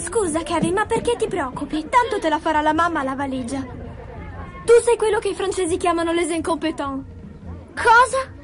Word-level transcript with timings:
Scusa, 0.00 0.42
Kevin, 0.42 0.72
ma 0.72 0.86
perché 0.86 1.14
ti 1.16 1.28
preoccupi? 1.28 1.86
Tanto 1.88 2.18
te 2.18 2.30
la 2.30 2.38
farà 2.38 2.62
la 2.62 2.72
mamma 2.72 3.02
la 3.02 3.14
valigia. 3.14 3.60
Tu 3.60 4.72
sei 4.82 4.96
quello 4.96 5.18
che 5.18 5.28
i 5.28 5.34
francesi 5.34 5.76
chiamano 5.76 6.10
les 6.12 6.30
incompetents. 6.30 7.04
Cosa? 7.74 8.38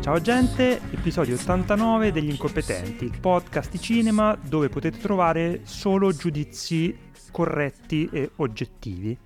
Ciao 0.00 0.20
gente, 0.20 0.80
episodio 0.90 1.36
89 1.36 2.12
degli 2.12 2.28
incompetenti, 2.28 3.04
il 3.04 3.18
podcast 3.18 3.70
di 3.70 3.80
cinema 3.80 4.36
dove 4.38 4.68
potete 4.68 4.98
trovare 4.98 5.60
solo 5.62 6.12
giudizi 6.12 6.94
corretti 7.30 8.08
e 8.12 8.32
oggettivi. 8.36 9.16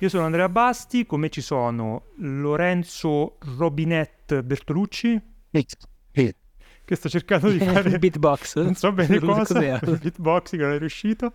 Io 0.00 0.08
sono 0.08 0.24
Andrea 0.26 0.48
Basti, 0.48 1.06
con 1.06 1.18
me 1.20 1.28
ci 1.28 1.40
sono 1.40 2.04
Lorenzo 2.18 3.36
Robinette 3.56 4.44
Bertolucci, 4.44 5.20
che 5.50 6.94
sto 6.96 7.08
cercando 7.08 7.50
di 7.50 7.58
fare 7.60 7.98
beatbox. 7.98 8.56
non 8.62 8.74
so 8.74 8.92
bene 8.92 9.18
cosa, 9.18 9.58
il 9.82 9.98
beatbox 10.00 10.50
che 10.50 10.56
non 10.58 10.72
è 10.72 10.78
riuscito. 10.78 11.32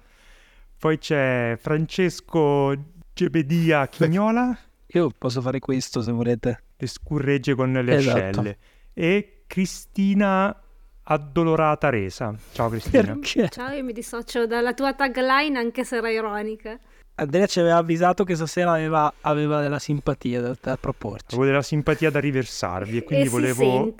Poi 0.77 0.97
c'è 0.97 1.57
Francesco 1.59 2.73
Gebedia 3.13 3.87
Chignola, 3.87 4.57
Io 4.87 5.11
posso 5.17 5.41
fare 5.41 5.59
questo 5.59 6.01
se 6.01 6.11
volete. 6.11 6.63
le 6.77 6.87
scurregge 6.87 7.55
con 7.55 7.71
le 7.73 7.95
Esatto. 7.95 8.17
ascelle, 8.17 8.57
e 8.93 9.43
Cristina 9.45 10.57
Addolorata 11.03 11.89
Resa. 11.89 12.33
Ciao 12.53 12.69
Cristina. 12.69 13.03
Perché? 13.03 13.49
Ciao, 13.49 13.71
io 13.73 13.83
mi 13.83 13.91
dissocio 13.93 14.47
dalla 14.47 14.73
tua 14.73 14.93
tagline 14.93 15.57
anche 15.59 15.83
se 15.83 15.97
era 15.97 16.09
ironica. 16.09 16.79
Andrea 17.15 17.45
ci 17.45 17.59
aveva 17.59 17.77
avvisato 17.77 18.23
che 18.23 18.35
stasera 18.35 18.71
aveva, 18.71 19.13
aveva 19.21 19.61
della 19.61 19.79
simpatia 19.79 20.41
da, 20.41 20.57
da 20.59 20.77
proporci. 20.77 21.35
Avevo 21.35 21.45
della 21.45 21.61
simpatia 21.61 22.09
da 22.09 22.19
riversarvi 22.19 22.97
e 22.97 23.03
quindi 23.03 23.27
e 23.27 23.29
volevo 23.29 23.93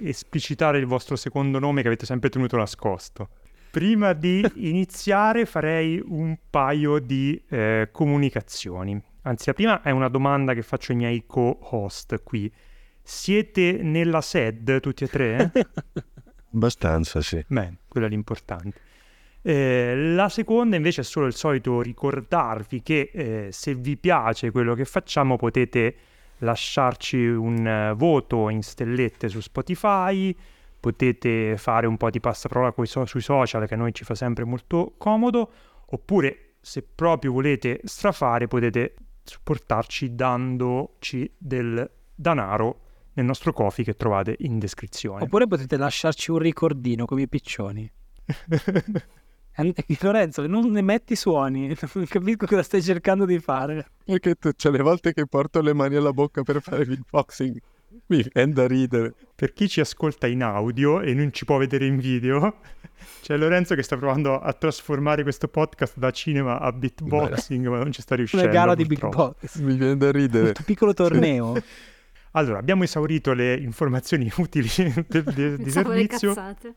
esplicitare 0.00 0.78
il 0.78 0.86
vostro 0.86 1.16
secondo 1.16 1.58
nome 1.58 1.82
che 1.82 1.88
avete 1.88 2.06
sempre 2.06 2.30
tenuto 2.30 2.56
nascosto. 2.56 3.28
Prima 3.70 4.14
di 4.14 4.44
iniziare 4.56 5.44
farei 5.44 6.02
un 6.02 6.36
paio 6.48 6.98
di 6.98 7.40
eh, 7.48 7.90
comunicazioni. 7.92 9.00
Anzi, 9.22 9.44
la 9.48 9.54
prima 9.54 9.82
è 9.82 9.90
una 9.90 10.08
domanda 10.08 10.54
che 10.54 10.62
faccio 10.62 10.92
ai 10.92 10.98
miei 10.98 11.24
co-host 11.26 12.22
qui. 12.22 12.50
Siete 13.02 13.82
nella 13.82 14.22
SED 14.22 14.80
tutti 14.80 15.04
e 15.04 15.08
tre? 15.08 15.52
Abbastanza, 16.54 17.20
sì. 17.20 17.44
Beh, 17.46 17.74
quello 17.88 18.06
è 18.06 18.08
l'importante. 18.08 18.86
Eh, 19.42 19.94
la 20.14 20.28
seconda 20.28 20.76
invece 20.76 21.02
è 21.02 21.04
solo 21.04 21.26
il 21.26 21.34
solito 21.34 21.80
ricordarvi 21.80 22.82
che 22.82 23.10
eh, 23.12 23.48
se 23.52 23.74
vi 23.74 23.96
piace 23.96 24.50
quello 24.50 24.74
che 24.74 24.84
facciamo 24.84 25.36
potete 25.36 25.94
lasciarci 26.38 27.16
un 27.24 27.66
eh, 27.66 27.94
voto 27.94 28.48
in 28.48 28.62
stellette 28.62 29.28
su 29.28 29.40
Spotify, 29.40 30.34
potete 30.80 31.56
fare 31.56 31.86
un 31.86 31.96
po' 31.96 32.10
di 32.10 32.20
passaparola 32.20 32.72
so- 32.84 33.06
sui 33.06 33.20
social 33.20 33.66
che 33.66 33.74
a 33.74 33.76
noi 33.76 33.92
ci 33.92 34.04
fa 34.04 34.14
sempre 34.14 34.44
molto 34.44 34.94
comodo, 34.98 35.50
oppure 35.86 36.54
se 36.60 36.82
proprio 36.82 37.32
volete 37.32 37.80
strafare 37.84 38.46
potete 38.46 38.94
supportarci 39.24 40.14
dandoci 40.14 41.30
del 41.36 41.88
denaro 42.14 42.80
nel 43.14 43.26
nostro 43.26 43.52
coffee 43.52 43.84
che 43.84 43.94
trovate 43.94 44.36
in 44.40 44.58
descrizione. 44.58 45.24
Oppure 45.24 45.46
potete 45.46 45.76
lasciarci 45.76 46.30
un 46.30 46.38
ricordino 46.38 47.04
come 47.04 47.22
i 47.22 47.28
piccioni. 47.28 47.90
Lorenzo, 50.00 50.46
non 50.46 50.70
ne 50.70 50.82
metti 50.82 51.16
suoni. 51.16 51.74
Non 51.94 52.06
capisco 52.06 52.46
cosa 52.46 52.62
stai 52.62 52.82
cercando 52.82 53.24
di 53.24 53.38
fare. 53.38 53.86
Perché 54.04 54.34
tu, 54.36 54.50
c'è 54.54 54.70
le 54.70 54.82
volte 54.82 55.12
che 55.12 55.26
porto 55.26 55.60
le 55.60 55.72
mani 55.72 55.96
alla 55.96 56.12
bocca 56.12 56.42
per 56.42 56.60
fare 56.62 56.84
beatboxing. 56.84 57.58
Mi 58.06 58.24
viene 58.32 58.52
da 58.52 58.66
ridere. 58.66 59.14
Per 59.34 59.52
chi 59.52 59.68
ci 59.68 59.80
ascolta 59.80 60.26
in 60.26 60.42
audio 60.42 61.00
e 61.00 61.14
non 61.14 61.32
ci 61.32 61.44
può 61.44 61.56
vedere 61.58 61.86
in 61.86 61.96
video, 61.96 62.60
c'è 63.22 63.36
Lorenzo 63.36 63.74
che 63.74 63.82
sta 63.82 63.96
provando 63.96 64.38
a 64.38 64.52
trasformare 64.52 65.22
questo 65.22 65.48
podcast 65.48 65.98
da 65.98 66.10
cinema 66.10 66.60
a 66.60 66.70
beatboxing, 66.72 67.66
ma 67.66 67.78
non 67.78 67.92
ci 67.92 68.02
sta 68.02 68.14
riuscendo. 68.14 68.44
Una 68.44 68.54
gara 68.54 68.74
di 68.74 68.84
beatbox. 68.84 69.58
Mi 69.60 69.74
viene 69.76 69.96
da 69.96 70.10
ridere. 70.10 70.48
Un 70.48 70.64
piccolo 70.64 70.94
torneo. 70.94 71.54
Allora, 72.32 72.58
abbiamo 72.58 72.84
esaurito 72.84 73.32
le 73.32 73.54
informazioni 73.54 74.30
utili 74.36 74.68
de- 75.08 75.22
de- 75.22 75.56
di 75.56 75.62
Pensavo 75.62 75.90
le 75.92 75.96
servizio 76.00 76.34
cazzate. 76.34 76.74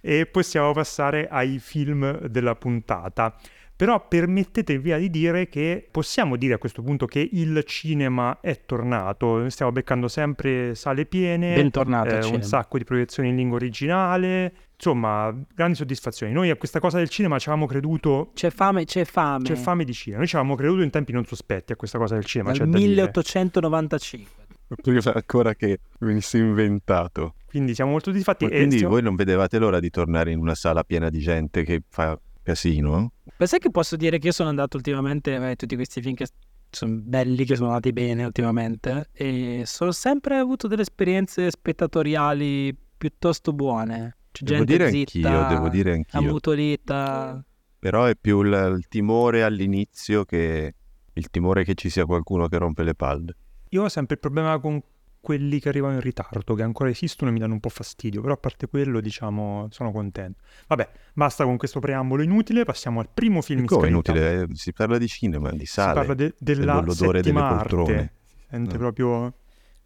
E 0.00 0.26
possiamo 0.26 0.72
passare 0.72 1.28
ai 1.28 1.58
film 1.58 2.26
della 2.26 2.54
puntata. 2.54 3.34
Però 3.80 4.06
permettetemi 4.06 4.78
via 4.78 4.98
di 4.98 5.08
dire 5.08 5.48
che 5.48 5.88
possiamo 5.90 6.36
dire 6.36 6.52
a 6.52 6.58
questo 6.58 6.82
punto 6.82 7.06
che 7.06 7.26
il 7.32 7.62
cinema 7.64 8.40
è 8.42 8.60
tornato. 8.66 9.48
Stiamo 9.48 9.72
beccando 9.72 10.06
sempre 10.06 10.74
sale 10.74 11.06
piene. 11.06 11.54
Bentornato 11.54 12.14
eh, 12.14 12.26
un 12.26 12.42
sacco 12.42 12.76
di 12.76 12.84
proiezioni 12.84 13.30
in 13.30 13.36
lingua 13.36 13.56
originale. 13.56 14.52
Insomma, 14.74 15.34
grandi 15.54 15.76
soddisfazioni. 15.76 16.30
Noi 16.30 16.50
a 16.50 16.56
questa 16.56 16.78
cosa 16.78 16.98
del 16.98 17.08
cinema 17.08 17.38
ci 17.38 17.48
avevamo 17.48 17.66
creduto. 17.66 18.32
C'è 18.34 18.50
fame, 18.50 18.84
c'è 18.84 19.06
fame. 19.06 19.44
C'è 19.44 19.54
fame 19.54 19.84
di 19.84 19.94
cinema. 19.94 20.18
Noi 20.18 20.28
ci 20.28 20.36
avevamo 20.36 20.56
creduto 20.58 20.82
in 20.82 20.90
tempi 20.90 21.12
non 21.12 21.24
sospetti 21.24 21.72
a 21.72 21.76
questa 21.76 21.96
cosa 21.96 22.16
del 22.16 22.26
cinema. 22.26 22.50
Dal 22.50 22.58
c'è 22.58 22.66
da 22.66 22.76
dire. 22.76 22.88
1895. 22.90 24.39
Prima 24.82 25.00
ancora 25.14 25.54
che 25.54 25.80
venisse 25.98 26.38
inventato. 26.38 27.34
Quindi 27.46 27.74
siamo 27.74 27.90
molto 27.90 28.10
soddisfatti. 28.10 28.44
Ma 28.44 28.50
e 28.50 28.56
quindi 28.56 28.76
stiamo- 28.76 28.94
voi 28.94 29.02
non 29.02 29.14
vedevate 29.16 29.58
l'ora 29.58 29.80
di 29.80 29.90
tornare 29.90 30.30
in 30.30 30.38
una 30.38 30.54
sala 30.54 30.84
piena 30.84 31.08
di 31.10 31.18
gente 31.18 31.64
che 31.64 31.82
fa 31.88 32.18
casino? 32.42 33.12
Ma 33.36 33.46
sai 33.46 33.58
che 33.58 33.70
posso 33.70 33.96
dire 33.96 34.18
che 34.18 34.28
io 34.28 34.32
sono 34.32 34.48
andato 34.48 34.76
ultimamente 34.76 35.34
a 35.34 35.54
tutti 35.56 35.74
questi 35.74 36.00
film 36.00 36.14
che 36.14 36.26
sono 36.70 36.94
belli, 37.02 37.44
che 37.44 37.56
sono 37.56 37.68
andati 37.68 37.92
bene 37.92 38.24
ultimamente 38.24 39.08
e 39.12 39.62
sono 39.66 39.90
sempre 39.90 40.36
avuto 40.36 40.68
delle 40.68 40.82
esperienze 40.82 41.50
spettatoriali 41.50 42.76
piuttosto 42.96 43.52
buone. 43.52 44.16
C'è 44.30 44.44
Devo 44.44 44.64
gente 44.64 44.88
dire 44.90 44.90
zitta, 45.06 45.28
anch'io, 45.40 45.56
devo 45.56 45.68
dire 45.68 45.92
anch'io. 45.92 46.18
ammutolita. 46.20 47.44
Però 47.80 48.04
è 48.04 48.14
più 48.14 48.42
il, 48.42 48.74
il 48.76 48.86
timore 48.88 49.42
all'inizio 49.42 50.24
che 50.24 50.74
il 51.12 51.30
timore 51.30 51.64
che 51.64 51.74
ci 51.74 51.88
sia 51.90 52.04
qualcuno 52.04 52.46
che 52.46 52.58
rompe 52.58 52.84
le 52.84 52.94
palle. 52.94 53.34
Io 53.70 53.82
ho 53.84 53.88
sempre 53.88 54.14
il 54.14 54.20
problema 54.20 54.58
con 54.58 54.80
quelli 55.20 55.60
che 55.60 55.68
arrivano 55.68 55.94
in 55.94 56.00
ritardo, 56.00 56.54
che 56.54 56.62
ancora 56.62 56.88
esistono 56.88 57.30
e 57.30 57.32
mi 57.34 57.38
danno 57.40 57.52
un 57.52 57.60
po' 57.60 57.68
fastidio, 57.68 58.20
però 58.22 58.34
a 58.34 58.36
parte 58.38 58.66
quello, 58.68 59.00
diciamo, 59.00 59.68
sono 59.70 59.92
contento. 59.92 60.40
Vabbè, 60.66 60.88
basta 61.12 61.44
con 61.44 61.56
questo 61.58 61.78
preambolo 61.78 62.22
inutile, 62.22 62.64
passiamo 62.64 63.00
al 63.00 63.08
primo 63.12 63.42
film 63.42 63.66
Come 63.66 63.88
inutile? 63.88 64.42
eh, 64.42 64.46
Si 64.54 64.72
parla 64.72 64.96
di 64.98 65.06
cinema, 65.08 65.50
di 65.50 65.58
Si 65.66 65.72
sale. 65.72 65.94
parla 65.94 66.14
de- 66.14 66.34
della 66.38 66.80
dell'odore 66.80 67.20
delle 67.20 67.38
poltrone. 67.38 67.94
arte. 67.98 68.12
Si 68.24 68.36
sente 68.48 68.74
Mm. 68.76 68.78
proprio 68.78 69.34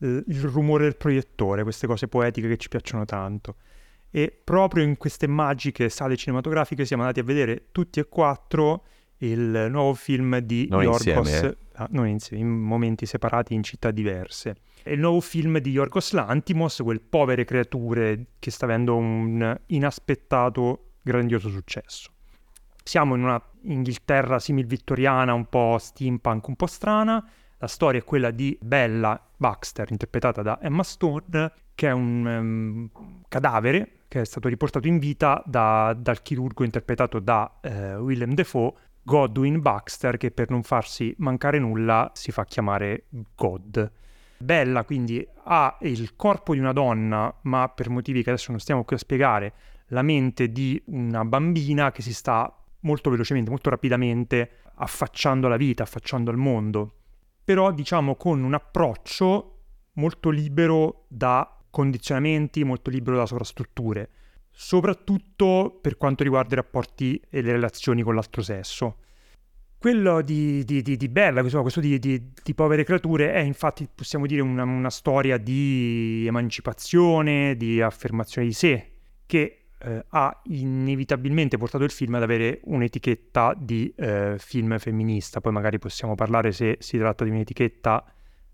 eh, 0.01 0.23
il 0.27 0.41
rumore 0.43 0.85
del 0.85 0.97
proiettore, 0.97 1.63
queste 1.63 1.87
cose 1.87 2.09
poetiche 2.09 2.49
che 2.49 2.57
ci 2.57 2.69
piacciono 2.69 3.05
tanto. 3.05 3.57
E 4.11 4.39
proprio 4.45 4.85
in 4.85 4.97
queste 4.97 5.27
magiche 5.27 5.89
sale 5.89 6.17
cinematografiche 6.17 6.85
siamo 6.85 7.03
andati 7.03 7.21
a 7.21 7.25
vedere 7.25 7.67
tutti 7.73 7.99
e 8.01 8.09
quattro 8.09 8.85
il 9.19 9.67
nuovo 9.71 9.95
film 9.95 10.39
di 10.39 10.67
Non 10.71 10.83
Yorgos, 10.83 11.07
insieme, 11.07 11.47
eh. 11.49 11.57
Non 11.91 12.07
insieme, 12.09 12.43
in 12.43 12.49
momenti 12.49 13.07
separati 13.07 13.55
in 13.55 13.63
città 13.63 13.91
diverse. 13.91 14.57
È 14.83 14.91
il 14.91 15.01
nuovo 15.01 15.21
film 15.21 15.59
di 15.59 15.71
Yorgos 15.71 16.13
Lantimos, 16.13 16.81
quel 16.83 17.01
povere 17.01 17.45
creature 17.45 18.27
che 18.39 18.51
sta 18.51 18.67
avendo 18.67 18.97
un 18.97 19.59
inaspettato 19.67 20.91
grandioso 21.03 21.49
successo. 21.49 22.11
Siamo 22.83 23.15
in 23.15 23.23
una 23.23 23.43
Inghilterra 23.63 24.39
simil-vittoriana, 24.39 25.33
un 25.33 25.47
po' 25.47 25.79
steampunk, 25.79 26.49
un 26.49 26.57
po' 26.57 26.67
strana. 26.67 27.27
La 27.57 27.67
storia 27.67 28.01
è 28.01 28.05
quella 28.05 28.31
di 28.31 28.59
Bella 28.61 29.19
Baxter, 29.37 29.91
interpretata 29.91 30.43
da 30.43 30.59
Emma 30.61 30.83
Stone, 30.83 31.51
che 31.75 31.89
è 31.89 31.93
un 31.93 32.29
ehm, 32.29 32.91
cadavere 33.27 34.01
che 34.09 34.21
è 34.21 34.25
stato 34.25 34.49
riportato 34.49 34.87
in 34.87 34.99
vita 34.99 35.43
da- 35.47 35.93
dal 35.99 36.23
chirurgo 36.23 36.63
interpretato 36.63 37.19
da 37.19 37.59
eh, 37.63 37.97
Willem 37.97 38.35
Dafoe, 38.35 38.73
Godwin 39.05 39.61
Baxter, 39.61 40.17
che 40.17 40.31
per 40.31 40.51
non 40.51 40.63
farsi 40.63 41.15
mancare 41.19 41.59
nulla 41.59 42.11
si 42.15 42.33
fa 42.33 42.45
chiamare 42.45 43.05
God. 43.35 43.93
Bella 44.39 44.85
quindi 44.85 45.27
ha 45.45 45.77
il 45.83 46.17
corpo 46.17 46.55
di 46.55 46.61
una 46.61 46.73
donna, 46.73 47.33
ma 47.43 47.69
per 47.69 47.91
motivi 47.91 48.23
che 48.23 48.31
adesso 48.31 48.51
non 48.51 48.61
stiamo 48.61 48.85
qui 48.85 48.97
a 48.97 48.99
spiegare, 48.99 49.53
la 49.89 50.03
mente 50.03 50.51
di 50.51 50.83
una 50.87 51.25
bambina 51.25 51.93
che 51.93 52.03
si 52.03 52.15
sta 52.15 52.53
molto 52.81 53.11
velocemente, 53.11 53.51
molto 53.51 53.71
rapidamente 53.71 54.63
affacciando 54.77 55.47
alla 55.47 55.57
vita, 55.57 55.83
affacciando 55.83 56.31
al 56.31 56.37
mondo, 56.37 56.95
però 57.45 57.71
diciamo 57.71 58.17
con 58.17 58.43
un 58.43 58.55
approccio 58.55 59.51
molto 59.93 60.31
libero 60.31 61.05
da 61.09 61.59
condizionamenti, 61.71 62.65
molto 62.65 62.91
libero 62.91 63.17
da 63.17 63.27
sovrastrutture, 63.27 64.11
soprattutto 64.57 65.77
per 65.83 65.97
quanto 65.97 66.23
riguarda 66.23 66.55
i 66.55 66.57
rapporti 66.57 67.21
e 67.29 67.43
le 67.43 67.53
relazioni 67.53 68.03
con 68.03 68.15
l'altro 68.15 68.41
sesso. 68.41 68.99
Quello 69.77 70.23
di, 70.23 70.65
di, 70.65 70.81
di, 70.81 70.97
di 70.97 71.09
Bella, 71.09 71.41
insomma, 71.41 71.63
questo 71.63 71.81
di, 71.81 72.33
povere 72.55 72.85
creature, 72.85 73.33
è 73.33 73.41
infatti, 73.41 73.87
possiamo 73.93 74.27
dire, 74.27 74.41
una, 74.41 74.63
una 74.63 74.91
storia 74.91 75.37
di 75.37 76.25
emancipazione, 76.27 77.57
di 77.57 77.83
affermazione 77.83 78.47
di 78.47 78.55
sé, 78.55 78.93
che 79.27 79.67
eh, 79.77 80.05
ha 80.09 80.41
inevitabilmente 80.45 81.59
portato 81.59 81.85
il 81.85 81.91
film 81.91 82.15
ad 82.15 82.23
avere 82.23 82.61
un'etichetta 82.63 83.55
di 83.59 83.93
eh, 83.95 84.37
film 84.39 84.79
femminista. 84.79 85.41
Poi 85.41 85.53
magari 85.53 85.79
possiamo 85.79 86.15
parlare 86.15 86.53
se 86.53 86.77
si 86.79 86.97
tratta 86.97 87.25
di 87.25 87.31
un'etichetta 87.31 88.05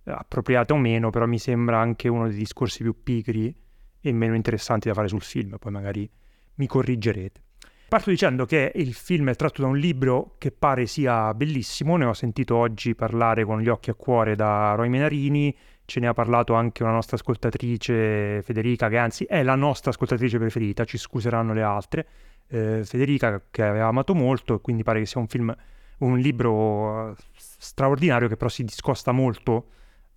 eh, 0.02 0.10
appropriata 0.10 0.74
o 0.74 0.78
meno, 0.78 1.10
però 1.10 1.26
mi 1.26 1.38
sembra 1.38 1.78
anche 1.78 2.08
uno 2.08 2.26
dei 2.26 2.38
discorsi 2.38 2.82
più 2.82 3.04
pigri 3.04 3.54
e 4.00 4.12
meno 4.12 4.34
interessanti 4.34 4.88
da 4.88 4.94
fare 4.94 5.08
sul 5.08 5.22
film. 5.22 5.56
Poi 5.58 5.72
magari 5.72 6.10
mi 6.54 6.66
corrigerete. 6.66 7.42
Parto 7.90 8.10
dicendo 8.10 8.46
che 8.46 8.70
il 8.76 8.94
film 8.94 9.30
è 9.30 9.34
tratto 9.34 9.62
da 9.62 9.68
un 9.68 9.76
libro 9.76 10.36
che 10.38 10.52
pare 10.52 10.86
sia 10.86 11.34
bellissimo, 11.34 11.96
ne 11.96 12.04
ho 12.04 12.12
sentito 12.12 12.54
oggi 12.54 12.94
parlare 12.94 13.44
con 13.44 13.60
gli 13.60 13.68
occhi 13.68 13.90
a 13.90 13.94
cuore 13.94 14.36
da 14.36 14.74
Roy 14.76 14.88
Menarini, 14.88 15.52
ce 15.86 15.98
ne 15.98 16.06
ha 16.06 16.12
parlato 16.12 16.54
anche 16.54 16.84
una 16.84 16.92
nostra 16.92 17.16
ascoltatrice 17.16 18.42
Federica, 18.42 18.88
che 18.88 18.96
anzi 18.96 19.24
è 19.24 19.42
la 19.42 19.56
nostra 19.56 19.90
ascoltatrice 19.90 20.38
preferita, 20.38 20.84
ci 20.84 20.98
scuseranno 20.98 21.52
le 21.52 21.62
altre, 21.62 22.06
eh, 22.46 22.82
Federica 22.84 23.42
che 23.50 23.64
aveva 23.64 23.88
amato 23.88 24.14
molto 24.14 24.54
e 24.54 24.60
quindi 24.60 24.84
pare 24.84 25.00
che 25.00 25.06
sia 25.06 25.20
un 25.20 25.26
film, 25.26 25.52
un 25.98 26.16
libro 26.16 27.16
straordinario 27.36 28.28
che 28.28 28.36
però 28.36 28.48
si 28.48 28.62
discosta 28.62 29.10
molto 29.10 29.70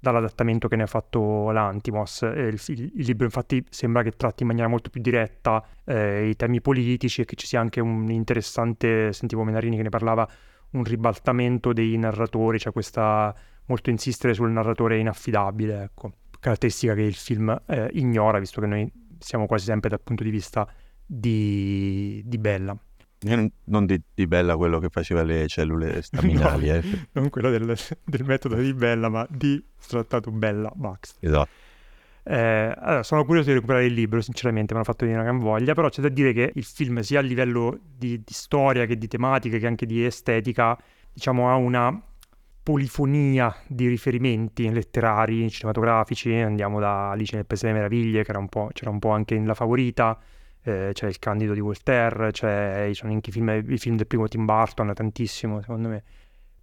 dall'adattamento 0.04 0.68
che 0.68 0.76
ne 0.76 0.84
ha 0.84 0.88
fatto 0.88 1.50
l'Antimos. 1.52 2.24
Il, 2.24 2.60
il, 2.68 2.92
il, 2.96 3.06
libro 3.06 3.24
infatti 3.24 3.64
sembra 3.70 4.04
che 4.04 4.12
tratti 4.12 4.42
in 4.44 4.50
maniera 4.50 4.68
molto 4.68 4.90
più 4.90 5.02
diretta 5.02 5.66
eh, 5.86 6.28
i 6.28 6.36
temi 6.36 6.60
politici 6.60 7.22
e 7.22 7.26
che 7.26 7.38
ci 7.38 7.48
sia 7.48 7.62
anche 7.62 7.80
un 7.80 8.12
interessante, 8.12 9.14
sentivo 9.14 9.46
Menarini 9.46 9.78
che 9.78 9.84
ne 9.84 9.90
parlava, 9.90 10.28
un 10.72 10.84
ribaltamento 10.84 11.72
dei 11.72 11.98
narratori, 11.98 12.60
cioè 12.60 12.74
questa 12.74 13.34
molto 13.68 13.90
insistere 13.92 14.34
sul 14.34 14.52
narratore 14.52 14.98
inaffidabile, 14.98 15.84
ecco, 15.84 16.12
caratteristica 16.38 16.96
che 16.96 17.04
il 17.04 17.16
film 17.16 17.58
eh, 17.66 17.90
ignora, 17.94 18.40
visto 18.40 18.60
che 18.60 18.68
noi 18.68 18.92
siamo 19.20 19.46
quasi 19.46 19.64
sempre 19.64 19.90
dal 19.90 20.02
punto 20.02 20.24
di 20.24 20.32
vista 20.32 20.68
di, 21.06 22.22
di 22.26 22.38
Bella. 22.38 22.78
Non 23.24 23.86
di, 23.86 24.02
di, 24.14 24.28
Bella 24.28 24.56
quello 24.58 24.80
che 24.80 24.90
faceva 24.90 25.24
le 25.24 25.48
cellule 25.48 26.02
staminali, 26.04 26.68
no, 26.68 26.76
eh. 26.76 26.84
non 27.14 27.30
quello 27.30 27.50
del, 27.50 27.76
del, 28.04 28.24
metodo 28.24 28.56
di 28.56 28.74
Bella, 28.74 29.10
ma 29.10 29.26
di 29.30 29.64
trattato 29.88 30.32
Bella 30.32 30.72
Max. 30.76 31.16
Esatto. 31.20 31.50
Eh, 32.26 32.74
allora, 32.78 33.04
sono 33.04 33.26
curioso 33.26 33.50
di 33.50 33.56
recuperare 33.56 33.86
il 33.86 33.94
libro, 33.94 34.22
sinceramente, 34.22 34.74
mi 34.74 34.80
hanno 34.80 34.90
fatto 34.90 35.06
venire 35.06 35.22
una 35.22 35.30
gran 35.30 35.42
voglia, 35.42 35.74
però 35.74 35.90
c'è 35.90 36.02
da 36.02 36.10
dire 36.10 36.32
che 36.32 36.52
il 36.54 36.64
film, 36.64 37.00
sia 37.00 37.20
a 37.20 37.22
livello 37.22 37.78
di, 37.98 38.18
di 38.18 38.34
storia 38.34 38.86
che 38.86 38.98
di 38.98 39.08
tematica, 39.08 39.58
che 39.58 39.68
anche 39.68 39.86
di 39.86 40.06
estetica, 40.06 40.78
diciamo, 41.12 41.50
ha 41.50 41.56
una 41.56 42.02
polifonia 42.64 43.54
di 43.68 43.88
riferimenti 43.88 44.72
letterari, 44.72 45.50
cinematografici, 45.50 46.34
andiamo 46.34 46.80
da 46.80 47.12
Alice 47.12 47.36
nel 47.36 47.46
Paese 47.46 47.68
delle 47.68 47.80
Meraviglie, 47.80 48.24
che 48.24 48.30
era 48.30 48.40
un 48.40 48.48
po', 48.48 48.70
c'era 48.72 48.90
un 48.90 49.00
po' 49.00 49.10
anche 49.10 49.36
in 49.36 49.46
La 49.46 49.54
Favorita, 49.54 50.18
eh, 50.64 50.92
c'è 50.94 51.08
Il 51.08 51.20
Candido 51.20 51.54
di 51.54 51.60
Voltaire, 51.60 52.32
c'è, 52.32 52.86
ci 52.88 52.96
sono 52.96 53.12
anche 53.12 53.30
i 53.30 53.34
film, 53.34 53.64
i 53.68 53.78
film 53.78 53.96
del 53.96 54.08
primo 54.08 54.28
Tim 54.28 54.46
Burton, 54.46 54.92
tantissimo 54.94 55.62
secondo 55.62 55.90
me. 55.90 56.04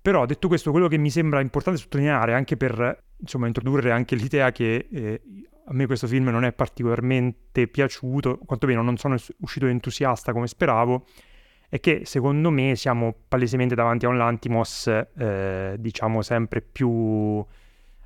Però 0.03 0.25
detto 0.25 0.49
questo, 0.49 0.71
quello 0.71 0.89
che 0.89 0.97
mi 0.97 1.11
sembra 1.11 1.41
importante 1.41 1.79
sottolineare, 1.79 2.35
anche 2.35 2.57
per 2.57 3.05
insomma, 3.19 3.47
introdurre 3.47 3.91
anche 3.91 4.17
l'idea 4.17 4.51
che 4.51 4.89
eh, 4.91 5.21
a 5.67 5.73
me 5.75 5.87
questo 5.87 6.07
film 6.07 6.29
non 6.31 6.45
è 6.45 6.53
particolarmente 6.53 7.69
piaciuto, 7.69 8.39
quantomeno 8.39 8.83
non 8.83 8.97
sono 8.97 9.17
uscito 9.41 9.67
entusiasta 9.67 10.33
come 10.33 10.47
speravo, 10.47 11.07
è 11.69 11.79
che 11.79 12.03
secondo 12.05 12.51
me 12.51 12.75
siamo 12.75 13.15
palesemente 13.29 13.75
davanti 13.75 14.07
a 14.07 14.09
un 14.09 14.17
Lantimos, 14.17 14.89
eh, 14.89 15.77
diciamo, 15.79 16.23
sempre 16.23 16.63
più 16.63 17.45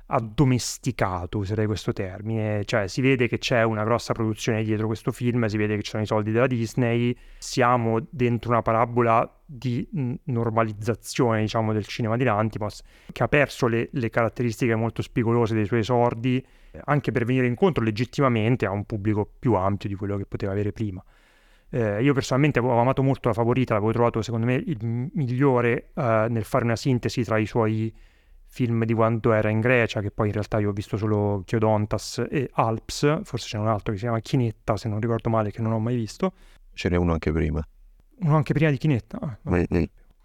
addomesticato, 0.07 1.39
userei 1.39 1.65
questo 1.65 1.91
termine, 1.91 2.63
cioè 2.65 2.87
si 2.87 3.01
vede 3.01 3.27
che 3.27 3.39
c'è 3.39 3.63
una 3.63 3.83
grossa 3.83 4.13
produzione 4.13 4.63
dietro 4.63 4.85
questo 4.85 5.11
film, 5.11 5.45
si 5.45 5.57
vede 5.57 5.75
che 5.75 5.81
ci 5.81 5.91
sono 5.91 6.03
i 6.03 6.05
soldi 6.05 6.31
della 6.31 6.47
Disney, 6.47 7.15
siamo 7.37 8.05
dentro 8.09 8.51
una 8.51 8.61
parabola 8.61 9.27
di 9.43 9.87
normalizzazione, 10.25 11.41
diciamo, 11.41 11.73
del 11.73 11.85
cinema 11.85 12.17
di 12.17 12.23
Lantimos, 12.23 12.81
che 13.11 13.23
ha 13.23 13.27
perso 13.27 13.67
le, 13.67 13.89
le 13.91 14.09
caratteristiche 14.09 14.75
molto 14.75 15.01
spigolose 15.01 15.55
dei 15.55 15.65
suoi 15.65 15.79
esordi, 15.79 16.45
anche 16.85 17.11
per 17.11 17.25
venire 17.25 17.47
incontro 17.47 17.83
legittimamente 17.83 18.65
a 18.65 18.71
un 18.71 18.85
pubblico 18.85 19.27
più 19.39 19.53
ampio 19.53 19.89
di 19.89 19.95
quello 19.95 20.17
che 20.17 20.25
poteva 20.25 20.51
avere 20.51 20.71
prima. 20.71 21.03
Eh, 21.69 22.03
io 22.03 22.13
personalmente 22.13 22.59
avevo 22.59 22.79
amato 22.79 23.01
molto 23.01 23.27
la 23.27 23.33
favorita, 23.33 23.73
l'avevo 23.73 23.91
trovato 23.91 24.21
secondo 24.21 24.45
me 24.45 24.53
il 24.53 25.09
migliore 25.13 25.89
eh, 25.95 26.27
nel 26.29 26.43
fare 26.43 26.63
una 26.63 26.75
sintesi 26.75 27.23
tra 27.23 27.37
i 27.37 27.45
suoi 27.47 27.93
film 28.55 28.85
di 28.85 28.93
quando 28.93 29.33
era 29.33 29.49
in 29.49 29.59
Grecia, 29.59 29.99
che 29.99 30.11
poi 30.11 30.27
in 30.27 30.33
realtà 30.33 30.59
io 30.59 30.69
ho 30.69 30.71
visto 30.71 30.95
solo 30.95 31.43
Chiodontas 31.45 32.25
e 32.29 32.49
Alps, 32.53 33.23
forse 33.23 33.47
c'è 33.49 33.57
un 33.57 33.67
altro 33.67 33.91
che 33.91 33.97
si 33.97 34.05
chiama 34.05 34.21
Chinetta, 34.21 34.77
se 34.77 34.87
non 34.87 35.01
ricordo 35.01 35.29
male, 35.29 35.51
che 35.51 35.61
non 35.61 35.73
ho 35.73 35.79
mai 35.79 35.97
visto. 35.97 36.31
Ce 36.73 36.87
n'è 36.87 36.95
uno 36.95 37.11
anche 37.11 37.33
prima. 37.33 37.61
Uno 38.19 38.35
anche 38.37 38.53
prima 38.53 38.71
di 38.71 38.77
Chinetta? 38.77 39.19
Ah, 39.19 39.37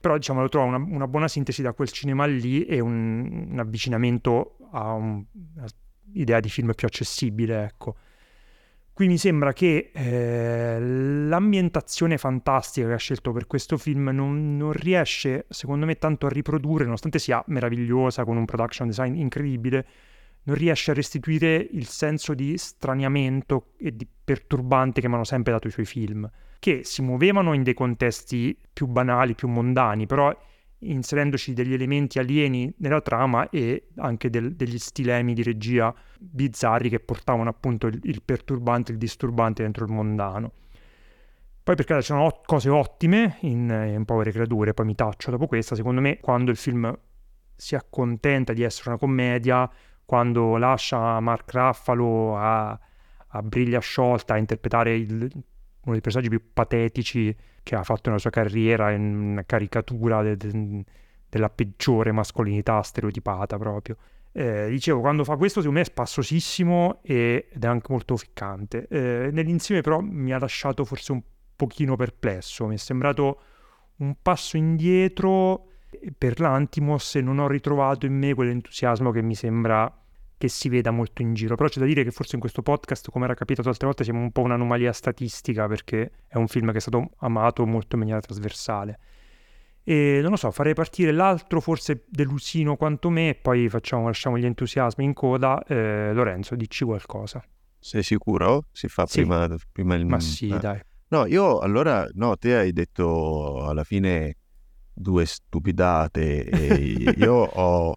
Però 0.00 0.16
diciamo 0.16 0.42
lo 0.42 0.48
trovo 0.48 0.68
una, 0.68 0.76
una, 0.76 1.08
buona 1.08 1.26
sintesi 1.26 1.60
da 1.60 1.72
quel 1.72 1.90
cinema 1.90 2.24
lì 2.24 2.64
e 2.64 2.78
un, 2.78 3.48
un 3.50 3.58
avvicinamento 3.58 4.58
a 4.70 4.92
un'idea 4.92 6.38
di 6.38 6.48
film 6.48 6.72
più 6.72 6.86
accessibile, 6.86 7.64
ecco. 7.64 7.96
Qui 8.92 9.06
mi 9.06 9.16
sembra 9.16 9.52
che 9.52 9.90
eh, 9.94 10.78
l'ambientazione 10.78 12.18
fantastica 12.18 12.88
che 12.88 12.92
ha 12.92 12.98
scelto 12.98 13.32
per 13.32 13.46
questo 13.46 13.78
film 13.78 14.10
non, 14.12 14.56
non, 14.56 14.72
riesce, 14.72 15.46
secondo 15.48 15.86
me, 15.86 15.96
tanto 15.96 16.26
a 16.26 16.28
riprodurre, 16.28 16.84
nonostante 16.84 17.18
sia 17.18 17.42
meravigliosa, 17.46 18.24
con 18.24 18.36
un 18.36 18.44
production 18.44 18.88
design 18.88 19.14
incredibile, 19.14 19.86
non 20.42 20.56
riesce 20.56 20.90
a 20.90 20.94
restituire 20.94 21.54
il 21.72 21.86
senso 21.86 22.34
di 22.34 22.56
straniamento 22.58 23.72
e 23.78 23.94
di 23.94 24.06
perturbante 24.22 25.00
che 25.00 25.08
mi 25.08 25.14
hanno 25.14 25.24
sempre 25.24 25.52
dato 25.52 25.68
i 25.68 25.70
suoi 25.70 25.86
film, 25.86 26.30
che 26.58 26.82
si 26.84 27.00
muovevano 27.00 27.54
in 27.54 27.62
dei 27.62 27.74
contesti 27.74 28.56
più 28.72 28.86
banali, 28.86 29.34
più 29.34 29.48
mondani, 29.48 30.06
però 30.06 30.34
inserendoci 30.80 31.52
degli 31.52 31.72
elementi 31.72 32.18
alieni 32.18 32.72
nella 32.78 33.00
trama 33.00 33.48
e 33.50 33.88
anche 33.96 34.30
del, 34.30 34.54
degli 34.54 34.78
stilemi 34.78 35.34
di 35.34 35.42
regia 35.42 35.94
bizzarri 36.18 36.88
che 36.88 37.00
portavano 37.00 37.50
appunto 37.50 37.86
il, 37.86 37.98
il 38.04 38.22
perturbante, 38.22 38.92
il 38.92 38.98
disturbante 38.98 39.62
dentro 39.62 39.84
il 39.84 39.92
mondano. 39.92 40.52
Poi 41.62 41.74
perché 41.76 41.94
ci 41.96 42.06
sono 42.06 42.22
ot- 42.22 42.46
cose 42.46 42.70
ottime 42.70 43.36
in, 43.40 43.92
in 43.94 44.04
Povere 44.04 44.32
Creature, 44.32 44.74
poi 44.74 44.86
mi 44.86 44.94
taccio 44.94 45.30
dopo 45.30 45.46
questa, 45.46 45.74
secondo 45.74 46.00
me 46.00 46.18
quando 46.18 46.50
il 46.50 46.56
film 46.56 46.98
si 47.54 47.74
accontenta 47.74 48.52
di 48.52 48.62
essere 48.62 48.90
una 48.90 48.98
commedia, 48.98 49.70
quando 50.04 50.56
lascia 50.56 51.20
Mark 51.20 51.52
Raffalo 51.52 52.36
a, 52.36 52.70
a 53.28 53.42
briglia 53.42 53.78
sciolta 53.78 54.34
a 54.34 54.38
interpretare 54.38 54.96
il, 54.96 55.30
uno 55.82 55.92
dei 55.92 56.00
personaggi 56.00 56.30
più 56.30 56.52
patetici 56.52 57.34
che 57.62 57.74
ha 57.74 57.82
fatto 57.82 58.08
nella 58.08 58.20
sua 58.20 58.30
carriera, 58.30 58.90
in 58.90 59.14
una 59.14 59.44
caricatura 59.44 60.22
de, 60.22 60.36
de, 60.36 60.84
della 61.28 61.50
peggiore 61.50 62.12
mascolinità 62.12 62.82
stereotipata 62.82 63.56
proprio. 63.56 63.96
Eh, 64.32 64.68
dicevo, 64.68 65.00
quando 65.00 65.24
fa 65.24 65.36
questo 65.36 65.60
secondo 65.60 65.80
me 65.80 65.86
è 65.86 65.88
spassosissimo 65.88 67.00
ed 67.02 67.44
è 67.58 67.66
anche 67.66 67.86
molto 67.90 68.16
ficcante. 68.16 68.86
Eh, 68.88 69.30
nell'insieme 69.32 69.80
però 69.80 70.00
mi 70.00 70.32
ha 70.32 70.38
lasciato 70.38 70.84
forse 70.84 71.12
un 71.12 71.22
pochino 71.56 71.96
perplesso, 71.96 72.66
mi 72.66 72.74
è 72.74 72.78
sembrato 72.78 73.40
un 73.96 74.14
passo 74.22 74.56
indietro 74.56 75.66
per 76.16 76.40
l'Antimos 76.40 77.16
e 77.16 77.20
non 77.20 77.38
ho 77.38 77.48
ritrovato 77.48 78.06
in 78.06 78.16
me 78.16 78.34
quell'entusiasmo 78.34 79.10
che 79.10 79.22
mi 79.22 79.34
sembra 79.34 79.92
che 80.40 80.48
si 80.48 80.70
veda 80.70 80.90
molto 80.90 81.20
in 81.20 81.34
giro. 81.34 81.54
Però 81.54 81.68
c'è 81.68 81.80
da 81.80 81.84
dire 81.84 82.02
che 82.02 82.10
forse 82.10 82.34
in 82.36 82.40
questo 82.40 82.62
podcast, 82.62 83.10
come 83.10 83.26
era 83.26 83.34
capitato 83.34 83.68
altre 83.68 83.84
volte, 83.84 84.04
siamo 84.04 84.20
un 84.20 84.32
po' 84.32 84.40
un'anomalia 84.40 84.90
statistica 84.90 85.66
perché 85.66 86.12
è 86.26 86.38
un 86.38 86.48
film 86.48 86.70
che 86.70 86.78
è 86.78 86.80
stato 86.80 87.10
amato 87.18 87.66
molto 87.66 87.96
in 87.96 88.00
maniera 88.00 88.20
trasversale. 88.20 88.98
E 89.84 90.20
non 90.22 90.30
lo 90.30 90.36
so, 90.36 90.50
farei 90.50 90.72
partire 90.72 91.12
l'altro, 91.12 91.60
forse 91.60 92.04
delusino 92.08 92.76
quanto 92.76 93.10
me, 93.10 93.28
e 93.28 93.34
poi 93.34 93.68
facciamo, 93.68 94.06
lasciamo 94.06 94.38
gli 94.38 94.46
entusiasmi 94.46 95.04
in 95.04 95.12
coda. 95.12 95.62
Eh, 95.64 96.14
Lorenzo, 96.14 96.54
dici 96.54 96.86
qualcosa. 96.86 97.44
Sei 97.78 98.02
sicuro? 98.02 98.64
Si 98.72 98.88
fa 98.88 99.04
sì. 99.04 99.20
prima, 99.20 99.46
prima 99.70 99.94
il... 99.94 100.06
Ma 100.06 100.20
sì, 100.20 100.50
ah. 100.52 100.56
dai. 100.56 100.80
No, 101.08 101.26
io 101.26 101.58
allora, 101.58 102.08
no, 102.14 102.38
te 102.38 102.56
hai 102.56 102.72
detto 102.72 103.66
alla 103.66 103.84
fine 103.84 104.36
due 104.94 105.26
stupidate 105.26 106.46
e 106.46 107.12
io 107.14 107.34
ho... 107.34 107.94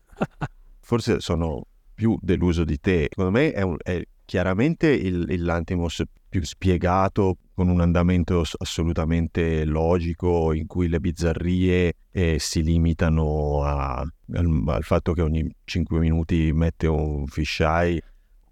Forse 0.82 1.22
sono 1.22 1.68
più 1.94 2.18
deluso 2.22 2.64
di 2.64 2.80
te. 2.80 3.08
Secondo 3.10 3.32
me 3.32 3.52
è, 3.52 3.62
un, 3.62 3.78
è 3.82 4.02
chiaramente 4.26 4.88
il, 4.88 5.26
il 5.30 5.44
Lantimos 5.44 6.04
più 6.28 6.44
spiegato, 6.44 7.38
con 7.54 7.70
un 7.70 7.82
andamento 7.82 8.44
assolutamente 8.58 9.66
logico, 9.66 10.54
in 10.54 10.66
cui 10.66 10.88
le 10.88 11.00
bizzarrie 11.00 11.94
eh, 12.12 12.38
si 12.40 12.64
limitano 12.64 13.64
a, 13.64 14.00
al, 14.00 14.64
al, 14.66 14.84
fatto 14.84 15.14
che 15.14 15.22
ogni 15.22 15.48
5 15.64 16.00
minuti 16.00 16.52
mette 16.52 16.88
un 16.88 17.28
fisheye, 17.28 18.02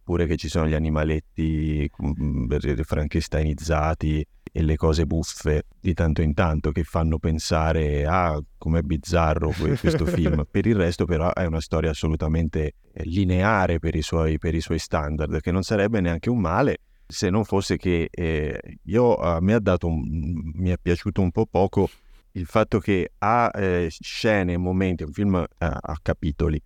oppure 0.02 0.26
che 0.26 0.36
ci 0.36 0.50
sono 0.50 0.68
gli 0.68 0.74
animaletti 0.74 1.90
mm, 2.04 2.50
frankensteinizzati 2.84 4.26
e 4.54 4.64
le 4.64 4.76
cose 4.76 5.06
buffe 5.06 5.68
di 5.80 5.94
tanto 5.94 6.22
in 6.22 6.34
tanto 6.34 6.72
che 6.72 6.84
fanno 6.84 7.20
pensare 7.20 8.06
ah, 8.06 8.42
com'è 8.58 8.82
bizzarro 8.82 9.54
questo 9.80 10.06
film. 10.06 10.46
Per 10.50 10.66
il 10.66 10.76
resto 10.76 11.06
però 11.06 11.32
è 11.32 11.46
una 11.46 11.62
storia 11.62 11.92
assolutamente 11.92 12.74
eh, 12.92 13.04
lineare 13.06 13.80
per 13.80 13.96
i 13.96 14.02
suoi, 14.02 14.38
per 14.38 14.56
i 14.56 14.62
suoi 14.62 14.80
standard, 14.80 15.40
che 15.40 15.52
non 15.52 15.64
sarebbe 15.64 16.02
neanche 16.02 16.30
un 16.30 16.40
male 16.40 16.80
se 17.08 17.30
non 17.30 17.44
fosse 17.44 17.76
che 17.76 18.08
eh, 18.10 18.58
io, 18.84 19.16
a 19.16 19.42
me 19.42 19.54
ha 19.54 19.60
dato 19.60 19.90
mi 19.90 20.70
è 20.70 20.78
piaciuto 20.82 21.22
un 21.22 21.32
po' 21.32 21.46
poco 21.46 21.90
il 22.34 22.46
fatto 22.46 22.80
che 22.80 23.12
ha 23.18 23.52
eh, 23.54 23.88
scene 23.90 24.56
momenti, 24.56 25.04
è 25.04 25.06
un 25.06 25.12
film 25.12 25.36
a, 25.36 25.46
a 25.58 25.98
capitoli, 26.02 26.62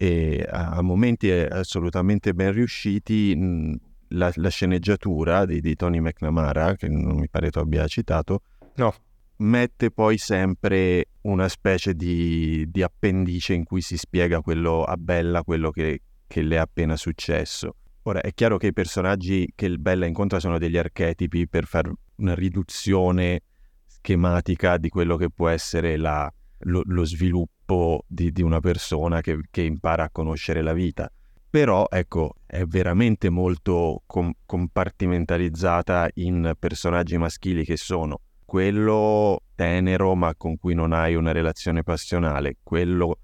e 0.00 0.46
a, 0.48 0.80
momenti 0.80 1.28
eh, 1.28 1.48
assolutamente 1.50 2.32
ben 2.32 2.52
riusciti, 2.52 3.34
mh, 3.34 3.80
la, 4.10 4.30
la 4.36 4.48
sceneggiatura 4.48 5.44
di, 5.44 5.60
di 5.60 5.74
Tony 5.74 5.98
McNamara, 5.98 6.76
che 6.76 6.88
non 6.88 7.16
mi 7.16 7.28
pare 7.28 7.50
tu 7.50 7.58
abbia 7.58 7.84
citato, 7.88 8.42
No, 8.76 8.94
mette 9.38 9.90
poi 9.90 10.16
sempre 10.16 11.06
una 11.22 11.48
specie 11.48 11.94
di, 11.94 12.64
di 12.68 12.80
appendice 12.80 13.54
in 13.54 13.64
cui 13.64 13.80
si 13.80 13.96
spiega 13.96 14.40
quello 14.40 14.84
a 14.84 14.96
Bella, 14.96 15.42
quello 15.42 15.72
che, 15.72 16.02
che 16.28 16.42
le 16.42 16.54
è 16.54 16.58
appena 16.58 16.96
successo. 16.96 17.74
Ora, 18.02 18.20
è 18.20 18.32
chiaro 18.32 18.56
che 18.56 18.68
i 18.68 18.72
personaggi 18.72 19.50
che 19.52 19.66
il 19.66 19.80
Bella 19.80 20.06
incontra 20.06 20.38
sono 20.38 20.58
degli 20.58 20.78
archetipi 20.78 21.48
per 21.48 21.66
fare 21.66 21.92
una 22.18 22.36
riduzione 22.36 23.40
schematica 23.84 24.76
di 24.76 24.88
quello 24.88 25.16
che 25.16 25.28
può 25.28 25.48
essere 25.48 25.96
la- 25.96 26.32
lo, 26.60 26.82
lo 26.84 27.04
sviluppo 27.04 27.57
di, 28.06 28.32
di 28.32 28.42
una 28.42 28.60
persona 28.60 29.20
che, 29.20 29.40
che 29.50 29.62
impara 29.62 30.04
a 30.04 30.10
conoscere 30.10 30.62
la 30.62 30.72
vita. 30.72 31.10
Però, 31.50 31.86
ecco, 31.90 32.34
è 32.46 32.64
veramente 32.64 33.30
molto 33.30 34.02
com- 34.06 34.32
compartimentalizzata 34.44 36.08
in 36.14 36.54
personaggi 36.58 37.16
maschili 37.16 37.64
che 37.64 37.76
sono 37.76 38.20
quello 38.44 39.42
tenero 39.54 40.14
ma 40.14 40.34
con 40.34 40.56
cui 40.56 40.74
non 40.74 40.92
hai 40.92 41.14
una 41.14 41.32
relazione 41.32 41.82
passionale, 41.82 42.56
quello 42.62 43.18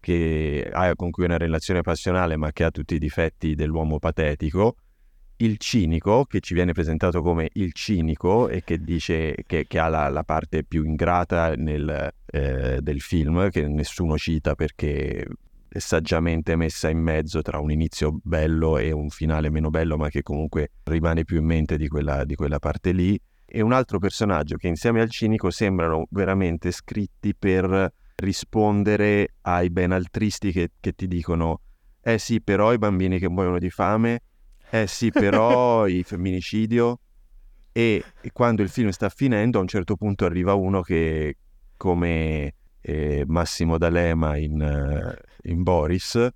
che 0.00 0.70
hai 0.72 0.94
con 0.96 1.10
cui 1.10 1.24
hai 1.24 1.28
una 1.28 1.38
relazione 1.38 1.82
passionale 1.82 2.36
ma 2.36 2.50
che 2.52 2.64
ha 2.64 2.70
tutti 2.70 2.94
i 2.94 2.98
difetti 2.98 3.54
dell'uomo 3.54 3.98
patetico, 3.98 4.76
il 5.36 5.58
cinico 5.58 6.24
che 6.24 6.40
ci 6.40 6.54
viene 6.54 6.72
presentato 6.72 7.20
come 7.20 7.50
il 7.54 7.72
cinico 7.72 8.48
e 8.48 8.62
che 8.64 8.78
dice 8.78 9.34
che, 9.46 9.66
che 9.66 9.78
ha 9.78 9.88
la, 9.88 10.08
la 10.08 10.24
parte 10.24 10.64
più 10.64 10.84
ingrata 10.84 11.54
nel, 11.54 12.14
eh, 12.30 12.78
del 12.80 13.00
film 13.00 13.50
che 13.50 13.66
nessuno 13.66 14.16
cita 14.16 14.54
perché 14.54 15.26
è 15.68 15.78
saggiamente 15.78 16.56
messa 16.56 16.88
in 16.88 16.98
mezzo 16.98 17.42
tra 17.42 17.58
un 17.58 17.70
inizio 17.70 18.18
bello 18.22 18.78
e 18.78 18.90
un 18.90 19.08
finale 19.08 19.50
meno 19.50 19.70
bello 19.70 19.96
ma 19.96 20.08
che 20.08 20.22
comunque 20.22 20.72
rimane 20.84 21.24
più 21.24 21.38
in 21.38 21.44
mente 21.44 21.76
di 21.76 21.86
quella, 21.88 22.24
di 22.24 22.34
quella 22.34 22.58
parte 22.58 22.92
lì. 22.92 23.20
E 23.52 23.60
un 23.62 23.72
altro 23.72 23.98
personaggio 23.98 24.56
che 24.56 24.68
insieme 24.68 25.00
al 25.00 25.10
cinico 25.10 25.50
sembrano 25.50 26.06
veramente 26.10 26.70
scritti 26.70 27.34
per 27.34 27.92
rispondere 28.16 29.34
ai 29.42 29.70
benaltristi 29.70 30.52
che, 30.52 30.70
che 30.78 30.92
ti 30.92 31.08
dicono 31.08 31.60
eh 32.02 32.18
sì 32.18 32.40
però 32.40 32.72
i 32.72 32.78
bambini 32.78 33.18
che 33.18 33.28
muoiono 33.28 33.58
di 33.58 33.70
fame 33.70 34.22
eh 34.70 34.86
sì 34.86 35.10
però 35.10 35.86
il 35.88 36.04
femminicidio 36.04 37.00
e, 37.72 38.04
e 38.20 38.30
quando 38.32 38.62
il 38.62 38.68
film 38.68 38.90
sta 38.90 39.08
finendo 39.08 39.58
a 39.58 39.62
un 39.62 39.68
certo 39.68 39.96
punto 39.96 40.24
arriva 40.24 40.54
uno 40.54 40.82
che 40.82 41.36
come 41.80 42.56
eh, 42.82 43.24
Massimo 43.26 43.78
D'Alema 43.78 44.36
in, 44.36 44.60
eh, 44.60 45.48
in 45.50 45.62
Boris 45.62 46.28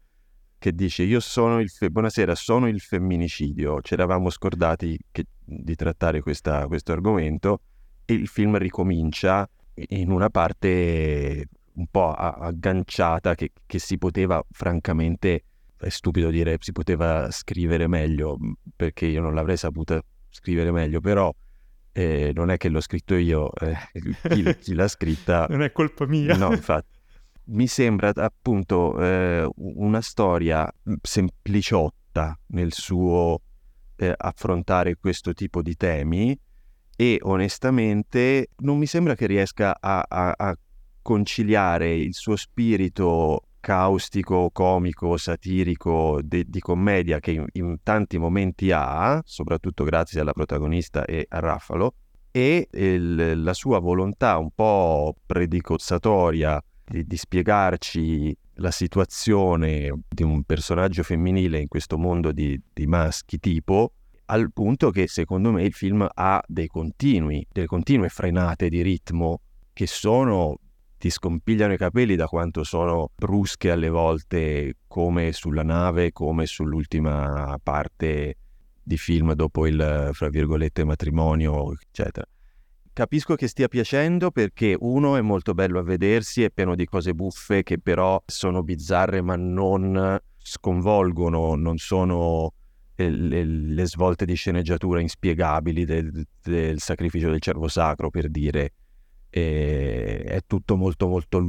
che 0.56 0.72
dice 0.72 1.02
io 1.02 1.20
sono 1.20 1.60
il 1.60 1.68
fe- 1.68 1.90
buonasera 1.90 2.34
sono 2.34 2.66
il 2.66 2.80
femminicidio. 2.80 3.82
Ci 3.82 3.92
eravamo 3.92 4.30
scordati 4.30 4.98
che- 5.10 5.26
di 5.44 5.74
trattare 5.74 6.22
questa- 6.22 6.66
questo 6.66 6.92
argomento 6.92 7.60
e 8.06 8.14
il 8.14 8.26
film 8.28 8.56
ricomincia 8.56 9.46
in 9.74 10.10
una 10.10 10.30
parte 10.30 11.46
un 11.74 11.86
po' 11.90 12.12
agganciata 12.12 13.34
che, 13.34 13.50
che 13.66 13.78
si 13.78 13.98
poteva 13.98 14.42
francamente 14.50 15.44
è 15.76 15.88
stupido 15.90 16.30
dire 16.30 16.56
si 16.60 16.72
poteva 16.72 17.30
scrivere 17.30 17.86
meglio 17.86 18.38
perché 18.74 19.04
io 19.04 19.20
non 19.20 19.34
l'avrei 19.34 19.58
saputa 19.58 20.00
scrivere 20.30 20.70
meglio 20.72 21.00
però 21.00 21.30
eh, 21.96 22.32
non 22.34 22.50
è 22.50 22.56
che 22.56 22.68
l'ho 22.68 22.80
scritto 22.80 23.14
io 23.14 23.52
eh, 23.54 23.76
chi, 24.28 24.56
chi 24.58 24.74
l'ha 24.74 24.88
scritta 24.88 25.46
non 25.50 25.62
è 25.62 25.70
colpa 25.70 26.06
mia. 26.06 26.36
No, 26.36 26.50
infatti. 26.52 26.92
Mi 27.46 27.66
sembra 27.66 28.10
appunto 28.14 28.98
eh, 29.00 29.48
una 29.56 30.00
storia 30.00 30.70
sempliciotta 31.00 32.38
nel 32.48 32.72
suo 32.72 33.40
eh, 33.96 34.14
affrontare 34.16 34.96
questo 34.96 35.34
tipo 35.34 35.62
di 35.62 35.76
temi 35.76 36.36
e 36.96 37.18
onestamente 37.22 38.48
non 38.58 38.78
mi 38.78 38.86
sembra 38.86 39.14
che 39.14 39.26
riesca 39.26 39.76
a, 39.78 40.04
a- 40.08 40.34
a 40.36 40.56
conciliare 41.02 41.94
il 41.94 42.14
suo 42.14 42.34
spirito 42.34 43.42
caustico, 43.64 44.50
comico, 44.52 45.16
satirico 45.16 46.20
de- 46.22 46.44
di 46.46 46.60
commedia 46.60 47.18
che 47.18 47.30
in, 47.30 47.46
in 47.52 47.76
tanti 47.82 48.18
momenti 48.18 48.70
ha, 48.70 49.22
soprattutto 49.24 49.84
grazie 49.84 50.20
alla 50.20 50.34
protagonista 50.34 51.06
e 51.06 51.24
a 51.26 51.38
Raffalo, 51.38 51.94
e 52.30 52.68
il- 52.70 53.42
la 53.42 53.54
sua 53.54 53.78
volontà 53.78 54.36
un 54.36 54.50
po' 54.54 55.16
predicozzatoria 55.24 56.62
di, 56.84 57.06
di 57.06 57.16
spiegarci 57.16 58.36
la 58.56 58.70
situazione 58.70 59.90
di 60.10 60.22
un 60.22 60.42
personaggio 60.42 61.02
femminile 61.02 61.58
in 61.58 61.68
questo 61.68 61.96
mondo 61.96 62.32
di, 62.32 62.60
di 62.70 62.86
maschi 62.86 63.38
tipo, 63.38 63.94
al 64.26 64.52
punto 64.52 64.90
che 64.90 65.08
secondo 65.08 65.52
me 65.52 65.62
il 65.62 65.72
film 65.72 66.06
ha 66.12 66.42
dei 66.46 66.66
continui, 66.66 67.46
delle 67.50 67.66
continue 67.66 68.10
frenate 68.10 68.68
di 68.68 68.82
ritmo 68.82 69.40
che 69.72 69.86
sono 69.86 70.58
ti 71.04 71.10
scompigliano 71.10 71.74
i 71.74 71.76
capelli 71.76 72.16
da 72.16 72.26
quanto 72.26 72.64
sono 72.64 73.10
brusche 73.14 73.70
alle 73.70 73.90
volte 73.90 74.76
come 74.86 75.32
sulla 75.32 75.62
nave, 75.62 76.12
come 76.12 76.46
sull'ultima 76.46 77.58
parte 77.62 78.36
di 78.82 78.96
film 78.96 79.34
dopo 79.34 79.66
il, 79.66 80.08
fra 80.12 80.30
virgolette, 80.30 80.82
matrimonio, 80.82 81.74
eccetera. 81.74 82.26
Capisco 82.90 83.34
che 83.34 83.48
stia 83.48 83.68
piacendo 83.68 84.30
perché 84.30 84.74
uno 84.80 85.16
è 85.16 85.20
molto 85.20 85.52
bello 85.52 85.78
a 85.78 85.82
vedersi, 85.82 86.42
è 86.42 86.50
pieno 86.50 86.74
di 86.74 86.86
cose 86.86 87.12
buffe 87.12 87.62
che 87.62 87.78
però 87.78 88.22
sono 88.24 88.62
bizzarre 88.62 89.20
ma 89.20 89.36
non 89.36 90.18
sconvolgono, 90.38 91.54
non 91.54 91.76
sono 91.76 92.54
eh, 92.94 93.10
le, 93.10 93.44
le 93.44 93.86
svolte 93.86 94.24
di 94.24 94.36
sceneggiatura 94.36 95.02
inspiegabili 95.02 95.84
del, 95.84 96.26
del 96.40 96.80
sacrificio 96.80 97.28
del 97.28 97.42
cervo 97.42 97.68
sacro, 97.68 98.08
per 98.08 98.30
dire. 98.30 98.72
E 99.36 100.22
è 100.22 100.40
tutto 100.46 100.76
molto 100.76 101.08
molto 101.08 101.44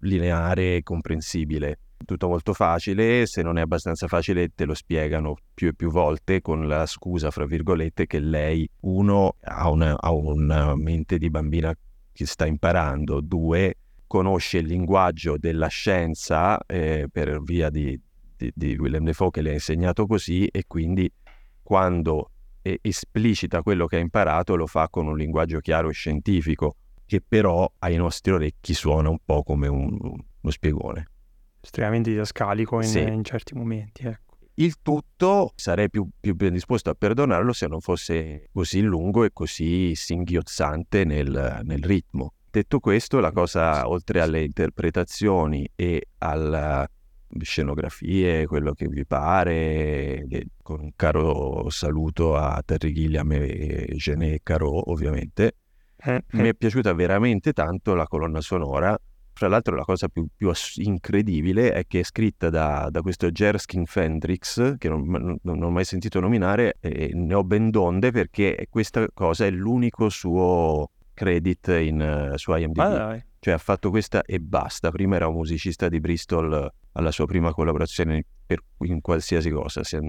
lineare 0.00 0.76
e 0.76 0.82
comprensibile. 0.84 1.78
Tutto 2.04 2.28
molto 2.28 2.54
facile, 2.54 3.26
se 3.26 3.42
non 3.42 3.58
è 3.58 3.62
abbastanza 3.62 4.06
facile 4.06 4.54
te 4.54 4.64
lo 4.64 4.74
spiegano 4.74 5.36
più 5.52 5.68
e 5.68 5.74
più 5.74 5.90
volte 5.90 6.40
con 6.40 6.68
la 6.68 6.86
scusa, 6.86 7.30
fra 7.30 7.44
virgolette, 7.46 8.06
che 8.06 8.20
lei, 8.20 8.68
uno, 8.82 9.34
ha 9.40 9.68
una, 9.68 9.98
ha 9.98 10.12
una 10.12 10.76
mente 10.76 11.18
di 11.18 11.28
bambina 11.28 11.74
che 12.12 12.26
sta 12.26 12.46
imparando, 12.46 13.20
due, 13.20 13.74
conosce 14.06 14.58
il 14.58 14.66
linguaggio 14.66 15.36
della 15.36 15.66
scienza 15.66 16.58
eh, 16.64 17.08
per 17.10 17.42
via 17.42 17.70
di, 17.70 18.00
di, 18.36 18.50
di 18.54 18.76
Willem 18.76 19.04
Dafoe 19.04 19.30
che 19.30 19.42
le 19.42 19.50
ha 19.50 19.54
insegnato 19.54 20.06
così 20.06 20.46
e 20.46 20.64
quindi 20.66 21.10
quando 21.62 22.30
esplicita 22.62 23.62
quello 23.62 23.86
che 23.86 23.96
ha 23.96 24.00
imparato 24.00 24.54
lo 24.54 24.66
fa 24.66 24.88
con 24.88 25.06
un 25.06 25.16
linguaggio 25.16 25.60
chiaro 25.60 25.88
e 25.88 25.92
scientifico 25.92 26.76
che 27.10 27.20
però 27.26 27.68
ai 27.80 27.96
nostri 27.96 28.30
orecchi 28.30 28.72
suona 28.72 29.08
un 29.08 29.18
po' 29.24 29.42
come 29.42 29.66
un- 29.66 29.98
uno 30.00 30.52
spiegone. 30.52 31.06
Estremamente 31.60 32.10
didascalico 32.10 32.76
in, 32.76 32.84
Sì. 32.84 33.00
in 33.00 33.24
certi 33.24 33.54
momenti, 33.54 34.06
ecco. 34.06 34.36
Il 34.54 34.76
tutto 34.80 35.52
sarei 35.56 35.90
più, 35.90 36.08
più 36.20 36.34
ben 36.36 36.52
disposto 36.52 36.88
a 36.90 36.94
perdonarlo 36.94 37.52
se 37.52 37.66
non 37.66 37.80
fosse 37.80 38.48
così 38.52 38.80
lungo 38.80 39.24
e 39.24 39.30
così 39.32 39.94
singhiozzante 39.96 41.04
nel, 41.04 41.60
nel 41.64 41.82
ritmo. 41.82 42.34
Detto 42.48 42.78
questo, 42.78 43.18
la 43.18 43.32
cosa, 43.32 43.88
oltre 43.88 44.20
alle 44.20 44.42
interpretazioni 44.44 45.68
e 45.74 46.08
alle 46.18 46.86
scenografie, 47.40 48.46
quello 48.46 48.72
che 48.72 48.86
vi 48.88 49.04
pare, 49.06 50.26
con 50.62 50.80
un 50.80 50.90
caro 50.96 51.68
saluto 51.70 52.36
a 52.36 52.60
Terry 52.64 52.92
Gilliam 52.92 53.30
e 53.32 53.94
Gené 53.96 54.40
Caro, 54.42 54.90
ovviamente, 54.90 55.54
Eh, 56.02 56.24
mi 56.32 56.48
è 56.48 56.54
piaciuta 56.54 56.92
veramente 56.94 57.52
tanto 57.52 57.94
la 57.94 58.06
colonna 58.06 58.40
sonora. 58.40 58.96
Fra 59.32 59.48
l'altro 59.48 59.74
la 59.74 59.84
cosa 59.84 60.08
più, 60.08 60.26
più 60.36 60.50
ass- 60.50 60.76
incredibile 60.76 61.72
è 61.72 61.86
che 61.86 62.00
è 62.00 62.02
scritta 62.02 62.50
da, 62.50 62.88
da 62.90 63.00
questo 63.00 63.30
Jerskin 63.30 63.86
Fendrix, 63.86 64.76
che 64.76 64.88
non, 64.88 65.06
non- 65.08 65.38
non 65.42 65.62
ho 65.62 65.70
mai 65.70 65.84
sentito 65.84 66.20
nominare, 66.20 66.76
e 66.80 67.10
ne 67.14 67.34
ho 67.34 67.42
ben 67.44 67.70
donde 67.70 68.10
perché 68.10 68.66
questa 68.68 69.06
cosa 69.14 69.46
è 69.46 69.50
l'unico 69.50 70.08
suo 70.10 70.90
credit 71.14 71.68
in, 71.68 72.00
eh, 72.00 72.38
su 72.38 72.52
IMDb. 72.54 72.76
Dai. 72.76 73.24
Cioè 73.38 73.54
ha 73.54 73.58
fatto 73.58 73.88
questa 73.88 74.22
e 74.22 74.40
basta. 74.40 74.90
Prima 74.90 75.16
era 75.16 75.28
un 75.28 75.36
musicista 75.36 75.88
di 75.88 76.00
Bristol 76.00 76.52
eh, 76.52 76.72
alla 76.92 77.10
sua 77.10 77.24
prima 77.26 77.52
collaborazione 77.54 78.22
per, 78.44 78.62
in 78.80 79.00
qualsiasi 79.00 79.48
cosa. 79.50 79.82
sia- 79.84 80.00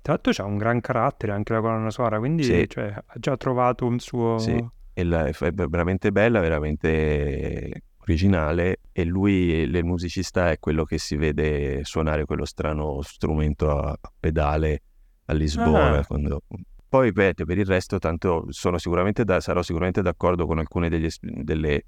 Tra 0.00 0.12
l'altro 0.14 0.32
c'ha 0.32 0.44
un 0.44 0.56
gran 0.56 0.80
carattere 0.80 1.32
anche 1.32 1.52
la 1.52 1.60
colonna 1.60 1.90
sonora, 1.90 2.18
quindi 2.18 2.44
Sì. 2.44 2.64
cioè, 2.68 2.86
ha 2.94 3.04
già 3.18 3.36
trovato 3.36 3.84
un 3.84 3.98
suo... 3.98 4.38
Sì. 4.38 4.64
È 5.02 5.52
veramente 5.52 6.10
bella, 6.12 6.40
veramente 6.40 7.82
originale 7.98 8.78
e 8.92 9.04
lui, 9.04 9.32
il 9.50 9.84
musicista, 9.84 10.50
è 10.50 10.58
quello 10.58 10.84
che 10.84 10.98
si 10.98 11.16
vede 11.16 11.84
suonare 11.84 12.24
quello 12.24 12.44
strano 12.44 13.02
strumento 13.02 13.70
a, 13.70 13.98
pedale 14.18 14.82
a 15.26 15.32
Lisbona. 15.34 15.98
Ah. 15.98 16.06
quando- 16.06 16.42
Poi 16.88 17.12
per, 17.12 17.34
per 17.34 17.58
il 17.58 17.66
resto, 17.66 17.98
tanto 17.98 18.46
sono 18.48 18.78
sicuramente 18.78 19.24
da- 19.24 19.40
sarò 19.40 19.60
sicuramente 19.62 20.00
d'accordo 20.00 20.46
con 20.46 20.58
alcuni 20.58 20.88
degli 20.88 21.08
delle 21.20 21.84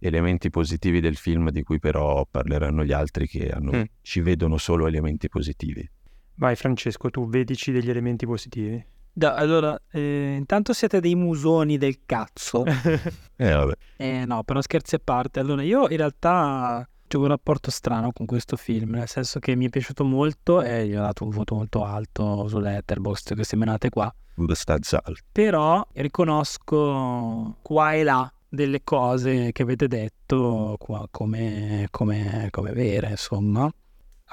elementi 0.00 0.50
positivi 0.50 0.98
del 0.98 1.14
film, 1.16 1.50
di 1.50 1.62
cui 1.62 1.78
però 1.78 2.26
parleranno 2.28 2.84
gli 2.84 2.92
altri 2.92 3.28
che 3.28 3.50
hanno- 3.50 3.70
Mm. 3.72 3.82
ci 4.02 4.20
vedono 4.20 4.56
solo 4.58 4.88
elementi 4.88 5.28
positivi. 5.28 5.88
Vai 6.34 6.56
Francesco, 6.56 7.08
tu 7.08 7.28
vedici 7.28 7.70
degli 7.70 7.88
elementi 7.88 8.26
positivi. 8.26 8.84
Da- 9.14 9.34
allora, 9.34 9.78
eh, 9.90 10.34
intanto 10.38 10.72
siete 10.72 11.00
dei 11.00 11.14
musoni 11.14 11.76
del 11.78 12.00
cazzo. 12.06 12.64
Eh, 13.42 13.52
vabbè. 13.52 13.72
Eh, 13.96 14.24
no, 14.24 14.44
però 14.44 14.60
scherzi 14.60 14.94
a 14.94 15.00
parte. 15.02 15.40
Allora, 15.40 15.62
io 15.64 15.88
in 15.88 15.96
realtà 15.96 16.86
ho 17.12 17.18
un 17.18 17.26
rapporto 17.26 17.70
strano 17.72 18.12
con 18.12 18.24
questo 18.24 18.56
film, 18.56 18.90
nel 18.92 19.08
senso 19.08 19.40
che 19.40 19.56
mi 19.56 19.66
è 19.66 19.68
piaciuto 19.68 20.04
molto 20.04 20.62
e 20.62 20.86
gli 20.86 20.94
ho 20.94 21.00
dato 21.00 21.24
un 21.24 21.30
voto 21.30 21.56
molto 21.56 21.84
alto 21.84 22.46
su 22.46 22.58
Letterboxd, 22.60 23.34
queste 23.34 23.56
menate 23.56 23.88
qua. 23.90 24.14
abbastanza 24.36 25.02
alto. 25.04 25.22
Però 25.32 25.84
riconosco 25.94 27.56
qua 27.62 27.92
e 27.94 28.02
là 28.04 28.32
delle 28.48 28.82
cose 28.84 29.50
che 29.52 29.62
avete 29.62 29.88
detto 29.88 30.76
qua 30.78 31.06
come, 31.10 31.88
come, 31.90 32.48
come 32.50 32.72
vere, 32.72 33.10
insomma. 33.10 33.68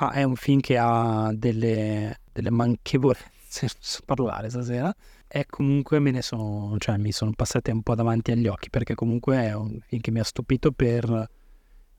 Ah, 0.02 0.12
è 0.12 0.24
un 0.24 0.36
film 0.36 0.60
che 0.60 0.78
ha 0.78 1.32
delle, 1.34 2.20
delle 2.32 2.50
manchevolezze, 2.52 3.39
non 3.62 3.70
so 3.80 4.02
parlare 4.06 4.50
stasera, 4.50 4.94
e 5.28 5.46
comunque 5.48 6.00
me 6.00 6.12
ne 6.12 6.22
sono, 6.22 6.76
cioè 6.78 6.98
mi 6.98 7.12
sono 7.12 7.32
passate 7.36 7.72
un 7.72 7.82
po' 7.82 7.96
davanti 7.96 8.32
agli 8.32 8.48
occhi, 8.48 8.70
perché 8.70 8.96
comunque 8.96 9.38
è 9.38 9.54
un 9.54 9.80
film 9.86 10.02
che 10.02 10.12
mi 10.12 10.20
ha 10.20 10.24
stupito 10.24 10.72
per, 10.72 11.30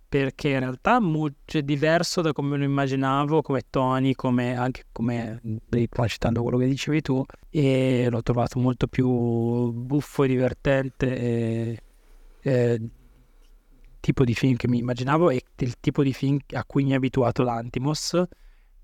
perché 0.08 0.48
in 0.48 0.58
realtà 0.58 0.96
è 0.96 1.00
molto 1.00 1.60
diverso 1.60 2.20
da 2.20 2.32
come 2.32 2.56
lo 2.56 2.64
immaginavo, 2.64 3.42
come 3.42 3.62
toni, 3.70 4.14
come 4.14 4.56
anche 4.56 4.86
come, 4.90 5.40
citando 6.06 6.42
quello 6.42 6.58
che 6.58 6.66
dicevi 6.66 7.00
tu, 7.00 7.24
e 7.48 8.08
l'ho 8.10 8.22
trovato 8.22 8.58
molto 8.58 8.86
più 8.88 9.08
buffo 9.08 10.24
e 10.24 10.28
divertente 10.28 11.16
e, 11.16 11.82
e 12.42 12.80
tipo 14.00 14.24
di 14.24 14.34
film 14.34 14.56
che 14.56 14.66
mi 14.66 14.78
immaginavo 14.78 15.30
e 15.30 15.44
del 15.54 15.78
tipo 15.78 16.02
di 16.02 16.12
film 16.12 16.38
a 16.54 16.64
cui 16.64 16.84
mi 16.84 16.94
ha 16.94 16.96
abituato 16.96 17.42
l'Antimos, 17.42 18.20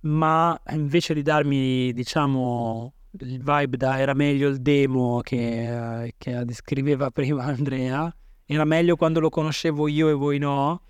ma 0.07 0.59
invece 0.71 1.15
di 1.15 1.23
darmi, 1.23 1.93
diciamo, 1.93 2.93
il 3.21 3.43
vibe 3.43 3.77
da 3.77 3.99
era 3.99 4.15
meglio 4.15 4.49
il 4.49 4.61
demo 4.61 5.21
che, 5.21 6.15
che 6.17 6.45
descriveva 6.45 7.11
prima 7.11 7.45
Andrea, 7.45 8.15
era 8.45 8.65
meglio 8.65 8.97
quando 8.97 9.21
lo 9.21 9.29
conoscevo 9.29 9.89
io 9.89 10.09
e 10.09 10.13
voi 10.13 10.39
no, 10.39 10.83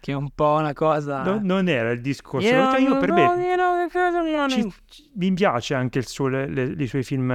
che 0.00 0.12
è 0.12 0.14
un 0.14 0.30
po' 0.34 0.56
una 0.58 0.72
cosa... 0.72 1.22
No- 1.22 1.38
non 1.42 1.68
era 1.68 1.90
il 1.90 2.00
discorso. 2.00 2.46
Io 2.46 2.52
realtà 2.54 2.78
io 2.78 2.96
per 2.98 3.12
me 3.12 3.28
ci- 4.48 4.72
ci- 4.88 5.10
mi 5.14 5.32
piace 5.32 5.74
anche 5.74 5.98
il 5.98 6.06
suo, 6.06 6.28
le- 6.28 6.46
le- 6.48 6.74
i, 6.76 6.86
suoi 6.86 7.02
film, 7.02 7.30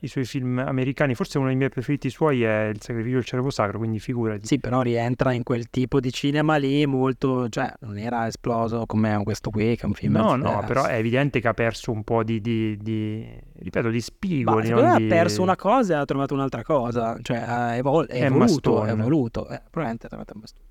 i 0.00 0.06
suoi 0.06 0.24
film 0.24 0.58
americani. 0.58 1.14
Forse 1.14 1.38
uno 1.38 1.46
dei 1.48 1.56
miei 1.56 1.70
preferiti 1.70 2.10
suoi 2.10 2.42
è 2.42 2.66
Il 2.66 2.80
sacrificio 2.82 3.14
del 3.16 3.24
cervo 3.24 3.50
sacro, 3.50 3.78
quindi 3.78 3.98
figurati. 3.98 4.46
Sì, 4.46 4.58
però 4.60 4.82
rientra 4.82 5.32
in 5.32 5.42
quel 5.42 5.70
tipo 5.70 5.98
di 6.00 6.12
cinema 6.12 6.56
lì 6.56 6.84
molto, 6.86 7.48
cioè 7.48 7.72
non 7.80 7.96
era 7.98 8.26
esploso 8.26 8.84
come 8.86 9.18
questo 9.24 9.50
qui, 9.50 9.74
che 9.76 9.82
è 9.82 9.86
un 9.86 9.94
film... 9.94 10.12
No, 10.16 10.36
no, 10.36 10.62
però 10.66 10.84
è 10.84 10.96
evidente 10.96 11.40
che 11.40 11.48
ha 11.48 11.54
perso 11.54 11.90
un 11.90 12.04
po' 12.04 12.22
di, 12.22 12.40
di- 12.40 12.76
di- 12.76 13.26
ripeto, 13.60 13.88
di 13.88 13.96
Ma 13.96 14.02
spigoli. 14.02 14.68
me 14.68 14.74
non 14.74 14.84
ha 14.84 14.96
di- 14.98 15.06
perso 15.06 15.42
una 15.42 15.56
cosa 15.56 15.94
e 15.94 15.96
ha 15.96 16.04
trovato 16.04 16.34
un'altra 16.34 16.62
cosa, 16.62 17.16
cioè 17.22 17.38
ha 17.38 17.76
evol- 17.76 18.06
è, 18.06 18.20
È 18.20 18.24
evoluto, 18.24 18.70
Mastone. 18.72 18.88
è 18.88 18.92
evoluto, 18.92 19.48
eh, 19.48 19.60
probabilmente 19.70 20.06
ha 20.06 20.08
trovato 20.08 20.32
un 20.34 20.40
Mastone. 20.40 20.68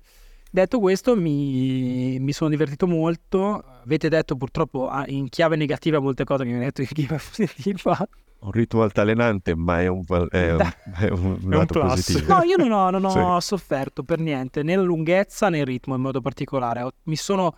Detto 0.52 0.80
questo, 0.80 1.14
mi, 1.16 2.18
mi 2.18 2.32
sono 2.32 2.50
divertito 2.50 2.86
molto. 2.88 3.62
Avete 3.84 4.08
detto 4.08 4.36
purtroppo 4.36 4.90
in 5.06 5.28
chiave 5.28 5.54
negativa 5.56 6.00
molte 6.00 6.24
cose 6.24 6.42
che 6.44 6.50
mi 6.50 6.56
avete 6.56 6.82
detto 6.82 7.00
in 7.00 7.06
chiave 7.06 7.22
positiva. 7.24 8.08
Un 8.40 8.50
ritmo 8.52 8.82
altalenante, 8.82 9.54
ma 9.54 9.80
è 9.82 9.86
un, 9.86 10.02
è 10.30 10.52
un, 10.52 10.58
è 10.98 11.08
un 11.10 11.38
lato 11.50 11.78
plus. 11.80 11.88
positivo. 11.94 12.34
No, 12.34 12.42
io 12.42 12.56
non 12.56 12.72
ho, 12.72 12.90
non 12.90 13.04
ho 13.04 13.38
Sì. 13.40 13.46
sofferto 13.46 14.02
per 14.02 14.18
niente, 14.18 14.62
né 14.62 14.74
la 14.76 14.82
lunghezza 14.82 15.50
né 15.50 15.58
il 15.58 15.66
ritmo 15.66 15.94
in 15.94 16.00
modo 16.00 16.20
particolare. 16.20 16.82
Ho- 16.82 16.92
mi 17.04 17.16
sono, 17.16 17.56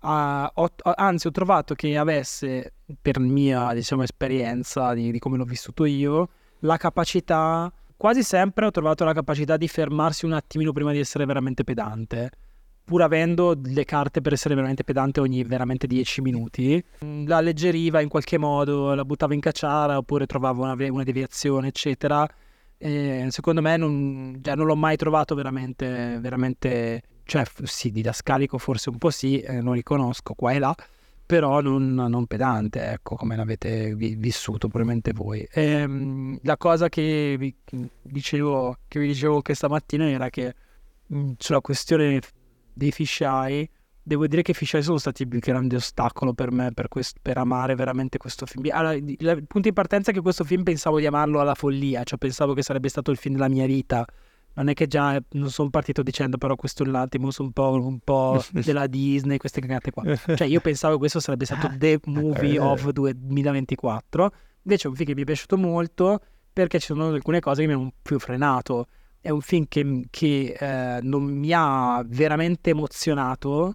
ho- 0.00 0.50
ho- 0.54 0.92
anzi, 0.94 1.26
ho 1.26 1.30
trovato 1.32 1.74
che 1.74 1.96
avesse, 1.98 2.74
per 3.02 3.18
mia 3.18 3.74
diciamo, 3.74 4.02
esperienza 4.02 4.94
di, 4.94 5.10
di 5.10 5.18
come 5.18 5.36
l'ho 5.36 5.44
vissuto 5.44 5.84
io, 5.84 6.28
la 6.60 6.76
capacità, 6.76 7.70
quasi 8.00 8.22
sempre 8.22 8.64
ho 8.64 8.70
trovato 8.70 9.04
la 9.04 9.12
capacità 9.12 9.58
di 9.58 9.68
fermarsi 9.68 10.24
un 10.24 10.32
attimino 10.32 10.72
prima 10.72 10.90
di 10.90 10.98
essere 10.98 11.26
veramente 11.26 11.64
pedante. 11.64 12.30
Pur 12.82 13.02
avendo 13.02 13.54
le 13.62 13.84
carte 13.84 14.22
per 14.22 14.32
essere 14.32 14.54
veramente 14.54 14.84
pedante 14.84 15.20
ogni 15.20 15.44
veramente 15.44 15.86
10 15.86 16.22
minuti, 16.22 16.82
Mm, 17.04 17.26
la 17.26 17.36
alleggeriva 17.36 18.00
in 18.00 18.08
qualche 18.08 18.38
modo, 18.38 18.94
la 18.94 19.04
buttava 19.04 19.34
in 19.34 19.40
cacciara 19.40 19.98
oppure 19.98 20.24
trovava 20.24 20.72
una, 20.72 20.90
una 20.90 21.02
deviazione, 21.02 21.68
eccetera. 21.68 22.26
E 22.78 23.26
secondo 23.28 23.60
me 23.60 23.76
non, 23.76 24.40
cioè, 24.42 24.54
non 24.54 24.64
l'ho 24.64 24.76
mai 24.76 24.96
trovato 24.96 25.34
veramente, 25.34 26.16
veramente, 26.22 27.02
cioè 27.24 27.44
sì, 27.64 27.90
didascalico 27.90 28.56
forse 28.56 28.88
un 28.88 28.96
po' 28.96 29.10
sì, 29.10 29.40
eh, 29.40 29.60
lo 29.60 29.72
riconosco 29.74 30.32
qua 30.32 30.52
e 30.52 30.58
là, 30.58 30.74
però 31.30 31.60
non, 31.60 31.94
non 31.94 32.26
pedante, 32.26 32.90
ecco, 32.90 33.14
come 33.14 33.36
l'avete 33.36 33.94
vi- 33.94 34.16
vissuto 34.16 34.66
probabilmente 34.66 35.12
voi. 35.12 35.46
Ehm, 35.52 36.40
la 36.42 36.56
cosa 36.56 36.88
che 36.88 37.36
vi 37.38 37.54
dicevo, 38.02 38.78
che 38.88 38.98
vi 38.98 39.06
dicevo 39.06 39.40
questa 39.40 39.68
mattina 39.68 40.08
era 40.10 40.28
che 40.28 40.52
mh, 41.06 41.34
sulla 41.38 41.60
questione 41.60 42.18
dei 42.72 42.90
fisheye, 42.90 43.70
devo 44.02 44.26
dire 44.26 44.42
che 44.42 44.50
i 44.50 44.54
fisheye 44.54 44.82
sono 44.82 44.98
stati 44.98 45.22
il 45.22 45.28
più 45.28 45.38
grande 45.38 45.76
ostacolo 45.76 46.32
per 46.32 46.50
me 46.50 46.72
per, 46.72 46.88
quest- 46.88 47.18
per 47.22 47.38
amare 47.38 47.76
veramente 47.76 48.18
questo 48.18 48.44
film. 48.44 48.68
Allora, 48.72 48.94
il 48.94 49.44
punto 49.46 49.68
di 49.68 49.72
partenza 49.72 50.10
è 50.10 50.14
che 50.14 50.22
questo 50.22 50.42
film 50.42 50.64
pensavo 50.64 50.98
di 50.98 51.06
amarlo 51.06 51.38
alla 51.38 51.54
follia, 51.54 52.02
cioè 52.02 52.18
pensavo 52.18 52.54
che 52.54 52.62
sarebbe 52.64 52.88
stato 52.88 53.12
il 53.12 53.18
film 53.18 53.36
della 53.36 53.48
mia 53.48 53.66
vita. 53.66 54.04
Non 54.52 54.68
è 54.68 54.74
che 54.74 54.86
già 54.86 55.16
eh, 55.16 55.22
non 55.30 55.50
sono 55.50 55.70
partito 55.70 56.02
dicendo 56.02 56.36
però 56.36 56.56
questo 56.56 56.82
è 56.82 56.86
l'Antimos 56.86 57.38
un 57.38 57.52
po', 57.52 57.72
un 57.72 57.98
po' 58.00 58.42
della 58.52 58.86
Disney, 58.86 59.36
queste 59.36 59.60
cagate 59.60 59.90
qua. 59.90 60.14
Cioè 60.14 60.44
io 60.46 60.60
pensavo 60.60 60.94
che 60.94 61.00
questo 61.00 61.20
sarebbe 61.20 61.44
stato 61.44 61.70
The 61.76 62.00
Movie 62.06 62.58
of 62.58 62.90
2024, 62.90 64.32
invece 64.62 64.86
è 64.86 64.90
un 64.90 64.96
film 64.96 65.08
che 65.08 65.14
mi 65.14 65.22
è 65.22 65.24
piaciuto 65.24 65.56
molto 65.56 66.20
perché 66.52 66.78
ci 66.80 66.86
sono 66.86 67.08
alcune 67.08 67.40
cose 67.40 67.62
che 67.62 67.68
mi 67.68 67.74
hanno 67.74 67.92
più 68.02 68.18
frenato. 68.18 68.86
È 69.20 69.30
un 69.30 69.40
film 69.40 69.66
che, 69.68 70.06
che, 70.10 70.56
eh, 70.58 71.00
non 71.02 71.24
mi 71.24 71.52
ha 71.54 72.02
veramente 72.06 72.70
emozionato 72.70 73.74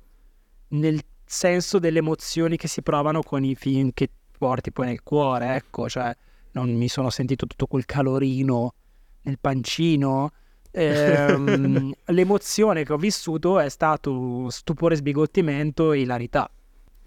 nel 0.70 1.00
senso 1.24 1.80
delle 1.80 2.00
emozioni 2.00 2.58
che 2.58 2.68
si 2.68 2.82
provano 2.82 3.22
con 3.22 3.44
i 3.44 3.56
film 3.56 3.92
che 3.94 4.10
porti 4.38 4.72
poi 4.72 4.88
nel 4.88 5.04
cuore, 5.04 5.56
ecco, 5.56 5.88
cioè 5.88 6.16
non 6.52 6.74
mi 6.74 6.88
sono 6.88 7.10
sentito 7.10 7.46
tutto 7.46 7.68
quel 7.68 7.86
calorino 7.86 8.74
nel 9.22 9.40
pancino. 9.40 10.32
Ehm, 10.78 11.94
l'emozione 12.08 12.84
che 12.84 12.92
ho 12.92 12.98
vissuto 12.98 13.60
è 13.60 13.70
stato 13.70 14.50
stupore, 14.50 14.96
sbigottimento 14.96 15.94
e 15.94 16.02
ilarità. 16.02 16.50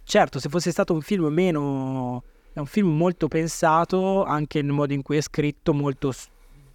Certo, 0.03 0.41
se 0.41 0.49
fosse 0.49 0.71
stato 0.71 0.95
un 0.95 1.03
film 1.03 1.27
meno... 1.27 2.25
è 2.55 2.59
un 2.59 2.67
film 2.67 2.97
molto 2.97 3.29
pensato, 3.29 4.25
anche 4.25 4.63
nel 4.63 4.73
modo 4.73 4.95
in 4.95 5.03
cui 5.03 5.19
è 5.19 5.21
scritto, 5.21 5.75
molto... 5.75 6.13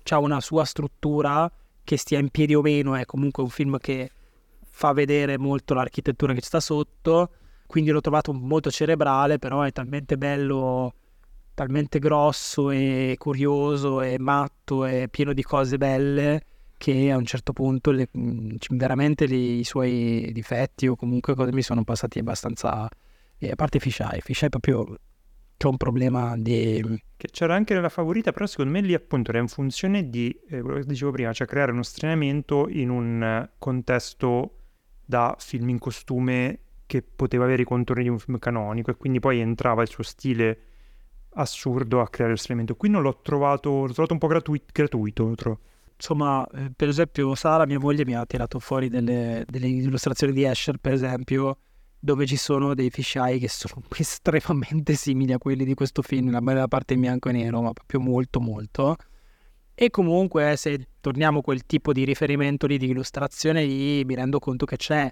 ha 0.09 0.19
una 0.19 0.39
sua 0.39 0.65
struttura 0.65 1.51
che 1.83 1.97
stia 1.97 2.19
in 2.19 2.29
piedi 2.29 2.53
o 2.53 2.61
meno, 2.61 2.93
è 2.95 3.05
comunque 3.05 3.41
un 3.41 3.49
film 3.49 3.77
che 3.79 4.11
fa 4.69 4.93
vedere 4.93 5.37
molto 5.39 5.73
l'architettura 5.73 6.33
che 6.33 6.41
ci 6.41 6.47
sta 6.47 6.59
sotto, 6.59 7.31
quindi 7.65 7.89
l'ho 7.89 8.01
trovato 8.01 8.33
molto 8.33 8.69
cerebrale, 8.69 9.39
però 9.39 9.63
è 9.63 9.71
talmente 9.71 10.15
bello, 10.15 10.93
talmente 11.55 11.97
grosso 11.97 12.69
e 12.69 13.15
curioso 13.17 14.01
e 14.01 14.19
matto 14.19 14.85
e 14.85 15.07
pieno 15.09 15.33
di 15.33 15.41
cose 15.41 15.77
belle 15.77 16.43
che 16.83 17.11
a 17.11 17.15
un 17.15 17.23
certo 17.23 17.53
punto 17.53 17.91
le- 17.91 18.09
veramente 18.71 19.25
li- 19.25 19.59
i 19.59 19.63
suoi 19.63 20.31
difetti 20.33 20.85
o 20.87 20.97
comunque 20.97 21.33
cose 21.33 21.53
mi 21.53 21.61
sono 21.61 21.85
passati 21.85 22.19
abbastanza... 22.19 22.89
E 23.37 23.49
a 23.51 23.55
parte 23.55 23.79
Fisheye, 23.79 24.19
Fisheye 24.19 24.49
proprio 24.49 24.97
c'è 25.55 25.67
un 25.69 25.77
problema 25.77 26.35
di... 26.35 27.01
Che 27.15 27.27
c'era 27.31 27.55
anche 27.55 27.73
nella 27.73 27.87
favorita, 27.87 28.33
però 28.33 28.45
secondo 28.45 28.71
me 28.73 28.81
lì 28.81 28.93
appunto 28.93 29.29
era 29.29 29.39
in 29.39 29.47
funzione 29.47 30.09
di 30.09 30.37
eh, 30.49 30.59
quello 30.59 30.79
che 30.79 30.85
dicevo 30.85 31.11
prima, 31.11 31.31
cioè 31.31 31.47
creare 31.47 31.71
uno 31.71 31.83
straniamento 31.83 32.67
in 32.67 32.89
un 32.89 33.23
eh, 33.23 33.51
contesto 33.57 34.57
da 35.05 35.37
film 35.39 35.69
in 35.69 35.79
costume 35.79 36.59
che 36.85 37.01
poteva 37.01 37.45
avere 37.45 37.61
i 37.61 37.65
contorni 37.65 38.03
di 38.03 38.09
un 38.09 38.19
film 38.19 38.39
canonico 38.39 38.91
e 38.91 38.95
quindi 38.97 39.21
poi 39.21 39.39
entrava 39.39 39.83
il 39.83 39.87
suo 39.87 40.03
stile 40.03 40.59
assurdo 41.35 42.01
a 42.01 42.09
creare 42.09 42.33
lo 42.33 42.37
straniamento. 42.37 42.75
Qui 42.75 42.89
non 42.89 43.01
l'ho 43.01 43.21
trovato, 43.21 43.85
l'ho 43.85 43.93
trovato 43.93 44.11
un 44.11 44.19
po' 44.19 44.27
gratui- 44.27 44.63
gratuito, 44.69 45.27
lo 45.29 45.35
trovo. 45.35 45.59
Insomma, 46.03 46.45
eh, 46.53 46.69
per 46.75 46.89
esempio, 46.89 47.33
Sara, 47.33 47.65
mia 47.65 47.79
moglie, 47.79 48.03
mi 48.03 48.13
ha 48.13 48.25
tirato 48.25 48.59
fuori 48.59 48.89
delle, 48.89 49.45
delle 49.47 49.67
illustrazioni 49.67 50.33
di 50.33 50.43
Escher, 50.43 50.77
per 50.77 50.91
esempio, 50.91 51.59
dove 51.97 52.25
ci 52.25 52.35
sono 52.35 52.73
dei 52.73 52.89
fisheye 52.89 53.39
che 53.39 53.47
sono 53.47 53.81
estremamente 53.95 54.95
simili 54.95 55.31
a 55.31 55.37
quelli 55.37 55.63
di 55.63 55.73
questo 55.73 56.01
film, 56.01 56.29
la 56.29 56.41
bella 56.41 56.67
parte 56.67 56.93
in 56.93 56.99
bianco 56.99 57.29
e 57.29 57.31
nero, 57.31 57.61
ma 57.61 57.71
proprio 57.71 58.01
molto 58.01 58.41
molto. 58.41 58.97
E 59.73 59.89
comunque, 59.91 60.57
se 60.57 60.89
torniamo 60.99 61.39
a 61.39 61.41
quel 61.41 61.65
tipo 61.65 61.93
di 61.93 62.03
riferimento 62.03 62.67
lì, 62.67 62.77
di 62.77 62.89
illustrazione 62.89 63.63
lì, 63.63 64.03
mi 64.03 64.15
rendo 64.15 64.39
conto 64.39 64.65
che 64.65 64.75
c'è 64.75 65.09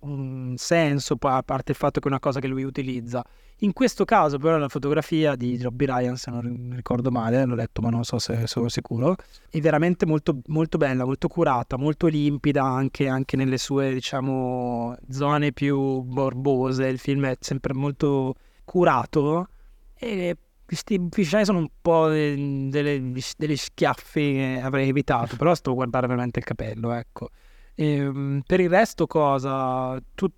un 0.00 0.54
senso, 0.56 1.16
a 1.20 1.42
parte 1.42 1.72
il 1.72 1.76
fatto 1.76 2.00
che 2.00 2.06
è 2.06 2.10
una 2.10 2.20
cosa 2.20 2.40
che 2.40 2.46
lui 2.46 2.64
utilizza. 2.64 3.24
In 3.60 3.72
questo 3.72 4.04
caso, 4.04 4.38
però, 4.38 4.58
la 4.58 4.68
fotografia 4.68 5.34
di 5.34 5.60
Robbie 5.62 5.86
Ryan, 5.86 6.16
se 6.16 6.30
non 6.30 6.42
ri- 6.42 6.74
ricordo 6.74 7.10
male, 7.10 7.44
l'ho 7.46 7.54
letto, 7.54 7.80
ma 7.80 7.88
non 7.88 8.04
so 8.04 8.18
se 8.18 8.46
sono 8.46 8.68
sicuro, 8.68 9.16
è 9.48 9.60
veramente 9.60 10.04
molto, 10.04 10.40
molto 10.48 10.76
bella, 10.76 11.04
molto 11.06 11.28
curata, 11.28 11.78
molto 11.78 12.06
limpida 12.06 12.62
anche, 12.62 13.08
anche 13.08 13.36
nelle 13.36 13.56
sue, 13.56 13.94
diciamo, 13.94 14.94
zone 15.08 15.52
più 15.52 16.02
morbose. 16.02 16.86
Il 16.86 16.98
film 16.98 17.26
è 17.26 17.36
sempre 17.40 17.72
molto 17.72 18.34
curato 18.64 19.48
e 19.94 20.36
questi 20.66 21.00
fisheye 21.10 21.44
sono 21.44 21.58
un 21.60 21.68
po' 21.80 22.08
degli 22.08 23.56
schiaffi 23.56 24.32
che 24.32 24.60
avrei 24.62 24.88
evitato, 24.88 25.36
però 25.36 25.54
sto 25.54 25.70
a 25.70 25.74
guardare 25.74 26.08
veramente 26.08 26.40
il 26.40 26.44
capello, 26.44 26.92
ecco. 26.92 27.30
Ehm, 27.76 28.42
per 28.46 28.60
il 28.60 28.68
resto 28.70 29.06
cosa? 29.06 30.00
Tut- 30.14 30.34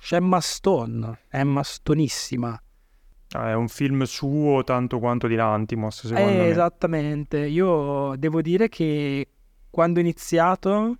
c'è 0.00 0.16
Emma 0.16 0.40
Stone, 0.40 1.20
Emma 1.30 1.62
Stonissima. 1.62 2.60
Ah, 3.30 3.48
è 3.50 3.54
un 3.54 3.68
film 3.68 4.02
suo 4.04 4.62
tanto 4.64 4.98
quanto 4.98 5.26
di 5.26 5.34
Lantimos, 5.34 6.06
secondo 6.06 6.28
Eh, 6.30 6.36
me. 6.36 6.48
esattamente, 6.48 7.38
io 7.46 8.14
devo 8.16 8.40
dire 8.42 8.68
che 8.68 9.28
quando 9.70 9.98
ho 9.98 10.02
iniziato 10.02 10.98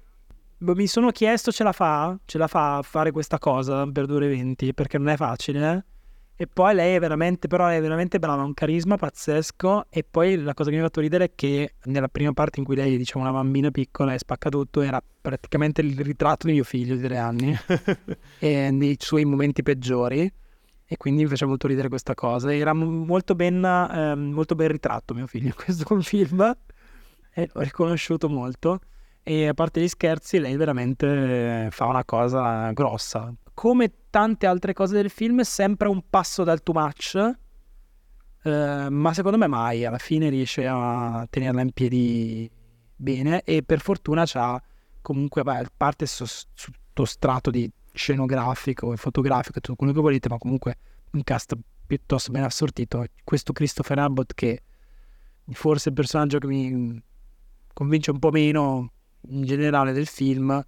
boh, 0.56 0.74
mi 0.74 0.86
sono 0.86 1.10
chiesto 1.10 1.52
ce 1.52 1.62
la 1.62 1.72
fa? 1.72 2.18
Ce 2.24 2.38
la 2.38 2.48
fa 2.48 2.78
a 2.78 2.82
fare 2.82 3.12
questa 3.12 3.38
cosa 3.38 3.86
per 3.86 4.06
2 4.06 4.16
ore 4.16 4.26
e 4.26 4.30
20? 4.30 4.72
Perché 4.74 4.98
non 4.98 5.08
è 5.10 5.16
facile. 5.16 5.72
eh? 5.72 5.84
E 6.37 6.49
poi 6.49 6.75
lei 6.75 6.97
è 6.97 6.99
veramente, 6.99 7.47
però 7.47 7.68
è 7.68 7.81
veramente 7.81 8.18
brava, 8.18 8.42
ha 8.42 8.44
un 8.44 8.55
carisma 8.55 8.97
pazzesco. 8.97 9.87
E 9.88 10.05
poi 10.09 10.37
la 10.42 10.53
cosa 10.53 10.70
che 10.70 10.77
mi 10.77 10.83
ha 10.83 10.87
fatto 10.87 11.01
ridere 11.01 11.25
è 11.27 11.31
che 11.35 11.75
nella 11.85 12.09
prima 12.09 12.33
parte 12.33 12.59
in 12.59 12.64
cui 12.64 12.75
lei, 12.75 12.97
diciamo, 12.97 13.25
una 13.25 13.33
bambina 13.33 13.70
piccola 13.70 14.14
e 14.14 14.18
spacca 14.18 14.49
tutto, 14.49 14.81
era 14.81 15.01
praticamente 15.20 15.81
il 15.81 15.99
ritratto 16.01 16.47
di 16.47 16.55
mio 16.55 16.64
figlio 16.64 16.97
di 16.97 17.03
tre 17.03 17.18
anni 17.18 17.57
e 18.40 18.70
nei 18.73 18.97
suoi 18.99 19.25
momenti 19.25 19.62
peggiori. 19.62 20.31
E 20.87 20.97
quindi 20.97 21.23
mi 21.23 21.29
faceva 21.29 21.51
molto 21.51 21.68
ridere 21.68 21.88
questa 21.88 22.14
cosa. 22.14 22.53
Era 22.53 22.73
molto 22.73 23.35
ben, 23.35 23.64
ehm, 23.64 24.33
molto 24.33 24.55
ben 24.57 24.68
ritratto 24.68 25.14
mio 25.14 25.27
figlio 25.29 25.47
in 25.47 25.55
questo 25.55 25.85
film 26.03 26.57
e 27.33 27.49
l'ho 27.53 27.61
riconosciuto 27.61 28.29
molto. 28.29 28.81
E 29.23 29.49
a 29.49 29.55
parte 29.55 29.81
gli 29.81 29.88
scherzi, 29.88 30.38
lei 30.38 30.57
veramente 30.57 31.68
fa 31.70 31.87
una 31.87 32.05
cosa 32.05 32.70
grossa. 32.73 33.33
Come 33.54 33.92
tante 34.10 34.46
altre 34.46 34.72
cose 34.72 34.94
del 34.94 35.10
film, 35.10 35.40
sempre 35.40 35.88
un 35.88 36.02
passo 36.10 36.44
dal 36.44 36.62
too 36.62 36.74
much, 36.74 37.14
eh, 38.42 38.88
ma 38.90 39.14
secondo 39.14 39.38
me 39.38 39.46
mai. 39.46 39.84
Alla 39.84 39.98
fine 39.98 40.28
riesce 40.28 40.66
a 40.66 41.26
tenerla 41.30 41.62
in 41.62 41.72
piedi 41.72 42.50
bene 42.96 43.42
e 43.42 43.62
per 43.62 43.80
fortuna 43.80 44.24
c'ha 44.26 44.60
comunque, 45.00 45.42
beh, 45.42 45.56
a 45.58 45.70
parte 45.74 46.06
sto 46.06 47.04
strato 47.04 47.50
di 47.50 47.70
scenografico 47.92 48.92
e 48.92 48.96
fotografico 48.96 49.58
e 49.58 49.60
tutto 49.60 49.76
quello 49.76 49.92
che 49.92 50.00
volete, 50.00 50.28
ma 50.28 50.38
comunque 50.38 50.76
un 51.12 51.22
cast 51.22 51.54
piuttosto 51.86 52.32
ben 52.32 52.42
assortito. 52.42 53.04
Questo 53.22 53.52
Christopher 53.52 53.98
Abbott 54.00 54.34
che 54.34 54.62
forse 55.52 55.86
è 55.86 55.88
il 55.88 55.94
personaggio 55.94 56.38
che 56.38 56.46
mi 56.46 57.02
convince 57.72 58.10
un 58.10 58.18
po' 58.18 58.30
meno 58.30 58.90
in 59.28 59.44
generale 59.44 59.92
del 59.92 60.06
film, 60.06 60.64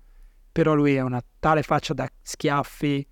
però 0.57 0.73
lui 0.73 0.97
ha 0.97 1.05
una 1.05 1.23
tale 1.39 1.63
faccia 1.63 1.93
da 1.93 2.09
schiaffi 2.23 3.07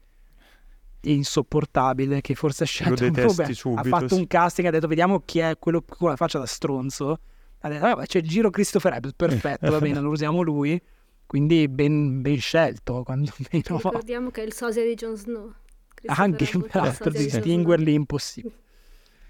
insopportabile 1.02 2.22
che 2.22 2.35
forse 2.35 2.62
ha 2.62 2.66
scelto 2.66 3.04
vabbè, 3.04 3.22
ha 3.22 3.52
subito, 3.52 3.83
fatto 3.83 4.09
sì. 4.09 4.14
un 4.14 4.26
casting 4.26 4.66
ha 4.66 4.70
detto 4.70 4.87
vediamo 4.87 5.20
chi 5.20 5.40
è 5.40 5.59
quello 5.59 5.83
con 5.87 6.09
la 6.09 6.16
faccia 6.16 6.38
da 6.38 6.46
stronzo. 6.46 7.20
Ha 7.59 7.68
detto 7.68 7.83
vabbè 7.83 8.07
c'è 8.07 8.20
il 8.20 8.28
giro 8.28 8.48
Christopher 8.48 8.94
Abbott 8.94 9.14
perfetto 9.14 9.70
va 9.70 9.78
bene 9.78 10.00
lo 10.00 10.09
usiamo 10.09 10.40
lui. 10.40 10.80
Quindi 11.26 11.68
ben, 11.68 12.22
ben 12.22 12.38
scelto 12.38 13.02
quantomeno 13.02 13.76
Ricordiamo 13.76 14.30
che 14.30 14.40
è 14.40 14.46
il 14.46 14.54
sosia 14.54 14.83
di 14.83 14.94
Jon 14.94 15.14
Snow. 15.14 15.52
Christopher 15.92 16.24
anche 16.24 16.98
per, 16.98 17.12
distinguerli 17.12 17.92
impossibile 17.92 18.62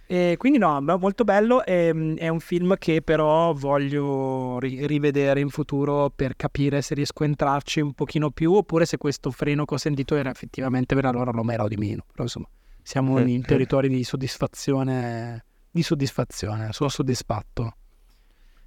e 0.07 0.35
quindi 0.37 0.59
no, 0.59 0.81
molto 0.81 1.25
bello, 1.25 1.65
ehm, 1.65 2.17
è 2.17 2.29
un 2.29 2.41
film 2.41 2.77
che 2.77 3.01
però 3.01 3.55
voglio 3.55 4.59
ri- 4.59 4.87
rivedere 4.87 5.41
in 5.41 5.49
futuro 5.49 6.11
per 6.15 6.37
capire 6.37 6.83
se 6.83 6.95
riesco 6.95 7.23
a 7.23 7.27
entrarci 7.27 7.81
un 7.81 7.95
pochino 7.95 8.31
più 8.31 8.53
oppure 8.53 8.85
se 8.85 8.99
questo 8.99 9.31
freno 9.31 9.65
che 9.65 9.75
ho 9.75 9.79
sentito 9.79 10.15
era 10.15 10.31
effettivamente 10.31 10.95
per 10.95 11.07
allora 11.07 11.31
lo 11.31 11.43
merò 11.43 11.69
di 11.69 11.77
meno. 11.77 12.05
Però 12.11 12.23
insomma, 12.25 12.49
siamo 12.83 13.19
in 13.21 13.43
territori 13.43 13.89
di 13.89 14.05
soddisfazione, 14.05 15.45
di 15.71 15.83
soddisfazione, 15.83 16.73
sono 16.73 16.91
soddisfatto. 16.91 17.77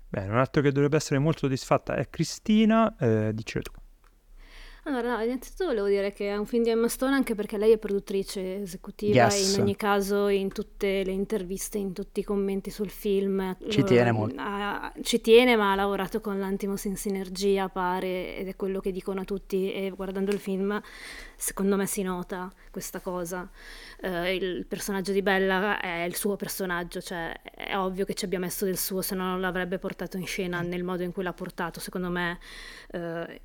Bene, 0.10 0.32
un 0.32 0.38
altro 0.38 0.62
che 0.62 0.71
dovrebbe 0.71 0.95
essere 0.95 1.19
molto 1.19 1.39
soddisfatta 1.41 1.95
è 1.95 2.10
Cristina, 2.10 2.95
eh, 2.97 3.32
dice 3.34 3.62
tu. 3.62 3.71
Allora, 4.88 5.17
no, 5.17 5.23
innanzitutto 5.23 5.65
volevo 5.65 5.88
dire 5.88 6.13
che 6.13 6.30
è 6.30 6.38
un 6.38 6.45
film 6.45 6.63
di 6.63 6.69
Emma 6.69 6.88
Stone 6.88 7.13
anche 7.13 7.36
perché 7.36 7.58
lei 7.58 7.73
è 7.73 7.78
produttrice 7.78 8.62
esecutiva 8.62 9.26
Yes. 9.26 9.36
e 9.36 9.56
in 9.56 9.62
ogni 9.62 9.76
caso 9.76 10.30
in 10.30 10.50
tutte 10.52 11.04
le 11.04 11.12
interviste, 11.12 11.78
in 11.78 11.91
tutti 11.91 12.21
i 12.21 12.23
commenti 12.23 12.69
sul 12.69 12.89
film. 12.89 13.58
Ci 13.67 13.84
tiene 13.84 14.12
molto. 14.13 14.36
ha- 14.39 14.93
ci 15.02 15.19
tiene, 15.19 15.58
ma 15.58 15.73
ha 15.73 15.76
lavorato 15.76 16.21
con 16.21 16.39
l'Antimos 16.39 16.86
in 16.86 16.95
sinergia, 16.95 17.67
pare, 17.67 18.38
ed 18.38 18.47
è 18.47 18.56
quello 18.56 18.80
che 18.80 18.91
dicono 18.91 19.26
tutti 19.26 19.73
e 19.73 19.89
guardando 19.89 20.32
il 20.32 20.39
film 20.39 20.82
secondo 21.36 21.76
me 21.76 21.86
si 21.86 22.02
nota 22.02 22.52
questa 22.71 23.00
cosa. 23.02 23.50
Eh, 24.00 24.36
il 24.36 24.65
personaggio 24.67 25.12
di 25.12 25.21
Bella 25.21 25.80
è 25.82 26.04
il 26.04 26.15
suo 26.15 26.36
personaggio, 26.38 27.02
cioè 27.02 27.34
è 27.41 27.76
ovvio 27.78 28.06
che 28.06 28.13
ci 28.13 28.23
abbia 28.26 28.39
messo 28.39 28.63
del 28.65 28.78
suo, 28.78 29.02
se 29.02 29.15
no 29.15 29.23
non 29.26 29.41
l'avrebbe 29.41 29.80
portato 29.80 30.15
in 30.17 30.26
scena 30.26 30.62
nel 30.62 30.84
modo 30.84 31.04
in 31.04 31.12
cui 31.12 31.23
l'ha 31.23 31.34
portato. 31.34 31.80
Secondo 31.82 32.10
me 32.10 32.39
eh, 32.91 33.41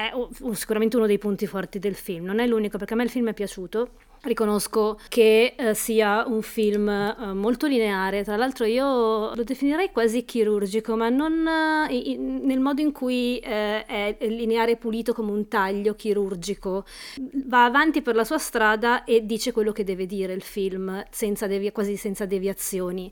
è 0.00 0.10
sicuramente 0.54 0.96
uno 0.96 1.04
dei 1.04 1.18
punti 1.18 1.46
forti 1.46 1.78
del 1.78 1.94
film. 1.94 2.24
Non 2.24 2.38
è 2.38 2.46
l'unico 2.46 2.78
perché 2.78 2.94
a 2.94 2.96
me 2.96 3.02
il 3.02 3.10
film 3.10 3.28
è 3.28 3.34
piaciuto. 3.34 3.90
Riconosco 4.22 4.98
che 5.08 5.54
eh, 5.56 5.74
sia 5.74 6.24
un 6.26 6.40
film 6.40 6.88
eh, 6.88 7.32
molto 7.34 7.66
lineare, 7.66 8.24
tra 8.24 8.36
l'altro 8.36 8.64
io 8.64 9.34
lo 9.34 9.44
definirei 9.44 9.90
quasi 9.92 10.24
chirurgico, 10.24 10.96
ma 10.96 11.08
non 11.08 11.46
eh, 11.88 12.16
nel 12.16 12.60
modo 12.60 12.80
in 12.80 12.92
cui 12.92 13.38
eh, 13.38 13.84
è 13.84 14.16
lineare 14.20 14.72
e 14.72 14.76
pulito 14.76 15.12
come 15.12 15.32
un 15.32 15.48
taglio 15.48 15.94
chirurgico. 15.94 16.84
Va 17.46 17.64
avanti 17.64 18.00
per 18.00 18.14
la 18.14 18.24
sua 18.24 18.38
strada 18.38 19.04
e 19.04 19.24
dice 19.24 19.52
quello 19.52 19.72
che 19.72 19.84
deve 19.84 20.06
dire 20.06 20.32
il 20.32 20.42
film, 20.42 21.02
senza 21.10 21.46
devi- 21.46 21.72
quasi 21.72 21.96
senza 21.96 22.24
deviazioni. 22.24 23.10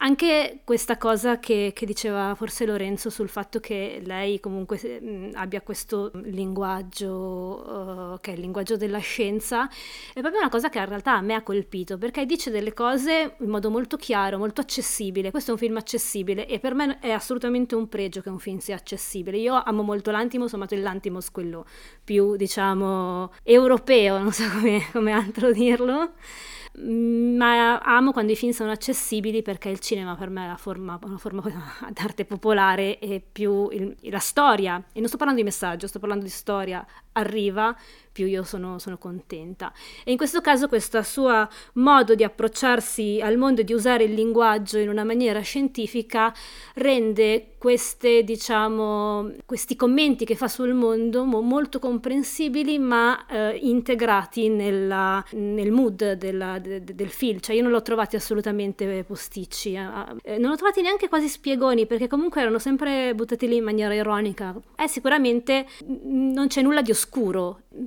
Anche 0.00 0.60
questa 0.62 0.96
cosa 0.96 1.40
che, 1.40 1.72
che 1.74 1.84
diceva 1.84 2.32
forse 2.36 2.64
Lorenzo 2.64 3.10
sul 3.10 3.28
fatto 3.28 3.58
che 3.58 4.00
lei 4.04 4.38
comunque 4.38 5.30
abbia 5.34 5.60
questo 5.60 6.12
linguaggio 6.22 8.14
eh, 8.14 8.20
che 8.20 8.30
è 8.30 8.34
il 8.34 8.40
linguaggio 8.40 8.76
della 8.76 9.00
scienza 9.00 9.68
è 10.14 10.20
proprio 10.20 10.38
una 10.38 10.50
cosa 10.50 10.68
che 10.68 10.78
in 10.78 10.86
realtà 10.86 11.16
a 11.16 11.20
me 11.20 11.34
ha 11.34 11.42
colpito 11.42 11.98
perché 11.98 12.26
dice 12.26 12.52
delle 12.52 12.74
cose 12.74 13.34
in 13.40 13.48
modo 13.48 13.70
molto 13.70 13.96
chiaro, 13.96 14.38
molto 14.38 14.60
accessibile. 14.60 15.32
Questo 15.32 15.50
è 15.50 15.54
un 15.54 15.58
film 15.58 15.76
accessibile 15.78 16.46
e 16.46 16.60
per 16.60 16.74
me 16.74 17.00
è 17.00 17.10
assolutamente 17.10 17.74
un 17.74 17.88
pregio 17.88 18.20
che 18.20 18.28
un 18.28 18.38
film 18.38 18.58
sia 18.58 18.76
accessibile. 18.76 19.36
Io 19.38 19.60
amo 19.60 19.82
molto 19.82 20.12
l'Antimos, 20.12 20.52
ho 20.52 20.56
amato 20.56 20.76
l'Antimos 20.76 21.32
quello 21.32 21.66
più 22.04 22.36
diciamo 22.36 23.32
europeo, 23.42 24.18
non 24.18 24.32
so 24.32 24.48
come, 24.48 24.80
come 24.92 25.10
altro 25.10 25.50
dirlo. 25.50 26.12
Mm, 26.80 27.36
Ma 27.36 27.80
amo 27.80 28.12
quando 28.12 28.32
i 28.32 28.36
film 28.36 28.52
sono 28.52 28.70
accessibili 28.70 29.42
perché 29.42 29.68
il 29.68 29.78
cinema 29.80 30.14
per 30.16 30.28
me 30.30 30.44
è 30.44 30.48
la 30.48 30.56
forma, 30.56 30.98
una 31.02 31.16
forma 31.18 31.42
d'arte 31.90 32.24
popolare 32.24 32.98
e 32.98 33.20
più 33.20 33.68
il- 33.70 33.96
la 34.10 34.18
storia, 34.18 34.76
e 34.92 34.98
non 34.98 35.08
sto 35.08 35.16
parlando 35.16 35.40
di 35.42 35.46
messaggio, 35.48 35.86
sto 35.86 35.98
parlando 35.98 36.24
di 36.24 36.30
storia, 36.30 36.84
arriva, 37.18 37.76
più 38.12 38.26
io 38.26 38.42
sono, 38.42 38.78
sono 38.78 38.98
contenta. 38.98 39.72
E 40.04 40.10
in 40.10 40.16
questo 40.16 40.40
caso 40.40 40.66
questo 40.68 41.02
suo 41.02 41.48
modo 41.74 42.14
di 42.14 42.24
approcciarsi 42.24 43.20
al 43.22 43.36
mondo 43.36 43.60
e 43.60 43.64
di 43.64 43.72
usare 43.72 44.04
il 44.04 44.14
linguaggio 44.14 44.78
in 44.78 44.88
una 44.88 45.04
maniera 45.04 45.40
scientifica 45.40 46.32
rende 46.74 47.52
queste, 47.58 48.24
diciamo, 48.24 49.32
questi 49.46 49.76
commenti 49.76 50.24
che 50.24 50.34
fa 50.34 50.48
sul 50.48 50.74
mondo 50.74 51.24
mo- 51.24 51.40
molto 51.40 51.78
comprensibili 51.78 52.78
ma 52.78 53.24
eh, 53.26 53.56
integrati 53.62 54.48
nella- 54.48 55.24
nel 55.32 55.70
mood 55.70 56.12
della- 56.12 56.58
de- 56.58 56.82
de- 56.84 56.94
del 56.94 57.10
film. 57.10 57.38
Cioè 57.40 57.54
io 57.56 57.62
non 57.62 57.70
l'ho 57.70 57.82
trovati 57.82 58.16
assolutamente 58.16 59.04
posticci, 59.04 59.74
eh, 59.74 59.86
eh, 60.22 60.38
non 60.38 60.50
l'ho 60.50 60.56
trovati 60.56 60.82
neanche 60.82 61.08
quasi 61.08 61.28
spiegoni 61.28 61.86
perché 61.86 62.06
comunque 62.08 62.40
erano 62.40 62.58
sempre 62.58 63.14
buttati 63.14 63.46
lì 63.48 63.56
in 63.56 63.64
maniera 63.64 63.94
ironica. 63.94 64.54
Eh, 64.76 64.88
sicuramente 64.88 65.66
non 65.86 66.46
c'è 66.48 66.62
nulla 66.62 66.82
di 66.82 66.90
oscuro, 66.90 67.06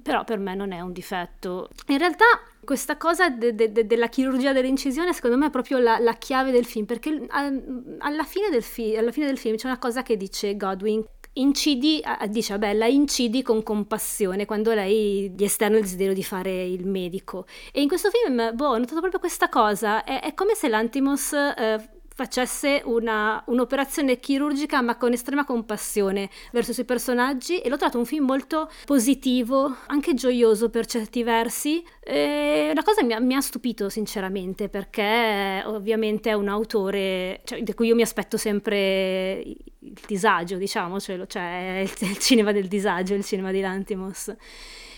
però 0.01 0.23
per 0.23 0.39
me 0.39 0.55
non 0.55 0.71
è 0.71 0.81
un 0.81 0.91
difetto. 0.91 1.69
In 1.87 1.97
realtà 1.97 2.25
questa 2.63 2.97
cosa 2.97 3.29
de- 3.29 3.55
de- 3.55 3.71
de- 3.71 3.85
della 3.87 4.07
chirurgia 4.07 4.53
dell'incisione 4.53 5.13
secondo 5.13 5.37
me 5.37 5.47
è 5.47 5.49
proprio 5.49 5.79
la, 5.79 5.97
la 5.99 6.13
chiave 6.13 6.51
del 6.51 6.65
film, 6.65 6.85
perché 6.85 7.25
al- 7.29 7.95
alla, 7.99 8.23
fine 8.23 8.49
del 8.49 8.63
fi- 8.63 8.95
alla 8.95 9.11
fine 9.11 9.25
del 9.25 9.37
film 9.37 9.55
c'è 9.55 9.67
una 9.67 9.79
cosa 9.79 10.03
che 10.03 10.17
dice 10.17 10.55
Godwin. 10.57 11.03
Incidi, 11.33 12.03
dice 12.27 12.53
a 12.53 12.57
Bella, 12.57 12.87
incidi 12.87 13.41
con 13.41 13.63
compassione 13.63 14.45
quando 14.45 14.73
lei 14.73 15.31
gli 15.33 15.45
esterna 15.45 15.77
il 15.77 15.83
desiderio 15.83 16.13
di 16.13 16.23
fare 16.23 16.65
il 16.65 16.85
medico. 16.85 17.45
E 17.71 17.81
in 17.81 17.87
questo 17.87 18.09
film, 18.09 18.51
boh, 18.53 18.67
ho 18.67 18.77
notato 18.77 18.99
proprio 18.99 19.19
questa 19.21 19.47
cosa. 19.47 20.03
È, 20.03 20.19
è 20.19 20.33
come 20.33 20.55
se 20.55 20.67
l'Antimos 20.67 21.31
eh, 21.31 21.89
facesse 22.21 22.83
una, 22.85 23.43
un'operazione 23.47 24.19
chirurgica 24.19 24.81
ma 24.81 24.95
con 24.95 25.11
estrema 25.11 25.43
compassione 25.43 26.29
verso 26.51 26.69
i 26.69 26.73
suoi 26.75 26.85
personaggi 26.85 27.57
e 27.59 27.67
l'ho 27.67 27.77
trovato 27.77 27.97
un 27.97 28.05
film 28.05 28.25
molto 28.25 28.69
positivo, 28.85 29.75
anche 29.87 30.13
gioioso 30.13 30.69
per 30.69 30.85
certi 30.85 31.23
versi. 31.23 31.83
E 31.99 32.69
una 32.71 32.83
cosa 32.83 33.03
mi 33.03 33.13
ha, 33.13 33.19
mi 33.19 33.33
ha 33.33 33.41
stupito 33.41 33.89
sinceramente 33.89 34.69
perché 34.69 35.63
ovviamente 35.65 36.29
è 36.29 36.33
un 36.33 36.47
autore 36.47 37.41
cioè, 37.43 37.63
di 37.63 37.73
cui 37.73 37.87
io 37.87 37.95
mi 37.95 38.03
aspetto 38.03 38.37
sempre 38.37 39.41
il 39.43 39.99
disagio, 40.05 40.57
diciamocelo, 40.57 41.25
cioè 41.25 41.79
è 41.79 41.81
il, 41.81 41.91
il 42.07 42.17
cinema 42.19 42.51
del 42.51 42.67
disagio, 42.67 43.15
il 43.15 43.25
cinema 43.25 43.51
di 43.51 43.61
Lantimos. 43.61 44.31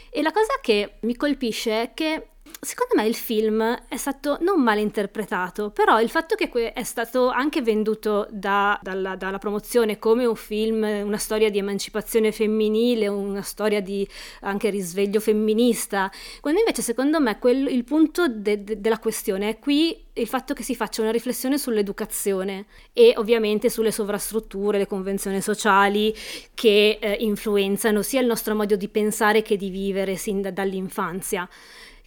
E 0.10 0.22
la 0.22 0.32
cosa 0.32 0.60
che 0.62 0.96
mi 1.02 1.16
colpisce 1.16 1.82
è 1.82 1.94
che 1.94 2.33
secondo 2.60 2.96
me 2.96 3.06
il 3.08 3.16
film 3.16 3.62
è 3.88 3.98
stato 3.98 4.38
non 4.42 4.62
male 4.62 4.82
interpretato, 4.82 5.70
però 5.72 6.00
il 6.02 6.10
fatto 6.10 6.36
che 6.36 6.74
è 6.74 6.84
stato 6.84 7.30
anche 7.30 7.62
venduto 7.62 8.28
da, 8.32 8.80
dalla, 8.82 9.16
dalla, 9.16 9.38
promozione 9.38 10.00
come 10.00 10.26
un 10.26 10.36
film, 10.36 10.84
una 10.84 11.18
storia 11.18 11.50
di 11.50 11.58
emancipazione 11.58 12.32
femminile, 12.32 13.08
una 13.08 13.42
storia 13.42 13.82
di 13.82 14.08
anche 14.42 14.70
risveglio 14.70 15.20
femminista, 15.20 16.12
quando 16.42 16.60
invece 16.60 16.82
secondo 16.82 17.20
me 17.20 17.38
quel, 17.40 17.68
il 17.68 17.84
punto 17.84 18.28
de, 18.28 18.64
de, 18.64 18.80
della 18.80 19.00
questione 19.00 19.50
è 19.50 19.60
qui 19.60 20.02
il 20.14 20.28
fatto 20.28 20.54
che 20.54 20.64
si 20.64 20.76
faccia 20.76 21.02
una 21.02 21.12
riflessione 21.12 21.58
sull'educazione 21.58 22.66
e 22.94 23.14
ovviamente 23.18 23.70
sulle 23.70 23.92
sovrastrutture, 23.92 24.78
le 24.78 24.88
convenzioni 24.88 25.42
sociali 25.42 26.16
che 26.54 27.00
eh, 27.02 27.18
influenzano 27.20 28.02
sia 28.02 28.22
il 28.22 28.28
nostro 28.28 28.54
modo 28.54 28.76
di 28.76 28.88
pensare 28.90 29.42
che 29.42 29.58
di 29.58 29.70
vivere 29.70 30.16
sin 30.16 30.42
da, 30.42 30.52
dall'infanzia. 30.52 31.50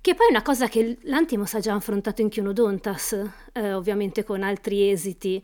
Che 0.06 0.14
poi 0.14 0.28
è 0.28 0.30
una 0.30 0.42
cosa 0.42 0.68
che 0.68 0.98
l'Antimos 1.02 1.52
ha 1.54 1.58
già 1.58 1.74
affrontato 1.74 2.22
in 2.22 2.28
Chionodontas, 2.28 3.28
eh, 3.52 3.72
ovviamente 3.72 4.22
con 4.22 4.44
altri 4.44 4.88
esiti. 4.88 5.42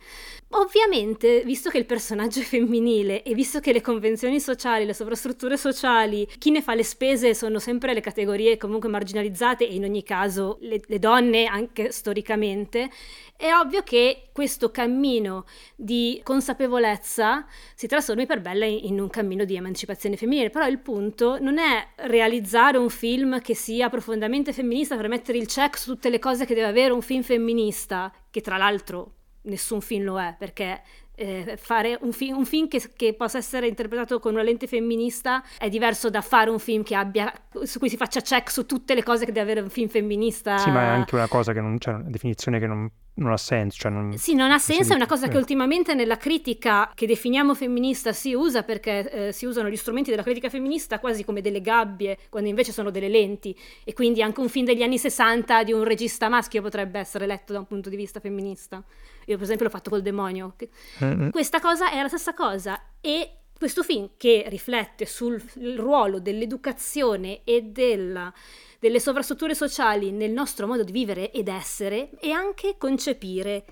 Ovviamente, 0.55 1.43
visto 1.45 1.71
che 1.71 1.79
il 1.79 1.87
personaggio 1.87 2.41
è 2.41 2.43
femminile 2.43 3.23
e 3.23 3.33
visto 3.33 3.59
che 3.59 3.73
le 3.73 3.81
convenzioni 3.81 4.39
sociali, 4.39 4.85
le 4.85 4.93
sovrastrutture 4.93 5.57
sociali, 5.57 6.29
chi 6.39 6.51
ne 6.51 6.61
fa 6.61 6.75
le 6.75 6.85
spese 6.85 7.35
sono 7.35 7.59
sempre 7.59 7.95
le 7.95 8.03
categorie 8.03 8.59
comunque 8.59 8.91
marginalizzate 8.91 9.67
e 9.67 9.75
in 9.75 9.85
ogni 9.85 10.03
caso 10.03 10.59
le, 10.61 10.83
le 10.85 10.99
donne 10.99 11.47
anche 11.47 11.91
storicamente, 11.91 12.91
è 13.35 13.51
ovvio 13.55 13.83
che 13.83 14.29
questo 14.31 14.71
cammino 14.71 15.47
di 15.75 16.21
consapevolezza 16.23 17.47
si 17.75 17.87
trasformi 17.87 18.27
per 18.27 18.43
Bella 18.43 18.67
in 18.67 19.01
un 19.01 19.09
cammino 19.09 19.47
di 19.47 19.57
emancipazione 19.57 20.19
femminile, 20.19 20.51
però 20.51 20.67
il 20.67 20.81
punto 20.81 21.39
non 21.41 21.57
è 21.57 21.89
realizzare 22.07 22.77
un 22.77 22.91
film 22.91 23.41
che 23.41 23.55
sia 23.55 23.89
profondamente 23.89 24.53
femminista 24.53 24.97
per 24.97 25.09
mettere 25.09 25.39
il 25.39 25.47
check 25.47 25.79
su 25.79 25.93
tutte 25.93 26.11
le 26.11 26.19
cose 26.19 26.45
che 26.45 26.55
deve 26.55 26.69
avere 26.69 26.93
un 26.93 27.01
film 27.01 27.23
femminista, 27.23 28.13
che 28.31 28.43
tra 28.43 28.59
l'altro 28.59 29.15
nessun 29.43 29.81
film 29.81 30.05
lo 30.05 30.21
è, 30.21 30.35
perché 30.39 30.83
eh, 31.15 31.57
fare 31.61 31.99
un, 32.01 32.13
fi- 32.13 32.31
un 32.31 32.45
film 32.45 32.69
che, 32.69 32.83
che, 32.97 33.15
possa 33.15 33.39
essere 33.39 33.67
interpretato 33.69 34.19
con 34.19 34.33
una 34.33 34.43
lente 34.43 34.67
femminista 34.67 35.43
è 35.59 35.69
diverso 35.69 36.09
da 36.11 36.23
fare 36.23 36.51
un 36.51 36.59
film 36.59 36.83
che 36.83 36.95
abbia, 36.95 37.33
su 37.63 37.79
cui 37.79 37.89
si 37.89 37.97
faccia 37.97 38.21
check 38.21 38.51
su 38.51 38.65
tutte 38.65 38.95
le 38.95 39.03
cose 39.03 39.25
che 39.25 39.33
deve 39.33 39.53
avere 39.53 39.61
un 39.61 39.71
film 39.71 39.89
femminista. 39.89 40.59
Sì, 40.59 40.71
ma 40.71 40.83
è 40.83 40.87
anche 40.87 41.15
una 41.15 41.29
cosa 41.29 41.53
che 41.53 41.61
non 41.61 41.77
c'è, 41.79 41.91
una 41.91 42.09
definizione 42.09 42.59
che 42.59 42.67
non, 42.67 42.91
non 43.15 43.31
ha 43.31 43.37
senso. 43.37 43.79
Cioè 43.79 43.93
non, 43.93 44.17
sì, 44.17 44.35
non 44.35 44.51
ha 44.51 44.59
senso, 44.59 44.95
è 44.95 44.97
una 44.97 45.07
cosa 45.07 45.29
che 45.29 45.35
eh. 45.35 45.39
ultimamente 45.39 45.95
nella 45.95 46.17
critica 46.17 46.91
che 46.95 47.07
definiamo 47.07 47.55
femminista 47.55 48.13
si 48.13 48.33
usa 48.33 48.63
perché 48.63 49.29
eh, 49.29 49.33
si 49.33 49.45
usano 49.45 49.69
gli 49.69 49.77
strumenti 49.77 50.11
della 50.11 50.23
critica 50.23 50.49
femminista 50.49 50.99
quasi 50.99 51.25
come 51.25 51.43
delle 51.43 51.61
gabbie, 51.61 52.19
quando 52.31 52.49
invece 52.49 52.73
sono 52.73 52.91
delle 52.91 53.09
lenti. 53.09 53.57
E 53.85 53.93
quindi 53.93 54.23
anche 54.23 54.41
un 54.41 54.49
film 54.49 54.65
degli 54.65 54.83
anni 54.83 54.99
60 54.99 55.63
di 55.63 55.73
un 55.73 55.85
regista 55.85 56.31
maschio 56.31 56.63
potrebbe 56.63 56.99
essere 56.99 57.27
letto 57.27 57.53
da 57.53 57.59
un 57.59 57.67
punto 57.67 57.91
di 57.91 57.97
vista 57.97 58.19
femminista. 58.19 58.83
Io 59.27 59.37
per 59.37 59.45
esempio 59.45 59.65
l'ho 59.67 59.71
fatto 59.71 59.91
col 59.91 60.03
demonio. 60.03 60.55
Mm-hmm. 61.03 61.31
Questa 61.31 61.61
cosa 61.61 61.91
è 61.91 62.01
la 62.01 62.09
stessa 62.09 62.35
cosa 62.35 62.81
e 63.01 63.37
questo 63.57 63.85
film 63.85 64.11
che 64.17 64.45
riflette 64.49 65.07
sul 65.07 65.41
ruolo 65.77 66.19
dell'educazione 66.19 67.43
e 67.45 67.63
della, 67.63 68.33
delle 68.81 68.99
sovrastrutture 68.99 69.55
sociali 69.55 70.11
nel 70.11 70.33
nostro 70.33 70.67
modo 70.67 70.83
di 70.83 70.91
vivere 70.91 71.31
ed 71.31 71.47
essere 71.47 72.11
e 72.19 72.33
anche 72.33 72.75
concepire 72.77 73.65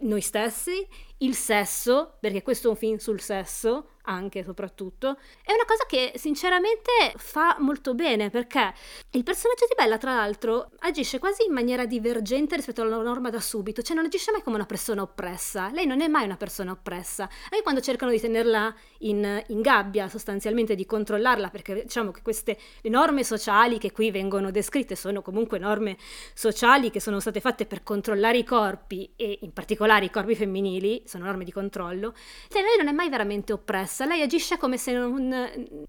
noi 0.00 0.20
stessi, 0.20 0.86
il 1.18 1.34
sesso, 1.34 2.16
perché 2.20 2.42
questo 2.42 2.68
è 2.68 2.70
un 2.70 2.76
film 2.76 2.96
sul 2.96 3.20
sesso, 3.20 3.90
anche 4.08 4.40
e 4.40 4.44
soprattutto, 4.44 5.18
è 5.44 5.52
una 5.52 5.64
cosa 5.66 5.84
che 5.86 6.12
sinceramente 6.16 7.12
fa 7.16 7.56
molto 7.60 7.94
bene 7.94 8.30
perché 8.30 8.72
il 9.10 9.22
personaggio 9.22 9.66
di 9.68 9.74
Bella, 9.76 9.98
tra 9.98 10.14
l'altro, 10.14 10.70
agisce 10.78 11.18
quasi 11.18 11.44
in 11.46 11.52
maniera 11.52 11.84
divergente 11.86 12.56
rispetto 12.56 12.82
alla 12.82 12.96
norma 13.02 13.30
da 13.30 13.40
subito, 13.40 13.82
cioè 13.82 13.94
non 13.94 14.06
agisce 14.06 14.32
mai 14.32 14.42
come 14.42 14.56
una 14.56 14.66
persona 14.66 15.02
oppressa. 15.02 15.70
Lei 15.72 15.86
non 15.86 16.00
è 16.00 16.08
mai 16.08 16.24
una 16.24 16.36
persona 16.36 16.72
oppressa. 16.72 17.24
Anche 17.44 17.62
quando 17.62 17.80
cercano 17.80 18.10
di 18.10 18.20
tenerla 18.20 18.74
in, 19.00 19.44
in 19.48 19.60
gabbia, 19.60 20.08
sostanzialmente 20.08 20.74
di 20.74 20.86
controllarla, 20.86 21.50
perché 21.50 21.82
diciamo 21.82 22.10
che 22.10 22.22
queste 22.22 22.58
le 22.80 22.90
norme 22.90 23.24
sociali 23.24 23.78
che 23.78 23.92
qui 23.92 24.10
vengono 24.10 24.50
descritte 24.50 24.96
sono 24.96 25.20
comunque 25.20 25.58
norme 25.58 25.96
sociali 26.32 26.90
che 26.90 27.00
sono 27.00 27.20
state 27.20 27.40
fatte 27.40 27.66
per 27.66 27.82
controllare 27.82 28.38
i 28.38 28.44
corpi 28.44 29.12
e 29.16 29.40
in 29.42 29.52
particolare 29.52 30.06
i 30.06 30.10
corpi 30.10 30.34
femminili, 30.34 31.02
sono 31.08 31.24
norme 31.24 31.44
di 31.44 31.52
controllo. 31.52 32.12
Cioè 32.48 32.62
lei 32.62 32.76
non 32.76 32.88
è 32.88 32.92
mai 32.92 33.08
veramente 33.08 33.52
oppressa 33.52 34.04
lei 34.04 34.22
agisce 34.22 34.56
come 34.56 34.76
se 34.76 34.92
non 34.92 35.32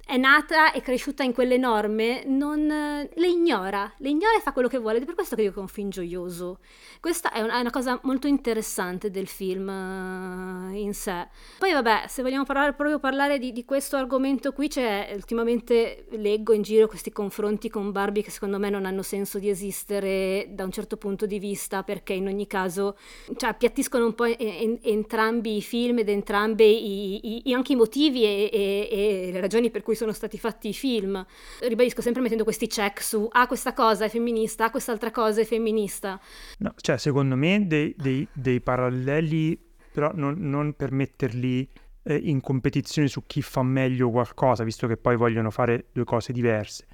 è 0.06 0.18
nata 0.18 0.72
e 0.72 0.82
cresciuta 0.82 1.24
in 1.24 1.34
quelle 1.34 1.58
norme, 1.58 2.24
non, 2.26 2.68
le 2.68 3.28
ignora, 3.28 3.92
le 3.98 4.10
ignora 4.10 4.36
e 4.38 4.42
fa 4.42 4.52
quello 4.52 4.68
che 4.68 4.78
vuole 4.78 4.98
ed 4.98 5.04
è 5.04 5.06
per 5.06 5.16
questo 5.16 5.36
che 5.36 5.44
io 5.44 5.52
che 5.52 5.58
è 5.58 5.62
un 5.62 5.68
film 5.68 5.90
gioioso. 5.90 6.60
Questa 7.00 7.32
è 7.32 7.42
una, 7.42 7.70
cosa 7.70 8.00
molto 8.04 8.28
interessante 8.28 9.10
del 9.10 9.28
film 9.28 9.68
uh, 9.68 10.76
in 10.76 10.94
sé. 10.94 11.28
Poi 11.58 11.72
vabbè, 11.72 12.06
se 12.08 12.22
vogliamo 12.22 12.44
parlare, 12.44 12.74
proprio 12.74 13.00
parlare 13.00 13.40
di, 13.40 13.52
di 13.52 13.66
questo 13.66 13.96
argomento 13.96 14.52
qui, 14.52 14.68
c'è 14.68 15.12
ultimamente 15.16 16.06
leggo 16.12 16.54
in 16.54 16.62
giro 16.62 16.88
questi 16.88 17.12
confronti 17.12 17.70
con 17.70 17.92
Barbie 17.92 18.24
che 18.24 18.32
secondo 18.32 18.60
me 18.60 18.70
non 18.70 18.86
hanno 18.86 19.02
senso 19.02 19.40
di 19.40 19.50
esistere 19.50 20.48
da 20.50 20.64
un 20.64 20.72
certo 20.72 20.98
punto 20.98 21.26
di 21.26 21.40
vista 21.40 21.84
perché 21.84 22.14
in 22.14 22.28
ogni 22.28 22.48
caso 22.48 22.98
cioè, 23.38 23.50
appiattiscono 23.50 24.06
un 24.06 24.16
po' 24.16 24.26
en, 24.26 24.80
en, 24.82 25.06
entrambi 25.10 25.58
i 25.58 25.62
film 25.64 25.98
ed 25.98 26.10
entrambi 26.10 26.64
i, 26.64 27.50
i, 27.50 27.54
anche 27.56 27.74
i 27.74 27.76
motivi 27.76 28.24
e, 28.24 28.50
e, 28.54 28.90
e, 28.92 29.32
le 29.32 29.42
ragioni 29.42 29.72
per 29.72 29.82
cui 29.82 29.96
sono 29.96 30.12
stati 30.12 30.38
fatti 30.38 30.70
i 30.70 30.74
film. 30.74 31.26
Ribadisco 31.62 32.02
sempre 32.02 32.22
mettendo 32.22 32.44
questi 32.44 32.68
check 32.68 33.02
su 33.02 33.28
ah 33.32 33.48
questa 33.48 33.74
cosa 33.74 34.06
è 34.06 34.10
femminista, 34.10 34.66
ah 34.66 34.70
quest'altra 34.70 35.10
cosa 35.10 35.42
è 35.42 35.46
femminista. 35.46 36.20
No, 36.60 36.74
cioè 36.80 36.98
secondo 36.98 37.36
me 37.36 37.66
dei, 37.66 37.96
dei, 37.98 38.28
dei 38.32 38.62
paralleli, 38.62 39.60
però 39.92 40.12
non, 40.14 40.36
non 40.38 40.74
per 40.74 40.92
metterli 40.92 41.68
eh, 42.04 42.16
in 42.16 42.40
competizione 42.40 43.08
su 43.08 43.26
chi 43.26 43.42
fa 43.42 43.64
meglio 43.64 44.12
qualcosa, 44.12 44.64
visto 44.64 44.86
che 44.86 44.98
poi 44.98 45.18
vogliono 45.18 45.50
fare 45.50 45.88
due 45.92 46.04
cose 46.04 46.32
diverse. 46.32 46.86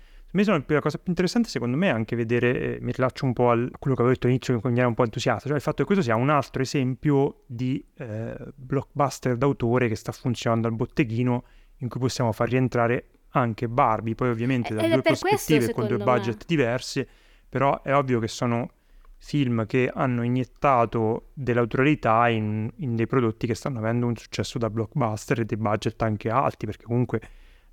Sono, 0.43 0.63
la 0.65 0.79
cosa 0.81 0.97
più 0.97 1.09
interessante 1.09 1.49
secondo 1.49 1.77
me 1.77 1.87
è 1.87 1.91
anche 1.91 2.15
vedere, 2.15 2.77
eh, 2.77 2.77
mi 2.81 2.91
rilaccio 2.91 3.25
un 3.25 3.33
po' 3.33 3.51
a 3.51 3.55
quello 3.55 3.95
che 3.95 4.01
avevo 4.01 4.09
detto 4.09 4.27
all'inizio 4.27 4.59
che 4.59 4.69
mi 4.69 4.79
era 4.79 4.87
un 4.87 4.93
po' 4.93 5.03
entusiasta, 5.03 5.47
cioè 5.47 5.55
il 5.55 5.61
fatto 5.61 5.77
che 5.77 5.85
questo 5.85 6.03
sia 6.03 6.15
un 6.15 6.29
altro 6.29 6.61
esempio 6.61 7.43
di 7.45 7.83
eh, 7.97 8.35
blockbuster 8.55 9.37
d'autore 9.37 9.87
che 9.87 9.95
sta 9.95 10.11
funzionando 10.11 10.67
al 10.67 10.73
botteghino 10.73 11.43
in 11.77 11.89
cui 11.89 11.99
possiamo 11.99 12.31
far 12.31 12.49
rientrare 12.49 13.09
anche 13.29 13.67
Barbie, 13.67 14.15
poi 14.15 14.29
ovviamente 14.29 14.73
da 14.73 14.87
due 14.87 15.01
prospettive 15.01 15.73
con 15.73 15.87
due 15.87 15.97
budget 15.97 16.37
me. 16.37 16.43
diversi, 16.47 17.07
però 17.47 17.81
è 17.81 17.93
ovvio 17.93 18.19
che 18.19 18.27
sono 18.27 18.71
film 19.17 19.65
che 19.65 19.89
hanno 19.93 20.23
iniettato 20.23 21.29
dell'autorialità 21.33 22.29
in, 22.29 22.69
in 22.77 22.95
dei 22.95 23.07
prodotti 23.07 23.47
che 23.47 23.55
stanno 23.55 23.79
avendo 23.79 24.05
un 24.05 24.15
successo 24.15 24.57
da 24.57 24.69
blockbuster 24.69 25.39
e 25.39 25.45
dei 25.45 25.57
budget 25.57 26.01
anche 26.01 26.29
alti, 26.29 26.65
perché 26.65 26.83
comunque 26.85 27.21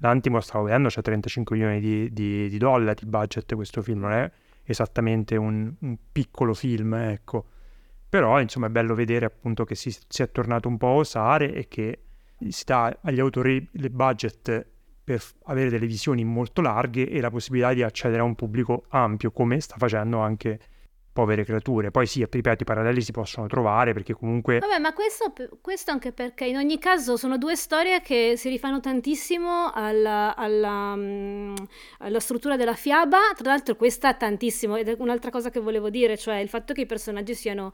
L'Antimo 0.03 0.41
stavo 0.41 0.65
vedendo, 0.65 0.88
c'è 0.88 1.01
35 1.01 1.57
milioni 1.57 1.81
di, 1.81 2.12
di, 2.12 2.49
di, 2.49 2.59
dollari 2.59 3.05
di 3.05 3.09
budget 3.09 3.55
questo 3.55 3.83
film, 3.83 4.01
non 4.01 4.11
è 4.11 4.29
esattamente 4.65 5.37
un, 5.37 5.73
un, 5.79 5.97
piccolo 6.11 6.55
film, 6.55 6.95
ecco. 6.95 7.47
Però 8.09 8.41
insomma 8.41 8.67
è 8.67 8.71
bello 8.71 8.97
vedere 8.97 9.27
appunto 9.27 9.65
che 9.65 9.77
si, 9.77 9.97
si, 10.09 10.23
è 10.23 10.31
tornato 10.33 10.67
un 10.67 10.77
po' 10.77 10.88
a 10.88 10.95
osare 10.95 11.55
e 11.55 11.69
che 11.69 12.01
si 12.49 12.65
dà 12.65 12.99
agli 13.03 13.21
autori 13.21 13.69
il 13.71 13.91
budget 13.91 14.67
per 15.05 15.23
avere 15.45 15.71
delle 15.71 15.87
visioni 15.87 16.25
molto 16.25 16.62
larghe 16.62 17.09
e 17.09 17.21
la 17.21 17.31
possibilità 17.31 17.73
di 17.73 17.85
accedere 17.85 18.23
a 18.23 18.25
un 18.25 18.35
pubblico 18.35 18.87
ampio, 18.88 19.31
come 19.31 19.61
sta 19.61 19.77
facendo 19.79 20.19
anche 20.19 20.59
povere 21.12 21.44
creature. 21.44 21.90
Poi 21.90 22.07
sì, 22.07 22.27
ripeto, 22.29 22.62
i 22.62 22.66
paralleli 22.66 23.01
si 23.01 23.12
possono 23.12 23.46
trovare 23.46 23.92
perché 23.92 24.14
comunque... 24.14 24.59
Vabbè, 24.59 24.79
ma 24.79 24.92
questo, 24.92 25.33
questo 25.61 25.90
anche 25.90 26.12
perché 26.12 26.46
in 26.46 26.57
ogni 26.57 26.79
caso 26.79 27.16
sono 27.16 27.37
due 27.38 27.57
storie 27.57 28.01
che 28.01 28.35
si 28.37 28.48
rifanno 28.48 28.81
tantissimo 28.81 29.70
alla, 29.72 30.35
alla, 30.35 30.92
um, 30.94 31.55
alla 31.98 32.20
struttura 32.20 32.57
della 32.57 32.75
fiaba. 32.75 33.18
Tra 33.37 33.51
l'altro 33.51 33.77
questa 33.77 34.14
tantissimo, 34.14 34.77
ed 34.77 34.88
è 34.88 34.96
un'altra 34.98 35.31
cosa 35.31 35.51
che 35.51 35.61
volevo 35.61 35.90
dire, 35.90 36.16
cioè 36.16 36.37
il 36.37 36.48
fatto 36.48 36.72
che 36.72 36.83
i 36.83 36.87
personaggi 36.87 37.35
siano 37.35 37.72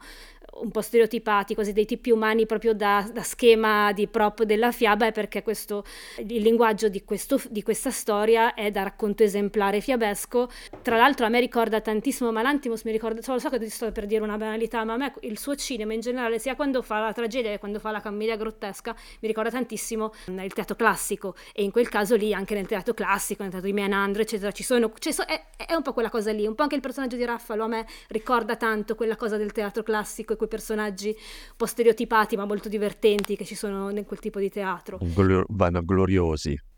un 0.61 0.71
po' 0.71 0.81
stereotipati, 0.81 1.53
quasi 1.53 1.73
dei 1.73 1.85
tipi 1.85 2.11
umani 2.11 2.45
proprio 2.45 2.73
da, 2.73 3.07
da 3.13 3.21
schema 3.21 3.93
di 3.93 4.07
prop 4.07 4.43
della 4.43 4.71
fiaba, 4.71 5.05
è 5.05 5.11
perché 5.11 5.43
questo, 5.43 5.83
il 6.17 6.41
linguaggio 6.41 6.89
di, 6.89 7.03
questo, 7.03 7.39
di 7.49 7.63
questa 7.63 7.91
storia 7.91 8.53
è 8.53 8.71
da 8.71 8.83
racconto 8.83 9.23
esemplare 9.23 9.79
fiabesco. 9.79 10.49
Tra 10.81 10.97
l'altro 10.97 11.25
a 11.25 11.29
me 11.29 11.39
ricorda 11.39 11.79
tantissimo 11.81 12.31
Malantimos, 12.31 12.83
mi 12.83 12.91
ricorda 12.91 13.21
cioè, 13.29 13.35
lo 13.35 13.39
so 13.39 13.49
che 13.49 13.69
sto 13.69 13.91
per 13.91 14.05
dire 14.05 14.23
una 14.23 14.37
banalità, 14.37 14.83
ma 14.83 14.93
a 14.93 14.97
me 14.97 15.13
il 15.21 15.37
suo 15.37 15.55
cinema 15.55 15.93
in 15.93 15.99
generale, 15.99 16.39
sia 16.39 16.55
quando 16.55 16.81
fa 16.81 16.99
la 16.99 17.13
tragedia 17.13 17.51
che 17.51 17.59
quando 17.59 17.79
fa 17.79 17.91
la 17.91 18.01
commedia 18.01 18.35
grottesca, 18.35 18.95
mi 19.21 19.27
ricorda 19.27 19.51
tantissimo 19.51 20.13
il 20.27 20.53
teatro 20.53 20.75
classico 20.75 21.35
e 21.53 21.63
in 21.63 21.71
quel 21.71 21.89
caso 21.89 22.15
lì 22.15 22.33
anche 22.33 22.55
nel 22.55 22.67
teatro 22.67 22.93
classico, 22.93 23.43
nel 23.43 23.51
teatro 23.51 23.69
di 23.69 23.75
Menandro, 23.75 24.21
eccetera, 24.21 24.51
ci 24.51 24.63
sono, 24.63 24.91
cioè, 24.97 25.13
so, 25.13 25.23
è, 25.23 25.43
è, 25.55 25.73
un 25.73 25.81
po' 25.81 25.93
quella 25.93 26.09
cosa 26.09 26.31
lì, 26.31 26.47
un 26.47 26.55
po' 26.55 26.63
anche 26.63 26.75
il 26.75 26.81
personaggio 26.81 27.15
di 27.15 27.25
Raffalo 27.25 27.63
a 27.63 27.67
me 27.67 27.85
ricorda 28.07 28.55
tanto 28.55 28.95
quella 28.95 29.15
cosa 29.15 29.37
del 29.37 29.51
teatro 29.51 29.83
classico 29.83 30.33
e 30.33 30.35
quei 30.35 30.49
personaggi 30.49 31.09
un 31.09 31.55
po' 31.55 31.65
stereotipati 31.65 32.35
ma 32.35 32.45
molto 32.45 32.69
divertenti 32.69 33.35
che 33.35 33.45
ci 33.45 33.55
sono 33.55 33.89
in 33.89 34.05
quel 34.05 34.19
tipo 34.19 34.39
di 34.39 34.49
teatro. 34.49 34.97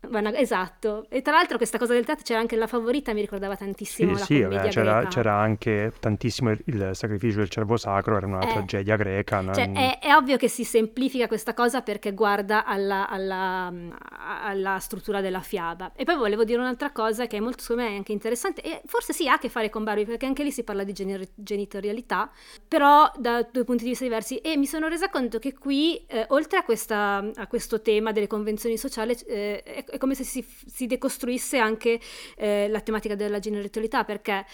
Vanagloriosi. 0.02 0.40
Esatto, 0.40 1.06
e 1.08 1.22
tra 1.22 1.32
l'altro 1.32 1.56
questa 1.56 1.78
cosa 1.78 1.92
del 1.92 2.04
teatro 2.04 2.24
c'era 2.24 2.40
anche 2.40 2.56
la 2.56 2.66
favorita, 2.66 3.14
mi 3.14 3.20
ricordava 3.20 3.54
tantissimo 3.54 4.14
sì, 4.14 4.18
la 4.18 4.24
sì, 4.24 4.44
beh, 4.44 4.68
c'era, 4.68 5.06
c'era, 5.06 5.34
anche 5.34 5.92
tantissimo 5.98 6.41
il, 6.50 6.62
il, 6.66 6.90
sacrificio 6.94 7.38
del 7.38 7.48
cervo 7.48 7.76
sacro, 7.76 8.16
era 8.16 8.26
una 8.26 8.40
eh, 8.40 8.52
tragedia 8.52 8.96
greca. 8.96 9.42
Cioè, 9.52 9.66
non... 9.66 9.76
è, 9.76 9.98
è, 10.00 10.14
ovvio 10.14 10.36
che 10.36 10.48
si 10.48 10.64
semplifica 10.64 11.26
questa 11.28 11.54
cosa 11.54 11.82
perché 11.82 12.12
guarda 12.12 12.64
alla, 12.64 13.08
alla, 13.08 13.72
alla, 14.08 14.78
struttura 14.78 15.20
della 15.20 15.40
fiaba. 15.40 15.92
E 15.94 16.04
poi 16.04 16.16
volevo 16.16 16.44
dire 16.44 16.58
un'altra 16.60 16.90
cosa 16.90 17.26
che 17.26 17.36
è 17.36 17.40
molto, 17.40 17.62
secondo 17.62 17.82
me, 17.82 17.96
anche 17.96 18.12
interessante, 18.12 18.60
e 18.62 18.82
forse 18.86 19.12
sì 19.12 19.28
ha 19.28 19.34
a 19.34 19.38
che 19.38 19.48
fare 19.48 19.70
con 19.70 19.84
Barbie, 19.84 20.04
perché 20.04 20.26
anche 20.26 20.42
lì 20.42 20.50
si 20.50 20.64
parla 20.64 20.84
di 20.84 20.92
gener- 20.92 21.30
genitorialità, 21.34 22.30
però 22.66 23.10
da 23.16 23.46
due 23.50 23.64
punti 23.64 23.84
di 23.84 23.90
vista 23.90 24.04
diversi. 24.04 24.38
E 24.38 24.56
mi 24.56 24.66
sono 24.66 24.88
resa 24.88 25.08
conto 25.08 25.38
che 25.38 25.54
qui, 25.54 26.04
eh, 26.06 26.26
oltre 26.30 26.58
a, 26.58 26.64
questa, 26.64 27.24
a, 27.34 27.46
questo 27.46 27.80
tema 27.80 28.12
delle 28.12 28.26
convenzioni 28.26 28.76
sociali, 28.76 29.16
eh, 29.26 29.62
è, 29.62 29.84
è 29.84 29.98
come 29.98 30.14
se 30.14 30.24
si, 30.24 30.44
si 30.66 30.86
decostruisse 30.86 31.58
anche 31.58 32.00
eh, 32.36 32.68
la 32.68 32.80
tematica 32.80 33.14
della 33.14 33.38
genitorialità, 33.38 34.04
perché 34.04 34.44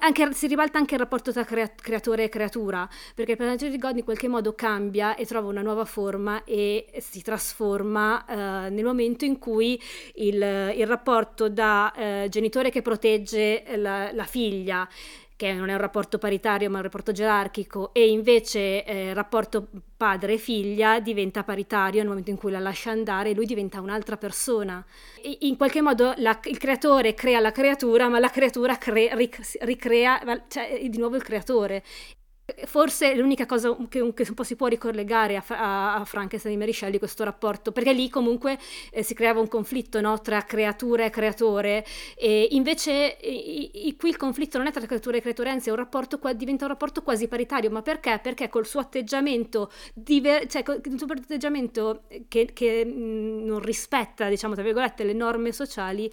anche, 0.00 0.32
si 0.32 0.46
ribalta 0.46 0.78
anche 0.78 0.94
il 0.94 1.00
rapporto 1.00 1.29
tra 1.32 1.44
crea- 1.44 1.72
creatore 1.74 2.24
e 2.24 2.28
creatura, 2.28 2.88
perché 3.14 3.32
il 3.32 3.36
personaggio 3.36 3.68
di 3.68 3.78
God 3.78 3.96
in 3.96 4.04
qualche 4.04 4.28
modo 4.28 4.54
cambia 4.54 5.14
e 5.14 5.26
trova 5.26 5.48
una 5.48 5.62
nuova 5.62 5.84
forma 5.84 6.44
e 6.44 6.86
si 6.98 7.22
trasforma 7.22 8.24
eh, 8.26 8.70
nel 8.70 8.84
momento 8.84 9.24
in 9.24 9.38
cui 9.38 9.80
il, 10.14 10.72
il 10.76 10.86
rapporto 10.86 11.48
da 11.48 11.92
eh, 11.92 12.26
genitore 12.28 12.70
che 12.70 12.82
protegge 12.82 13.64
la, 13.76 14.12
la 14.12 14.24
figlia 14.24 14.88
che 15.40 15.54
non 15.54 15.70
è 15.70 15.72
un 15.72 15.80
rapporto 15.80 16.18
paritario 16.18 16.68
ma 16.68 16.76
un 16.76 16.82
rapporto 16.82 17.12
gerarchico, 17.12 17.94
e 17.94 18.10
invece 18.10 18.84
eh, 18.84 19.14
rapporto 19.14 19.68
padre-figlia 19.96 21.00
diventa 21.00 21.44
paritario 21.44 22.00
nel 22.00 22.08
momento 22.08 22.28
in 22.28 22.36
cui 22.36 22.50
la 22.50 22.58
lascia 22.58 22.90
andare 22.90 23.30
e 23.30 23.34
lui 23.34 23.46
diventa 23.46 23.80
un'altra 23.80 24.18
persona. 24.18 24.84
E 25.22 25.38
in 25.40 25.56
qualche 25.56 25.80
modo 25.80 26.12
la, 26.18 26.38
il 26.44 26.58
creatore 26.58 27.14
crea 27.14 27.40
la 27.40 27.52
creatura, 27.52 28.10
ma 28.10 28.18
la 28.18 28.28
creatura 28.28 28.76
cre- 28.76 29.14
ric- 29.14 29.56
ricrea, 29.62 30.20
cioè 30.48 30.78
di 30.86 30.98
nuovo 30.98 31.16
il 31.16 31.22
creatore. 31.22 31.82
Forse 32.64 33.14
l'unica 33.14 33.46
cosa 33.46 33.76
che, 33.88 34.12
che, 34.14 34.24
un 34.28 34.34
po' 34.34 34.42
si 34.42 34.56
può 34.56 34.66
ricollegare 34.66 35.36
a, 35.36 35.44
a, 35.48 35.94
a 35.96 36.04
Frankenstein 36.04 36.54
di 36.54 36.60
Mary 36.60 36.72
Shelley 36.72 36.98
questo 36.98 37.24
rapporto, 37.24 37.72
perché 37.72 37.92
lì 37.92 38.08
comunque 38.08 38.58
eh, 38.90 39.02
si 39.02 39.14
creava 39.14 39.40
un 39.40 39.48
conflitto 39.48 40.00
no, 40.00 40.20
tra 40.20 40.42
creatura 40.42 41.04
e 41.04 41.10
creatore, 41.10 41.84
e 42.16 42.48
invece 42.52 43.18
i, 43.22 43.88
i, 43.88 43.96
qui 43.96 44.10
il 44.10 44.16
conflitto 44.16 44.58
non 44.58 44.66
è 44.66 44.72
tra 44.72 44.84
creatura 44.86 45.16
e 45.16 45.20
creatore, 45.20 45.50
anzi 45.50 45.68
è 45.68 45.72
un 45.72 45.78
rapporto, 45.78 46.20
diventa 46.34 46.64
un 46.64 46.70
rapporto 46.70 47.02
quasi 47.02 47.28
paritario, 47.28 47.70
ma 47.70 47.82
perché? 47.82 48.18
Perché 48.22 48.48
col 48.48 48.66
suo 48.66 48.80
atteggiamento, 48.80 49.70
diver, 49.94 50.46
cioè 50.46 50.62
col 50.62 50.80
suo 50.96 51.06
atteggiamento 51.06 52.02
che, 52.28 52.50
che 52.52 52.84
non 52.84 53.60
rispetta, 53.60 54.28
diciamo 54.28 54.54
tra 54.54 54.62
virgolette, 54.62 55.04
le 55.04 55.12
norme 55.12 55.52
sociali, 55.52 56.10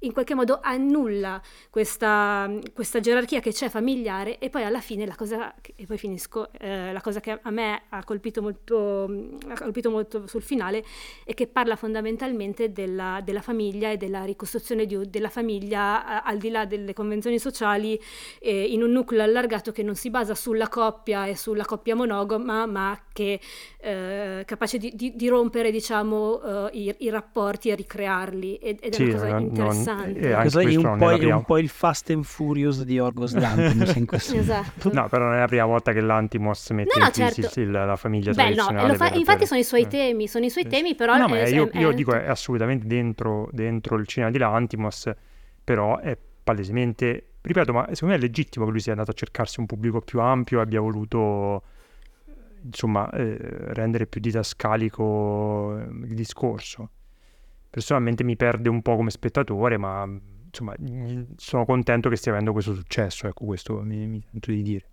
in 0.00 0.12
qualche 0.12 0.34
modo 0.34 0.60
annulla 0.62 1.40
questa, 1.70 2.50
questa, 2.72 3.00
gerarchia 3.00 3.40
che 3.40 3.52
c'è 3.52 3.68
familiare 3.68 4.38
e 4.38 4.50
poi 4.50 4.62
alla 4.62 4.80
fine 4.80 5.06
la 5.06 5.14
cosa, 5.14 5.54
e 5.74 5.86
poi 5.86 5.98
finisco, 5.98 6.52
eh, 6.58 6.92
la 6.92 7.00
cosa 7.00 7.20
che 7.20 7.38
a 7.40 7.50
me 7.50 7.82
ha 7.88 8.04
colpito 8.04 8.42
molto, 8.42 9.04
ha 9.48 9.58
colpito 9.58 9.90
molto 9.90 10.26
sul 10.26 10.42
finale 10.42 10.84
è 11.24 11.34
che 11.34 11.46
parla 11.46 11.76
fondamentalmente 11.76 12.72
della, 12.72 13.20
della 13.24 13.40
famiglia 13.40 13.90
e 13.90 13.96
della 13.96 14.24
ricostruzione 14.24 14.86
di, 14.86 15.08
della 15.08 15.30
famiglia 15.30 16.22
al 16.22 16.38
di 16.38 16.50
là 16.50 16.64
delle 16.64 16.92
convenzioni 16.92 17.38
sociali 17.38 18.00
eh, 18.40 18.64
in 18.64 18.82
un 18.82 18.90
nucleo 18.90 19.22
allargato 19.22 19.72
che 19.72 19.82
non 19.82 19.94
si 19.94 20.10
basa 20.10 20.34
sulla 20.34 20.68
coppia 20.68 21.26
e 21.26 21.36
sulla 21.36 21.64
coppia 21.64 21.94
monogama 21.94 22.66
ma 22.66 22.98
che 23.12 23.40
è 23.78 23.88
eh, 23.88 24.44
capace 24.44 24.78
di, 24.78 24.92
di, 24.94 25.14
di, 25.16 25.28
rompere 25.28 25.70
diciamo 25.70 26.64
uh, 26.64 26.68
i, 26.72 26.94
i, 26.98 27.10
rapporti 27.10 27.70
e 27.70 27.74
ricrearli. 27.74 28.56
Ed, 28.56 28.78
ed 28.80 28.94
sì, 28.94 29.02
è 29.02 29.06
una 29.06 29.16
cosa 29.16 29.28
non, 29.28 29.48
interessante 29.92 30.28
interessante. 30.28 30.62
Questo 30.62 30.80
è 30.80 30.92
un 30.92 30.98
po', 30.98 31.16
prima... 31.16 31.36
un 31.36 31.44
po', 31.44 31.58
il 31.58 31.68
Fast 31.68 32.10
and 32.10 32.24
Furious 32.24 32.82
di 32.82 32.98
Orgos 32.98 33.34
Lantimos 33.34 33.94
in 33.94 34.06
questo 34.06 34.36
esatto. 34.36 34.92
No, 34.92 35.08
però 35.08 35.24
non 35.24 35.34
è 35.34 35.38
la 35.40 35.46
prima 35.46 35.64
volta 35.64 35.92
che 35.92 36.00
l'Antimos 36.00 36.70
mette 36.70 36.98
no, 36.98 37.04
in 37.06 37.10
crisi 37.10 37.42
certo. 37.42 37.60
il, 37.60 37.70
la 37.70 37.96
famiglia 37.96 38.32
Beh, 38.32 38.54
no, 38.54 38.94
fa, 38.94 39.10
infatti 39.14 39.46
sono 39.46 39.60
i 39.60 39.64
suoi 39.64 39.82
eh. 39.82 39.88
temi, 39.88 40.28
sono 40.28 40.44
i 40.44 40.50
suoi 40.50 40.66
temi, 40.66 40.94
però... 40.94 41.16
No, 41.16 41.34
è, 41.34 41.48
io, 41.48 41.68
è, 41.70 41.78
io 41.78 41.92
dico 41.92 42.12
è 42.12 42.28
assolutamente 42.28 42.86
dentro, 42.86 43.48
dentro 43.52 43.96
il 43.96 44.06
cinema 44.06 44.30
di 44.30 44.38
Lantimos, 44.38 45.10
però 45.62 45.98
è 45.98 46.16
palesemente... 46.42 47.24
Ripeto, 47.40 47.72
ma 47.72 47.86
secondo 47.92 48.14
me 48.14 48.20
è 48.20 48.22
legittimo 48.22 48.64
che 48.66 48.70
lui 48.72 48.80
sia 48.80 48.92
andato 48.92 49.12
a 49.12 49.14
cercarsi 49.14 49.60
un 49.60 49.66
pubblico 49.66 50.00
più 50.00 50.20
ampio 50.20 50.58
e 50.58 50.62
abbia 50.62 50.80
voluto 50.80 51.62
insomma 52.60 53.08
eh, 53.10 53.36
rendere 53.72 54.06
più 54.06 54.20
didascalico 54.20 55.78
il 55.78 56.14
discorso 56.14 56.90
personalmente 57.70 58.24
mi 58.24 58.36
perde 58.36 58.68
un 58.68 58.82
po' 58.82 58.96
come 58.96 59.10
spettatore, 59.10 59.76
ma 59.76 60.06
insomma 60.44 60.74
sono 61.36 61.64
contento 61.64 62.08
che 62.08 62.16
stia 62.16 62.32
avendo 62.32 62.52
questo 62.52 62.74
successo, 62.74 63.26
ecco 63.26 63.44
questo 63.44 63.80
mi, 63.82 64.06
mi 64.06 64.22
sento 64.30 64.50
di 64.50 64.62
dire. 64.62 64.86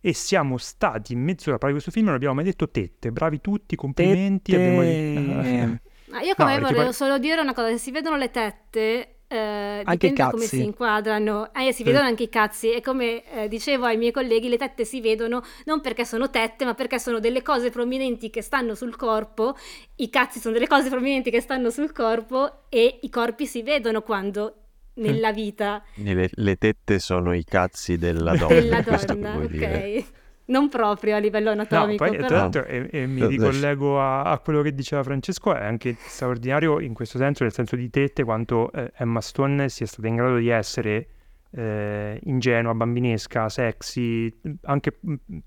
E 0.00 0.14
siamo 0.14 0.56
stati 0.56 1.12
in 1.12 1.20
mezz'ora 1.20 1.56
a 1.56 1.58
parlare 1.58 1.78
di 1.78 1.82
questo 1.82 1.90
film 1.90 2.06
e 2.06 2.08
non 2.08 2.16
abbiamo 2.16 2.34
mai 2.34 2.44
detto 2.44 2.70
tette, 2.70 3.12
bravi 3.12 3.40
tutti, 3.40 3.76
complimenti. 3.76 4.52
Tette... 4.52 5.32
Abbiamo... 5.34 5.78
Ah, 6.12 6.22
io 6.24 6.34
come 6.34 6.54
no, 6.54 6.60
volevo 6.60 6.80
tipo... 6.80 6.92
solo 6.92 7.18
dire 7.18 7.40
una 7.40 7.52
cosa, 7.52 7.68
se 7.68 7.78
si 7.78 7.90
vedono 7.90 8.16
le 8.16 8.30
tette 8.30 9.19
eh, 9.32 9.82
anche 9.84 10.08
i 10.08 10.12
cazzi. 10.12 10.30
come 10.32 10.44
si 10.44 10.62
inquadrano. 10.62 11.52
Eh, 11.54 11.72
si 11.72 11.84
vedono 11.84 12.06
anche 12.06 12.24
i 12.24 12.28
cazzi 12.28 12.72
e 12.72 12.80
come 12.80 13.22
eh, 13.30 13.48
dicevo 13.48 13.84
ai 13.84 13.96
miei 13.96 14.10
colleghi, 14.10 14.48
le 14.48 14.56
tette 14.56 14.84
si 14.84 15.00
vedono 15.00 15.42
non 15.66 15.80
perché 15.80 16.04
sono 16.04 16.30
tette, 16.30 16.64
ma 16.64 16.74
perché 16.74 16.98
sono 16.98 17.20
delle 17.20 17.40
cose 17.40 17.70
prominenti 17.70 18.28
che 18.28 18.42
stanno 18.42 18.74
sul 18.74 18.96
corpo. 18.96 19.56
I 19.96 20.10
cazzi 20.10 20.40
sono 20.40 20.54
delle 20.54 20.66
cose 20.66 20.88
prominenti 20.88 21.30
che 21.30 21.40
stanno 21.40 21.70
sul 21.70 21.92
corpo 21.92 22.64
e 22.68 22.98
i 23.02 23.08
corpi 23.08 23.46
si 23.46 23.62
vedono 23.62 24.02
quando 24.02 24.54
nella 24.94 25.32
vita. 25.32 25.80
Le, 25.94 26.28
le 26.32 26.56
tette 26.56 26.98
sono 26.98 27.32
i 27.32 27.44
cazzi 27.44 27.98
della 27.98 28.34
donna. 28.36 28.54
della 28.54 28.80
donna, 28.82 29.36
ok. 29.36 30.04
Non 30.50 30.68
proprio 30.68 31.16
a 31.16 31.18
livello 31.18 31.50
anatomico. 31.50 32.04
No, 32.04 32.10
poi, 32.10 32.18
però... 32.18 32.48
tra 32.48 32.66
e, 32.66 32.88
e 32.90 33.06
mi 33.06 33.24
ricollego 33.26 34.00
a, 34.00 34.22
a, 34.22 34.38
quello 34.40 34.62
che 34.62 34.74
diceva 34.74 35.02
Francesco, 35.02 35.54
è 35.54 35.64
anche 35.64 35.96
straordinario 35.98 36.80
in 36.80 36.92
questo 36.92 37.18
senso, 37.18 37.44
nel 37.44 37.52
senso 37.52 37.76
di 37.76 37.88
tette, 37.88 38.24
quanto 38.24 38.70
eh, 38.72 38.92
Emma 38.96 39.20
Stone 39.20 39.68
sia 39.68 39.86
stata 39.86 40.08
in 40.08 40.16
grado 40.16 40.36
di 40.36 40.48
essere 40.48 41.06
eh, 41.52 42.18
ingenua, 42.24 42.74
bambinesca, 42.74 43.48
sexy, 43.48 44.40
anche 44.62 44.98
mh, 45.00 45.12
mm, 45.12 45.38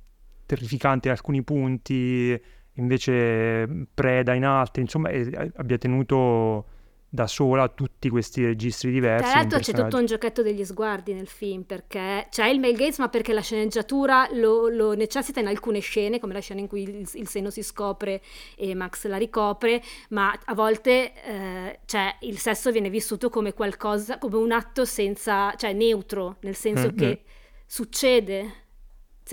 terrificante 0.45 1.09
in 1.09 1.13
alcuni 1.13 1.43
punti, 1.43 2.41
invece 2.75 3.87
preda 3.93 4.33
in 4.33 4.45
altri, 4.45 4.81
insomma, 4.83 5.09
e, 5.09 5.51
abbia 5.55 5.77
tenuto 5.77 6.67
da 7.13 7.27
sola 7.27 7.67
tutti 7.67 8.09
questi 8.09 8.43
registri 8.43 8.89
diversi. 8.89 9.29
Tra 9.29 9.39
l'altro 9.39 9.59
c'è 9.59 9.71
tutto 9.71 9.97
un 9.97 10.07
giochetto 10.07 10.41
degli 10.41 10.65
sguardi 10.65 11.13
nel 11.13 11.27
film, 11.27 11.61
perché 11.61 12.25
c'è 12.31 12.47
il 12.47 12.59
Mel 12.59 12.75
Gates, 12.75 12.97
ma 12.97 13.07
perché 13.07 13.33
la 13.33 13.41
sceneggiatura 13.41 14.27
lo, 14.31 14.67
lo, 14.67 14.95
necessita 14.95 15.39
in 15.39 15.45
alcune 15.45 15.79
scene, 15.79 16.19
come 16.19 16.33
la 16.33 16.39
scena 16.39 16.61
in 16.61 16.67
cui 16.67 16.81
il, 16.81 17.07
il, 17.13 17.27
seno 17.27 17.51
si 17.51 17.61
scopre 17.61 18.19
e 18.55 18.73
Max 18.73 19.05
la 19.05 19.17
ricopre, 19.17 19.79
ma 20.09 20.35
a 20.43 20.55
volte 20.55 21.13
eh, 21.23 21.79
cioè, 21.85 22.15
il 22.21 22.39
sesso 22.39 22.71
viene 22.71 22.89
vissuto 22.89 23.29
come 23.29 23.53
qualcosa, 23.53 24.17
come 24.17 24.37
un 24.37 24.51
atto 24.51 24.83
senza, 24.83 25.53
cioè 25.55 25.71
neutro, 25.71 26.37
nel 26.39 26.55
senso 26.55 26.87
mm-hmm. 26.87 26.97
che 26.97 27.21
succede 27.67 28.62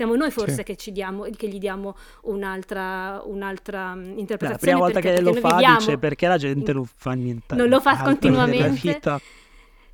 siamo 0.01 0.15
noi 0.15 0.31
forse 0.31 0.55
sì. 0.55 0.63
che, 0.63 0.75
ci 0.77 0.91
diamo, 0.91 1.27
che 1.35 1.47
gli 1.47 1.59
diamo 1.59 1.95
un'altra, 2.23 3.21
un'altra 3.23 3.93
interpretazione. 3.95 4.51
La 4.51 4.57
prima 4.57 4.77
volta 4.79 4.99
perché, 4.99 5.15
che 5.15 5.21
lo 5.21 5.33
fa 5.33 5.75
dice 5.77 5.97
perché 5.99 6.27
la 6.27 6.37
gente 6.39 6.73
non 6.73 6.85
fa 6.85 7.11
niente. 7.11 7.53
Non 7.53 7.69
lo 7.69 7.79
fa 7.79 8.01
continuamente. 8.01 8.99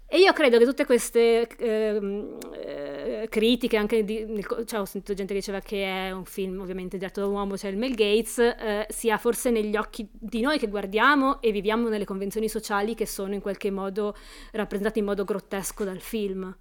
E 0.09 0.19
io 0.19 0.31
credo 0.31 0.57
che 0.57 0.63
tutte 0.63 0.85
queste 0.85 1.45
eh, 1.57 2.37
eh, 2.53 3.27
critiche, 3.29 3.75
anche 3.75 4.05
di, 4.05 4.25
cioè, 4.65 4.79
ho 4.79 4.85
sentito 4.85 5.13
gente 5.13 5.33
che 5.33 5.39
diceva 5.39 5.59
che 5.59 5.83
è 5.83 6.11
un 6.11 6.23
film 6.23 6.61
ovviamente 6.61 6.97
diretto 6.97 7.19
da 7.19 7.27
un 7.27 7.33
uomo, 7.33 7.57
cioè 7.57 7.71
il 7.71 7.77
Mel 7.77 7.93
Gates, 7.93 8.37
eh, 8.37 8.85
sia 8.87 9.17
forse 9.17 9.49
negli 9.49 9.75
occhi 9.75 10.07
di 10.09 10.39
noi 10.39 10.57
che 10.57 10.69
guardiamo 10.69 11.41
e 11.41 11.51
viviamo 11.51 11.89
nelle 11.89 12.05
convenzioni 12.05 12.47
sociali 12.47 12.95
che 12.95 13.05
sono 13.05 13.33
in 13.33 13.41
qualche 13.41 13.69
modo 13.69 14.15
rappresentate 14.53 14.99
in 14.99 15.05
modo 15.05 15.25
grottesco 15.25 15.83
dal 15.83 15.99
film 15.99 16.55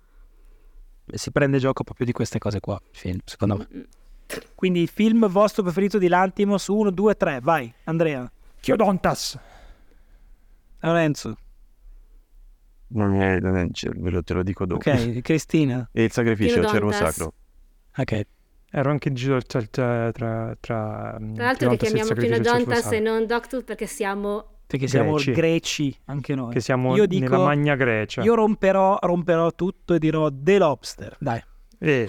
si 1.12 1.30
prende 1.30 1.58
gioco 1.58 1.84
proprio 1.84 2.06
di 2.06 2.12
queste 2.12 2.38
cose 2.38 2.60
qua, 2.60 2.80
il 2.82 2.96
film, 2.96 3.18
secondo 3.24 3.56
me. 3.56 3.86
Quindi 4.54 4.80
il 4.80 4.88
film 4.88 5.28
vostro 5.28 5.62
preferito 5.62 5.98
di 5.98 6.08
Lantimos, 6.08 6.66
1, 6.66 6.90
2, 6.90 7.14
3, 7.16 7.40
vai, 7.42 7.72
Andrea. 7.84 8.30
Chiodontas. 8.60 9.38
Lorenzo. 10.80 11.36
Non 12.88 13.20
è, 13.20 13.40
non 13.40 13.56
è 13.56 13.66
ve 13.96 14.10
lo, 14.10 14.22
te 14.22 14.34
lo 14.34 14.42
dico 14.42 14.66
dopo. 14.66 14.88
Ok, 14.88 15.20
Cristina. 15.20 15.88
E 15.92 16.04
il 16.04 16.12
sacrificio, 16.12 16.60
il 16.60 16.66
cervo 16.66 16.90
sacro. 16.92 17.32
Ok. 17.96 18.26
Ero 18.70 18.90
anche 18.90 19.08
in 19.08 19.14
giro 19.14 19.40
tra... 19.40 19.62
tra, 19.62 20.10
tra, 20.12 20.56
tra 20.60 21.18
l'altro 21.18 21.70
che 21.70 21.76
chiamiamo 21.76 22.12
Pino 22.14 22.38
Dontas 22.38 22.92
e 22.92 23.00
non 23.00 23.26
Doctor 23.26 23.64
perché 23.64 23.86
siamo... 23.86 24.55
Perché 24.66 24.88
siamo 24.88 25.12
Greci. 25.14 25.32
greci, 25.32 25.98
anche 26.06 26.34
noi. 26.34 26.52
Che 26.52 26.60
siamo 26.60 26.96
Io 26.96 27.06
dico- 27.06 27.30
nella 27.30 27.44
Magna 27.44 27.74
Grecia. 27.76 28.22
Io 28.22 28.34
romperò, 28.34 28.98
romperò 29.00 29.52
tutto 29.52 29.94
e 29.94 29.98
dirò 29.98 30.28
The 30.32 30.58
Lobster. 30.58 31.16
Dai. 31.20 31.42
Eh. 31.78 32.08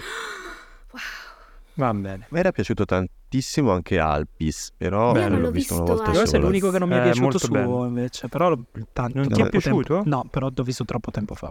Va 1.74 1.94
bene. 1.94 2.24
A 2.24 2.26
me 2.30 2.40
era 2.40 2.50
piaciuto 2.50 2.84
tantissimo 2.84 3.70
anche 3.70 3.98
Alpis, 4.00 4.72
però 4.76 5.12
Beh, 5.12 5.24
l'ho 5.24 5.28
non 5.28 5.40
l'ho 5.42 5.50
visto 5.52 5.74
una 5.74 5.82
visto 5.82 5.96
volta 5.96 6.10
Questo 6.10 6.22
è 6.36 6.38
sola. 6.38 6.42
l'unico 6.48 6.70
che 6.70 6.78
non 6.80 6.88
mi 6.88 6.94
è 6.96 6.98
Eh, 6.98 7.02
piaciuto 7.02 7.38
suo 7.38 7.48
bello. 7.50 7.84
invece. 7.86 8.28
Però 8.28 8.48
l'ho- 8.48 8.64
tanto, 8.92 9.18
Non 9.18 9.28
ti 9.28 9.40
è 9.42 9.48
piaciuto? 9.48 9.94
tempo- 10.02 10.08
No, 10.08 10.24
però 10.28 10.48
l'ho 10.52 10.62
visto 10.64 10.84
troppo 10.84 11.12
tempo 11.12 11.34
fa. 11.34 11.50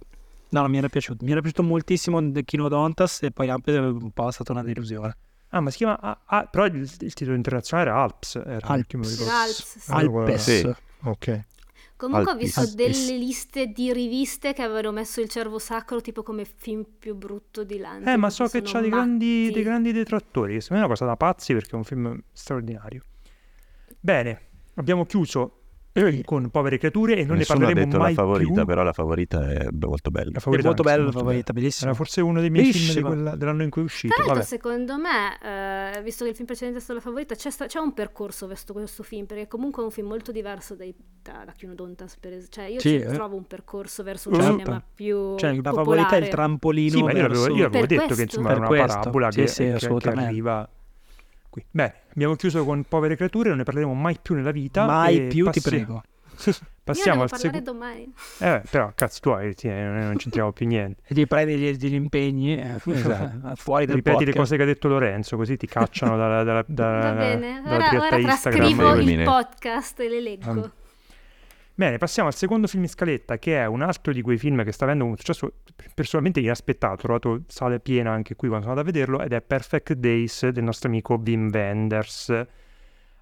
No, 0.49 0.61
non 0.61 0.69
mi 0.71 0.77
era 0.79 0.89
piaciuto. 0.89 1.23
Mi 1.23 1.31
era 1.31 1.39
piaciuto 1.39 1.63
moltissimo 1.63 2.31
The 2.31 2.43
Kino 2.43 2.67
Dontas 2.67 3.21
e 3.23 3.31
poi 3.31 3.49
Alpes 3.49 3.75
è 3.75 3.79
un 3.79 4.11
po' 4.11 4.29
stata 4.31 4.51
una 4.51 4.63
delusione. 4.63 5.15
Ah, 5.49 5.61
ma 5.61 5.69
si 5.69 5.77
chiama... 5.77 5.97
ah, 6.01 6.19
ah, 6.25 6.43
però 6.45 6.65
il, 6.65 6.75
il 6.99 7.13
titolo 7.13 7.35
internazionale 7.37 7.89
era 7.89 8.01
Alps. 8.01 8.35
Era, 8.35 8.67
Alps. 8.67 8.93
Alps, 9.29 9.77
sì. 9.77 9.91
Ah. 9.91 9.95
Alpes. 9.95 10.43
Sì. 10.43 10.73
Ok. 11.03 11.45
Comunque 11.97 12.31
ho 12.31 12.33
Alpis. 12.35 12.59
visto 12.59 12.75
delle 12.75 13.17
liste 13.17 13.67
di 13.67 13.91
riviste 13.91 14.53
che 14.53 14.61
avevano 14.61 14.91
messo 14.91 15.19
il 15.19 15.29
cervo 15.29 15.57
sacro 15.57 15.99
tipo 15.99 16.21
come 16.21 16.45
film 16.45 16.85
più 16.99 17.15
brutto 17.15 17.63
di 17.63 17.79
Lanti. 17.79 18.09
Eh, 18.09 18.17
ma 18.17 18.29
so 18.29 18.47
che 18.47 18.61
c'ha 18.61 18.81
dei 18.81 18.91
grandi, 18.91 19.49
dei 19.51 19.63
grandi 19.63 19.91
detrattori. 19.91 20.53
che 20.53 20.61
Secondo 20.61 20.83
me 20.83 20.87
è 20.87 20.89
una 20.89 20.95
cosa 20.95 21.05
da 21.05 21.17
pazzi 21.17 21.53
perché 21.53 21.71
è 21.71 21.75
un 21.75 21.83
film 21.83 22.21
straordinario. 22.31 23.01
Bene, 23.99 24.41
abbiamo 24.75 25.05
chiuso 25.05 25.66
con 26.23 26.49
Povere 26.49 26.77
Creature 26.77 27.17
e 27.17 27.25
non 27.25 27.37
Nessuno 27.37 27.59
ne 27.59 27.63
ha 27.63 27.67
parleremo 27.67 27.85
detto 27.91 27.97
mai 28.03 28.15
la 28.15 28.21
favorita, 28.21 28.53
più. 28.53 28.65
però 28.65 28.83
la 28.83 28.93
favorita 28.93 29.49
è 29.51 29.67
molto 29.71 30.09
bella. 30.11 30.29
La 30.31 30.37
È 30.37 30.41
favorita 30.41 30.67
molto 30.67 30.81
anche, 30.81 30.83
bella 30.83 30.97
la 30.97 31.03
molto 31.03 31.19
favorita, 31.19 31.53
bellissima. 31.53 31.87
Era 31.89 31.97
forse 31.97 32.21
uno 32.21 32.39
dei 32.41 32.49
miei 32.49 32.63
film 32.65 32.75
di 32.75 32.79
Bellissima. 32.85 33.07
quella- 33.07 33.35
dell'anno 33.35 33.63
in 33.63 33.69
cui 33.69 33.81
è 33.81 33.85
uscito. 33.85 34.13
Tra 34.13 34.25
l'altro, 34.25 34.43
secondo 34.43 34.97
me, 34.97 35.95
eh, 35.97 36.01
visto 36.03 36.23
che 36.23 36.29
il 36.29 36.35
film 36.35 36.47
precedente 36.47 36.79
è 36.79 36.81
stato 36.81 36.99
la 36.99 37.03
favorita, 37.05 37.35
c'è, 37.35 37.49
sta- 37.49 37.65
c'è 37.65 37.79
un 37.79 37.93
percorso 37.93 38.47
verso 38.47 38.73
questo 38.73 39.03
film, 39.03 39.25
perché 39.25 39.47
comunque 39.47 39.81
è 39.81 39.85
un 39.85 39.91
film 39.91 40.07
molto 40.07 40.31
diverso 40.31 40.75
dai, 40.75 40.93
da, 41.21 41.43
da 41.45 41.51
Chiuno 41.51 41.73
Dontas, 41.75 42.17
per 42.17 42.33
esempio. 42.33 42.61
Cioè, 42.61 42.71
io 42.71 42.79
Sì, 42.79 42.95
eh. 42.95 43.05
trovo 43.13 43.35
un 43.35 43.45
percorso 43.47 44.03
verso 44.03 44.29
un 44.29 44.35
Certo. 44.35 44.51
cinema 44.57 44.83
più 44.93 45.35
Cioè, 45.37 45.55
la 45.55 45.61
popolare. 45.61 45.83
favorita 45.83 46.15
è 46.15 46.19
il 46.19 46.27
trampolino 46.29 46.97
Sì, 46.97 47.03
ma 47.03 47.11
io 47.11 47.21
l'avevo, 47.27 47.55
io 47.55 47.65
avevo 47.65 47.85
detto 47.85 48.01
che 48.01 48.05
questo. 48.07 48.21
insomma 48.23 48.49
era 48.49 48.57
una 48.59 48.67
questo. 48.67 48.87
parabola 48.97 49.31
Sì, 49.31 49.39
che, 49.41 49.47
sì, 49.47 49.63
che- 49.77 49.95
che 49.97 50.09
arriva 50.09 50.69
qui. 51.49 51.65
Bene, 51.69 51.93
abbiamo 52.11 52.35
chiuso 52.35 52.63
con 52.63 52.83
Povere 52.87 53.15
Creature, 53.15 53.49
non 53.49 53.57
ne 53.59 53.63
parleremo 53.63 53.93
mai 53.93 54.17
più 54.21 54.35
nella 54.35 54.51
vita. 54.51 54.85
Mai 54.85 55.17
e 55.17 55.27
più, 55.27 55.49
ti 55.49 55.59
passi- 55.61 55.69
prego. 55.69 56.03
Passiamo 56.87 57.23
al 57.23 57.35
secondo... 57.35 57.71
domani. 57.71 58.09
Eh, 58.39 58.61
però, 58.69 58.93
cazzi 58.95 59.19
tuoi, 59.19 59.53
sì, 59.57 59.67
eh, 59.67 59.83
non 59.83 60.13
c'entriamo 60.15 60.53
più 60.53 60.65
niente. 60.67 61.01
E 61.05 61.13
ti 61.15 61.27
prendi 61.27 61.57
gli, 61.57 61.75
degli 61.75 61.95
impegni 61.95 62.57
eh, 62.57 62.79
Esatto. 62.85 63.55
fuori 63.59 63.85
dal 63.85 63.95
Ripeti 63.95 64.19
le 64.19 64.31
podcast. 64.31 64.37
cose 64.37 64.55
che 64.55 64.63
ha 64.63 64.65
detto 64.65 64.87
Lorenzo, 64.87 65.35
così 65.35 65.57
ti 65.57 65.67
cacciano 65.67 66.15
dalla, 66.15 66.43
dalla, 66.43 66.63
dalla, 66.65 66.99
Va 66.99 67.13
bene, 67.13 67.61
dalla 67.61 67.75
ora, 67.75 67.89
diretta 67.89 68.15
ora 68.15 68.17
Instagram. 68.19 68.77
trascrivo 68.77 69.11
il 69.11 69.23
podcast 69.23 69.99
e 69.99 70.09
le 70.09 70.21
leggo. 70.21 70.49
Ah. 70.61 70.71
Bene, 71.79 71.99
passiamo 71.99 72.27
al 72.27 72.33
secondo 72.33 72.65
film 72.65 72.81
in 72.81 72.89
scaletta, 72.89 73.37
che 73.37 73.55
è 73.55 73.67
un 73.67 73.83
altro 73.83 74.11
di 74.11 74.23
quei 74.23 74.39
film 74.39 74.63
che 74.63 74.71
sta 74.71 74.85
avendo 74.85 75.05
un 75.05 75.15
successo 75.15 75.57
personalmente 75.93 76.39
inaspettato. 76.39 76.93
Ho 76.93 76.97
trovato 76.97 77.43
sale 77.45 77.79
piena 77.79 78.09
anche 78.09 78.35
qui 78.35 78.47
quando 78.47 78.65
sono 78.65 78.79
andato 78.79 78.89
a 78.89 78.99
vederlo, 78.99 79.21
ed 79.23 79.31
è 79.31 79.41
Perfect 79.43 79.93
Days 79.93 80.47
del 80.47 80.63
nostro 80.63 80.89
amico 80.89 81.21
Wim 81.23 81.51
Wenders. 81.53 82.45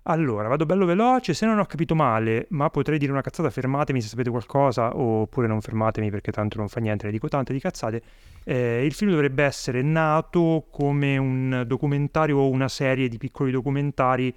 Allora, 0.03 0.47
vado 0.47 0.65
bello 0.65 0.85
veloce, 0.85 1.33
se 1.33 1.45
non 1.45 1.59
ho 1.59 1.65
capito 1.65 1.95
male, 1.95 2.45
ma 2.51 2.69
potrei 2.69 2.97
dire 2.97 3.11
una 3.11 3.19
cazzata, 3.19 3.49
fermatemi 3.49 3.99
se 3.99 4.07
sapete 4.07 4.29
qualcosa, 4.29 4.95
oppure 4.95 5.47
non 5.47 5.59
fermatemi 5.59 6.09
perché 6.09 6.31
tanto 6.31 6.57
non 6.57 6.69
fa 6.69 6.79
niente, 6.79 7.07
ne 7.07 7.11
dico 7.11 7.27
tante 7.27 7.51
di 7.51 7.59
cazzate. 7.59 8.01
Eh, 8.45 8.85
il 8.85 8.93
film 8.93 9.11
dovrebbe 9.11 9.43
essere 9.43 9.81
nato 9.81 10.67
come 10.71 11.17
un 11.17 11.65
documentario 11.67 12.37
o 12.37 12.47
una 12.47 12.69
serie 12.69 13.09
di 13.09 13.17
piccoli 13.17 13.51
documentari 13.51 14.33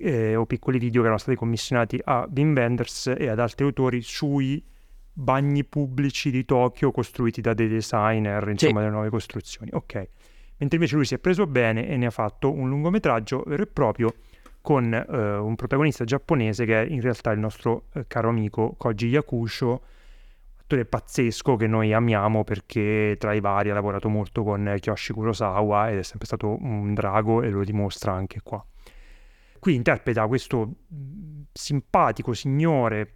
eh, 0.00 0.34
o 0.34 0.46
piccoli 0.46 0.78
video 0.78 1.00
che 1.00 1.06
erano 1.06 1.20
stati 1.20 1.36
commissionati 1.36 2.00
a 2.02 2.28
Wim 2.34 2.54
Wenders 2.54 3.14
e 3.16 3.28
ad 3.28 3.38
altri 3.38 3.64
autori 3.64 4.00
sui 4.00 4.64
bagni 5.12 5.64
pubblici 5.64 6.30
di 6.30 6.44
Tokyo 6.44 6.90
costruiti 6.90 7.40
da 7.40 7.52
dei 7.52 7.68
designer, 7.68 8.48
insomma, 8.48 8.80
delle 8.80 8.92
nuove 8.92 9.10
costruzioni. 9.10 9.70
Ok. 9.72 9.94
Mentre 10.56 10.76
invece 10.76 10.96
lui 10.96 11.04
si 11.04 11.14
è 11.14 11.18
preso 11.18 11.46
bene 11.46 11.88
e 11.88 11.96
ne 11.96 12.06
ha 12.06 12.10
fatto 12.10 12.52
un 12.52 12.68
lungometraggio 12.68 13.44
vero 13.46 13.62
e 13.62 13.66
proprio 13.66 14.14
con 14.60 14.92
eh, 14.92 15.36
un 15.36 15.54
protagonista 15.56 16.04
giapponese 16.04 16.66
che 16.66 16.82
è 16.82 16.86
in 16.86 17.00
realtà 17.00 17.30
il 17.32 17.38
nostro 17.38 17.86
eh, 17.94 18.04
caro 18.06 18.28
amico 18.28 18.74
Koji 18.76 19.06
Yakusho, 19.08 19.82
attore 20.60 20.84
pazzesco 20.84 21.56
che 21.56 21.66
noi 21.66 21.92
amiamo 21.92 22.44
perché 22.44 23.16
tra 23.18 23.32
i 23.32 23.40
vari 23.40 23.70
ha 23.70 23.74
lavorato 23.74 24.08
molto 24.08 24.44
con 24.44 24.76
Kyoshi 24.78 25.12
Kurosawa 25.12 25.90
ed 25.90 25.98
è 25.98 26.02
sempre 26.02 26.26
stato 26.26 26.56
un 26.60 26.94
drago 26.94 27.42
e 27.42 27.48
lo 27.48 27.64
dimostra 27.64 28.12
anche 28.12 28.40
qua. 28.42 28.64
Qui 29.60 29.74
interpreta 29.74 30.26
questo 30.26 30.66
mh, 30.88 31.42
simpatico 31.52 32.32
signore 32.32 33.14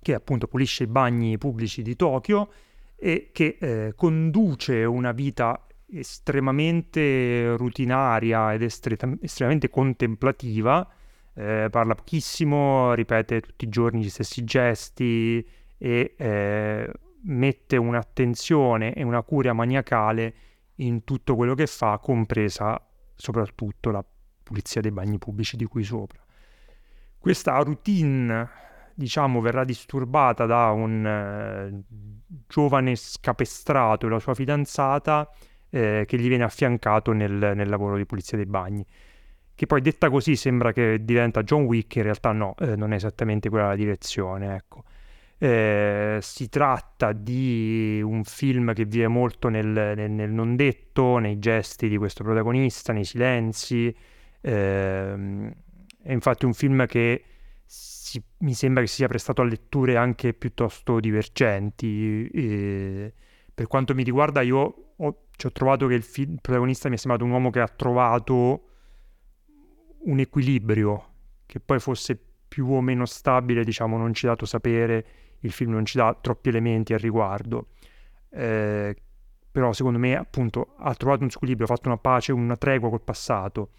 che 0.00 0.14
appunto 0.14 0.48
pulisce 0.48 0.84
i 0.84 0.86
bagni 0.88 1.38
pubblici 1.38 1.82
di 1.82 1.94
Tokyo 1.94 2.50
e 2.96 3.30
che 3.32 3.58
eh, 3.60 3.92
conduce 3.94 4.84
una 4.84 5.12
vita 5.12 5.66
estremamente 5.90 7.54
rutinaria 7.56 8.54
ed 8.54 8.62
estre- 8.62 8.96
estremamente 9.20 9.68
contemplativa, 9.68 10.88
eh, 11.34 11.68
parla 11.70 11.94
pochissimo, 11.94 12.94
ripete 12.94 13.40
tutti 13.40 13.66
i 13.66 13.68
giorni 13.68 14.02
gli 14.02 14.08
stessi 14.08 14.42
gesti 14.44 15.46
e 15.76 16.14
eh, 16.16 16.90
mette 17.24 17.76
un'attenzione 17.76 18.94
e 18.94 19.02
una 19.02 19.22
cura 19.22 19.52
maniacale 19.52 20.34
in 20.76 21.04
tutto 21.04 21.36
quello 21.36 21.54
che 21.54 21.66
fa, 21.66 21.98
compresa 21.98 22.80
soprattutto 23.14 23.90
la 23.90 24.04
pulizia 24.42 24.80
dei 24.80 24.90
bagni 24.90 25.18
pubblici 25.18 25.56
di 25.56 25.64
cui 25.64 25.84
sopra. 25.84 26.20
Questa 27.18 27.56
routine, 27.58 28.48
diciamo, 28.94 29.40
verrà 29.40 29.64
disturbata 29.64 30.44
da 30.44 30.70
un 30.70 31.06
eh, 31.06 31.82
giovane 32.48 32.96
scapestrato 32.96 34.06
e 34.06 34.10
la 34.10 34.18
sua 34.18 34.34
fidanzata 34.34 35.30
eh, 35.70 36.04
che 36.06 36.18
gli 36.18 36.28
viene 36.28 36.44
affiancato 36.44 37.12
nel, 37.12 37.30
nel 37.32 37.68
lavoro 37.68 37.96
di 37.96 38.06
pulizia 38.06 38.36
dei 38.36 38.46
bagni. 38.46 38.84
Che 39.54 39.66
poi 39.66 39.80
detta 39.80 40.10
così 40.10 40.34
sembra 40.34 40.72
che 40.72 41.04
diventa 41.04 41.42
John 41.42 41.62
Wick, 41.62 41.96
in 41.96 42.02
realtà 42.02 42.32
no, 42.32 42.54
eh, 42.58 42.74
non 42.74 42.92
è 42.92 42.96
esattamente 42.96 43.48
quella 43.48 43.68
la 43.68 43.76
direzione, 43.76 44.56
ecco. 44.56 44.82
Eh, 45.38 46.18
si 46.20 46.48
tratta 46.48 47.12
di 47.12 48.00
un 48.02 48.24
film 48.24 48.72
che 48.74 48.84
vive 48.84 49.08
molto 49.08 49.48
nel, 49.48 49.66
nel- 49.66 50.10
nel 50.10 50.30
non 50.30 50.56
detto, 50.56 51.18
nei 51.18 51.38
gesti 51.38 51.88
di 51.88 51.96
questo 51.96 52.22
protagonista, 52.24 52.92
nei 52.92 53.04
silenzi. 53.04 53.94
Ehm, 54.42 55.52
è 56.02 56.12
infatti 56.12 56.44
un 56.44 56.52
film 56.54 56.86
che 56.86 57.24
si- 57.64 58.22
mi 58.38 58.54
sembra 58.54 58.82
che 58.82 58.88
sia 58.88 59.08
prestato 59.08 59.42
a 59.42 59.44
letture 59.44 59.96
anche 59.96 60.34
piuttosto 60.34 61.00
divergenti. 61.00 62.28
e 62.28 63.14
per 63.54 63.66
quanto 63.66 63.94
mi 63.94 64.02
riguarda, 64.02 64.40
io 64.42 64.94
ho, 64.96 65.26
ci 65.36 65.46
ho 65.46 65.52
trovato 65.52 65.86
che 65.86 65.94
il, 65.94 66.02
film- 66.02 66.32
il 66.34 66.40
protagonista 66.40 66.88
mi 66.88 66.96
è 66.96 66.98
sembrato 66.98 67.24
un 67.24 67.30
uomo 67.30 67.50
che 67.50 67.60
ha 67.60 67.68
trovato 67.68 68.64
un 70.04 70.18
equilibrio, 70.18 71.10
che 71.46 71.60
poi 71.60 71.78
fosse 71.78 72.18
più 72.48 72.70
o 72.72 72.80
meno 72.80 73.06
stabile, 73.06 73.64
diciamo, 73.64 73.96
non 73.96 74.12
ci 74.14 74.26
è 74.26 74.28
dato 74.28 74.46
sapere, 74.46 75.06
il 75.40 75.52
film 75.52 75.72
non 75.72 75.84
ci 75.84 75.96
dà 75.96 76.16
troppi 76.20 76.48
elementi 76.48 76.92
al 76.92 76.98
riguardo. 76.98 77.68
Eh, 78.30 78.96
però 79.50 79.72
secondo 79.72 79.98
me 79.98 80.16
appunto 80.16 80.74
ha 80.78 80.94
trovato 80.94 81.22
un 81.22 81.30
suo 81.30 81.38
equilibrio, 81.40 81.66
ha 81.66 81.74
fatto 81.74 81.88
una 81.88 81.98
pace, 81.98 82.32
una 82.32 82.56
tregua 82.56 82.88
col 82.88 83.02
passato 83.02 83.70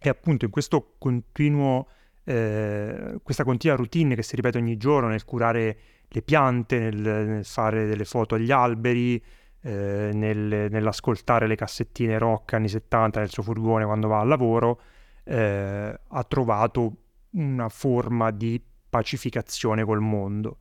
e 0.00 0.08
appunto 0.08 0.44
in 0.44 0.50
questo 0.50 0.94
continuo, 0.98 1.88
eh, 2.24 3.18
questa 3.22 3.44
continua 3.44 3.76
routine 3.76 4.14
che 4.14 4.22
si 4.22 4.36
ripete 4.36 4.58
ogni 4.58 4.76
giorno 4.76 5.08
nel 5.08 5.24
curare 5.24 5.78
le 6.08 6.22
piante, 6.22 6.78
nel, 6.78 6.96
nel 6.96 7.44
fare 7.44 7.86
delle 7.86 8.04
foto 8.04 8.36
agli 8.36 8.50
alberi, 8.50 9.22
eh, 9.60 10.10
nel- 10.12 10.68
nell'ascoltare 10.70 11.46
le 11.46 11.56
cassettine 11.56 12.18
rock 12.18 12.54
anni 12.54 12.68
70 12.68 13.20
nel 13.20 13.30
suo 13.30 13.42
furgone 13.42 13.84
quando 13.84 14.08
va 14.08 14.20
al 14.20 14.28
lavoro, 14.28 14.80
eh, 15.24 16.00
ha 16.06 16.24
trovato 16.24 16.96
una 17.30 17.68
forma 17.68 18.30
di 18.30 18.62
pacificazione 18.88 19.84
col 19.84 20.00
mondo. 20.00 20.58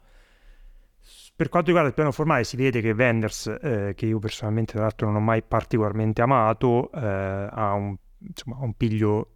Per 1.35 1.49
quanto 1.49 1.67
riguarda 1.67 1.89
il 1.89 1.95
piano 1.95 2.11
formale, 2.11 2.43
si 2.43 2.57
vede 2.57 2.81
che 2.81 2.91
Wenders, 2.91 3.59
eh, 3.61 3.93
che 3.95 4.05
io 4.07 4.17
personalmente 4.19 4.73
tra 4.73 4.81
l'altro 4.81 5.05
non 5.07 5.17
ho 5.17 5.19
mai 5.19 5.43
particolarmente 5.43 6.21
amato, 6.21 6.91
eh, 6.91 7.47
ha 7.51 7.73
un, 7.73 7.95
insomma, 8.27 8.57
ha 8.57 8.63
un 8.63 8.73
piglio, 8.75 9.31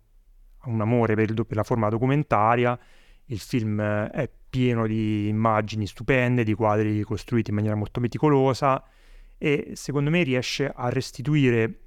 ha 0.60 0.70
un 0.70 0.82
amore 0.82 1.16
per, 1.16 1.30
il- 1.30 1.46
per 1.46 1.56
la 1.58 1.64
forma 1.64 1.90
documentaria. 1.90 2.78
Il 3.26 3.40
film 3.40 3.80
eh, 3.80 4.10
è 4.10 4.30
pieno 4.50 4.86
di 4.88 5.28
immagini 5.28 5.88
stupende, 5.88 6.44
di 6.44 6.54
quadri 6.54 7.02
costruiti 7.04 7.50
in 7.50 7.56
maniera 7.56 7.76
molto 7.76 8.00
meticolosa 8.00 8.84
e 9.38 9.72
secondo 9.76 10.10
me 10.10 10.24
riesce 10.24 10.70
a 10.74 10.90
restituire 10.90 11.80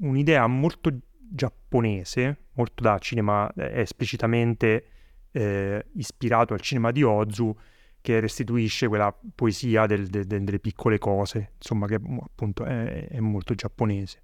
un'idea 0.00 0.46
molto 0.46 0.90
giapponese, 1.18 2.44
molto 2.52 2.82
da 2.82 2.98
cinema, 2.98 3.50
è 3.54 3.80
esplicitamente 3.80 4.86
eh, 5.32 5.84
ispirato 5.94 6.52
al 6.54 6.60
cinema 6.60 6.92
di 6.92 7.02
Ozu, 7.02 7.56
che 8.00 8.20
restituisce 8.20 8.86
quella 8.86 9.16
poesia 9.34 9.86
del- 9.86 10.06
de- 10.08 10.26
de- 10.26 10.44
delle 10.44 10.58
piccole 10.60 10.98
cose, 10.98 11.52
insomma, 11.56 11.86
che 11.86 11.94
appunto 11.94 12.64
è, 12.64 13.08
è 13.08 13.18
molto 13.20 13.54
giapponese. 13.54 14.20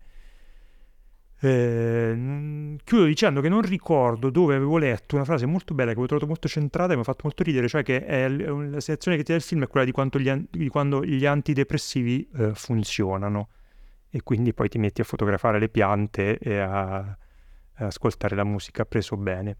Eh, 1.42 2.76
chiudo 2.84 3.04
dicendo 3.04 3.40
che 3.40 3.48
non 3.48 3.62
ricordo 3.62 4.28
dove 4.28 4.56
avevo 4.56 4.76
letto 4.76 5.14
una 5.14 5.24
frase 5.24 5.46
molto 5.46 5.72
bella 5.72 5.86
che 5.86 5.92
avevo 5.92 6.06
trovato 6.06 6.26
molto 6.26 6.48
centrata 6.48 6.92
e 6.92 6.96
mi 6.96 7.00
ha 7.00 7.04
fatto 7.04 7.22
molto 7.24 7.42
ridere, 7.42 7.66
cioè 7.66 7.82
che 7.82 8.04
è, 8.04 8.28
la 8.28 8.80
sensazione 8.80 9.16
che 9.16 9.22
ti 9.22 9.32
dà 9.32 9.38
il 9.38 9.42
film 9.42 9.62
è 9.62 9.66
quella 9.66 9.86
di, 9.86 10.22
gli, 10.22 10.46
di 10.50 10.68
quando 10.68 11.02
gli 11.02 11.24
antidepressivi 11.24 12.28
eh, 12.36 12.54
funzionano 12.54 13.48
e 14.10 14.22
quindi 14.22 14.52
poi 14.52 14.68
ti 14.68 14.78
metti 14.78 15.00
a 15.00 15.04
fotografare 15.04 15.58
le 15.58 15.68
piante 15.70 16.36
e 16.38 16.58
a, 16.58 16.96
a 16.98 17.16
ascoltare 17.78 18.36
la 18.36 18.44
musica 18.44 18.84
preso 18.84 19.16
bene. 19.16 19.56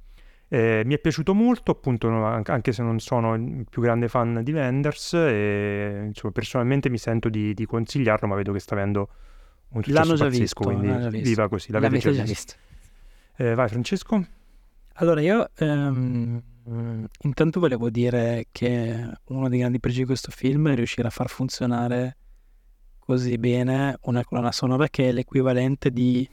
Eh, 0.49 0.83
mi 0.85 0.95
è 0.95 0.99
piaciuto 0.99 1.33
molto, 1.33 1.71
appunto, 1.71 2.09
anche 2.25 2.73
se 2.73 2.83
non 2.83 2.99
sono 2.99 3.35
il 3.35 3.67
più 3.71 3.81
grande 3.81 4.09
fan 4.09 4.41
di 4.43 4.53
Wenders, 4.53 5.15
e, 5.15 6.03
insomma, 6.07 6.33
personalmente 6.33 6.91
mi 6.91 6.99
sento 6.99 7.29
di, 7.29 7.55
di 7.55 7.65
consigliarlo, 7.65 8.27
ma 8.27 8.35
vedo 8.35 8.53
che 8.53 8.59
sta 8.59 8.75
avendo 8.75 9.09
un 9.73 9.83
successo 9.83 9.99
L'hanno 10.05 10.15
già 10.15 10.25
pazzesco, 10.25 10.41
visto, 10.43 10.61
quindi 10.63 10.87
l'hanno 10.87 11.01
già 11.03 11.11
visto. 11.11 11.29
viva 11.29 11.49
così, 11.49 11.73
l'avete, 11.73 11.93
L'avete 11.93 12.11
già 12.13 12.17
già 12.23 12.29
visto. 12.29 12.55
Eh, 13.37 13.55
vai 13.55 13.69
Francesco. 13.69 14.27
Allora, 14.95 15.21
io 15.21 15.49
ehm, 15.57 16.43
mm, 16.69 17.05
intanto 17.23 17.61
volevo 17.61 17.89
dire 17.91 18.47
che 18.53 19.09
uno 19.27 19.49
dei 19.49 19.59
grandi 19.61 19.81
pregi 19.81 20.01
di 20.01 20.05
questo 20.07 20.31
film 20.31 20.69
è 20.71 20.75
riuscire 20.75 21.07
a 21.09 21.11
far 21.11 21.29
funzionare 21.29 22.17
così 22.99 23.39
bene 23.39 23.99
una 24.03 24.25
colonna 24.25 24.53
sonora 24.53 24.89
che 24.89 25.09
è 25.09 25.13
l'equivalente 25.13 25.91
di, 25.91 26.29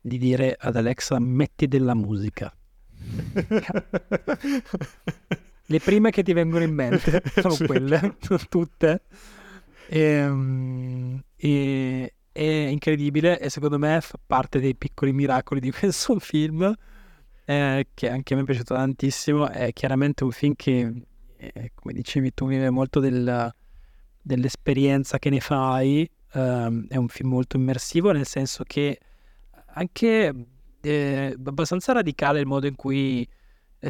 di 0.00 0.18
dire 0.18 0.56
ad 0.58 0.76
Alexa 0.76 1.18
metti 1.18 1.66
della 1.66 1.94
musica. 1.94 2.54
Le 5.66 5.78
prime 5.80 6.10
che 6.10 6.22
ti 6.22 6.32
vengono 6.32 6.64
in 6.64 6.72
mente 6.74 7.22
sono 7.34 7.56
quelle, 7.66 8.16
sono 8.20 8.40
tutte. 8.48 9.02
Ehm, 9.88 11.22
E, 11.36 12.14
è 12.32 12.42
incredibile 12.42 13.38
e 13.38 13.50
secondo 13.50 13.78
me 13.78 14.00
fa 14.00 14.18
parte 14.24 14.58
dei 14.58 14.74
piccoli 14.74 15.12
miracoli 15.12 15.60
di 15.60 15.70
questo 15.72 16.18
film, 16.18 16.74
eh, 17.44 17.86
che 17.94 18.08
anche 18.08 18.32
a 18.32 18.36
me 18.36 18.42
è 18.42 18.46
piaciuto 18.46 18.74
tantissimo. 18.74 19.48
È 19.48 19.72
chiaramente 19.72 20.24
un 20.24 20.30
film 20.32 20.54
che, 20.56 20.92
eh, 21.36 21.72
come 21.74 21.92
dicevi 21.92 22.32
tu, 22.34 22.46
vive 22.46 22.70
molto 22.70 23.00
del- 23.00 23.52
dell'esperienza 24.20 25.18
che 25.18 25.30
ne 25.30 25.40
fai. 25.40 26.08
Ehm, 26.34 26.86
è 26.88 26.96
un 26.96 27.08
film 27.08 27.30
molto 27.30 27.56
immersivo, 27.56 28.12
nel 28.12 28.26
senso 28.26 28.64
che 28.64 28.98
anche 29.74 30.46
eh, 30.82 31.36
abbastanza 31.44 31.92
radicale 31.92 32.40
il 32.40 32.46
modo 32.46 32.66
in 32.66 32.74
cui 32.74 33.26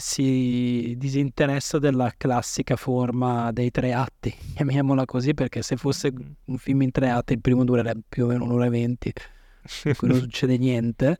si 0.01 0.95
disinteressa 0.97 1.79
della 1.79 2.13
classica 2.17 2.77
forma 2.77 3.53
dei 3.53 3.71
tre 3.71 3.93
atti, 3.93 4.35
chiamiamola 4.57 5.05
così, 5.05 5.35
perché 5.35 5.63
se 5.63 5.77
fosse 5.77 6.13
un 6.47 6.59
film 6.59 6.83
in 6.83 6.91
tre 6.91 7.11
atti 7.11 7.35
il 7.35 7.41
primo 7.41 7.65
durerebbe 7.65 8.03
più 8.09 8.25
o 8.25 8.29
meno 8.29 8.45
un'ora 8.45 8.67
e 8.67 8.71
venti, 8.71 9.13
in 9.85 9.95
cui 9.97 10.09
non 10.09 10.19
succede 10.21 10.57
niente. 10.59 11.19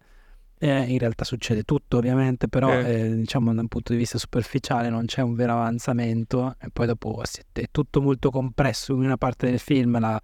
Eh, 0.63 0.85
in 0.93 0.99
realtà 0.99 1.25
succede 1.25 1.65
tutto 1.65 1.97
ovviamente, 1.97 2.47
però 2.47 2.73
Eh. 2.73 3.07
eh, 3.07 3.15
diciamo 3.17 3.53
da 3.53 3.61
un 3.63 3.67
punto 3.67 3.93
di 3.93 3.99
vista 3.99 4.17
superficiale 4.17 4.91
non 4.91 5.07
c'è 5.07 5.21
un 5.21 5.35
vero 5.35 5.55
avanzamento 5.55 6.55
e 6.61 6.69
poi 6.73 6.87
dopo 6.87 7.21
è 7.53 7.65
tutto 7.73 8.01
molto 8.01 8.31
compresso 8.31 8.93
in 8.95 9.01
una 9.01 9.17
parte 9.17 9.51
del 9.51 9.59
film, 9.59 9.99
la, 9.99 10.23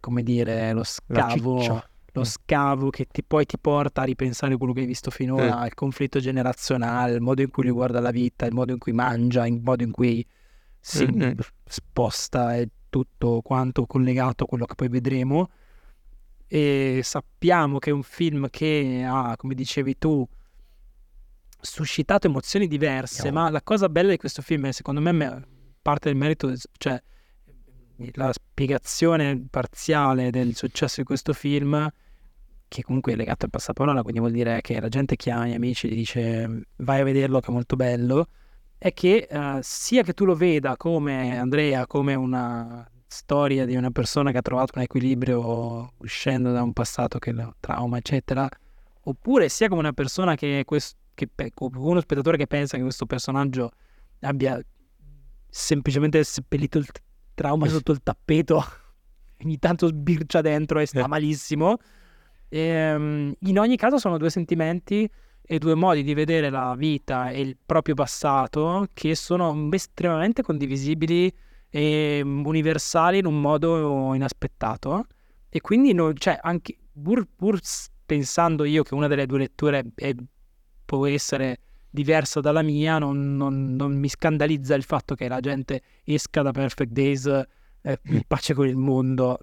come 0.00 0.22
dire, 0.22 0.72
lo 0.72 0.78
La 0.78 0.84
scavo 0.84 1.60
ciccia. 1.60 1.89
Lo 2.12 2.24
scavo 2.24 2.90
che 2.90 3.06
ti, 3.10 3.22
poi 3.22 3.46
ti 3.46 3.58
porta 3.58 4.02
a 4.02 4.04
ripensare 4.04 4.56
quello 4.56 4.72
che 4.72 4.80
hai 4.80 4.86
visto 4.86 5.10
finora, 5.10 5.64
il 5.66 5.74
conflitto 5.74 6.18
generazionale, 6.20 7.14
il 7.14 7.20
modo 7.20 7.42
in 7.42 7.50
cui 7.50 7.64
lui 7.64 7.72
guarda 7.72 8.00
la 8.00 8.10
vita, 8.10 8.46
il 8.46 8.54
modo 8.54 8.72
in 8.72 8.78
cui 8.78 8.92
mangia, 8.92 9.46
il 9.46 9.60
modo 9.60 9.82
in 9.82 9.90
cui 9.90 10.26
si 10.80 11.04
Mhm. 11.04 11.34
sposta, 11.66 12.56
è 12.56 12.66
tutto 12.88 13.40
quanto 13.42 13.86
collegato 13.86 14.44
a 14.44 14.46
quello 14.46 14.64
che 14.66 14.74
poi 14.74 14.88
vedremo. 14.88 15.50
E 16.48 17.00
sappiamo 17.04 17.78
che 17.78 17.90
è 17.90 17.92
un 17.92 18.02
film 18.02 18.48
che 18.50 19.04
ha, 19.06 19.34
come 19.36 19.54
dicevi 19.54 19.96
tu, 19.98 20.26
suscitato 21.60 22.26
emozioni 22.26 22.66
diverse, 22.66 23.28
Oh. 23.28 23.32
ma 23.32 23.50
la 23.50 23.62
cosa 23.62 23.88
bella 23.88 24.10
di 24.10 24.16
questo 24.16 24.42
film 24.42 24.66
è, 24.66 24.72
secondo 24.72 25.00
me, 25.00 25.12
me- 25.12 25.46
parte 25.82 26.08
del 26.08 26.16
merito, 26.18 26.52
cioè 26.78 27.00
la 28.14 28.32
spiegazione 28.32 29.46
parziale 29.50 30.30
del 30.30 30.54
successo 30.54 31.00
di 31.00 31.06
questo 31.06 31.32
film, 31.32 31.88
che 32.68 32.82
comunque 32.82 33.12
è 33.12 33.16
legato 33.16 33.44
al 33.44 33.50
passaparola, 33.50 34.02
quindi 34.02 34.20
vuol 34.20 34.32
dire 34.32 34.60
che 34.60 34.80
la 34.80 34.88
gente 34.88 35.16
chiama 35.16 35.46
gli 35.46 35.54
amici 35.54 35.86
e 35.86 35.90
gli 35.90 35.96
dice 35.96 36.66
vai 36.76 37.00
a 37.00 37.04
vederlo 37.04 37.40
che 37.40 37.48
è 37.48 37.52
molto 37.52 37.76
bello, 37.76 38.28
è 38.78 38.92
che 38.94 39.28
eh, 39.28 39.58
sia 39.60 40.02
che 40.02 40.14
tu 40.14 40.24
lo 40.24 40.34
veda 40.34 40.76
come 40.76 41.38
Andrea, 41.38 41.86
come 41.86 42.14
una 42.14 42.88
storia 43.06 43.66
di 43.66 43.74
una 43.74 43.90
persona 43.90 44.30
che 44.30 44.38
ha 44.38 44.42
trovato 44.42 44.72
un 44.76 44.82
equilibrio 44.82 45.92
uscendo 45.98 46.52
da 46.52 46.62
un 46.62 46.72
passato 46.72 47.18
che 47.18 47.32
lo 47.32 47.56
trauma, 47.58 47.98
eccetera, 47.98 48.48
oppure 49.02 49.48
sia 49.48 49.68
come 49.68 49.80
una 49.80 49.92
persona 49.92 50.36
che, 50.36 50.62
quest- 50.64 50.96
che 51.14 51.28
uno 51.58 52.00
spettatore 52.00 52.36
che 52.36 52.46
pensa 52.46 52.76
che 52.76 52.82
questo 52.82 53.06
personaggio 53.06 53.72
abbia 54.20 54.60
semplicemente 55.48 56.22
seppellito 56.22 56.78
il 56.78 56.86
trauma 57.40 57.66
sotto 57.68 57.92
il 57.92 58.02
tappeto, 58.02 58.62
ogni 59.42 59.58
tanto 59.58 59.86
sbircia 59.86 60.42
dentro 60.42 60.78
e 60.78 60.84
sta 60.84 61.04
Eh. 61.04 61.08
malissimo. 61.08 61.78
Ehm, 62.50 63.32
in 63.40 63.58
ogni 63.58 63.76
caso 63.76 63.96
sono 63.98 64.18
due 64.18 64.28
sentimenti 64.28 65.08
e 65.42 65.58
due 65.58 65.74
modi 65.74 66.02
di 66.02 66.12
vedere 66.12 66.50
la 66.50 66.74
vita 66.76 67.30
e 67.30 67.40
il 67.40 67.56
proprio 67.64 67.94
passato 67.94 68.86
che 68.92 69.14
sono 69.14 69.68
estremamente 69.72 70.42
condivisibili 70.42 71.32
e 71.70 72.20
universali 72.22 73.18
in 73.18 73.26
un 73.26 73.40
modo 73.40 74.12
inaspettato. 74.14 75.06
E 75.48 75.60
quindi, 75.62 75.92
non- 75.94 76.14
cioè, 76.16 76.38
anche 76.42 76.76
pur, 77.02 77.26
pur 77.34 77.58
pensando 78.04 78.64
io 78.64 78.82
che 78.82 78.94
una 78.94 79.06
delle 79.08 79.24
due 79.26 79.38
letture 79.38 79.90
è- 79.94 80.14
può 80.84 81.06
essere 81.06 81.58
diversa 81.90 82.40
dalla 82.40 82.62
mia, 82.62 82.98
non, 82.98 83.36
non- 83.36 83.74
non 83.74 83.92
mi 83.96 84.08
scandalizza 84.08 84.74
il 84.74 84.84
fatto 84.84 85.14
che 85.14 85.28
la 85.28 85.40
gente 85.40 85.82
esca 86.04 86.42
da 86.42 86.52
Perfect 86.52 86.92
Days 86.92 87.26
eh, 87.82 87.98
in 88.04 88.22
pace 88.26 88.54
con 88.54 88.68
il 88.68 88.76
mondo. 88.76 89.38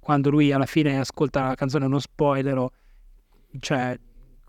Quando 0.00 0.30
lui 0.30 0.52
alla 0.52 0.66
fine 0.66 0.98
ascolta 0.98 1.48
la 1.48 1.54
canzone, 1.54 1.86
non 1.86 2.00
spoilero, 2.00 2.72
cioè 3.60 3.98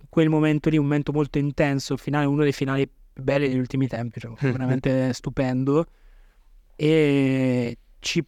quel 0.08 0.30
momento 0.30 0.70
lì, 0.70 0.78
un 0.78 0.86
momento 0.86 1.12
molto 1.12 1.38
intenso, 1.38 1.98
finale, 1.98 2.26
uno 2.26 2.44
dei 2.44 2.54
finali 2.54 2.90
belli 3.14 3.50
degli 3.50 3.60
ultimi 3.60 3.88
tempi, 3.88 4.20
cioè, 4.22 4.32
veramente 4.40 5.12
stupendo. 5.14 5.86
E 6.76 7.78
ci- 8.00 8.26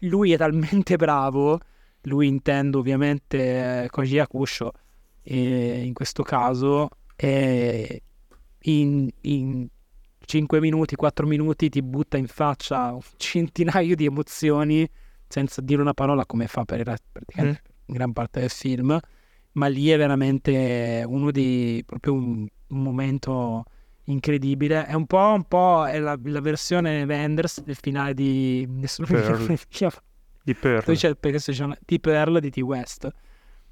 lui 0.00 0.32
è 0.32 0.38
talmente 0.38 0.96
bravo, 0.96 1.60
lui 2.02 2.26
intendo 2.26 2.78
ovviamente 2.78 3.82
eh, 3.84 3.88
Koji 3.90 4.18
Akusho, 4.18 4.72
in 5.24 5.92
questo 5.92 6.22
caso 6.22 6.88
e 7.20 8.02
in, 8.60 9.10
in 9.22 9.66
5 10.20 10.60
minuti, 10.60 10.94
4 10.94 11.26
minuti 11.26 11.68
ti 11.68 11.82
butta 11.82 12.16
in 12.16 12.28
faccia 12.28 12.92
un 12.92 13.00
centinaio 13.16 13.96
di 13.96 14.04
emozioni 14.04 14.88
senza 15.26 15.60
dire 15.60 15.80
una 15.80 15.94
parola 15.94 16.24
come 16.26 16.46
fa 16.46 16.64
per 16.64 16.84
praticamente 17.10 17.62
in 17.86 17.94
gran 17.94 18.12
parte 18.12 18.40
del 18.40 18.50
film, 18.50 18.98
ma 19.52 19.66
lì 19.66 19.88
è 19.88 19.96
veramente 19.96 21.02
uno 21.06 21.32
di 21.32 21.82
proprio 21.84 22.12
un, 22.12 22.46
un 22.68 22.82
momento 22.82 23.64
incredibile. 24.04 24.86
È 24.86 24.94
un 24.94 25.06
po', 25.06 25.32
un 25.34 25.44
po' 25.44 25.86
è 25.86 25.98
la, 25.98 26.16
la 26.22 26.40
versione 26.40 27.02
Wenders 27.02 27.62
del 27.62 27.76
finale 27.76 28.14
di 28.14 28.64
nessuno 28.68 29.08
Pearl. 29.08 29.58
Di 30.42 30.54
Pearl. 30.54 30.82
Di 31.84 31.98
Pearl 31.98 32.38
di 32.38 32.50
T. 32.50 32.58
West. 32.58 33.10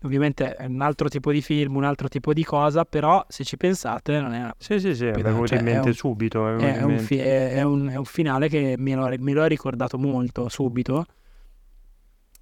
Ovviamente 0.06 0.54
è 0.54 0.64
un 0.66 0.80
altro 0.80 1.08
tipo 1.08 1.30
di 1.32 1.42
film, 1.42 1.76
un 1.76 1.84
altro 1.84 2.08
tipo 2.08 2.32
di 2.32 2.44
cosa, 2.44 2.84
però 2.84 3.24
se 3.28 3.44
ci 3.44 3.56
pensate 3.56 4.18
non 4.20 4.32
è 4.32 4.38
una 4.38 4.54
Sì, 4.56 4.78
sì, 4.80 4.94
sì, 4.94 5.06
è 5.06 5.12
Cioè, 5.20 5.58
in 5.58 5.64
mente 5.64 5.88
un- 5.88 5.94
subito. 5.94 6.46
è 6.58 6.76
in 6.76 6.82
un, 6.84 6.86
mente. 6.92 7.02
fi- 7.02 7.18
è- 7.18 7.62
un- 7.62 7.88
è 7.88 7.96
un 7.96 8.04
finale 8.04 8.48
che 8.48 8.76
me 8.78 8.94
lo, 8.94 9.12
me 9.18 9.32
lo 9.32 9.42
ha 9.42 9.46
ricordato 9.46 9.98
molto 9.98 10.48
subito. 10.48 11.04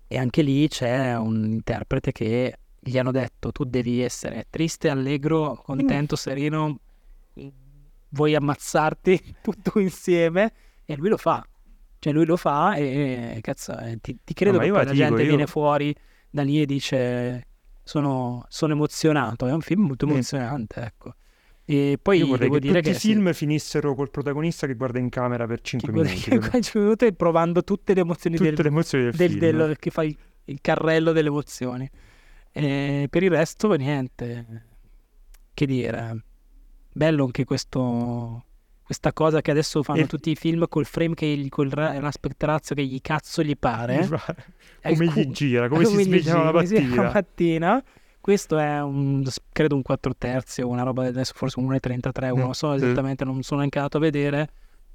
E 0.07 0.19
anche 0.19 0.43
lì 0.43 0.69
c'è 0.69 1.17
un 1.17 1.45
interprete 1.53 2.13
che 2.13 2.59
gli 2.79 2.99
hanno 2.99 3.11
detto: 3.11 3.51
Tu 3.51 3.65
devi 3.65 4.01
essere 4.03 4.47
triste, 4.51 4.89
allegro, 4.91 5.61
contento, 5.65 6.15
sereno, 6.17 6.79
vuoi 8.11 8.35
ammazzarti 8.35 9.37
tutto 9.43 9.79
insieme. 9.81 10.53
E 10.85 10.97
lui 10.97 11.09
lo 11.09 11.17
fa. 11.17 11.45
Cioè, 11.99 12.13
lui 12.13 12.27
lo 12.27 12.37
fa 12.37 12.75
e 12.75 13.39
cazzo, 13.41 13.77
eh, 13.79 13.99
ti, 14.01 14.19
ti 14.23 14.35
credo 14.35 14.59
ma 14.59 14.65
che 14.65 14.71
la 14.71 14.93
gente 14.93 15.23
io- 15.23 15.29
viene 15.29 15.47
fuori 15.47 15.95
da 16.29 16.43
lì 16.43 16.61
e 16.61 16.67
dice: 16.67 17.47
Sono, 17.85 18.45
sono 18.49 18.73
emozionato. 18.73 19.47
È 19.47 19.53
un 19.53 19.61
film 19.61 19.83
molto 19.87 20.07
emozionante, 20.07 20.81
ecco. 20.81 21.15
E 21.67 21.99
poi 22.01 22.19
Io 22.19 22.27
vorrei 22.27 22.49
devo 22.49 22.55
che 22.55 22.61
dire 22.67 22.79
tutti 22.81 22.91
che 22.91 22.97
i 22.97 22.99
sì, 23.01 23.09
film 23.13 23.33
finissero 23.33 23.95
col 23.95 24.11
protagonista 24.11 24.67
che 24.67 24.75
guarda 24.75 24.99
in 24.99 25.09
camera 25.09 25.47
per 25.47 25.61
5 25.63 25.93
che 25.93 25.95
minuti. 25.95 26.29
guarda- 26.31 26.49
per- 26.51 26.63
5 26.63 26.81
minuti 26.81 27.13
provando 27.15 27.63
tutte 27.65 27.95
le 27.95 28.01
emozioni 28.01 28.37
Tutte 28.37 28.51
del, 28.53 28.63
le 28.63 28.69
emozioni 28.69 29.05
del, 29.05 29.15
del- 29.15 29.31
film. 29.31 29.41
del- 29.41 29.77
che 29.79 29.91
fa 29.91 30.03
il, 30.03 30.17
il 30.45 30.59
carrello 30.61 31.13
delle 31.13 31.29
emozioni. 31.29 31.89
E 32.53 33.07
per 33.11 33.23
il 33.23 33.31
resto, 33.31 33.73
niente. 33.75 34.67
Che 35.55 35.67
dire, 35.67 36.25
bello 36.93 37.25
anche 37.25 37.45
questo, 37.45 38.45
questa 38.95 39.13
cosa 39.13 39.41
che 39.41 39.51
adesso 39.51 39.83
fanno 39.83 40.01
E- 40.03 40.07
tutti 40.07 40.31
i 40.31 40.37
film 40.37 40.67
col 40.69 40.85
frame 40.87 41.15
che 41.15 41.27
gli, 41.27 41.49
col 41.49 41.69
ra- 41.71 41.99
l'aspect 42.01 42.43
ratio 42.45 42.75
che 42.77 42.85
gli 42.85 43.01
cazzo 43.01 43.43
gli 43.43 43.57
pare. 43.59 44.07
come 44.07 44.21
È 44.81 44.89
il 44.91 45.11
gli 45.13 45.31
gira, 45.31 45.69
come 45.69 45.85
si 45.85 45.97
gli 45.97 46.03
svegliano 46.03 46.51
la 46.53 46.61
si 46.61 46.67
sveglia 46.67 46.89
la 46.95 47.03
mattina. 47.03 47.13
mattina 47.13 47.85
Questo 48.21 48.57
è 48.59 48.81
un, 48.81 49.23
credo 49.53 49.75
un 49.75 49.83
4 49.83 50.15
terzi 50.17 50.63
o 50.63 50.69
una 50.69 50.83
roba 50.83 51.05
adesso 51.07 51.33
forse 51.35 51.59
un 51.59 51.67
1,33, 51.71 52.33
Mm, 52.33 52.37
non 52.39 52.47
lo 52.47 52.53
so 52.53 52.73
esattamente, 52.73 53.25
non 53.25 53.43
sono 53.43 53.59
neanche 53.59 53.79
andato 53.79 53.97
a 53.99 54.01
vedere, 54.01 54.49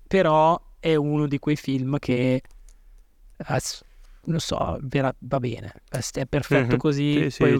però 0.07 0.59
è 0.79 0.95
uno 0.95 1.27
di 1.27 1.37
quei 1.37 1.55
film 1.57 1.99
che 1.99 2.41
eh, 3.37 3.59
non 4.25 4.39
so, 4.39 4.77
vera- 4.81 5.13
va 5.19 5.39
bene, 5.39 5.73
è 6.21 6.25
perfetto 6.25 6.73
Mhm. 6.73 6.77
così. 6.77 7.13
Sì, 7.23 7.29
sì, 7.29 7.37
Poi 7.43 7.51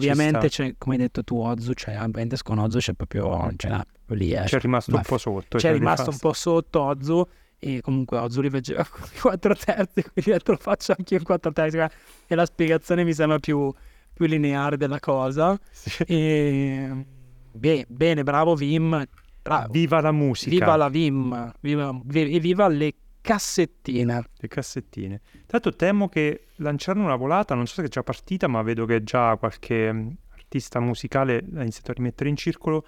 sta. 0.48 0.62
c'è, 0.64 0.74
come 0.78 0.94
hai 0.96 1.00
detto 1.00 1.24
tu, 1.24 1.38
Ozu, 1.40 1.72
c'è 1.74 1.96
Bendis 2.08 2.42
con 2.42 2.58
Ozu 2.58 2.78
c'è 2.78 2.92
proprio, 2.94 3.50
ce 3.56 3.68
l'ha 3.68 3.84
lì. 4.08 4.32
eh. 4.32 4.42
C'è 4.44 4.60
rimasto 4.60 4.90
Ma 4.92 4.98
un 4.98 5.02
po' 5.04 5.18
sotto. 5.18 5.56
c'è 5.56 5.68
cioè, 5.68 5.72
rimasto 5.72 6.10
un 6.10 6.18
po' 6.18 6.32
sotto 6.32 6.80
Ozu 6.80 7.26
e 7.58 7.80
comunque 7.80 8.18
Ozu 8.18 8.40
li 8.40 8.48
veggeva 8.48 8.86
con 8.88 9.02
i 9.14 9.18
4 9.18 9.54
terzi, 9.54 10.04
quindi 10.12 10.40
lo 10.44 10.56
faccio 10.56 10.94
anche 10.96 11.14
io 11.14 11.20
in 11.20 11.26
4 11.26 11.52
terzi 11.52 11.78
e 12.26 12.34
la 12.34 12.46
spiegazione 12.46 13.04
mi 13.04 13.12
sembra 13.12 13.38
più, 13.38 13.72
più 14.12 14.26
lineare 14.26 14.76
della 14.76 15.00
cosa. 15.00 15.58
Sì. 15.70 16.02
E... 16.04 17.04
Beh, 17.52 17.84
bene, 17.88 18.22
bravo 18.22 18.54
Vim. 18.54 19.04
Bravo. 19.42 19.72
Viva 19.72 20.00
la 20.00 20.12
musica. 20.12 20.50
Viva 20.50 20.76
la 20.76 20.88
Vim. 20.88 21.52
Viva, 21.60 21.98
vi- 22.04 22.30
e 22.34 22.38
viva 22.40 22.68
le 22.68 22.94
cassettine. 23.20 24.24
Le 24.36 24.48
cassettine. 24.48 25.20
L'altro 25.46 25.74
temo 25.74 26.08
che 26.08 26.46
lanciarono 26.56 27.04
una 27.04 27.16
volata, 27.16 27.54
non 27.54 27.66
so 27.66 27.74
se 27.74 27.84
è 27.84 27.88
già 27.88 28.02
partita, 28.02 28.48
ma 28.48 28.62
vedo 28.62 28.86
che 28.86 29.02
già 29.02 29.36
qualche 29.36 29.92
mh, 29.92 30.16
artista 30.30 30.80
musicale 30.80 31.36
ha 31.56 31.60
iniziato 31.62 31.90
a 31.90 31.94
rimettere 31.94 32.28
in 32.28 32.36
circolo. 32.36 32.86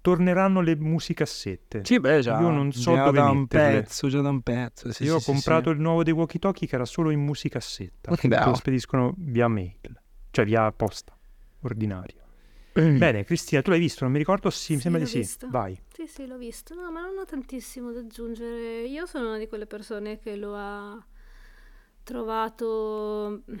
Torneranno 0.00 0.60
le 0.60 0.74
musicassette. 0.74 1.82
Sì, 1.84 2.00
beh, 2.00 2.22
già. 2.22 2.40
Io 2.40 2.50
non 2.50 2.72
so 2.72 2.92
già 2.92 3.04
dove 3.04 3.18
da 3.18 3.30
un 3.30 3.46
pezzo, 3.46 4.08
già 4.08 4.20
da 4.20 4.30
un 4.30 4.40
pezzo. 4.40 4.90
sì, 4.92 5.04
Io 5.04 5.14
ho 5.14 5.18
sì, 5.18 5.24
sì, 5.26 5.30
comprato 5.30 5.70
sì. 5.70 5.76
il 5.76 5.80
nuovo 5.80 6.02
dei 6.02 6.12
walkie 6.12 6.40
talkie 6.40 6.66
che 6.66 6.74
era 6.74 6.84
solo 6.84 7.10
in 7.10 7.20
musicassetta. 7.20 8.16
Te 8.16 8.28
lo 8.28 8.54
spediscono 8.54 9.14
via 9.16 9.46
mail, 9.46 9.78
cioè 10.32 10.44
via 10.44 10.72
posta 10.72 11.16
ordinaria. 11.60 12.21
Bene, 12.74 13.24
Cristina, 13.24 13.62
tu 13.62 13.70
l'hai 13.70 13.78
visto? 13.78 14.04
Non 14.04 14.12
mi 14.12 14.18
ricordo. 14.18 14.50
Sì, 14.50 14.72
mi 14.72 14.76
Sì, 14.76 14.82
sembra 14.82 15.00
di 15.02 15.06
sì. 15.06 15.18
visto. 15.18 15.46
Vai. 15.50 15.78
Sì, 15.92 16.06
sì, 16.06 16.26
l'ho 16.26 16.36
visto. 16.36 16.74
No, 16.74 16.90
ma 16.90 17.02
non 17.02 17.18
ho 17.18 17.24
tantissimo 17.24 17.92
da 17.92 18.00
aggiungere. 18.00 18.82
Io 18.86 19.06
sono 19.06 19.28
una 19.28 19.38
di 19.38 19.46
quelle 19.48 19.66
persone 19.66 20.18
che 20.18 20.36
lo 20.36 20.54
ha 20.56 21.04
trovato 22.02 23.42
mm, 23.50 23.58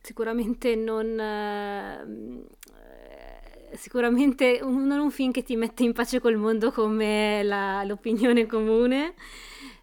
sicuramente 0.00 0.74
non... 0.76 1.18
eh, 1.20 2.44
Sicuramente 3.76 4.60
un- 4.62 4.86
non 4.86 5.00
un 5.00 5.10
film 5.10 5.32
che 5.32 5.42
ti 5.42 5.56
mette 5.56 5.82
in 5.82 5.92
pace 5.92 6.20
col 6.20 6.36
mondo 6.36 6.70
come 6.70 7.42
la- 7.42 7.82
l'opinione 7.82 8.46
comune, 8.46 9.14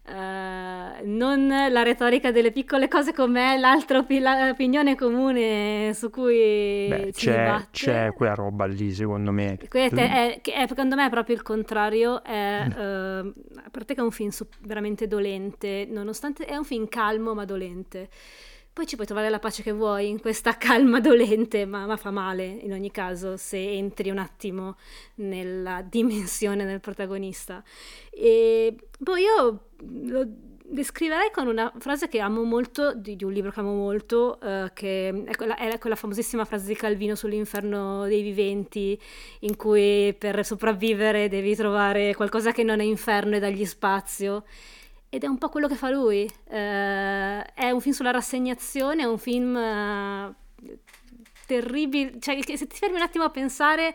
eh, 0.04 1.02
non 1.04 1.46
la 1.48 1.82
retorica 1.82 2.30
delle 2.32 2.50
piccole 2.52 2.88
cose 2.88 3.12
come 3.12 3.56
l'altra 3.58 3.98
opi- 3.98 4.18
la- 4.18 4.48
opinione 4.50 4.96
comune 4.96 5.92
su 5.94 6.10
cui 6.10 6.88
Beh, 6.88 7.10
c'è, 7.12 7.66
c'è 7.70 8.12
quella 8.12 8.34
roba 8.34 8.64
lì, 8.66 8.92
secondo 8.92 9.30
me. 9.32 9.58
Questo 9.68 10.00
è, 10.00 10.40
è- 10.42 10.66
secondo 10.66 10.96
me 10.96 11.06
è 11.06 11.10
proprio 11.10 11.36
il 11.36 11.42
contrario, 11.42 12.22
è, 12.22 12.66
eh, 12.76 13.32
a 13.64 13.70
parte 13.70 13.94
che 13.94 14.00
è 14.00 14.04
un 14.04 14.10
film 14.10 14.30
su- 14.30 14.46
veramente 14.60 15.06
dolente, 15.06 15.86
nonostante 15.88 16.44
è 16.44 16.56
un 16.56 16.64
film 16.64 16.88
calmo 16.88 17.34
ma 17.34 17.44
dolente. 17.44 18.08
Poi 18.72 18.86
ci 18.86 18.94
puoi 18.94 19.06
trovare 19.06 19.28
la 19.28 19.38
pace 19.38 19.62
che 19.62 19.72
vuoi 19.72 20.08
in 20.08 20.20
questa 20.20 20.56
calma 20.58 20.98
dolente, 20.98 21.66
ma, 21.66 21.84
ma 21.86 21.96
fa 21.96 22.10
male 22.10 22.46
in 22.46 22.72
ogni 22.72 22.90
caso 22.90 23.36
se 23.36 23.58
entri 23.58 24.08
un 24.08 24.18
attimo 24.18 24.76
nella 25.16 25.82
dimensione 25.82 26.64
del 26.64 26.80
protagonista. 26.80 27.62
E 28.10 28.74
poi 29.02 29.22
io 29.22 29.68
lo 30.04 30.26
descriverei 30.72 31.30
con 31.30 31.48
una 31.48 31.70
frase 31.78 32.08
che 32.08 32.18
amo 32.20 32.42
molto, 32.44 32.94
di, 32.94 33.14
di 33.14 33.24
un 33.24 33.32
libro 33.32 33.50
che 33.50 33.60
amo 33.60 33.74
molto, 33.74 34.40
eh, 34.40 34.70
che 34.72 35.22
è 35.26 35.34
quella, 35.36 35.56
è 35.56 35.78
quella 35.78 35.96
famosissima 35.96 36.46
frase 36.46 36.66
di 36.66 36.74
Calvino 36.74 37.14
sull'inferno 37.14 38.06
dei 38.06 38.22
viventi, 38.22 38.98
in 39.40 39.56
cui 39.56 40.14
per 40.18 40.44
sopravvivere 40.44 41.28
devi 41.28 41.54
trovare 41.54 42.14
qualcosa 42.14 42.52
che 42.52 42.62
non 42.62 42.80
è 42.80 42.84
inferno 42.84 43.36
e 43.36 43.38
dargli 43.38 43.66
spazio. 43.66 44.44
Ed 45.14 45.24
è 45.24 45.26
un 45.26 45.36
po' 45.36 45.50
quello 45.50 45.68
che 45.68 45.74
fa 45.74 45.90
lui. 45.90 46.22
Eh, 46.48 47.42
è 47.54 47.68
un 47.70 47.80
film 47.82 47.94
sulla 47.94 48.12
rassegnazione, 48.12 49.02
è 49.02 49.04
un 49.04 49.18
film 49.18 49.54
eh, 49.54 50.34
terribile. 51.46 52.12
Cioè, 52.18 52.38
che 52.38 52.56
se 52.56 52.66
ti 52.66 52.76
fermi 52.78 52.96
un 52.96 53.02
attimo 53.02 53.24
a 53.24 53.28
pensare, 53.28 53.94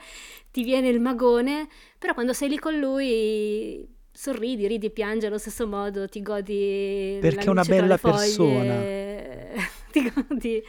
ti 0.52 0.62
viene 0.64 0.90
il 0.90 1.00
magone, 1.00 1.68
però 1.98 2.14
quando 2.14 2.34
sei 2.34 2.50
lì 2.50 2.60
con 2.60 2.78
lui 2.78 3.88
sorridi, 4.12 4.68
ridi, 4.68 4.92
piangi 4.92 5.26
allo 5.26 5.40
stesso 5.40 5.66
modo, 5.68 6.08
ti 6.08 6.22
godi 6.22 7.18
Perché 7.20 7.46
è 7.46 7.50
una 7.50 7.64
bella 7.64 7.88
le 7.88 7.98
foglie, 7.98 9.54
ti 9.92 10.12
godi. 10.14 10.62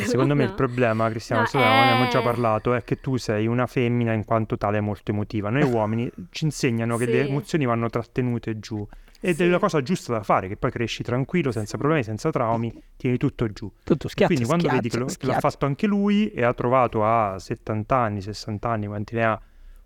Secondo 0.00 0.34
me 0.34 0.42
il 0.42 0.48
No. 0.50 0.54
problema, 0.56 1.08
Cristiano, 1.08 1.42
No, 1.42 1.46
so- 1.48 1.58
ne 1.58 1.64
abbiamo 1.82 2.04
è- 2.04 2.08
già 2.08 2.20
parlato, 2.20 2.74
è 2.74 2.82
che 2.82 3.00
tu 3.00 3.16
sei 3.16 3.46
una 3.46 3.66
femmina 3.68 4.12
in 4.12 4.24
quanto 4.24 4.58
tale 4.58 4.80
molto 4.80 5.12
emotiva. 5.12 5.50
Noi 5.50 5.62
uomini 5.62 6.10
ci 6.30 6.44
insegnano 6.46 6.96
che 6.96 7.06
le 7.06 7.22
Sì. 7.24 7.28
emozioni 7.30 7.64
vanno 7.64 7.88
trattenute 7.88 8.58
giù. 8.58 8.84
Ed 9.20 9.34
Sì. 9.36 9.42
è 9.44 9.46
la 9.48 9.58
cosa 9.58 9.82
giusta 9.82 10.12
da 10.12 10.22
fare, 10.22 10.46
che 10.48 10.56
poi 10.56 10.70
cresci 10.70 11.02
tranquillo, 11.02 11.50
senza 11.50 11.76
problemi, 11.76 12.04
senza 12.04 12.30
traumi, 12.30 12.72
tieni 12.96 13.16
tutto 13.16 13.50
giù. 13.52 13.70
Tutto 13.82 14.06
schiaccia, 14.08 14.26
Quindi 14.32 14.44
quando 14.46 14.64
schiaccia, 14.68 14.82
vedi 14.82 14.88
che, 14.94 14.98
lo- 14.98 15.06
che 15.18 15.26
l'ha 15.26 15.40
fatto 15.40 15.66
anche 15.66 15.86
lui 15.86 16.30
e 16.30 16.44
ha 16.44 16.54
trovato 16.54 17.04
a 17.04 17.38
70 17.38 17.96
anni, 17.96 18.20
60 18.20 18.68
anni, 18.68 18.86
quanti 18.86 19.14
ne 19.16 19.24
ha, 19.24 19.40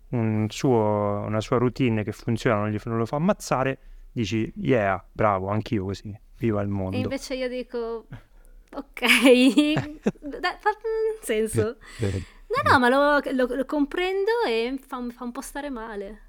un 0.09 0.45
suo- 0.49 1.23
una 1.25 1.41
sua 1.41 1.57
routine 1.57 2.03
che 2.03 2.11
funziona, 2.11 2.57
non, 2.59 2.69
gli, 2.69 2.77
non 2.85 2.97
lo 2.97 3.05
fa 3.07 3.15
ammazzare, 3.15 3.79
dici, 4.11 4.51
yeah, 4.57 5.03
bravo, 5.11 5.47
anch'io 5.47 5.85
così, 5.85 6.15
viva 6.37 6.61
il 6.61 6.67
mondo. 6.67 6.95
E 6.95 6.99
invece 6.99 7.33
io 7.33 7.49
dico, 7.49 8.05
ok, 8.71 9.01
dai, 10.21 10.55
fa 10.59 10.69
mm, 10.69 11.21
senso. 11.21 11.77
No, 11.99 12.69
no, 12.71 12.77
ma 12.77 12.87
lo, 12.89 13.19
lo- 13.31 13.55
lo 13.55 13.65
comprendo 13.65 14.29
e 14.47 14.77
fa, 14.85 15.03
fa 15.09 15.23
un 15.23 15.31
po' 15.31 15.41
stare 15.41 15.71
male. 15.71 16.19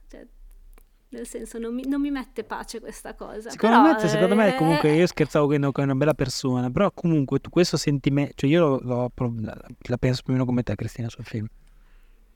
Nel 1.15 1.29
senso, 1.29 1.59
non 1.59 1.73
mi, 1.73 1.87
non 1.87 2.01
mi 2.01 2.11
mette 2.11 2.43
pace 2.43 2.81
questa 2.81 3.15
cosa. 3.15 3.51
Secondo 3.51 3.83
Però, 3.83 3.93
me, 4.03 4.09
secondo 4.09 4.35
me 4.35 4.55
eh, 4.55 4.59
comunque 4.59 4.93
io 4.93 5.07
scherzavo 5.07 5.47
che 5.47 5.57
è 5.57 5.83
una 5.83 5.95
bella 5.95 6.13
persona, 6.13 6.71
però 6.71 6.91
comunque 6.91 7.39
tu 7.39 7.51
questo 7.51 7.77
sentimento, 7.77 8.33
cioè 8.35 8.51
io 8.51 8.61
lo- 8.61 8.81
lo- 8.83 9.35
la, 9.41 9.57
la 9.79 9.97
penso 9.97 10.23
più 10.23 10.33
o 10.33 10.33
meno 10.33 10.45
come 10.45 10.65
te 10.65 10.75
Cristina 10.75 11.09
sul 11.09 11.25
film, 11.25 11.47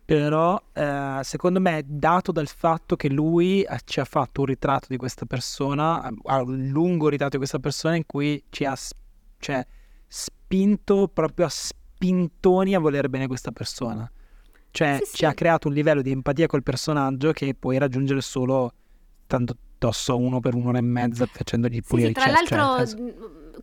però 0.05 0.63
eh, 0.73 1.19
secondo 1.23 1.61
me 1.61 1.79
è 1.79 1.83
dato 1.83 2.31
dal 2.31 2.47
fatto 2.47 2.95
che 2.95 3.09
lui 3.09 3.63
eh, 3.63 3.79
ci 3.85 3.99
ha 3.99 4.05
fatto 4.05 4.43
un 4.43 4.47
ritratto 4.47 4.87
di 4.89 4.97
questa 4.97 5.27
persona, 5.27 6.09
un 6.23 6.69
lungo 6.69 7.09
ritratto 7.09 7.33
di 7.33 7.39
questa 7.39 7.59
persona 7.59 7.97
in 7.97 8.07
cui 8.07 8.41
ci 8.49 8.65
ha 8.65 8.77
cioè, 9.39 9.67
spinto 10.07 11.09
proprio 11.09 11.47
a 11.47 11.51
spintoni 11.51 12.77
a 12.77 12.79
volere 12.79 13.09
bene 13.09 13.27
questa 13.27 13.51
persona. 13.51 14.09
Cioè 14.71 14.99
Sì, 15.03 15.17
ci 15.17 15.25
ha 15.25 15.31
sì. 15.31 15.35
creato 15.35 15.69
un 15.69 15.75
livello 15.75 16.03
di 16.03 16.11
empatia 16.11 16.47
col 16.47 16.63
personaggio 16.63 17.33
che 17.33 17.55
puoi 17.59 17.79
raggiungere 17.79 18.21
solo 18.21 18.73
tanto 19.27 19.57
tosso 19.79 20.17
uno 20.19 20.41
per 20.41 20.55
un'ora 20.55 20.79
e 20.79 20.83
mezza 20.83 21.27
facendogli 21.27 21.81
Sì, 21.83 21.83
pulire 21.83 22.09
sì, 22.09 22.13
il 22.13 22.17
tra 22.17 22.35
cesso, 22.37 22.45
cioè, 22.47 22.59
l'altro 22.59 23.03
mh, 23.03 23.13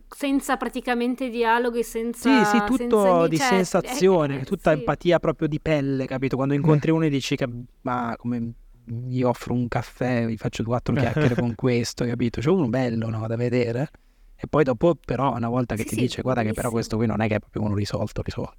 senza 0.08 0.56
praticamente 0.56 1.28
dialoghi, 1.30 1.82
senza... 1.82 2.28
sì, 2.44 2.44
sì, 2.44 2.62
tutto 2.64 2.76
senza 2.76 3.26
di 3.28 3.36
cioè, 3.36 3.46
sensazione, 3.48 4.40
eh, 4.40 4.44
tutta 4.44 4.70
sì. 4.72 4.78
empatia 4.78 5.18
proprio 5.18 5.48
di 5.48 5.60
pelle, 5.60 6.06
capito? 6.06 6.36
Quando 6.36 6.54
incontri 6.54 6.90
uno 6.90 7.04
e 7.04 7.08
dici 7.10 7.36
che 7.36 7.48
ma 7.82 8.14
come 8.16 8.52
gli 8.84 9.22
offro 9.22 9.52
un 9.52 9.68
caffè, 9.68 10.26
gli 10.26 10.36
faccio 10.36 10.62
quattro 10.64 10.94
chiacchiere 10.96 11.34
con 11.34 11.54
questo, 11.54 12.04
capito? 12.04 12.40
C'è 12.40 12.48
uno 12.50 12.68
bello, 12.68 13.08
no, 13.10 13.26
da 13.26 13.36
vedere. 13.36 13.90
E 14.36 14.46
poi 14.48 14.64
dopo 14.64 14.94
però 14.94 15.34
una 15.34 15.48
volta 15.48 15.74
che 15.76 15.82
Sì, 15.82 15.88
ti 15.88 15.94
sì, 15.94 16.00
dice 16.02 16.22
guarda 16.22 16.42
che 16.42 16.52
però 16.52 16.70
questo 16.70 16.96
qui 16.96 17.06
non 17.06 17.20
è 17.20 17.28
che 17.28 17.36
è 17.36 17.38
proprio 17.38 17.62
uno 17.62 17.74
risolto, 17.74 18.22
risolto. 18.22 18.56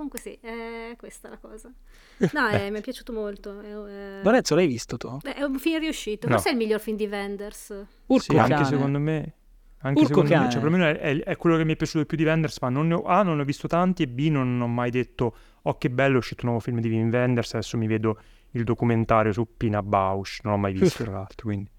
Comunque 0.00 0.18
sì, 0.18 0.38
è 0.40 0.94
questa 0.96 1.28
la 1.28 1.36
cosa. 1.36 1.70
No, 2.32 2.48
eh, 2.48 2.70
mi 2.70 2.78
è 2.78 2.80
piaciuto 2.80 3.12
molto. 3.12 3.60
È, 3.60 3.66
è- 3.66 4.22
Lorenzo 4.22 4.54
l'hai 4.54 4.66
visto 4.66 4.96
tu? 4.96 5.20
è 5.20 5.42
un 5.42 5.58
film 5.58 5.78
riuscito. 5.80 6.26
No. 6.26 6.34
Forse 6.34 6.48
è 6.48 6.52
il 6.52 6.58
miglior 6.58 6.80
film 6.80 6.96
di 6.96 7.06
Wenders. 7.06 7.68
Urco 8.06 8.22
Sì, 8.22 8.38
anche 8.38 8.54
cane. 8.54 8.64
secondo 8.64 8.98
me. 8.98 9.34
Anche 9.82 10.00
Urco 10.00 10.08
secondo 10.08 10.30
me, 10.30 10.36
cane. 10.36 10.50
cioè, 10.50 10.60
perlomeno 10.62 10.90
è, 10.90 10.98
è- 10.98 11.22
è 11.22 11.36
quello 11.36 11.58
che 11.58 11.64
mi 11.64 11.74
è 11.74 11.76
piaciuto 11.76 11.98
di 11.98 12.06
più 12.06 12.16
di 12.16 12.24
Wenders, 12.24 12.58
ma 12.62 12.70
non 12.70 12.86
ne 12.88 12.94
ho, 12.94 13.02
A, 13.02 13.22
non 13.22 13.36
ne 13.36 13.42
ho 13.42 13.44
visto 13.44 13.68
tanti 13.68 14.02
e 14.04 14.08
B, 14.08 14.28
non 14.30 14.58
ho 14.58 14.66
mai 14.66 14.90
detto, 14.90 15.36
oh 15.60 15.76
che 15.76 15.90
bello, 15.90 16.14
è 16.14 16.18
uscito 16.18 16.44
un 16.44 16.52
nuovo 16.52 16.64
film 16.64 16.80
di 16.80 16.88
Wim 16.88 17.10
Wenders, 17.10 17.52
adesso 17.52 17.76
mi 17.76 17.86
vedo 17.86 18.18
il 18.52 18.64
documentario 18.64 19.32
su 19.32 19.46
Pina 19.54 19.82
Bausch, 19.82 20.40
non 20.44 20.54
l'ho 20.54 20.58
mai 20.60 20.72
visto 20.72 21.02
tra 21.04 21.12
l'altro, 21.12 21.46
quindi... 21.46 21.70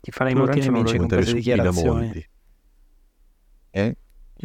Ti 0.00 0.10
farai 0.10 0.32
Lorenzo 0.32 0.70
molti 0.70 0.70
nemici 0.70 0.96
con 0.96 1.06
queste 1.08 1.30
su 1.30 1.36
dichiarazioni. 1.36 2.28
Eh? 3.72 3.96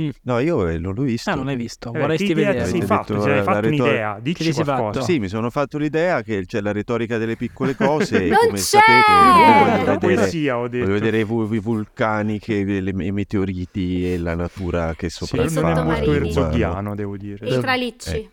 Mm. 0.02 0.10
No, 0.24 0.40
io 0.40 0.68
eh, 0.68 0.80
non 0.80 0.96
l'ho 0.96 1.04
visto. 1.04 1.30
Ah, 1.30 1.36
non 1.36 1.46
l'hai 1.46 1.56
visto, 1.56 1.94
Eh, 1.94 2.00
vorresti 2.00 2.34
vedere. 2.34 2.62
Avete 2.64 2.86
fatto? 2.86 3.14
detto 3.14 3.26
sei 3.26 3.36
la- 3.36 3.44
fatto 3.44 3.54
la 3.54 3.60
retor- 3.60 3.86
un'idea? 3.88 4.20
Dici 4.22 4.52
qualcosa. 4.52 4.76
fatto? 4.76 5.02
Sì, 5.04 5.20
mi 5.20 5.28
sono 5.28 5.50
fatto 5.52 5.78
l'idea 5.78 6.22
che 6.24 6.46
c'è 6.48 6.62
la 6.62 6.72
retorica 6.72 7.18
delle 7.20 7.36
piccole 7.36 7.76
cose 7.76 8.26
Non 8.28 8.38
come 8.48 8.52
c'è! 8.54 8.58
sapete 8.58 8.92
Eh, 8.92 9.60
voglio 9.60 9.86
La 9.86 9.92
vedere, 9.94 10.16
poesia, 10.16 10.58
ho 10.58 10.68
detto. 10.68 10.86
voglio 10.86 11.00
vedere 11.00 11.20
i, 11.20 11.24
vu- 11.24 11.54
i 11.54 11.60
vulcani, 11.60 12.40
che, 12.40 12.64
le- 12.82 13.04
i 13.06 13.12
meteoriti 13.12 14.12
e 14.14 14.18
la 14.18 14.34
natura 14.36 14.96
che 14.96 15.10
Sì, 15.10 15.26
sopraffa. 15.26 15.62
non 15.62 15.78
è 15.78 15.84
molto 15.84 16.12
erzoghiano, 16.14 16.96
devo 16.96 17.16
dire. 17.18 17.48
I 17.48 17.60
tralicci. 17.60 18.30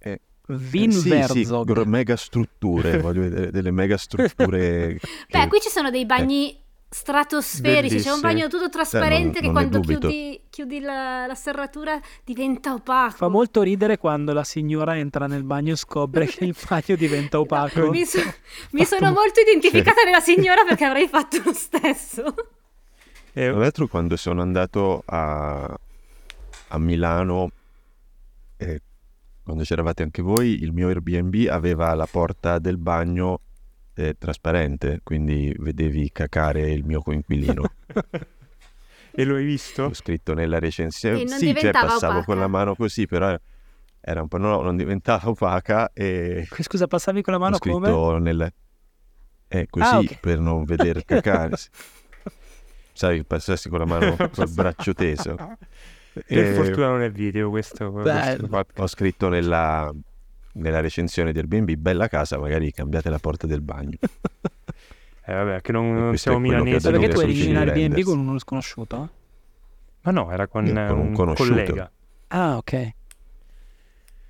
Eh, 0.00 0.20
Vin 0.48 0.92
sì, 0.92 1.00
sì, 1.00 1.08
Verzog. 1.08 1.66
gro- 1.66 1.84
mega 1.84 2.16
strutture, 2.16 2.98
voglio 2.98 3.22
vedere 3.22 3.50
delle 3.50 3.70
mega 3.70 3.96
strutture. 3.96 4.98
Beh, 5.30 5.38
che- 5.40 5.48
qui 5.48 5.58
ci 5.60 5.68
sono 5.68 5.90
dei 5.90 6.06
bagni 6.06 6.56
stratosferici. 6.88 7.96
C'è 7.98 8.10
un 8.12 8.20
bagno 8.20 8.48
tutto 8.48 8.68
trasparente 8.68 9.22
non- 9.22 9.32
che 9.32 9.40
non 9.40 9.46
ne 9.46 9.52
quando 9.52 9.80
chiudi, 9.80 10.40
chiudi 10.50 10.80
la, 10.80 11.26
la 11.26 11.34
serratura 11.34 12.00
diventa 12.24 12.72
opaco. 12.74 13.16
Fa 13.16 13.28
molto 13.28 13.62
ridere 13.62 13.98
quando 13.98 14.32
la 14.32 14.44
signora 14.44 14.96
entra 14.96 15.26
nel 15.26 15.42
bagno 15.44 15.72
e 15.72 15.76
scopre 15.76 16.26
che 16.26 16.44
il 16.44 16.56
bagno 16.68 16.96
diventa 16.96 17.38
opaco. 17.40 17.90
Mi, 17.90 18.04
so- 18.04 18.20
mi 18.70 18.84
sono 18.84 19.12
molto 19.12 19.40
identificata 19.40 20.02
nella 20.04 20.20
signora 20.20 20.64
perché 20.64 20.84
avrei 20.86 21.08
fatto 21.08 21.40
lo 21.44 21.52
stesso. 21.52 22.24
Eh, 23.32 23.50
Tra 23.50 23.58
l'altro 23.58 23.86
quando 23.86 24.16
sono 24.16 24.40
andato 24.40 25.02
a, 25.04 25.78
a 26.68 26.78
Milano, 26.78 27.50
eh, 28.56 28.80
quando 29.44 29.62
c'eravate 29.62 30.02
anche 30.02 30.22
voi, 30.22 30.62
il 30.62 30.72
mio 30.72 30.88
Airbnb 30.88 31.46
aveva 31.50 31.92
la 31.94 32.06
porta 32.10 32.58
del 32.58 32.78
bagno 32.78 33.40
eh, 33.96 34.14
trasparente, 34.18 35.00
quindi 35.02 35.54
vedevi 35.58 36.10
cacare 36.12 36.70
il 36.70 36.84
mio 36.84 37.00
coinquilino. 37.02 37.62
e 39.12 39.24
lo 39.24 39.36
hai 39.36 39.44
visto? 39.44 39.84
Ho 39.84 39.94
scritto 39.94 40.34
nella 40.34 40.58
recensione. 40.58 41.26
Sì, 41.26 41.54
cioè 41.56 41.70
passavo 41.72 42.12
opaca? 42.12 42.24
con 42.24 42.38
la 42.38 42.46
mano 42.48 42.74
così, 42.74 43.06
però 43.06 43.36
era 44.00 44.22
un 44.22 44.28
po' 44.28 44.36
no, 44.38 44.60
non 44.60 44.76
diventava 44.76 45.28
opaca 45.28 45.90
e 45.92 46.46
Scusa, 46.60 46.86
passavi 46.86 47.22
con 47.22 47.32
la 47.32 47.38
mano 47.40 47.56
scritto 47.56 47.78
come? 47.80 48.20
nel... 48.20 48.52
Eh, 49.48 49.66
così 49.70 49.94
Ah, 49.94 49.98
ok. 49.98 50.20
per 50.20 50.38
non 50.40 50.64
vedere 50.64 51.04
cacare. 51.04 51.56
Sai, 52.92 53.24
passassi 53.24 53.68
con 53.68 53.78
la 53.80 53.84
mano 53.84 54.16
col 54.32 54.50
braccio 54.50 54.92
teso. 54.94 55.36
Per 56.12 56.24
E- 56.26 56.54
fortuna 56.54 56.88
non 56.88 57.02
è 57.02 57.10
video 57.10 57.50
questo. 57.50 57.90
Questo- 57.92 58.64
Ho 58.76 58.86
scritto 58.86 59.28
nella, 59.28 59.92
nella 60.56 60.80
recensione 60.80 61.32
del 61.32 61.46
B&B, 61.46 61.74
bella 61.76 62.08
casa, 62.08 62.38
magari 62.38 62.72
cambiate 62.72 63.08
la 63.10 63.18
porta 63.18 63.46
del 63.46 63.60
bagno. 63.62 63.98
Eh, 65.28 65.34
vabbè, 65.34 65.60
che 65.60 65.72
non, 65.72 65.92
non 65.92 66.16
siamo 66.16 66.38
milanesi. 66.38 66.88
Perché 66.88 67.08
tu 67.08 67.18
eri 67.18 67.48
in 67.48 67.56
Airbnb 67.56 67.76
Renders. 67.76 68.04
con 68.06 68.18
uno 68.20 68.38
sconosciuto? 68.38 69.10
Ma 70.02 70.12
no, 70.12 70.30
era 70.30 70.46
con, 70.46 70.64
Io 70.64 70.72
con 70.72 70.80
eh, 70.82 70.90
un 70.92 70.98
un 71.00 71.12
conosciuto. 71.14 71.50
collega. 71.50 71.90
Ah, 72.28 72.56
ok. 72.58 72.90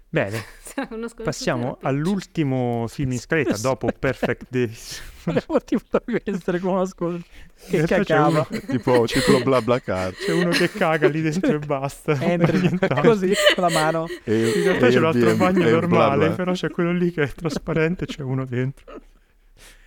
Bene, 0.09 0.43
passiamo 1.22 1.77
all'ultimo 1.83 2.87
film 2.89 3.12
in 3.12 3.18
scaletta 3.18 3.59
dopo 3.59 3.89
Perfect 3.99 4.47
Days. 4.49 5.03
Volevo 5.47 5.61
tipo 5.64 6.01
essere 6.24 6.59
come 6.61 6.72
uno 6.74 6.87
sconosciuto 6.87 7.29
che 7.68 7.83
C'è 7.83 7.97
cacava. 8.05 8.47
uno- 8.49 8.61
tipo, 8.66 9.05
tipo 9.07 9.43
bla 9.43 9.61
bla 9.61 9.81
car. 9.81 10.12
C'è 10.14 10.33
uno 10.33 10.51
che 10.51 10.70
caga 10.70 11.09
lì 11.09 11.20
dentro 11.20 11.55
e 11.57 11.59
basta. 11.59 12.14
Nient'altro. 12.18 13.01
così 13.03 13.33
con 13.55 13.64
la 13.64 13.70
mano. 13.70 14.07
E, 14.24 14.49
In 14.57 14.62
realtà 14.62 14.89
c'è 14.89 14.99
l'altro 15.01 15.35
bagno 15.37 15.61
e 15.66 15.70
bla 15.70 15.81
normale, 15.81 16.27
bla. 16.29 16.35
però 16.37 16.53
c'è 16.53 16.70
quello 16.70 16.93
lì 16.93 17.11
che 17.12 17.22
è 17.24 17.29
trasparente 17.33 18.07
c'è 18.07 18.22
uno 18.22 18.45
dentro. 18.45 19.01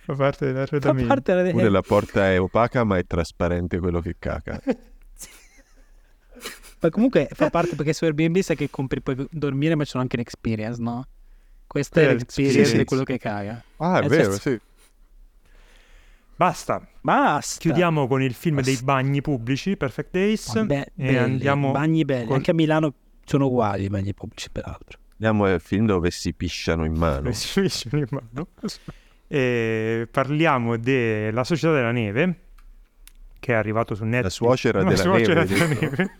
Fa 0.04 0.14
parte 0.14 0.46
Fa 0.46 0.52
dell'arredamento. 0.52 1.08
parte 1.08 1.34
della... 1.34 1.50
Pure 1.50 1.68
la 1.68 1.82
porta 1.82 2.30
è 2.30 2.40
opaca, 2.40 2.84
ma 2.84 2.98
è 2.98 3.04
trasparente 3.06 3.78
quello 3.78 4.00
che 4.00 4.16
caca. 4.18 4.60
Ma 6.82 6.88
comunque 6.88 7.28
fa 7.32 7.50
parte 7.50 7.76
perché 7.76 7.92
su 7.92 8.04
Airbnb 8.04 8.38
sai 8.38 8.56
che 8.56 8.70
compri 8.70 9.02
puoi 9.02 9.26
dormire 9.30 9.74
ma 9.74 9.84
c'è 9.84 9.98
anche 9.98 10.16
l'experience, 10.16 10.80
no? 10.80 11.06
Questa 11.66 12.00
Eh, 12.00 12.08
è 12.08 12.12
l'experience 12.14 12.64
sì, 12.64 12.72
di 12.72 12.78
sì. 12.78 12.84
quello 12.86 13.02
che 13.04 13.18
caga. 13.18 13.62
Ah, 13.76 14.00
è 14.00 14.04
Eh, 14.06 14.08
vero, 14.08 14.32
sì. 14.32 14.40
sì. 14.40 14.60
Basta, 16.40 16.80
Basta. 17.02 17.60
chiudiamo 17.60 18.06
con 18.06 18.22
il 18.22 18.32
film 18.32 18.62
dei 18.62 18.72
Basta. 18.72 18.84
bagni 18.86 19.20
pubblici, 19.20 19.76
Perfect 19.76 20.08
Days. 20.10 20.54
Vabbè, 20.54 20.86
e 20.96 21.04
belli, 21.04 21.16
andiamo 21.18 21.70
bagni 21.70 22.02
belli. 22.06 22.24
con- 22.28 22.36
Anche 22.36 22.52
a 22.52 22.54
Milano 22.54 22.94
sono 23.26 23.44
uguali 23.44 23.84
i 23.84 23.88
bagni 23.88 24.14
pubblici, 24.14 24.48
peraltro. 24.50 24.98
Andiamo 25.20 25.44
al 25.44 25.60
film 25.60 25.84
dove 25.84 26.10
si 26.10 26.32
pisciano 26.32 26.86
in 26.86 26.94
mano. 26.94 27.16
Dove 27.20 27.34
si 27.34 27.58
uniscono 27.58 27.98
in 28.00 28.06
mano. 28.08 28.46
E 29.32 30.08
parliamo 30.10 30.76
della 30.76 31.44
Società 31.44 31.72
della 31.74 31.92
Neve, 31.92 32.38
che 33.38 33.52
è 33.52 33.54
arrivato 33.56 33.94
su 33.94 34.04
Netflix. 34.04 34.32
suocera 34.32 34.78
La 34.82 34.88
della 34.88 35.02
suocera 35.02 35.42
neve, 35.44 35.54
della 35.54 35.66
neve. 35.68 36.16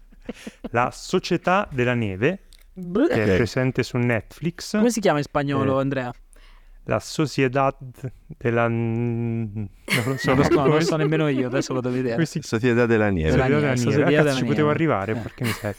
La 0.72 0.90
Società 0.90 1.68
della 1.70 1.94
Neve, 1.94 2.40
che 2.74 3.06
è 3.24 3.36
presente 3.36 3.82
su 3.84 3.98
Netflix. 3.98 4.76
Come 4.76 4.90
si 4.90 4.98
chiama 5.00 5.18
in 5.18 5.24
spagnolo, 5.24 5.76
Eh, 5.78 5.80
Andrea? 5.82 6.12
La 6.86 6.98
Sociedad 6.98 7.76
della... 8.26 8.66
Non 8.68 9.68
lo 10.04 10.16
so, 10.16 10.34
Non 10.34 10.36
lo 10.38 10.42
so, 10.44 10.54
non 10.54 10.68
lo 10.70 10.80
so 10.80 10.96
nemmeno 10.96 11.28
io, 11.28 11.46
adesso 11.46 11.72
lo 11.72 11.80
devo 11.80 11.94
vedere. 11.94 12.14
come 12.14 12.26
si 12.26 12.40
Società 12.42 12.86
della 12.86 13.08
nieve. 13.08 13.30
Della 13.30 13.46
nieve, 13.46 13.60
della 13.60 13.74
Neve. 13.74 14.02
Ah, 14.02 14.06
della 14.08 14.22
cazzo, 14.24 14.36
ci 14.38 14.44
potevo 14.44 14.68
Nieve. 14.68 14.70
arrivare, 14.70 15.12
Eh. 15.12 15.14
porca 15.16 15.44
miseria. 15.44 15.74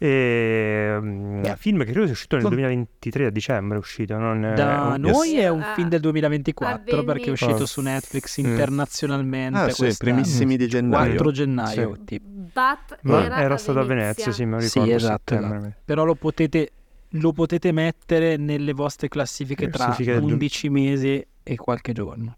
E, 0.00 0.96
mm, 1.00 1.44
Eh. 1.44 1.56
film 1.56 1.78
che 1.78 1.86
credo 1.86 2.04
sia 2.04 2.12
uscito 2.12 2.36
nel 2.36 2.44
Con- 2.44 2.54
2023 2.54 3.26
a 3.26 3.30
dicembre 3.30 3.76
è 3.76 3.80
uscito 3.80 4.16
non 4.16 4.44
è- 4.44 4.54
Da 4.54 4.94
è- 4.94 4.98
noi 4.98 5.36
è 5.38 5.48
un 5.48 5.60
Ah, 5.60 5.74
film 5.74 5.88
del 5.88 5.98
va 5.98 6.04
2024 6.10 7.02
perché 7.04 7.24
è 7.24 7.30
uscito 7.30 7.52
benissimo. 7.54 7.66
su 7.66 7.80
Netflix 7.80 8.36
internazionalmente 8.36 9.58
Ah, 9.58 9.68
sì, 9.70 9.92
primissimi 9.98 10.56
di 10.56 10.68
gennaio. 10.68 11.14
4 11.14 11.30
gennaio, 11.32 11.94
Sì. 11.96 12.04
tipo. 12.04 12.26
Bat 12.52 12.98
Ma 13.02 13.24
era, 13.24 13.40
era, 13.40 13.54
a 13.54 13.56
stato 13.56 13.80
a 13.80 13.84
Venezia, 13.84 14.30
sì, 14.30 14.44
me 14.44 14.54
lo 14.56 14.60
Sì, 14.60 14.66
ricordo. 14.80 14.92
a 14.92 14.96
esatto, 14.96 15.34
settembre. 15.34 15.76
Però 15.84 16.04
lo 16.04 16.14
potete, 16.14 16.70
lo 17.12 17.32
potete 17.32 17.72
mettere 17.72 18.36
nelle 18.36 18.72
vostre 18.72 19.08
classifiche 19.08 19.68
tra 19.68 19.86
Classifiche 19.86 20.20
du- 20.20 20.26
11 20.26 20.68
mesi 20.68 21.26
e 21.42 21.56
qualche 21.56 21.92
giorno. 21.92 22.36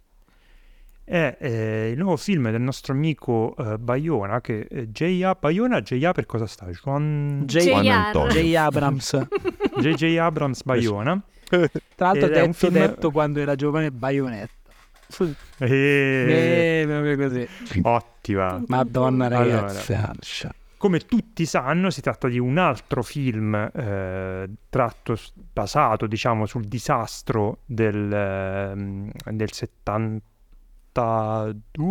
È 1.02 1.36
eh, 1.40 1.90
il 1.90 1.98
nuovo 1.98 2.16
film 2.16 2.50
del 2.52 2.60
nostro 2.60 2.92
amico 2.92 3.56
eh, 3.56 3.78
Bayona, 3.78 4.40
che 4.40 4.66
è 4.68 4.82
J.A. 4.84 5.36
Bayona, 5.38 5.80
J.A. 5.80 6.12
per 6.12 6.24
cosa 6.24 6.46
sta? 6.46 6.66
Juan... 6.66 7.42
J. 7.46 7.64
Juan. 7.64 7.86
Antonio. 7.88 8.32
J. 8.32 8.54
Abrams. 8.54 9.26
J.J. 9.80 10.18
Abrams 10.18 10.62
Bayona. 10.62 11.20
Tra 11.50 12.12
l'altro 12.12 12.26
Ed 12.26 12.32
è 12.32 12.40
un 12.42 12.50
detto, 12.52 12.52
film- 12.52 12.78
detto 12.78 13.10
quando 13.10 13.40
era 13.40 13.56
giovane 13.56 13.90
Bayonetta. 13.90 14.52
E... 15.58 15.66
Eh, 15.66 16.84
proprio 16.86 17.16
così. 17.16 17.48
Ottima. 17.82 18.62
Madonna 18.68 19.26
Allora. 19.26 19.72
Come 20.81 21.01
tutti 21.01 21.45
sanno, 21.45 21.91
si 21.91 22.01
tratta 22.01 22.26
di 22.26 22.39
un 22.39 22.57
altro 22.57 23.03
film 23.03 23.55
eh, 23.55 24.49
tratto, 24.70 25.14
basato, 25.53 26.07
diciamo, 26.07 26.47
sul 26.47 26.64
disastro 26.64 27.59
del, 27.66 28.11
ehm, 28.11 29.11
del 29.26 29.53
72. 29.53 30.22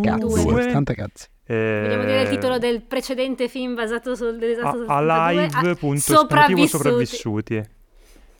Cazzo, 0.02 0.26
Due. 0.44 0.64
70 0.64 0.94
cazzi. 0.96 1.28
Eh, 1.46 1.82
Vogliamo 1.84 2.04
dire 2.06 2.22
il 2.24 2.30
titolo 2.30 2.58
del 2.58 2.82
precedente 2.82 3.48
film 3.48 3.76
basato 3.76 4.16
sul 4.16 4.40
disastro 4.40 4.70
a- 4.70 4.74
del 4.74 4.88
72? 4.88 5.50
Alive, 5.60 5.76
punto 5.76 5.96
esclamativo, 5.98 6.66
sopravvissuti. 6.66 6.68
sopravvissuti. 6.68 7.64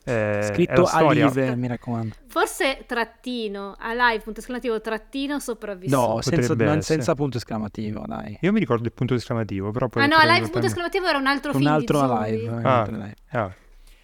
Eh, 0.10 0.44
Scritto 0.44 0.86
Alive, 0.86 1.56
mi 1.56 1.68
raccomando. 1.68 2.16
Forse 2.28 2.84
trattino, 2.86 3.76
alive, 3.80 4.22
punto 4.24 4.40
esclamativo, 4.40 4.80
trattino, 4.82 5.40
sopravvissuti. 5.40 5.96
No, 5.96 6.22
senza, 6.22 6.54
non- 6.56 6.82
senza 6.82 7.14
punto 7.16 7.38
esclamativo, 7.38 8.04
dai. 8.08 8.38
Io 8.42 8.52
mi 8.52 8.60
ricordo 8.60 8.86
il 8.86 8.94
punto 8.94 9.14
esclamativo, 9.14 9.72
però 9.72 9.88
poi... 9.88 10.04
Ah 10.04 10.08
no, 10.08 10.16
alive, 10.16 10.48
punto 10.50 10.68
esclamativo 10.68 11.08
era 11.08 11.18
un 11.18 11.28
altro 11.28 11.52
Un 11.52 11.58
film 11.58 11.70
altro. 11.72 12.02
Alive. 12.02 12.48
un 12.50 12.66
Ah. 12.66 12.80
altro 12.80 12.96
Alive. 12.96 13.16
Ah, 13.30 13.52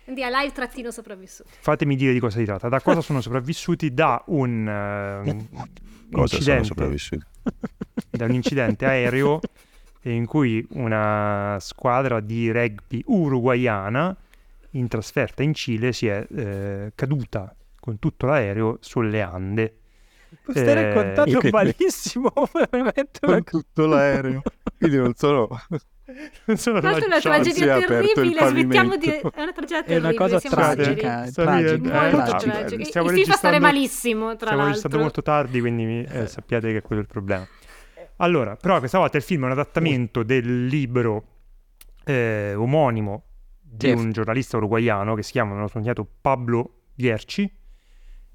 Quindi 0.04 0.24
alive, 0.24 0.52
trattino, 0.54 0.92
sopravvissuti. 0.92 1.50
fatemi 1.60 1.96
dire 1.96 2.14
di 2.14 2.20
cosa 2.20 2.38
si 2.38 2.46
tratta. 2.46 2.70
Da 2.70 2.80
cosa 2.82 3.02
sono 3.02 3.22
sopravvissuti? 3.22 3.94
Da 3.94 4.24
un 4.28 4.64
Cosa 5.24 5.48
sono 6.12 6.22
incidente, 6.24 6.64
sopravvissuti? 6.66 7.24
da 8.12 8.26
un 8.26 8.34
incidente 8.34 8.86
aereo 8.86 9.40
in 10.04 10.26
cui 10.28 10.66
una 10.74 11.58
squadra 11.60 12.20
di 12.20 12.52
rugby 12.52 13.02
uruguayana 13.08 14.16
in 14.78 14.88
trasferta 14.88 15.44
in 15.44 15.54
Cile 15.54 15.92
si 15.94 16.08
è 16.08 16.26
eh, 16.36 16.92
caduta 16.96 17.56
con 17.80 18.00
tutto 18.00 18.26
l'aereo 18.26 18.78
sulle 18.82 19.22
Ande. 19.22 19.78
Lo 20.44 20.52
stai 20.52 20.66
Eh, 20.68 20.74
raccontando 20.74 21.40
che- 21.40 21.50
malissimo, 21.52 22.32
veramente. 22.54 23.20
Con 23.22 23.44
tutto 23.44 23.86
l'aereo. 23.86 24.42
Quindi 24.78 24.98
non 24.98 25.14
sono... 25.16 25.48
Non 26.46 26.58
sono 26.58 26.80
Tra 26.82 26.92
l'altro 26.92 27.06
è 27.06 27.08
una 27.08 27.18
è 27.18 27.22
tragedia 27.22 27.80
terribile, 27.80 28.48
smettiamo 28.48 28.96
di... 28.98 29.08
È 29.08 29.22
una 29.42 29.52
tragedia 29.54 29.86
È 29.86 29.98
una 29.98 30.10
terribile, 30.12 30.16
cosa 30.16 30.40
siamo 30.40 30.56
tragica, 30.56 30.84
tragica, 30.94 31.32
tragica, 31.32 31.56
ridendo, 31.56 31.90
Molto 31.94 32.18
eh, 32.36 32.38
tragica. 32.38 32.76
Il 32.82 32.86
stiamo 32.86 33.08
film 33.10 33.26
fa 33.26 33.34
stare 33.34 33.60
malissimo, 33.60 34.36
tra 34.36 34.48
Stiamo 34.52 34.68
l'altro. 34.70 35.00
molto 35.00 35.22
tardi, 35.24 35.60
quindi 35.62 36.04
eh, 36.04 36.28
sappiate 36.28 36.72
che 36.74 36.82
quello 36.82 37.02
è 37.02 37.06
il 37.06 37.10
problema. 37.10 37.48
Allora, 38.18 38.56
però 38.56 38.78
questa 38.80 38.98
volta 39.00 39.18
il 39.18 39.24
film 39.24 39.44
è 39.44 39.46
un 39.46 39.52
adattamento 39.54 40.22
del 40.24 40.68
libro 40.68 41.24
eh, 42.04 42.54
omonimo 42.56 43.24
di 43.76 43.92
un 43.92 44.12
giornalista 44.12 44.58
uruguaiano 44.58 45.16
che 45.16 45.24
si 45.24 45.32
chiama, 45.32 45.54
me 45.54 45.62
lo 45.62 45.68
sono 45.68 45.84
segnato, 45.84 46.08
Pablo 46.22 46.82
Vierci 46.96 47.52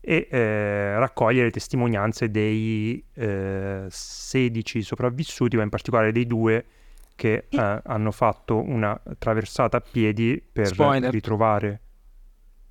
e 0.00 0.28
eh, 0.30 0.98
raccoglie 0.98 1.42
le 1.42 1.50
testimonianze 1.50 2.30
dei 2.30 3.04
eh, 3.14 3.86
16 3.88 4.82
sopravvissuti, 4.82 5.56
ma 5.56 5.62
in 5.62 5.68
particolare 5.68 6.12
dei 6.12 6.26
due 6.26 6.64
che 7.14 7.46
eh, 7.48 7.80
hanno 7.84 8.10
fatto 8.10 8.56
una 8.56 8.98
traversata 9.18 9.76
a 9.76 9.80
piedi 9.80 10.42
per 10.52 10.68
Spoiler. 10.68 11.10
ritrovare... 11.10 11.80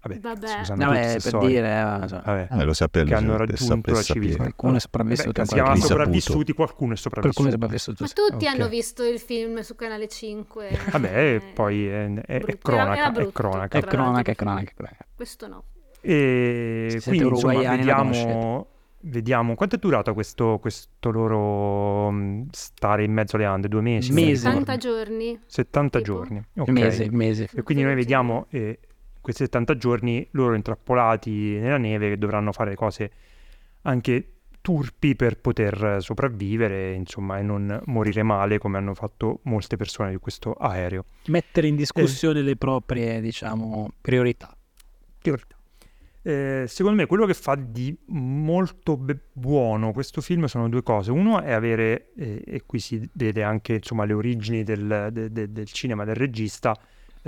Vabbè, 0.01 0.19
Vabbè. 0.19 0.47
si 0.47 0.59
usano 0.61 0.83
No, 0.85 0.89
tutte 0.91 1.15
è 1.15 1.19
per 1.21 1.37
dire, 1.39 1.67
eh, 2.03 2.07
so. 2.07 2.21
Vabbè 2.23 2.47
Eh, 2.51 2.63
lo 2.63 2.73
sapeva, 2.73 3.05
che 3.05 3.13
hanno 3.15 3.35
raggiunto 3.37 3.91
la 3.91 4.01
civiltà. 4.01 4.37
Qualcuno 4.37 4.75
è 4.77 4.79
sopravvissuto, 4.79 5.31
Beh, 5.31 5.39
si 5.45 5.45
qualcuno 5.53 5.73
chiama 5.73 5.87
sopravvissuti, 5.87 6.53
qualcuno 6.53 6.93
è 6.93 6.95
sopravvissuto. 6.95 7.41
Qualcuno 7.43 7.47
è 7.47 7.51
sopravvissuto. 7.51 8.03
Ma 8.03 8.09
tutti 8.31 8.45
Ok. 8.45 8.53
hanno 8.53 8.67
visto 8.69 9.03
il 9.03 9.19
film 9.19 9.59
su 9.59 9.75
Canale 9.75 10.07
5. 10.07 10.69
Vabbè, 10.91 11.17
Eh, 11.35 11.41
poi 11.53 11.87
è, 11.87 12.13
è- 12.13 12.43
è 12.45 12.57
cronaca, 12.57 13.07
è 13.07 13.11
brutto, 13.11 13.31
cronaca. 13.31 13.77
È 13.77 13.81
cronaca, 13.81 14.31
è 14.31 14.35
cronaca, 14.35 14.69
è 14.69 14.73
cronaca. 14.73 15.05
Questo 15.15 15.47
no. 15.47 15.63
E 16.01 16.87
Se 16.99 17.09
quindi 17.09 17.27
insomma 17.27 17.75
vediamo 17.75 18.67
vediamo 19.01 19.55
quanto 19.55 19.75
è 19.75 19.79
durato 19.79 20.13
questo, 20.13 20.57
questo 20.59 21.09
loro 21.11 22.11
mh, 22.11 22.47
stare 22.51 23.03
in 23.03 23.11
mezzo 23.13 23.35
alle 23.37 23.45
Ande? 23.45 23.67
Due 23.69 23.81
mesi? 23.81 24.11
Mesi. 24.13 24.43
70 24.43 24.77
giorni. 24.77 25.39
70 25.45 25.97
Tipo. 25.99 26.11
giorni. 26.13 26.41
Ok. 26.57 26.69
Mesi, 26.69 27.07
mesi. 27.09 27.47
E 27.53 27.63
quindi 27.63 27.83
noi 27.83 27.95
vediamo 27.95 28.47
eh, 28.49 28.79
questi 29.29 29.43
70 29.43 29.77
giorni 29.77 30.27
loro 30.31 30.55
intrappolati 30.55 31.59
nella 31.59 31.77
neve 31.77 32.09
che 32.09 32.17
dovranno 32.17 32.51
fare 32.51 32.73
cose 32.73 33.11
anche 33.83 34.33
turpi 34.61 35.15
per 35.15 35.39
poter 35.39 35.97
sopravvivere, 35.99 36.93
insomma, 36.93 37.37
e 37.37 37.43
non 37.43 37.81
morire 37.85 38.23
male 38.23 38.57
come 38.57 38.77
hanno 38.77 38.93
fatto 38.93 39.39
molte 39.43 39.77
persone 39.77 40.11
di 40.11 40.17
questo 40.17 40.53
aereo. 40.53 41.05
Mettere 41.27 41.67
in 41.67 41.75
discussione 41.75 42.41
le 42.41 42.55
proprie, 42.55 43.21
diciamo, 43.21 43.93
priorità. 44.01 44.53
Priorità. 45.21 45.55
Eh, 46.21 46.65
secondo 46.67 46.97
me 46.97 47.05
quello 47.05 47.25
che 47.25 47.33
fa 47.33 47.55
di 47.55 47.97
molto 48.07 48.97
be- 48.97 49.17
buono 49.31 49.93
questo 49.93 50.19
film 50.21 50.45
sono 50.45 50.67
due 50.67 50.83
cose. 50.83 51.11
Uno 51.11 51.41
è 51.41 51.51
avere, 51.51 52.11
eh, 52.17 52.43
e 52.45 52.63
qui 52.65 52.79
si 52.79 53.07
vede 53.13 53.43
anche 53.43 53.75
insomma, 53.75 54.03
le 54.05 54.13
origini 54.13 54.63
del, 54.63 55.09
de- 55.11 55.31
de- 55.31 55.51
del 55.51 55.67
cinema 55.67 56.03
del 56.03 56.15
regista, 56.15 56.77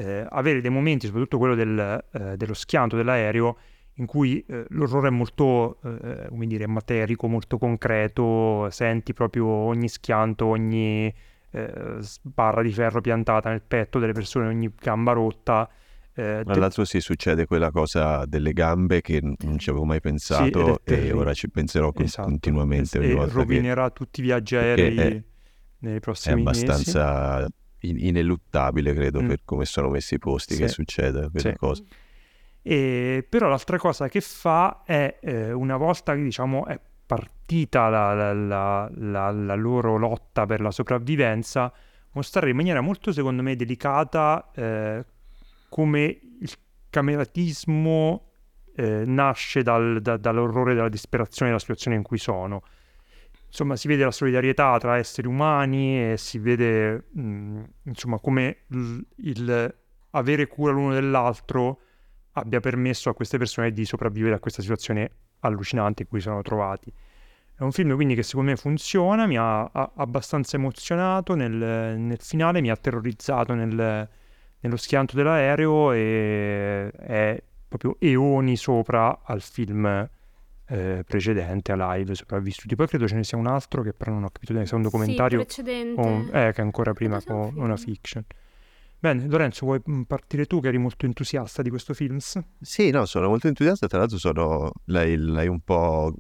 eh, 0.02 0.26
avere 0.30 0.62
dei 0.62 0.72
momenti, 0.72 1.06
soprattutto 1.06 1.38
quello 1.38 1.56
del, 1.56 2.04
eh, 2.12 2.38
dello 2.38 2.54
schianto 2.54 2.96
dell'aereo, 2.96 3.58
in 3.96 4.06
cui 4.06 4.44
eh, 4.48 4.66
l'orrore 4.70 5.10
è 5.10 5.12
molto, 5.12 5.80
eh, 5.84 6.28
come 6.30 6.48
dire, 6.48 6.66
materico, 6.68 7.28
molto 7.28 7.58
concreto, 7.58 8.70
senti 8.72 9.14
proprio 9.14 9.46
ogni 9.48 9.90
schianto, 9.90 10.46
ogni 10.46 11.14
eh, 11.54 11.98
barra 12.22 12.62
di 12.62 12.72
ferro 12.72 13.02
piantata 13.02 13.50
nel 13.50 13.62
petto 13.62 14.00
delle 14.00 14.14
persone, 14.14 14.48
ogni 14.48 14.72
gamba 14.80 15.12
rotta. 15.12 15.70
eh, 16.14 16.42
Tra 16.46 16.56
l'altro 16.56 16.84
si 16.86 17.00
succede 17.02 17.46
quella 17.46 17.70
cosa 17.72 18.26
delle 18.26 18.54
gambe 18.54 19.02
che 19.02 19.20
non 19.22 19.58
ci 19.60 19.70
avevo 19.70 19.86
mai 19.86 19.98
è 19.98 20.02
pensato 20.02 20.76
e 20.76 20.80
terribile. 20.84 21.14
ora 21.14 21.34
ci 21.34 21.50
penserò 21.50 21.92
Esatto. 21.96 22.28
continuamente 22.28 23.00
e 23.00 23.14
volta 23.14 23.32
che 23.34 23.38
rovinerà 23.40 23.90
tutti 23.92 24.22
i 24.22 24.24
viaggi 24.24 24.56
aerei 24.56 24.96
è- 24.98 25.24
nei 25.80 25.96
è 25.98 26.00
prossimi 26.00 26.44
mesi. 26.44 26.66
abbastanza 26.66 27.40
in- 27.42 27.48
ineluttabile, 27.82 28.94
credo, 28.94 29.22
Mm. 29.22 29.28
per 29.28 29.40
come 29.46 29.66
sono 29.66 29.90
messi 29.90 30.16
i 30.16 30.20
posti 30.20 30.54
Sì. 30.56 30.62
che 30.62 30.68
succede 30.68 31.30
quella 31.30 31.52
Sì. 31.52 31.56
cosa. 31.58 31.84
E, 32.64 33.26
però 33.28 33.48
l'altra 33.48 33.78
cosa 33.78 34.08
che 34.08 34.22
fa 34.22 34.84
è, 34.86 35.18
eh, 35.22 35.52
una 35.52 35.78
volta 35.78 36.14
che 36.16 36.22
diciamo 36.22 36.66
è 36.68 36.80
partita 37.06 37.90
la, 37.90 38.34
la- 38.34 38.90
la- 38.94 39.32
la- 39.32 39.56
loro 39.56 39.98
lotta 39.98 40.46
per 40.46 40.62
la 40.62 40.72
sopravvivenza, 40.72 41.74
mostrare 42.12 42.52
in 42.52 42.56
maniera 42.56 42.82
molto, 42.82 43.12
secondo 43.12 43.42
me, 43.42 43.56
delicata 43.56 44.52
eh, 44.54 45.04
come 45.70 46.20
il 46.40 46.52
cameratismo 46.90 48.26
eh, 48.76 49.04
nasce 49.06 49.64
dal- 49.64 50.02
da- 50.02 50.16
dall'orrore, 50.18 50.74
dalla 50.76 50.88
disperazione 50.90 51.50
della 51.52 51.60
situazione 51.62 51.98
in 51.98 52.04
cui 52.04 52.18
sono. 52.18 52.62
Insomma, 53.52 53.76
si 53.76 53.90
vede 53.90 54.06
la 54.06 54.12
solidarietà 54.12 54.78
tra 54.80 54.96
esseri 54.98 55.28
umani 55.28 56.12
e 56.12 56.18
si 56.18 56.40
vede, 56.40 57.04
mh, 57.12 57.64
insomma, 57.84 58.18
come 58.20 58.60
il- 58.70 59.06
il 59.18 59.76
avere 60.12 60.48
cura 60.48 60.72
l'uno 60.72 60.94
dell'altro 60.94 61.80
abbia 62.34 62.60
permesso 62.62 63.10
a 63.10 63.14
queste 63.14 63.38
persone 63.38 63.72
di 63.74 63.84
sopravvivere 63.86 64.36
a 64.36 64.40
questa 64.40 64.62
situazione 64.62 65.10
allucinante 65.42 66.04
in 66.04 66.08
cui 66.08 66.20
si 66.22 66.28
sono 66.28 66.42
trovati. 66.42 66.92
È 67.56 67.62
un 67.64 67.72
film 67.74 67.94
quindi 67.96 68.16
che 68.16 68.24
secondo 68.24 68.52
me 68.52 68.58
funziona, 68.58 69.28
mi 69.28 69.38
ha, 69.38 69.64
ha 69.64 69.92
abbastanza 69.96 70.56
emozionato 70.58 71.36
nel, 71.36 71.52
nel 71.52 72.20
finale, 72.22 72.62
mi 72.62 72.70
ha 72.72 72.76
terrorizzato 72.78 73.54
nel- 73.54 74.10
nello 74.62 74.78
schianto 74.78 75.16
dell'aereo 75.16 75.92
e 75.92 76.90
è 76.92 77.44
proprio 77.68 77.98
eoni 78.00 78.56
sopra 78.56 79.22
al 79.24 79.42
film 79.42 80.10
eh, 80.72 81.04
precedente, 81.06 81.72
a 81.74 81.94
live, 81.96 82.16
sopravvissuti. 82.16 82.76
Poi 82.76 82.88
credo 82.88 83.08
ce 83.08 83.16
ne 83.16 83.24
sia 83.24 83.38
un 83.38 83.48
altro 83.48 83.82
che 83.84 83.94
però 83.94 84.12
non 84.14 84.24
ho 84.24 84.30
capito 84.32 84.54
se 84.54 84.72
è 84.72 84.76
un 84.76 84.82
documentario 84.84 85.40
Sì, 85.40 85.46
precedente. 85.46 86.02
o 86.02 86.06
un- 86.06 86.28
eh, 86.34 86.52
che 86.54 86.62
è 86.62 86.64
ancora 86.64 86.94
prima 86.94 87.22
con 87.22 87.54
una 87.58 87.76
fiction. 87.78 88.24
Bene, 89.00 89.26
Lorenzo, 89.28 89.66
vuoi 89.66 89.82
mm, 89.90 90.04
partire 90.04 90.46
tu 90.46 90.60
che 90.62 90.68
eri 90.68 90.78
molto 90.78 91.06
entusiasta 91.06 91.62
di 91.62 91.70
questo 91.70 91.94
film? 91.94 92.20
Sì, 92.62 92.90
no, 92.92 93.06
sono 93.06 93.28
molto 93.28 93.48
entusiasta, 93.48 93.88
tra 93.88 93.98
l'altro 94.00 94.18
sono, 94.18 94.72
l'hai, 94.86 95.18
l'hai 95.18 95.48
un 95.48 95.60
po' 95.62 96.14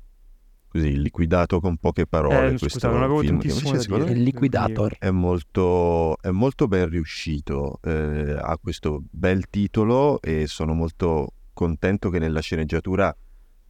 così 0.67 0.99
liquidato 0.99 1.59
con 1.59 1.77
poche 1.77 2.07
parole 2.07 2.45
Eh, 2.53 2.57
questo 2.57 2.69
scusa, 2.69 2.89
non 2.89 3.03
avevo 3.03 3.19
film, 3.19 3.39
che 3.39 3.49
invece 3.49 3.71
da 3.75 3.81
secondo 3.81 4.03
dire. 4.05 4.15
me 4.15 4.19
Il 4.19 4.23
liquidator. 4.25 4.95
è 4.99 5.09
molto, 5.11 6.17
è 6.21 6.29
molto 6.31 6.67
ben 6.67 6.89
riuscito, 6.89 7.79
eh, 7.83 8.35
ha 8.41 8.57
questo 8.57 9.03
bel 9.11 9.47
titolo 9.49 10.19
e 10.21 10.47
sono 10.47 10.73
molto 10.73 11.33
contento 11.53 12.09
che 12.09 12.19
nella 12.19 12.39
sceneggiatura 12.41 13.15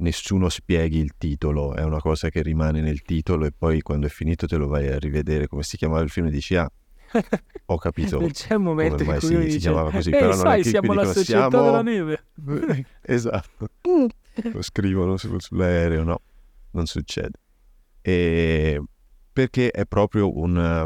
nessuno 0.02 0.50
spieghi 0.50 1.00
il 1.00 1.14
titolo, 1.18 1.74
è 1.74 1.84
una 1.84 2.00
cosa 2.00 2.30
che 2.30 2.42
rimane 2.42 2.82
nel 2.82 3.02
titolo 3.02 3.46
e 3.46 3.52
poi 3.58 3.82
quando 3.82 4.08
è 4.08 4.10
finito 4.10 4.46
te 4.48 4.58
lo 4.58 4.68
vai 4.68 4.88
a 4.88 5.00
rivedere 5.00 5.48
come 5.48 5.64
si 5.64 5.78
chiamava 5.78 6.02
il 6.02 6.10
film 6.10 6.28
e 6.28 6.32
dici 6.32 6.56
ah, 6.56 6.70
ho 7.66 7.78
capito. 7.78 8.20
Non 8.20 8.32
c'è 8.34 8.56
un 8.56 8.64
momento 8.64 9.04
come 9.04 9.14
in 9.16 9.20
cui 9.20 9.28
si- 9.28 9.34
uno 9.34 9.42
si 9.44 9.48
dice, 9.48 9.60
chiamava 9.60 9.92
così, 9.92 10.10
"Ehi, 10.12 10.20
però 10.20 10.30
non 10.36 10.38
è 10.38 10.50
sai, 10.50 10.62
che 10.64 10.70
siamo 10.70 10.94
la 10.94 11.06
società 11.06 11.50
"Siamo-" 11.50 11.66
della 11.66 11.82
neve. 11.82 12.26
esatto. 13.02 13.70
Lo 14.54 14.62
scrivono 14.62 15.18
su- 15.18 15.40
sull'aereo, 15.40 16.04
no, 16.04 16.22
non 16.72 16.86
succede. 16.86 17.38
E 18.02 18.82
perché 19.32 19.70
è 19.72 19.86
proprio 19.86 20.38
una, 20.38 20.84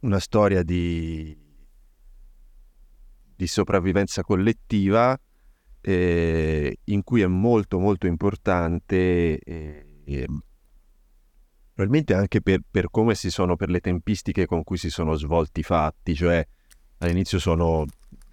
una 0.00 0.18
storia 0.18 0.62
di, 0.62 1.36
di 3.34 3.46
sopravvivenza 3.46 4.22
collettiva 4.22 5.18
eh, 5.80 6.78
in 6.84 7.02
cui 7.04 7.20
è 7.22 7.26
molto 7.26 7.78
molto 7.78 8.06
importante 8.06 9.38
eh, 9.38 10.26
probabilmente 11.78 12.12
anche 12.12 12.40
per, 12.40 12.60
per 12.68 12.90
come 12.90 13.14
si 13.14 13.30
sono, 13.30 13.54
per 13.54 13.70
le 13.70 13.78
tempistiche 13.78 14.46
con 14.46 14.64
cui 14.64 14.76
si 14.76 14.90
sono 14.90 15.14
svolti 15.14 15.60
i 15.60 15.62
fatti, 15.62 16.12
cioè 16.12 16.44
all'inizio 16.98 17.38
sono, 17.38 17.84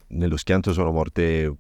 nello 0.08 0.36
schianto 0.36 0.74
sono 0.74 0.92
morte 0.92 1.56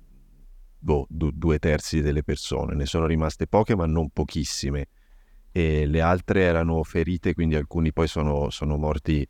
boh, 0.80 1.06
du- 1.08 1.30
due 1.32 1.60
terzi 1.60 2.02
delle 2.02 2.24
persone, 2.24 2.74
ne 2.74 2.88
sono 2.88 3.06
rimaste 3.06 3.46
poche 3.46 3.76
ma 3.76 3.86
non 3.86 4.10
pochissime 4.10 4.88
e 5.52 5.86
le 5.86 6.02
altre 6.02 6.42
erano 6.42 6.82
ferite, 6.82 7.36
quindi 7.36 7.54
alcuni 7.54 7.94
poi 7.94 8.08
sono, 8.08 8.50
sono 8.50 8.78
morti 8.78 9.28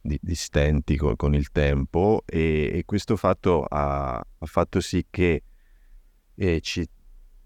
di, 0.00 0.18
di 0.18 0.34
stenti 0.34 0.96
co- 0.96 1.14
con, 1.14 1.34
il 1.34 1.50
tempo 1.50 2.22
e, 2.24 2.70
e 2.72 2.84
questo 2.86 3.16
fatto 3.16 3.64
ha, 3.64 4.16
ha 4.16 4.46
fatto 4.46 4.80
sì 4.80 5.04
che 5.10 5.42
eh, 6.38 6.60
ci, 6.60 6.88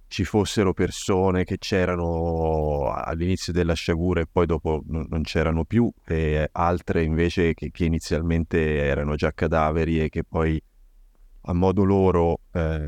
ci 0.07 0.25
fossero 0.25 0.75
persone 0.75 1.45
che 1.45 1.57
c'erano 1.57 2.93
all'inizio 2.93 3.53
della 3.53 3.73
sciagura 3.73 4.21
e 4.21 4.27
poi 4.31 4.45
dopo 4.45 4.83
non, 4.87 5.07
non 5.09 5.23
c'erano 5.23 5.65
più 5.65 5.91
e 6.05 6.49
altre 6.53 7.03
invece 7.03 7.55
che, 7.55 7.71
che 7.71 7.85
inizialmente 7.87 8.77
erano 8.77 9.15
già 9.15 9.33
cadaveri 9.33 10.03
e 10.03 10.09
che 10.11 10.23
poi 10.23 10.63
a 11.45 11.55
modo 11.55 11.83
loro, 11.83 12.41
eh, 12.53 12.87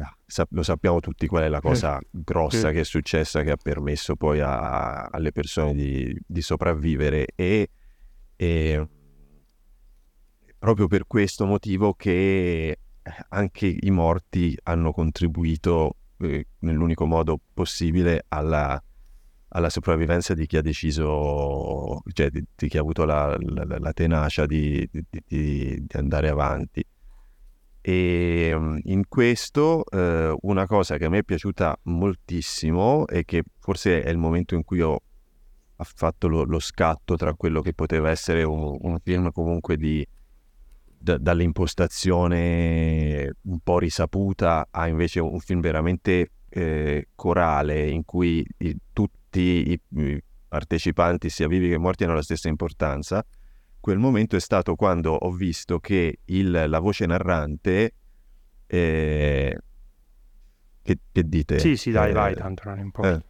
lo 0.50 0.62
sappiamo 0.62 1.00
tutti 1.00 1.26
qual 1.26 1.44
è 1.44 1.48
la 1.48 1.60
cosa 1.60 1.98
grossa 2.08 2.70
che 2.70 2.80
è 2.80 2.84
successa 2.84 3.42
che 3.42 3.50
ha 3.50 3.56
permesso 3.60 4.14
poi 4.14 4.40
a- 4.40 5.06
alle 5.06 5.32
persone 5.32 5.74
di, 5.74 6.16
di 6.24 6.40
sopravvivere 6.40 7.26
e, 7.34 7.70
e 8.36 8.88
proprio 10.56 10.86
per 10.86 11.06
questo 11.06 11.46
motivo 11.46 11.94
che 11.94 12.78
anche 13.28 13.76
i 13.80 13.90
morti 13.90 14.56
hanno 14.64 14.92
contribuito 14.92 15.96
eh, 16.18 16.46
nell'unico 16.60 17.06
modo 17.06 17.38
possibile 17.52 18.24
alla, 18.28 18.80
alla 19.48 19.70
sopravvivenza 19.70 20.34
di 20.34 20.46
chi 20.46 20.56
ha 20.56 20.62
deciso, 20.62 22.00
cioè 22.12 22.30
di, 22.30 22.44
di 22.54 22.68
chi 22.68 22.76
ha 22.76 22.80
avuto 22.80 23.04
la, 23.04 23.36
la- 23.38 23.78
la 23.78 23.92
tenacia 23.92 24.46
di, 24.46 24.88
di- 25.26 25.84
andare 25.92 26.28
avanti. 26.28 26.84
E 27.80 28.52
mm, 28.54 28.78
in 28.84 29.04
questo 29.08 29.84
eh, 29.90 30.34
una 30.42 30.66
cosa 30.66 30.96
che 30.96 31.04
a 31.04 31.08
me 31.10 31.18
è 31.18 31.22
piaciuta 31.22 31.78
moltissimo 31.84 33.06
e 33.06 33.24
che 33.24 33.42
forse 33.58 34.02
è 34.02 34.08
il 34.10 34.16
momento 34.18 34.54
in 34.54 34.64
cui 34.64 34.80
ho 34.80 35.00
fatto 35.76 36.28
lo, 36.28 36.44
lo 36.44 36.58
scatto 36.60 37.16
tra 37.16 37.34
quello 37.34 37.60
che 37.60 37.74
poteva 37.74 38.08
essere 38.10 38.42
un, 38.42 38.76
un 38.80 38.98
film 39.00 39.30
comunque 39.32 39.76
di, 39.76 40.06
da- 41.04 41.18
dall'impostazione 41.18 43.34
un 43.42 43.58
po' 43.60 43.78
risaputa 43.78 44.66
a 44.70 44.88
invece 44.88 45.20
un 45.20 45.38
film 45.38 45.60
veramente 45.60 46.30
eh, 46.48 47.08
corale 47.14 47.88
in 47.88 48.04
cui 48.04 48.44
i- 48.58 48.76
tutti 48.92 49.72
i, 49.72 49.80
i 50.00 50.22
partecipanti, 50.48 51.28
sia 51.28 51.46
vivi 51.48 51.68
che 51.68 51.78
morti, 51.78 52.04
hanno 52.04 52.14
la 52.14 52.22
stessa 52.22 52.48
importanza. 52.48 53.24
Quel 53.80 53.98
momento 53.98 54.36
è 54.36 54.40
stato 54.40 54.74
quando 54.76 55.12
ho 55.12 55.30
visto 55.30 55.78
che 55.78 56.20
il- 56.26 56.64
la 56.68 56.78
voce 56.78 57.06
narrante... 57.06 57.92
eh, 58.66 59.58
che, 60.82 60.98
che 61.12 61.28
dite? 61.28 61.58
Sì, 61.58 61.76
sì, 61.76 61.90
dai, 61.90 62.10
Eh, 62.10 62.14
vai, 62.14 62.34
tanto 62.34 62.62
non 62.68 62.78
importa. 62.78 63.16
eh, 63.16 63.24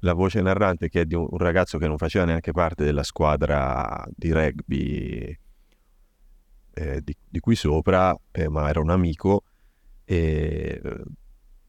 la 0.00 0.12
voce 0.14 0.40
narrante 0.40 0.88
che 0.88 1.02
è 1.02 1.04
di 1.04 1.14
un, 1.14 1.26
un 1.28 1.38
ragazzo 1.38 1.78
che 1.78 1.86
non 1.86 1.98
faceva 1.98 2.24
neanche 2.24 2.52
parte 2.52 2.84
della 2.84 3.02
squadra 3.02 4.04
di 4.14 4.32
rugby 4.32 5.38
eh, 6.78 7.00
di, 7.02 7.14
di 7.28 7.40
qui 7.40 7.56
sopra, 7.56 8.16
eh, 8.30 8.48
ma 8.48 8.68
era 8.68 8.80
un 8.80 8.90
amico, 8.90 9.42
e, 10.04 10.80
eh, 10.82 11.02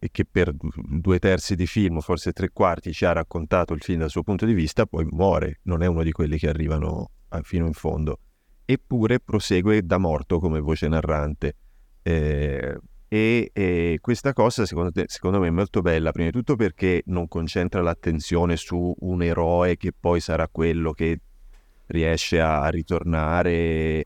e 0.02 0.10
che 0.12 0.26
per 0.26 0.54
due 0.54 1.20
terzi 1.20 1.56
di 1.56 1.66
film, 1.66 2.00
forse 2.00 2.32
tre 2.32 2.50
quarti, 2.52 2.94
ci 2.94 3.06
ha 3.06 3.12
raccontato 3.12 3.74
il 3.74 3.82
film 3.82 4.00
dal 4.00 4.10
suo 4.10 4.24
punto 4.24 4.46
di 4.46 4.54
vista, 4.54 4.86
poi 4.86 5.06
muore, 5.10 5.60
non 5.64 5.82
è 5.82 5.88
uno 5.88 6.04
di 6.04 6.12
quelli 6.12 6.38
che 6.38 6.48
arrivano 6.48 7.10
fino 7.42 7.66
in 7.66 7.74
fondo. 7.74 8.20
Eppure 8.66 9.20
prosegue 9.20 9.84
da 9.84 9.98
morto 9.98 10.40
come 10.40 10.60
voce 10.60 10.88
narrante. 10.88 11.56
Eh, 12.02 12.78
e, 13.08 13.50
e, 13.52 13.98
questa 14.00 14.34
cosa 14.34 14.66
secondo, 14.66 14.92
te, 14.92 15.06
secondo 15.08 15.40
me 15.40 15.48
è 15.48 15.52
molto 15.52 15.82
bella, 15.82 16.12
prima 16.12 16.30
di 16.30 16.36
tutto 16.38 16.56
perché 16.56 17.02
non 17.08 17.28
concentra 17.28 17.82
l'attenzione 17.82 18.56
su 18.56 18.96
un 19.00 19.24
eroe 19.24 19.76
che 19.76 19.92
poi 20.00 20.20
sarà 20.20 20.48
quello 20.48 20.92
che 20.94 21.20
riesce 21.88 22.40
a 22.40 22.70
ritornare 22.70 24.06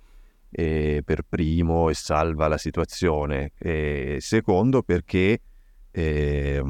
eh, 0.54 1.01
per 1.04 1.24
primo 1.28 1.89
e 1.89 1.93
salva 1.93 2.47
la 2.47 2.58
situazione. 2.58 3.51
E 3.58 4.18
secondo 4.20 4.84
perché 4.84 5.41
eh, 5.91 6.64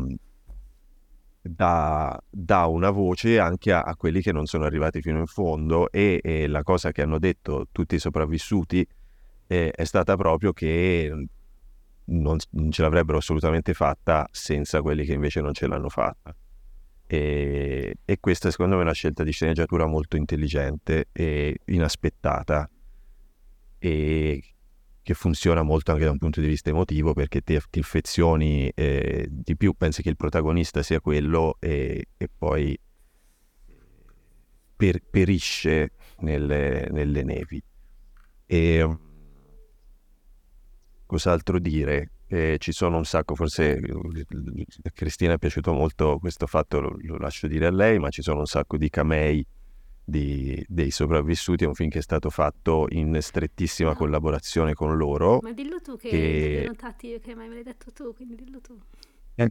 dà, 1.41 2.21
dà, 2.29 2.65
una 2.67 2.89
voce 2.89 3.39
anche 3.39 3.73
a, 3.73 3.81
a, 3.81 3.95
quelli 3.95 4.21
che 4.21 4.31
non 4.31 4.45
sono 4.45 4.63
arrivati 4.63 5.01
fino 5.01 5.19
in 5.19 5.25
fondo 5.25 5.91
e, 5.91 6.19
e 6.23 6.47
la 6.47 6.63
cosa 6.63 6.91
che 6.91 7.01
hanno 7.01 7.19
detto 7.19 7.67
tutti 7.71 7.95
i 7.95 7.99
sopravvissuti 7.99 8.85
eh, 9.47 9.71
è 9.71 9.83
stata 9.83 10.15
proprio 10.15 10.53
che 10.53 11.11
non, 12.05 12.37
non, 12.51 12.71
ce 12.71 12.81
l'avrebbero 12.81 13.17
assolutamente 13.17 13.73
fatta 13.73 14.27
senza 14.31 14.81
quelli 14.81 15.05
che 15.05 15.13
invece 15.13 15.41
non 15.41 15.53
ce 15.53 15.67
l'hanno 15.67 15.89
fatta. 15.89 16.35
E, 17.05 17.97
e, 18.05 18.19
questa 18.19 18.49
secondo 18.49 18.75
me 18.75 18.81
è 18.81 18.85
una 18.85 18.93
scelta 18.93 19.23
di 19.23 19.31
sceneggiatura 19.31 19.85
molto 19.85 20.15
intelligente 20.15 21.09
e 21.11 21.59
inaspettata 21.65 22.69
e 23.83 24.41
che 25.01 25.13
funziona 25.13 25.61
molto 25.61 25.91
anche 25.91 26.05
da 26.05 26.11
un 26.11 26.17
punto 26.17 26.39
di 26.39 26.47
vista 26.47 26.69
emotivo 26.69 27.11
perché 27.11 27.41
ti, 27.41 27.59
ti 27.69 27.79
affezioni 27.79 28.71
eh, 28.73 29.27
di 29.29 29.57
più, 29.57 29.73
pensi 29.73 30.01
che 30.01 30.07
il 30.07 30.15
protagonista 30.15 30.81
sia 30.81 31.01
quello 31.01 31.57
e, 31.59 32.05
e 32.15 32.29
poi 32.29 32.79
per, 34.77 35.01
perisce 35.09 35.91
nelle, 36.19 36.87
nelle 36.91 37.23
nevi. 37.23 37.61
E, 38.45 38.97
cos'altro 41.05 41.59
dire? 41.59 42.11
Eh, 42.27 42.55
ci 42.59 42.71
sono 42.71 42.95
un 42.95 43.03
sacco, 43.03 43.35
forse 43.35 43.81
a 43.81 44.89
Cristina 44.91 45.33
è 45.33 45.37
piaciuto 45.37 45.73
molto 45.73 46.19
questo 46.19 46.47
fatto, 46.47 46.79
lo, 46.79 46.95
lo, 47.01 47.17
lascio 47.17 47.47
dire 47.47 47.65
a 47.65 47.71
lei, 47.71 47.99
ma 47.99 48.09
ci 48.09 48.21
sono 48.21 48.39
un 48.39 48.45
sacco 48.45 48.77
di 48.77 48.89
camei 48.89 49.45
di, 50.03 50.63
dei 50.67 50.91
sopravvissuti, 50.91 51.63
è 51.63 51.67
un 51.67 51.73
film 51.73 51.89
che 51.89 51.99
è 51.99 52.01
stato 52.01 52.29
fatto 52.29 52.87
in 52.89 53.17
strettissima 53.21 53.91
no. 53.91 53.95
collaborazione 53.95 54.73
con 54.73 54.97
loro. 54.97 55.39
Ma 55.41 55.53
dillo 55.53 55.79
tu 55.79 55.95
che, 55.95 56.09
che... 56.09 56.57
hai 56.59 56.65
notati 56.65 57.19
che 57.19 57.35
mai 57.35 57.47
me 57.47 57.55
l'hai 57.55 57.63
detto 57.63 57.91
tu, 57.91 58.13
quindi 58.13 58.35
dillo 58.35 58.59
tu. 58.59 58.77
Eh, 59.35 59.47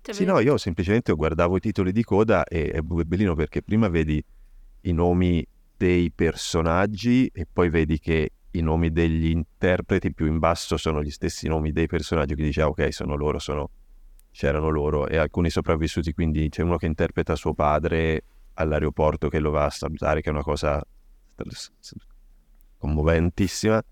cioè, 0.00 0.14
sì, 0.14 0.24
no, 0.24 0.38
io 0.40 0.56
semplicemente 0.56 1.12
guardavo 1.12 1.56
i 1.56 1.60
titoli 1.60 1.92
di 1.92 2.02
coda 2.02 2.44
e 2.44 2.70
è 2.70 2.80
bellino 2.80 3.34
perché 3.34 3.62
prima 3.62 3.88
vedi 3.88 4.22
i 4.82 4.92
nomi 4.92 5.46
dei 5.76 6.10
personaggi 6.10 7.30
e 7.32 7.46
poi 7.50 7.68
vedi 7.68 7.98
che 7.98 8.30
i 8.50 8.60
nomi 8.60 8.92
degli 8.92 9.30
interpreti 9.30 10.12
più 10.12 10.26
in 10.26 10.38
basso 10.38 10.76
sono 10.76 11.02
gli 11.02 11.10
stessi 11.10 11.48
nomi 11.48 11.72
dei 11.72 11.86
personaggi, 11.86 12.34
che 12.34 12.42
dice 12.42 12.62
ah, 12.62 12.68
ok, 12.68 12.92
sono 12.92 13.16
loro, 13.16 13.38
sono... 13.38 13.70
c'erano 14.30 14.68
loro 14.68 15.08
e 15.08 15.16
alcuni 15.16 15.50
sopravvissuti, 15.50 16.12
quindi 16.12 16.48
c'è 16.48 16.62
uno 16.62 16.76
che 16.76 16.86
interpreta 16.86 17.34
suo 17.34 17.54
padre 17.54 18.22
all'aeroporto 18.54 19.28
che 19.28 19.38
lo 19.38 19.50
va 19.50 19.66
a 19.66 19.70
salutare, 19.70 20.20
che 20.20 20.28
è 20.28 20.32
una 20.32 20.42
cosa 20.42 20.82
commoventissima. 22.78 23.82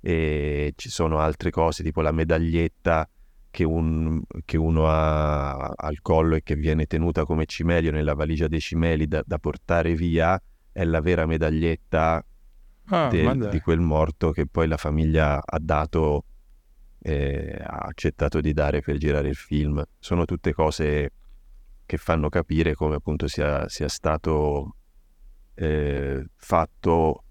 E 0.00 0.72
ci 0.76 0.90
sono 0.90 1.18
altre 1.18 1.50
cose, 1.50 1.82
tipo 1.82 2.00
la 2.00 2.12
medaglietta 2.12 3.08
che, 3.50 3.64
un, 3.64 4.22
che 4.44 4.56
uno 4.56 4.88
ha 4.88 5.72
al 5.74 6.00
collo 6.00 6.36
e 6.36 6.42
che 6.42 6.54
viene 6.54 6.86
tenuta 6.86 7.24
come 7.24 7.46
cimelio 7.46 7.90
nella 7.90 8.14
valigia 8.14 8.46
dei 8.46 8.60
cimeli 8.60 9.08
da, 9.08 9.22
da 9.26 9.38
portare 9.38 9.94
via, 9.94 10.40
è 10.70 10.84
la 10.84 11.00
vera 11.00 11.26
medaglietta 11.26 12.24
ah, 12.84 13.08
de, 13.08 13.48
di 13.48 13.60
quel 13.60 13.80
morto 13.80 14.30
che 14.30 14.46
poi 14.46 14.68
la 14.68 14.76
famiglia 14.76 15.42
ha 15.44 15.58
dato, 15.60 16.24
eh, 17.00 17.58
ha 17.60 17.78
accettato 17.78 18.40
di 18.40 18.52
dare 18.52 18.80
per 18.80 18.96
girare 18.96 19.28
il 19.28 19.36
film. 19.36 19.82
Sono 19.98 20.24
tutte 20.24 20.52
cose 20.52 21.10
che 21.88 21.96
fanno 21.96 22.28
capire 22.28 22.74
come 22.74 22.96
appunto 22.96 23.28
sia, 23.28 23.66
sia 23.66 23.88
stato 23.88 24.76
eh, 25.54 26.22
fatto 26.36 27.24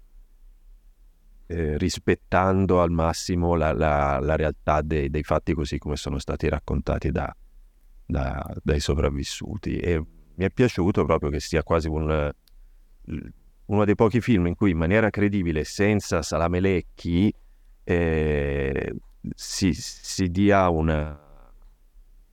eh, 1.46 1.78
rispettando 1.78 2.82
al 2.82 2.90
massimo 2.90 3.54
la, 3.54 3.72
la, 3.72 4.18
la 4.18 4.34
realtà 4.34 4.82
dei, 4.82 5.10
dei, 5.10 5.22
fatti 5.22 5.54
così 5.54 5.78
come 5.78 5.94
sono 5.94 6.18
stati 6.18 6.48
raccontati 6.48 7.12
da, 7.12 7.32
da, 8.04 8.52
dai 8.60 8.80
sopravvissuti. 8.80 9.78
E 9.78 10.04
mi 10.34 10.44
è 10.44 10.50
piaciuto 10.50 11.04
proprio 11.04 11.30
che 11.30 11.38
sia 11.38 11.62
quasi 11.62 11.86
un, 11.86 12.28
uno 13.66 13.84
dei 13.84 13.94
pochi 13.94 14.20
film 14.20 14.48
in 14.48 14.56
cui 14.56 14.72
in 14.72 14.78
maniera 14.78 15.08
credibile, 15.08 15.62
senza 15.62 16.20
salamelecchi, 16.20 17.32
eh, 17.84 18.92
si, 19.36 19.72
si 19.72 20.28
dia 20.32 20.68
una 20.68 21.27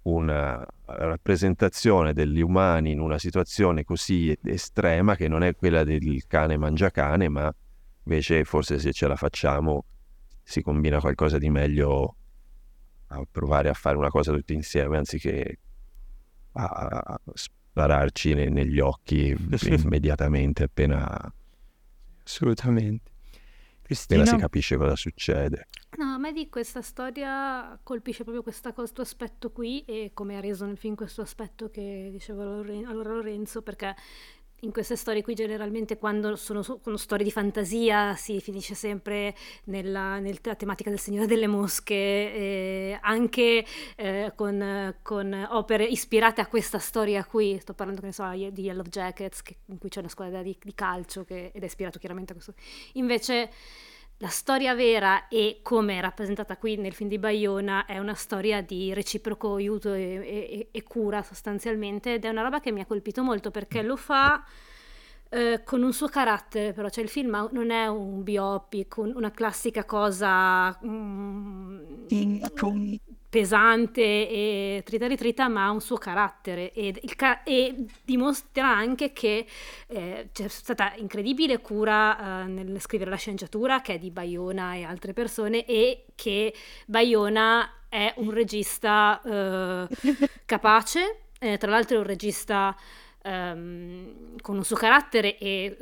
una 0.05 0.65
rappresentazione 0.85 2.13
degli 2.13 2.41
umani 2.41 2.91
in 2.91 2.99
una 2.99 3.17
situazione 3.17 3.83
così 3.83 4.35
estrema 4.43 5.15
che 5.15 5.27
non 5.27 5.43
è 5.43 5.55
quella 5.55 5.83
del 5.83 6.25
cane 6.27 6.57
mangiacane, 6.57 7.29
ma 7.29 7.53
invece 8.03 8.43
forse 8.43 8.79
se 8.79 8.91
ce 8.91 9.07
la 9.07 9.15
facciamo 9.15 9.85
si 10.43 10.61
combina 10.61 10.99
qualcosa 10.99 11.39
di 11.39 11.49
meglio 11.49 12.15
a 13.07 13.25
provare 13.29 13.69
a 13.69 13.73
fare 13.73 13.97
una 13.97 14.09
cosa 14.09 14.31
tutti 14.31 14.53
insieme 14.53 14.97
anziché 14.97 15.59
a 16.53 17.19
spararci 17.33 18.33
ne- 18.35 18.49
negli 18.49 18.79
occhi 18.79 19.35
immediatamente 19.83 20.63
appena 20.63 21.33
assolutamente 22.23 23.11
Cristina... 23.85 24.25
si 24.25 24.37
capisce 24.37 24.77
cosa 24.77 24.95
succede. 24.95 25.67
No, 25.97 26.13
a 26.13 26.17
me 26.17 26.33
di 26.33 26.49
questa 26.49 26.81
storia 26.81 27.79
colpisce 27.83 28.23
proprio 28.23 28.43
questa, 28.43 28.73
questo 28.73 29.01
aspetto 29.01 29.51
qui 29.51 29.85
e 29.85 30.11
come 30.13 30.35
ha 30.35 30.39
reso 30.39 30.65
nel 30.65 30.77
film 30.77 30.95
questo 30.95 31.21
aspetto 31.21 31.69
che 31.69 32.09
diceva 32.11 32.43
allora 32.43 33.13
Lorenzo, 33.13 33.61
perché 33.61 33.95
in 34.61 34.71
queste 34.71 34.95
storie 34.95 35.21
qui 35.21 35.35
generalmente 35.35 35.97
quando 35.97 36.35
sono, 36.35 36.61
sono 36.63 36.97
storie 36.97 37.23
di 37.23 37.31
fantasia 37.31 38.15
si 38.15 38.39
finisce 38.39 38.73
sempre 38.73 39.35
nella, 39.65 40.19
nella 40.19 40.55
tematica 40.55 40.89
del 40.89 40.99
Signore 40.99 41.27
delle 41.27 41.47
Mosche, 41.47 41.93
eh, 41.93 42.99
anche 43.01 43.65
eh, 43.95 44.31
con, 44.35 44.95
con, 45.01 45.47
opere 45.51 45.85
ispirate 45.85 46.41
a 46.41 46.47
questa 46.47 46.79
storia 46.79 47.23
qui, 47.25 47.57
sto 47.59 47.73
parlando 47.73 48.01
che 48.01 48.07
ne 48.07 48.13
so 48.13 48.29
di 48.51 48.61
Yellow 48.61 48.83
Jackets, 48.83 49.41
che, 49.41 49.57
in 49.65 49.77
cui 49.77 49.89
c'è 49.89 49.99
una 49.99 50.09
squadra 50.09 50.41
di, 50.41 50.57
di 50.61 50.73
calcio 50.73 51.23
che, 51.23 51.51
ed 51.53 51.61
è 51.61 51.65
ispirato 51.65 51.99
chiaramente 51.99 52.31
a 52.31 52.35
questo. 52.35 52.53
Invece 52.93 53.51
la 54.19 54.29
storia 54.29 54.73
vera 54.73 55.27
e 55.27 55.59
come 55.61 55.97
è 55.97 56.01
rappresentata 56.01 56.55
qui 56.57 56.77
nel 56.77 56.93
film 56.93 57.09
di 57.09 57.19
Bayona 57.19 57.85
è 57.85 57.97
una 57.97 58.13
storia 58.13 58.61
di 58.61 58.93
reciproco 58.93 59.55
aiuto 59.55 59.93
e, 59.93 60.01
e, 60.01 60.67
e 60.71 60.83
cura 60.83 61.21
sostanzialmente 61.21 62.13
ed 62.13 62.23
è 62.23 62.29
una 62.29 62.41
roba 62.41 62.61
che 62.61 62.71
mi 62.71 62.79
ha 62.79 62.85
colpito 62.85 63.23
molto 63.23 63.51
perché 63.51 63.81
lo 63.81 63.97
fa 63.97 64.43
eh, 65.35 65.63
con 65.65 65.83
un 65.83 65.91
suo 65.91 66.07
carattere 66.07 66.71
però, 66.71 66.89
cioè 66.89 67.03
il 67.03 67.09
film 67.09 67.49
non 67.51 67.69
è 67.69 67.87
un 67.87 68.23
biopic, 68.23 68.97
un, 68.97 69.11
una 69.15 69.31
classica 69.31 69.83
cosa 69.83 70.77
mm, 70.85 71.77
pesante 73.35 74.01
e 74.01 74.81
trita 74.85 75.07
ritrita, 75.07 75.49
ma 75.49 75.65
ha 75.65 75.71
un 75.71 75.81
suo 75.81 75.97
carattere. 75.97 76.71
E, 76.71 77.01
ca- 77.17 77.43
e 77.43 77.85
dimostra 78.01 78.69
anche 78.69 79.11
che 79.11 79.45
eh, 79.87 80.29
c'è 80.31 80.47
stata 80.47 80.93
incredibile 80.95 81.59
cura 81.59 82.43
eh, 82.43 82.47
nel 82.47 82.79
scrivere 82.79 83.09
la 83.09 83.17
sceneggiatura, 83.17 83.81
che 83.81 83.95
è 83.95 83.99
di 83.99 84.09
Bayona 84.09 84.75
e 84.75 84.83
altre 84.83 85.11
persone, 85.11 85.65
e 85.65 86.05
che 86.15 86.53
Bayona 86.85 87.69
è 87.89 88.13
un 88.17 88.31
regista 88.31 89.21
eh, 89.21 89.87
capace, 90.45 91.23
eh, 91.37 91.57
tra 91.57 91.69
l'altro 91.69 91.97
è 91.97 91.99
un 91.99 92.05
regista 92.05 92.73
ehm, 93.25 94.37
con 94.41 94.57
un 94.57 94.63
suo 94.63 94.75
carattere 94.75 95.37
e 95.37 95.77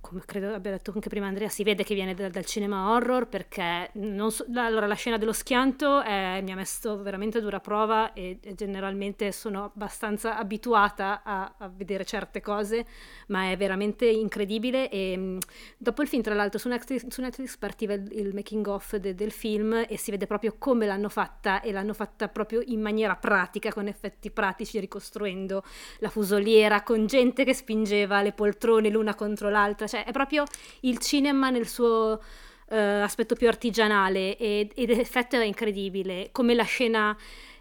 come 0.00 0.22
credo 0.26 0.52
abbia 0.52 0.72
detto 0.72 0.90
anche 0.92 1.08
prima 1.08 1.28
Andrea, 1.28 1.48
si 1.48 1.62
vede 1.62 1.84
che 1.84 1.94
viene 1.94 2.12
da, 2.14 2.28
dal 2.28 2.44
cinema 2.44 2.90
horror 2.90 3.28
perché 3.28 3.90
so, 4.28 4.44
allora, 4.54 4.86
la 4.86 4.94
scena 4.94 5.16
dello 5.16 5.32
schianto 5.32 6.02
è, 6.02 6.40
mi 6.42 6.50
ha 6.50 6.56
messo 6.56 7.00
veramente 7.02 7.38
a 7.38 7.40
dura 7.40 7.60
prova 7.60 8.12
e, 8.12 8.38
e 8.42 8.54
generalmente 8.54 9.30
sono 9.30 9.64
abbastanza 9.64 10.36
abituata 10.36 11.22
a, 11.22 11.54
a, 11.58 11.68
vedere 11.68 12.04
certe 12.04 12.40
cose, 12.40 12.84
ma 13.28 13.50
è 13.50 13.56
veramente 13.56 14.06
incredibile 14.06 14.90
e 14.90 15.16
mh, 15.16 15.38
dopo 15.78 16.02
il 16.02 16.08
film 16.08 16.22
tra 16.22 16.34
l'altro 16.34 16.58
su 16.58 16.68
Netflix, 16.68 17.06
su 17.06 17.20
Netflix 17.20 17.56
partiva 17.56 17.94
il, 17.94 18.08
il 18.10 18.34
making 18.34 18.66
of 18.66 18.96
de, 18.96 19.14
del 19.14 19.30
film 19.30 19.84
e 19.88 19.96
si 19.96 20.10
vede 20.10 20.26
proprio 20.26 20.56
come 20.58 20.86
l'hanno 20.86 21.08
fatta 21.08 21.60
e 21.60 21.70
l'hanno 21.70 21.94
fatta 21.94 22.28
proprio 22.28 22.60
in 22.64 22.80
maniera 22.80 23.14
pratica, 23.14 23.72
con 23.72 23.86
effetti 23.86 24.32
pratici, 24.32 24.80
ricostruendo 24.80 25.62
la 26.00 26.08
fusoliera, 26.08 26.82
con 26.82 27.06
gente 27.06 27.44
che 27.44 27.54
spingeva 27.54 28.20
le 28.22 28.32
poltrone 28.32 28.88
l'una 28.88 29.14
contro 29.14 29.48
l'altra 29.48 29.74
altra, 29.76 29.86
cioè 29.86 30.04
è 30.04 30.12
proprio 30.12 30.44
il 30.80 30.98
cinema 30.98 31.50
nel 31.50 31.68
suo 31.68 32.20
uh, 32.68 32.74
aspetto 32.74 33.34
più 33.34 33.46
artigianale 33.46 34.36
ed, 34.38 34.72
ed 34.74 34.88
l'effetto 34.88 35.36
è 35.36 35.44
incredibile, 35.44 36.30
come 36.32 36.54
la 36.54 36.64
scena 36.64 37.16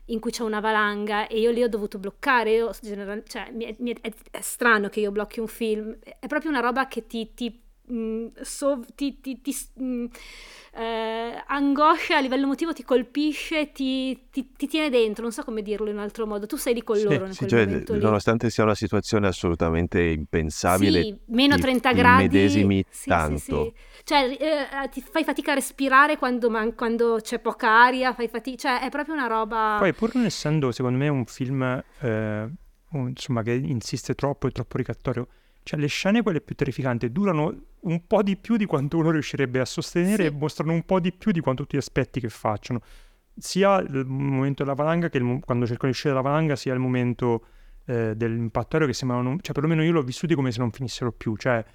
in 0.10 0.20
cui 0.20 0.32
c'è 0.32 0.44
una 0.44 0.60
valanga 0.60 1.28
e 1.28 1.40
io 1.40 1.52
lì 1.52 1.64
ho 1.64 1.68
dovuto 1.68 1.98
bloccare, 1.98 2.52
io, 2.52 2.72
general, 2.82 3.24
cioè, 3.28 3.50
mi 3.52 3.76
mi 3.80 3.96
è, 4.00 4.12
è, 4.32 4.42
strano 4.42 4.88
che 4.88 5.00
io 5.00 5.12
blocchi 5.12 5.40
un 5.40 5.48
film, 5.48 5.98
è 6.20 6.28
proprio 6.28 6.52
una 6.52 6.60
roba 6.60 6.88
che 6.88 7.08
ti, 7.08 7.34
ti, 7.34 7.62
mh, 7.88 7.96
mm, 7.96 8.28
so, 8.42 8.84
ti, 8.96 9.20
ti, 9.20 9.42
ti 9.42 9.56
mh, 9.76 9.84
mm, 9.84 10.06
eh, 10.78 11.44
angoscia 11.48 12.18
a 12.18 12.20
livello 12.20 12.44
emotivo, 12.44 12.74
ti 12.74 12.84
colpisce, 12.84 13.72
ti, 13.72 14.28
ti, 14.30 14.52
ti, 14.56 14.68
tiene 14.68 14.90
dentro, 14.90 15.24
non 15.24 15.32
so 15.32 15.44
come 15.44 15.62
dirlo 15.62 15.90
in 15.90 15.96
un 15.96 16.02
altro 16.02 16.26
modo, 16.28 16.46
tu 16.48 16.58
sei 16.58 16.74
lì 16.74 16.84
con 16.84 17.00
loro 17.02 17.28
sì, 17.28 17.34
sì, 17.34 17.48
cioè, 17.48 17.66
Nonostante 17.66 18.50
sia 18.50 18.64
una 18.64 18.76
situazione 18.76 19.28
assolutamente 19.28 20.02
impensabile, 20.02 21.02
sì, 21.02 21.18
meno 21.28 21.58
30 21.58 21.94
gradi, 21.94 22.24
medesimi 22.24 22.84
sì, 22.90 23.10
tanto. 23.10 23.38
Sì, 23.38 23.74
sì. 23.74 24.04
Cioè, 24.04 24.38
eh, 24.84 24.90
ti 24.90 25.02
fai 25.02 25.24
fatica 25.24 25.52
a 25.52 25.56
respirare 25.56 26.18
quando, 26.18 26.50
man- 26.50 26.76
quando 26.76 27.20
c'è 27.22 27.40
poca 27.40 27.70
aria, 27.70 28.14
fai 28.14 28.28
fatica, 28.28 28.58
cioè 28.58 28.82
è 28.82 28.90
proprio 28.90 29.16
una 29.16 29.28
roba... 29.28 29.78
Poi 29.80 29.94
pur 29.94 30.16
non 30.16 30.26
essendo, 30.26 30.72
secondo 30.72 30.98
me, 30.98 31.08
un 31.08 31.26
film 31.26 31.84
eh, 32.02 32.50
insomma, 32.92 33.42
che 33.44 33.54
insiste 33.54 34.14
troppo 34.14 34.48
e 34.48 34.52
troppo 34.52 34.78
ricattorio, 34.78 35.28
cioè 35.66 35.80
le 35.80 35.88
scene 35.88 36.22
quelle 36.22 36.42
più 36.42 36.54
terrificanti 36.54 37.12
durano 37.12 37.54
un 37.82 38.06
po' 38.06 38.22
di 38.22 38.38
più 38.38 38.56
di 38.56 38.66
quanto 38.66 38.98
uno 38.98 39.10
riuscirebbe 39.10 39.60
a 39.60 39.66
sostenere 39.66 40.24
sì. 40.24 40.30
e 40.30 40.32
mostrano 40.32 40.74
un 40.74 40.84
po' 40.84 41.00
di 41.00 41.12
più 41.12 41.32
di 41.32 41.40
quanto 41.40 41.64
tutti 41.64 41.76
gli 41.76 41.80
aspetti 41.80 42.20
che 42.20 42.30
facciano. 42.30 42.82
Sia 43.36 43.80
il 43.80 44.06
momento 44.06 44.64
della 44.64 44.76
valanga 44.76 45.10
che 45.10 45.18
il, 45.18 45.40
quando 45.44 45.66
cercano 45.66 45.90
di 45.90 45.98
uscire 45.98 46.14
dalla 46.14 46.22
valanga, 46.22 46.56
sia 46.56 46.72
il 46.72 46.80
momento 46.80 47.46
eh, 47.86 48.14
dell'impatto 48.16 48.76
aereo 48.76 48.88
che 48.88 48.94
sembrano, 48.94 49.38
cioè 49.42 49.54
perlomeno 49.54 49.82
io 49.82 49.92
l'ho 49.92 50.04
vissuti 50.04 50.36
come 50.36 50.52
se 50.52 50.60
non 50.60 50.70
finissero 50.70 51.12
più, 51.12 51.36
cioè 51.36 51.66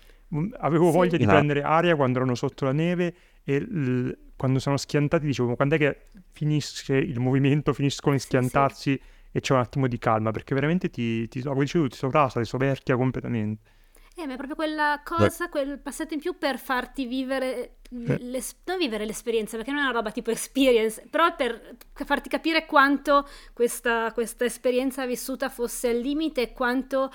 avevo 0.60 0.90
sì. 0.90 0.96
voglia 0.96 1.16
di 1.16 1.24
no. 1.24 1.32
prendere 1.32 1.62
aria 1.62 1.96
quando 1.96 2.18
erano 2.18 2.36
sotto 2.36 2.64
la 2.64 2.72
neve 2.72 3.14
e 3.42 3.58
l- 3.60 4.16
quando 4.36 4.60
sono 4.60 4.76
schiantati 4.76 5.26
dicevo 5.26 5.56
quando 5.56 5.74
è 5.74 5.78
che 5.78 6.06
finisce 6.30 6.94
il 6.94 7.18
movimento, 7.18 7.72
finiscono 7.72 8.14
di 8.14 8.20
schiantarsi 8.20 8.92
sì, 8.92 9.00
e 9.32 9.40
c'è 9.40 9.52
un 9.52 9.58
attimo 9.58 9.88
di 9.88 9.98
calma 9.98 10.30
perché 10.30 10.54
veramente 10.54 10.90
ti, 10.90 11.26
ti, 11.26 11.42
come 11.42 11.60
dicevo, 11.60 11.88
ti 11.88 11.96
sovrasta, 11.96 12.38
ti 12.38 12.46
soverchia 12.46 12.96
completamente. 12.96 13.78
Eh, 14.16 14.26
ma 14.26 14.32
è 14.32 14.36
proprio 14.36 14.56
quella 14.56 15.00
cosa, 15.04 15.44
Beh. 15.44 15.50
quel 15.50 15.78
passato 15.78 16.14
in 16.14 16.20
più 16.20 16.36
per 16.36 16.58
farti 16.58 17.06
vivere, 17.06 17.76
eh. 17.90 18.42
non 18.64 18.78
vivere 18.78 19.06
l'esperienza, 19.06 19.56
perché 19.56 19.70
non 19.70 19.80
è 19.80 19.84
una 19.84 19.92
roba 19.92 20.10
tipo 20.10 20.30
experience, 20.30 21.06
però 21.08 21.34
per 21.36 21.76
farti 21.92 22.28
capire 22.28 22.66
quanto 22.66 23.26
questa, 23.52 24.10
questa 24.12 24.44
esperienza 24.44 25.06
vissuta 25.06 25.48
fosse 25.48 25.88
al 25.88 25.98
limite 25.98 26.42
e 26.42 26.52
quanto 26.52 27.10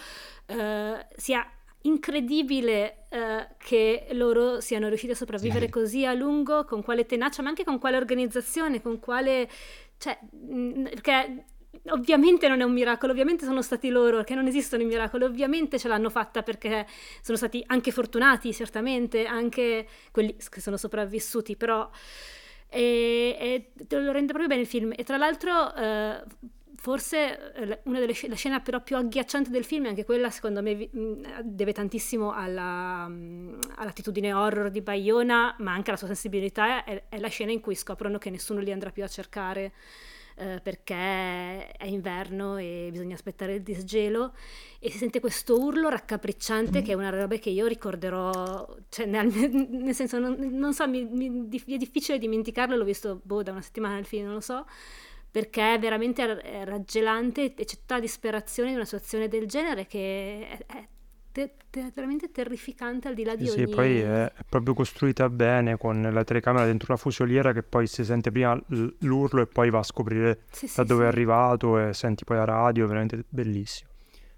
eh, 0.47 1.05
sia 1.15 1.47
incredibile 1.81 3.05
eh, 3.09 3.47
che 3.57 4.07
loro 4.11 4.59
siano 4.59 4.87
riusciti 4.87 5.11
a 5.11 5.15
sopravvivere 5.15 5.65
sì. 5.65 5.71
così 5.71 6.05
a 6.05 6.13
lungo, 6.13 6.65
con 6.65 6.81
quale 6.81 7.05
tenacia, 7.05 7.41
ma 7.41 7.49
anche 7.49 7.63
con 7.63 7.77
quale 7.77 7.97
organizzazione, 7.97 8.81
con 8.81 8.99
quale... 8.99 9.49
Cioè, 9.97 10.17
mh, 10.31 10.83
perché 10.83 11.45
ovviamente 11.89 12.47
non 12.47 12.61
è 12.61 12.63
un 12.63 12.73
miracolo, 12.73 13.11
ovviamente 13.11 13.45
sono 13.45 13.61
stati 13.61 13.89
loro, 13.89 14.23
che 14.23 14.35
non 14.35 14.47
esistono 14.47 14.83
i 14.83 14.85
miracoli, 14.85 15.23
ovviamente 15.23 15.79
ce 15.79 15.87
l'hanno 15.87 16.09
fatta 16.09 16.43
perché 16.43 16.85
sono 17.21 17.37
stati 17.37 17.63
anche 17.67 17.91
fortunati, 17.91 18.53
certamente, 18.53 19.25
anche 19.25 19.87
quelli 20.11 20.35
che 20.49 20.61
sono 20.61 20.77
sopravvissuti, 20.77 21.55
però 21.55 21.89
e, 22.69 23.71
e 23.87 23.95
lo 23.95 24.11
rende 24.11 24.33
proprio 24.33 24.47
bene 24.47 24.61
il 24.61 24.67
film. 24.67 24.93
E 24.95 25.03
tra 25.03 25.17
l'altro, 25.17 25.73
eh, 25.75 26.23
forse 26.75 27.53
eh, 27.53 27.79
una 27.85 27.99
delle 27.99 28.13
sc- 28.13 28.27
la 28.27 28.35
scena 28.35 28.59
però 28.59 28.81
più 28.81 28.97
agghiacciante 28.97 29.49
del 29.49 29.63
film, 29.63 29.85
anche 29.85 30.03
quella 30.03 30.29
secondo 30.29 30.61
me 30.61 30.75
vi- 30.75 30.89
deve 31.43 31.73
tantissimo 31.73 32.33
alla, 32.33 33.05
all'attitudine 33.05 34.33
horror 34.33 34.69
di 34.69 34.81
Bayona, 34.81 35.55
ma 35.59 35.71
anche 35.73 35.89
alla 35.89 35.97
sua 35.97 36.07
sensibilità, 36.07 36.83
è, 36.83 37.05
è 37.09 37.19
la 37.19 37.29
scena 37.29 37.51
in 37.51 37.61
cui 37.61 37.75
scoprono 37.75 38.17
che 38.17 38.29
nessuno 38.29 38.59
li 38.59 38.71
andrà 38.71 38.91
più 38.91 39.03
a 39.03 39.07
cercare 39.07 39.71
eh, 40.37 40.59
perché 40.61 41.71
è 41.71 41.85
inverno 41.85 42.57
e 42.57 42.89
bisogna 42.91 43.15
aspettare 43.15 43.55
il 43.55 43.63
disgelo 43.63 44.33
e 44.79 44.91
si 44.91 44.97
sente 44.97 45.19
questo 45.19 45.57
urlo 45.57 45.89
raccapricciante 45.89 46.81
che 46.81 46.91
è 46.91 46.95
una 46.95 47.09
roba 47.09 47.37
che 47.37 47.49
io 47.49 47.67
ricorderò, 47.67 48.75
cioè 48.89 49.05
nel, 49.05 49.27
nel 49.71 49.95
senso 49.95 50.19
non, 50.19 50.35
non 50.51 50.73
so, 50.73 50.87
mi, 50.87 51.05
mi, 51.05 51.47
è 51.49 51.77
difficile 51.77 52.17
dimenticarlo, 52.17 52.75
l'ho 52.75 52.83
visto 52.83 53.21
boh, 53.23 53.43
da 53.43 53.51
una 53.51 53.61
settimana 53.61 53.95
nel 53.95 54.05
film, 54.05 54.25
non 54.25 54.33
lo 54.33 54.41
so, 54.41 54.65
perché 55.31 55.75
è 55.75 55.79
veramente 55.79 56.63
raggelante 56.65 57.53
e 57.55 57.65
c'è 57.65 57.75
tutta 57.77 57.95
la 57.95 58.01
disperazione 58.01 58.69
di 58.69 58.75
una 58.75 58.85
situazione 58.85 59.27
del 59.27 59.47
genere 59.47 59.87
che 59.87 60.47
è, 60.49 60.65
è 60.65 60.87
te- 61.35 61.51
te- 61.69 61.91
veramente 61.93 62.31
terrificante 62.31 63.09
al 63.09 63.13
di 63.13 63.25
là 63.25 63.35
di 63.35 63.45
sì, 63.47 63.59
ogni... 63.59 63.67
Sì, 63.67 63.75
poi 63.75 63.99
è, 63.99 64.31
è, 64.31 64.43
proprio 64.47 64.73
costruita 64.73 65.29
bene 65.29 65.77
con 65.77 66.01
la 66.01 66.23
telecamera 66.23 66.65
dentro 66.65 66.93
la 66.93 66.97
fusoliera 66.97 67.51
che 67.51 67.61
poi 67.61 67.87
si 67.87 68.05
sente 68.05 68.31
prima 68.31 68.57
l'urlo 68.99 69.41
e 69.41 69.45
poi 69.45 69.69
va 69.69 69.79
a 69.79 69.83
scoprire 69.83 70.43
sì, 70.49 70.65
da 70.73 70.83
sì, 70.83 70.85
dove 70.85 71.01
sì. 71.01 71.03
è 71.03 71.07
arrivato 71.07 71.77
e 71.77 71.93
senti 71.93 72.23
poi 72.23 72.37
la 72.37 72.45
radio, 72.45 72.87
veramente 72.87 73.25
bellissimo. 73.27 73.89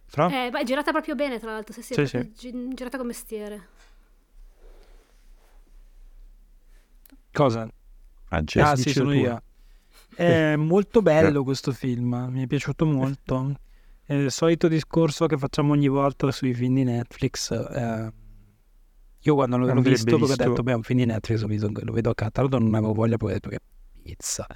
Fra? 0.05 0.27
Eh, 0.27 0.49
è 0.49 0.63
girata 0.63 0.91
proprio 0.91 1.13
bene, 1.13 1.37
tra 1.39 1.51
l'altro, 1.51 1.73
sì, 1.73 1.83
sì, 1.83 2.07
sì, 2.07 2.31
gi- 2.31 2.73
girata 2.73 2.97
come 2.97 3.09
mestiere. 3.09 3.67
Cosa? 7.31 7.69
Ah, 8.29 8.43
ah 8.55 8.75
sì, 8.75 8.89
sono 8.89 9.13
io. 9.13 9.41
È 10.15 10.55
molto 10.55 11.03
bello 11.03 11.43
questo 11.43 11.71
film, 11.71 12.27
mi 12.31 12.41
è 12.41 12.47
piaciuto 12.47 12.85
molto. 12.87 13.53
È 14.07 14.13
il 14.13 14.31
solito 14.31 14.69
discorso 14.69 15.25
che 15.25 15.37
facciamo 15.37 15.73
ogni 15.73 15.89
volta 15.89 16.31
sui 16.31 16.53
film 16.53 16.75
di 16.75 16.85
Netflix. 16.85 17.51
Eh, 17.51 18.13
io 19.19 19.35
quando 19.35 19.57
l'ho 19.57 19.81
visto, 19.81 20.15
visto, 20.17 20.31
ho 20.31 20.49
detto, 20.49 20.63
beh, 20.63 20.75
un 20.75 20.81
film 20.81 20.99
di 20.99 21.05
Netflix, 21.07 21.41
lo 21.41 21.47
vedo, 21.47 21.69
lo 21.73 21.91
vedo 21.91 22.11
a 22.11 22.15
catalogo, 22.15 22.57
non 22.57 22.73
avevo 22.73 22.93
voglia, 22.93 23.17
poi 23.17 23.31
ho 23.31 23.33
detto 23.33 23.49
che 23.49 23.59
pizza. 24.01 24.47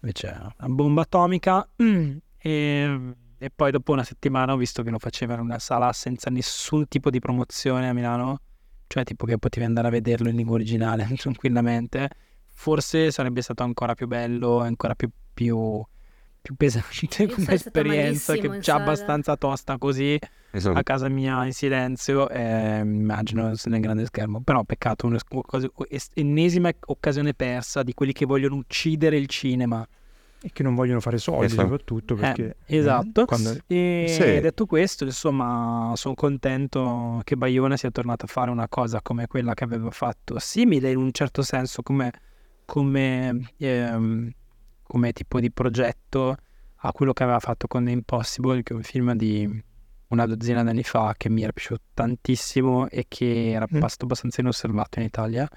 Invece 0.00 0.36
una 0.58 0.68
bomba 0.68 1.00
atomica. 1.00 1.66
E, 1.76 3.14
e, 3.38 3.50
poi 3.56 3.70
dopo 3.70 3.92
una 3.92 4.04
settimana 4.04 4.52
ho 4.52 4.58
visto 4.58 4.82
che 4.82 4.90
lo 4.90 4.98
faceva 4.98 5.32
in 5.32 5.40
una 5.40 5.58
sala 5.58 5.90
senza 5.94 6.28
nessun 6.28 6.86
tipo 6.86 7.08
di 7.08 7.20
promozione 7.20 7.88
a 7.88 7.94
Milano. 7.94 8.40
Cioè 8.86 9.02
tipo 9.04 9.24
che 9.24 9.38
potevi 9.38 9.64
andare 9.64 9.88
a 9.88 9.90
vederlo 9.90 10.28
in 10.28 10.36
lingua 10.36 10.56
originale 10.56 11.08
tranquillamente. 11.16 12.10
Forse 12.50 13.10
sarebbe 13.10 13.40
stato 13.40 13.62
ancora 13.62 13.94
più 13.94 14.06
bello, 14.06 14.60
ancora 14.60 14.94
più, 14.94 15.08
più 15.32 15.82
più 16.44 16.56
pesante 16.56 17.26
come 17.26 17.52
esperienza 17.54 18.34
che 18.34 18.58
già 18.58 18.74
abbastanza 18.74 19.34
tosta 19.34 19.78
così 19.78 20.18
esatto. 20.50 20.78
a 20.78 20.82
casa 20.82 21.08
mia 21.08 21.42
in 21.46 21.54
silenzio 21.54 22.28
eh, 22.28 22.80
immagino 22.80 23.50
nel 23.64 23.80
grande 23.80 24.04
schermo 24.04 24.42
però 24.42 24.62
peccato 24.62 25.06
un'ennesima 25.06 26.70
occasione 26.84 27.32
persa 27.32 27.82
di 27.82 27.94
quelli 27.94 28.12
che 28.12 28.26
vogliono 28.26 28.56
uccidere 28.56 29.16
il 29.16 29.26
cinema 29.26 29.88
e 30.42 30.50
che 30.52 30.62
non 30.62 30.74
vogliono 30.74 31.00
fare 31.00 31.16
soldi 31.16 31.46
esatto. 31.46 31.62
soprattutto 31.62 32.14
perché 32.14 32.56
eh, 32.66 32.76
esatto 32.76 33.22
eh, 33.22 33.24
quando... 33.24 33.56
e 33.66 34.04
sì. 34.06 34.20
detto 34.20 34.66
questo 34.66 35.04
insomma 35.04 35.92
sono 35.96 36.14
contento 36.14 37.22
che 37.24 37.38
Bayona 37.38 37.78
sia 37.78 37.90
tornato 37.90 38.26
a 38.26 38.28
fare 38.28 38.50
una 38.50 38.68
cosa 38.68 39.00
come 39.00 39.28
quella 39.28 39.54
che 39.54 39.64
aveva 39.64 39.90
fatto 39.90 40.38
simile 40.38 40.90
in 40.90 40.98
un 40.98 41.10
certo 41.10 41.40
senso 41.40 41.80
come 41.80 42.12
come 42.66 43.52
ehm, 43.58 44.30
come 44.94 45.12
tipo 45.12 45.40
di 45.40 45.50
progetto 45.50 46.36
a 46.76 46.92
quello 46.92 47.12
che 47.12 47.24
aveva 47.24 47.40
fatto 47.40 47.66
con 47.66 47.84
The 47.84 47.90
Impossible, 47.90 48.62
che 48.62 48.72
è 48.74 48.76
un 48.76 48.84
film 48.84 49.12
di 49.14 49.62
una 50.08 50.24
dozzina 50.24 50.62
di 50.62 50.68
anni 50.68 50.84
fa 50.84 51.14
che 51.16 51.28
mi 51.28 51.42
era 51.42 51.50
piaciuto 51.50 51.82
tantissimo 51.94 52.88
e 52.88 53.06
che 53.08 53.50
era 53.50 53.66
mm. 53.66 53.80
passato 53.80 54.04
abbastanza 54.04 54.40
inosservato 54.40 55.00
in 55.00 55.06
Italia. 55.06 55.48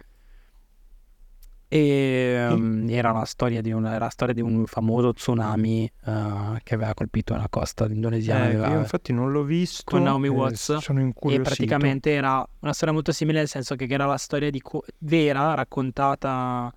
E 1.67 2.47
um, 2.49 2.87
era, 2.89 3.11
la 3.11 3.25
storia 3.25 3.61
di 3.61 3.71
un, 3.71 3.85
era 3.85 4.05
la 4.05 4.09
storia 4.09 4.33
di 4.33 4.41
un 4.41 4.65
famoso 4.65 5.13
tsunami 5.13 5.91
uh, 6.05 6.55
che 6.63 6.73
aveva 6.73 6.95
colpito 6.95 7.35
la 7.35 7.47
costa 7.47 7.85
indonesiana. 7.85 8.45
Eh, 8.45 8.47
aveva... 8.47 8.69
Io 8.69 8.79
infatti 8.79 9.13
non 9.13 9.31
l'ho 9.31 9.43
visto. 9.43 9.83
Con 9.85 10.01
Naomi 10.01 10.29
Watts. 10.29 10.77
Sono 10.77 10.99
incuriosito. 11.01 11.47
E 11.47 11.53
praticamente 11.53 12.11
era 12.11 12.43
una 12.61 12.73
storia 12.73 12.91
molto 12.91 13.11
simile, 13.11 13.37
nel 13.37 13.49
senso 13.49 13.75
che 13.75 13.85
era 13.87 14.07
la 14.07 14.17
storia 14.17 14.49
di 14.49 14.61
co- 14.61 14.83
vera, 14.99 15.53
raccontata 15.53 16.73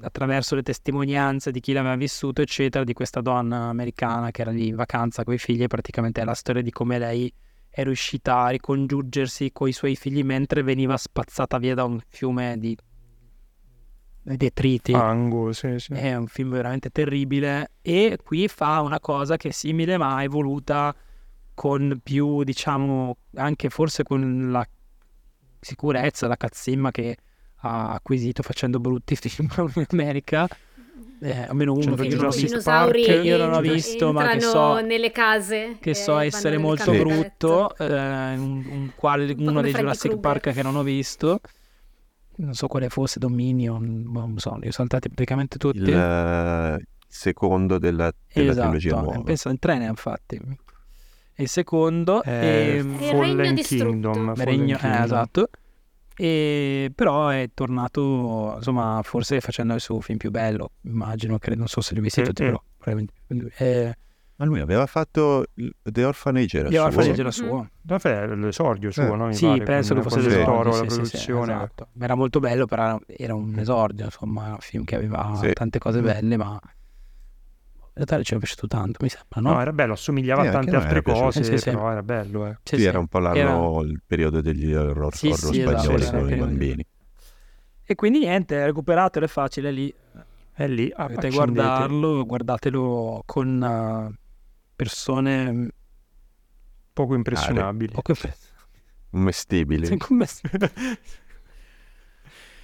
attraverso 0.00 0.54
le 0.54 0.62
testimonianze 0.62 1.50
di 1.50 1.60
chi 1.60 1.72
l'aveva 1.72 1.96
vissuto, 1.96 2.42
eccetera, 2.42 2.84
di 2.84 2.92
questa 2.92 3.20
donna 3.20 3.68
americana 3.68 4.30
che 4.30 4.42
era 4.42 4.50
lì 4.50 4.68
in 4.68 4.76
vacanza 4.76 5.24
con 5.24 5.34
i 5.34 5.38
figli 5.38 5.62
e 5.62 5.66
praticamente 5.68 6.20
è 6.20 6.24
la 6.24 6.34
storia 6.34 6.62
di 6.62 6.70
come 6.70 6.98
lei 6.98 7.32
è 7.70 7.84
riuscita 7.84 8.40
a 8.40 8.48
ricongiungersi 8.48 9.52
con 9.52 9.68
i 9.68 9.72
suoi 9.72 9.94
figli 9.94 10.24
mentre 10.24 10.62
veniva 10.62 10.96
spazzata 10.96 11.58
via 11.58 11.74
da 11.74 11.84
un 11.84 12.00
fiume 12.08 12.56
di 12.58 12.76
detriti. 14.22 14.92
Fango, 14.92 15.52
sì, 15.52 15.78
sì. 15.78 15.92
È 15.92 16.14
un 16.16 16.26
film 16.26 16.50
veramente 16.50 16.90
terribile 16.90 17.72
e 17.82 18.18
qui 18.22 18.48
fa 18.48 18.80
una 18.80 19.00
cosa 19.00 19.36
che 19.36 19.48
è 19.48 19.52
simile 19.52 19.96
ma 19.96 20.22
evoluta 20.22 20.94
con 21.54 22.00
più, 22.02 22.42
diciamo, 22.42 23.16
anche 23.34 23.68
forse 23.68 24.02
con 24.02 24.50
la 24.50 24.66
sicurezza, 25.60 26.26
la 26.26 26.36
cazzimma 26.36 26.90
che 26.90 27.16
ha 27.60 27.92
acquisito 27.92 28.42
facendo 28.42 28.78
brutti 28.80 29.16
film 29.28 29.48
in 29.74 29.86
America. 29.90 30.48
Eh, 31.20 31.46
almeno 31.48 31.72
uno 31.72 31.96
che 31.96 32.06
io 32.06 32.28
visto 32.28 32.60
Park, 32.62 32.96
io 33.24 33.36
non 33.38 33.52
ho 33.52 33.60
visto 33.60 34.12
ma 34.12 34.28
che 34.28 34.40
so 34.40 34.80
nelle 34.80 35.10
case 35.10 35.76
che 35.80 35.92
so 35.92 36.16
essere 36.18 36.58
molto 36.58 36.92
brutto 36.92 37.76
eh, 37.76 37.84
un, 38.36 38.64
un, 38.64 38.90
quale, 38.94 39.32
un 39.36 39.48
uno 39.48 39.60
dei 39.60 39.72
Jurassic 39.72 40.12
Kruger. 40.12 40.20
Park 40.20 40.52
che 40.52 40.62
non 40.62 40.76
ho 40.76 40.84
visto 40.84 41.40
non 42.36 42.54
so 42.54 42.68
quale 42.68 42.88
fosse 42.88 43.18
Dominion 43.18 44.04
boh, 44.06 44.20
non 44.20 44.38
so 44.38 44.56
li 44.60 44.68
ho 44.68 44.70
saltati 44.70 45.08
praticamente 45.08 45.58
tutti 45.58 45.78
il, 45.78 46.80
secondo 47.08 47.78
della, 47.78 48.12
della 48.32 48.52
trilogia 48.54 48.88
esatto, 48.90 49.04
nuova. 49.04 49.22
penso 49.22 49.48
in 49.48 49.58
tre 49.58 49.78
ne 49.78 49.86
hanno 49.86 49.94
fatti. 49.96 50.36
E 51.34 51.42
il 51.42 51.48
secondo 51.48 52.22
Eh, 52.22 52.30
e... 52.30 52.76
Il 52.76 52.94
Fallen. 52.94 53.54
Kingdom. 53.56 54.34
Fallen 54.34 54.44
Regno- 54.44 54.76
eh, 54.76 54.80
Kingdom. 54.80 55.02
esatto. 55.02 55.48
E 56.20 56.90
però 56.94 57.28
è 57.28 57.48
tornato, 57.54 58.54
insomma, 58.56 59.00
forse 59.04 59.40
facendo 59.40 59.74
il 59.74 59.80
suo 59.80 60.00
film 60.00 60.18
più 60.18 60.30
bello, 60.30 60.72
immagino, 60.82 61.38
credo, 61.38 61.58
non 61.58 61.68
so 61.68 61.80
se 61.80 61.92
li 61.94 62.00
ho 62.00 62.02
visti 62.02 62.20
Eh, 62.20 62.24
tutti, 62.24 62.42
però 62.42 62.60
probabilmente. 62.76 63.14
Eh, 63.58 63.94
Ma 64.40 64.44
lui 64.44 64.60
aveva 64.60 64.86
fatto 64.86 65.46
il- 65.54 65.72
The 65.82 66.04
Orphanage, 66.04 66.58
era 66.58 66.68
Io 66.68 66.78
suo? 66.80 66.84
Orphanage 66.86 67.20
era 67.20 67.28
Mm. 67.28 67.32
suo. 67.32 67.68
Vabbè, 67.82 68.26
l'esordio 68.36 68.90
suo, 68.92 69.12
Eh, 69.12 69.16
no? 69.16 69.26
Mi 69.26 69.34
Sì, 69.34 69.46
pare, 69.46 69.62
penso 69.64 69.94
che 69.94 70.02
fosse 70.02 70.20
l'esordio. 70.20 70.44
Toro, 70.44 70.72
sì, 70.72 70.78
la 70.78 70.82
sì, 70.82 70.88
sì, 70.90 70.94
produzione. 70.94 71.52
esatto. 71.54 71.88
Era 71.98 72.14
molto 72.14 72.38
bello, 72.40 72.66
però 72.66 72.98
era 73.06 73.34
un 73.34 73.58
esordio, 73.58 74.04
insomma, 74.04 74.42
era 74.44 74.52
un 74.52 74.58
film 74.60 74.84
che 74.84 74.94
aveva 74.96 75.38
Sì. 75.40 75.52
tante 75.52 75.78
cose 75.80 76.00
belle, 76.00 76.36
ma 76.36 76.60
realtà 78.04 78.22
ci 78.22 78.34
è 78.34 78.38
piaciuto 78.38 78.66
tanto, 78.66 78.98
mi 79.02 79.08
sembra, 79.08 79.40
no? 79.40 79.52
No, 79.54 79.60
era 79.60 79.72
bello, 79.72 79.92
assomigliava 79.94 80.42
Eh, 80.42 80.46
a 80.48 80.50
tante 80.50 80.76
altre 80.76 81.02
cose, 81.02 81.42
Sì, 81.42 81.50
sì, 81.50 81.58
sì. 81.58 81.70
però 81.70 81.90
era 81.90 82.02
bello, 82.02 82.46
eh. 82.46 82.56
Sì, 82.62 82.76
Sì, 82.76 82.80
sì. 82.82 82.86
era 82.88 82.98
un 82.98 83.06
po' 83.08 83.18
l'anno, 83.18 83.38
Era- 83.38 83.90
il 83.90 84.00
periodo 84.06 84.40
degli 84.40 84.72
horror, 84.72 85.14
Sì, 85.14 85.28
horror 85.32 85.54
sì, 85.54 85.60
esatto, 85.62 85.70
spagnoli 85.72 86.04
era 86.04 86.18
con 86.18 86.30
i 86.30 86.36
bambini. 86.36 86.84
E 87.84 87.94
quindi 87.94 88.18
niente, 88.20 88.64
recuperato, 88.64 89.18
è 89.18 89.26
facile 89.26 89.70
lì. 89.70 89.92
È 90.52 90.66
lì, 90.66 90.92
a- 90.94 91.06
Potete 91.06 91.30
guardarlo, 91.30 92.24
guardatelo 92.26 93.22
con 93.24 93.62
eh, 93.62 94.18
persone 94.76 95.52
mm, 95.52 95.68
poco 96.92 97.14
impressionabili. 97.14 97.94
poco 97.94 98.14
Commestibili. 99.10 99.88
come 99.98 100.26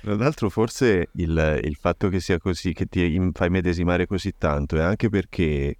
Tra 0.04 0.16
l'altro 0.16 0.50
forse 0.50 1.08
il, 1.12 1.60
il 1.64 1.76
fatto 1.76 2.10
che 2.10 2.20
sia 2.20 2.36
così, 2.36 2.74
che 2.74 2.84
ti 2.84 3.18
fai 3.32 3.48
medesimare 3.48 4.06
così 4.06 4.34
tanto 4.36 4.76
è 4.76 4.82
anche 4.82 5.08
perché 5.08 5.78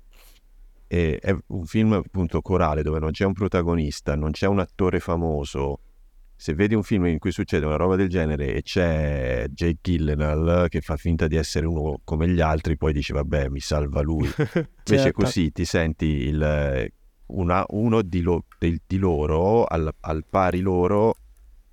è, 0.86 1.18
è 1.20 1.36
un 1.48 1.66
film 1.66 1.92
appunto 1.92 2.40
corale 2.40 2.82
dove 2.82 2.98
non 3.00 3.10
c'è 3.10 3.26
un 3.26 3.34
protagonista, 3.34 4.14
non 4.16 4.30
c'è 4.30 4.46
un 4.46 4.60
attore 4.60 4.98
famoso. 4.98 5.78
Se 6.36 6.54
vedi 6.54 6.74
un 6.74 6.82
film 6.82 7.04
in 7.04 7.18
cui 7.18 7.32
succede 7.32 7.66
una 7.66 7.76
roba 7.76 7.96
del 7.96 8.08
genere 8.08 8.54
e 8.54 8.62
c'è 8.62 9.44
Jake 9.50 9.78
Gyllenhaal 9.82 10.68
che 10.70 10.80
fa 10.80 10.96
finta 10.96 11.26
di 11.26 11.36
essere 11.36 11.66
uno 11.66 12.00
come 12.02 12.26
gli 12.26 12.40
altri, 12.40 12.78
poi 12.78 12.94
dici 12.94 13.12
vabbè 13.12 13.48
mi 13.50 13.60
salva 13.60 14.00
lui. 14.00 14.24
Invece 14.32 14.72
Certo. 14.84 15.22
così 15.22 15.52
ti 15.52 15.66
senti 15.66 16.06
il, 16.06 16.90
una- 17.26 17.64
uno 17.68 18.00
di, 18.00 18.22
lo- 18.22 18.44
del- 18.58 18.80
di 18.86 18.96
loro 18.96 19.64
al, 19.64 19.92
al 20.00 20.24
pari 20.28 20.60
loro 20.60 21.16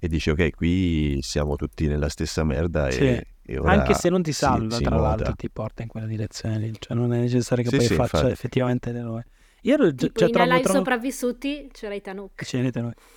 e 0.04 0.08
dici 0.08 0.32
ok 0.32 0.50
qui 0.56 1.20
siamo 1.22 1.56
tutti 1.56 1.86
nella 1.86 2.10
stessa 2.10 2.44
merda 2.44 2.88
e, 2.88 2.92
Sì. 2.92 3.52
e 3.52 3.58
ora 3.60 3.72
Anche 3.74 3.94
se 3.94 4.10
non 4.10 4.24
ti 4.24 4.32
si- 4.32 4.40
salva, 4.40 4.76
si 4.78 4.84
tra 4.84 4.96
nota. 4.96 5.10
l'altro, 5.10 5.36
ti 5.36 5.50
porta 5.52 5.84
in 5.84 5.90
quella 5.90 6.08
direzione 6.08 6.58
lì. 6.58 6.72
Cioè, 6.80 6.98
non 6.98 7.14
è 7.14 7.20
necessario 7.20 7.64
che 7.64 7.70
Sì, 7.70 7.76
poi 7.78 7.86
sì, 7.86 7.94
faccia 7.94 8.16
infatti. 8.18 8.32
effettivamente 8.34 8.92
l'eroe. 8.92 9.26
Io 9.62 9.74
ero 9.76 9.94
già, 9.94 10.08
Tipo 10.08 10.20
cioè, 10.20 10.28
in 10.30 10.34
trovo, 10.34 10.60
trovo... 10.62 10.78
sopravvissuti 10.80 11.70
c'era 11.72 11.94
i 11.94 12.02
Tanuk. 12.02 12.52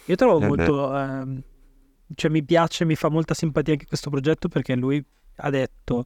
Io 0.05 0.15
trovo 0.15 0.45
Eh, 0.45 0.47
molto. 0.47 0.95
ehm, 0.99 1.43
cioè, 2.15 2.31
mi 2.31 2.45
piace, 2.45 2.85
mi 2.85 2.97
fa 2.97 3.09
molta 3.09 3.33
simpatia 3.33 3.73
anche 3.73 3.87
questo 3.87 4.11
progetto 4.11 4.49
perché 4.49 4.75
lui 4.77 5.03
ha 5.37 5.49
detto. 5.49 6.05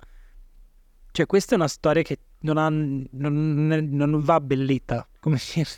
Cioè, 1.10 1.26
questa 1.26 1.55
è 1.55 1.56
una 1.56 1.66
storia 1.66 2.02
che 2.02 2.18
non, 2.42 2.56
ha, 2.56 2.68
non, 2.68 3.88
non 3.90 4.20
va 4.20 4.34
abbellita. 4.34 5.09
Come 5.18 5.38
dire. 5.55 5.68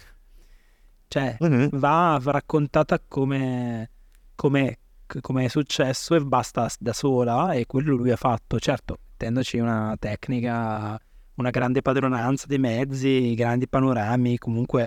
Cioè, 1.08 1.36
Mhm. 1.40 1.70
va 1.72 2.20
raccontata 2.22 3.00
come, 3.00 3.90
come, 4.34 4.78
come 5.20 5.44
è 5.44 5.48
successo 5.48 6.14
e 6.14 6.20
basta 6.20 6.68
da 6.78 6.92
sola 6.92 7.52
e 7.52 7.66
quello 7.66 7.94
lui 7.96 8.10
ha 8.10 8.16
fatto, 8.16 8.58
certo, 8.60 8.98
mettendoci 9.10 9.58
una 9.58 9.96
tecnica, 9.98 10.98
una 11.34 11.50
grande 11.50 11.82
padronanza 11.82 12.46
dei 12.46 12.58
mezzi, 12.58 13.34
grandi 13.34 13.66
panorami, 13.66 14.38
comunque 14.38 14.86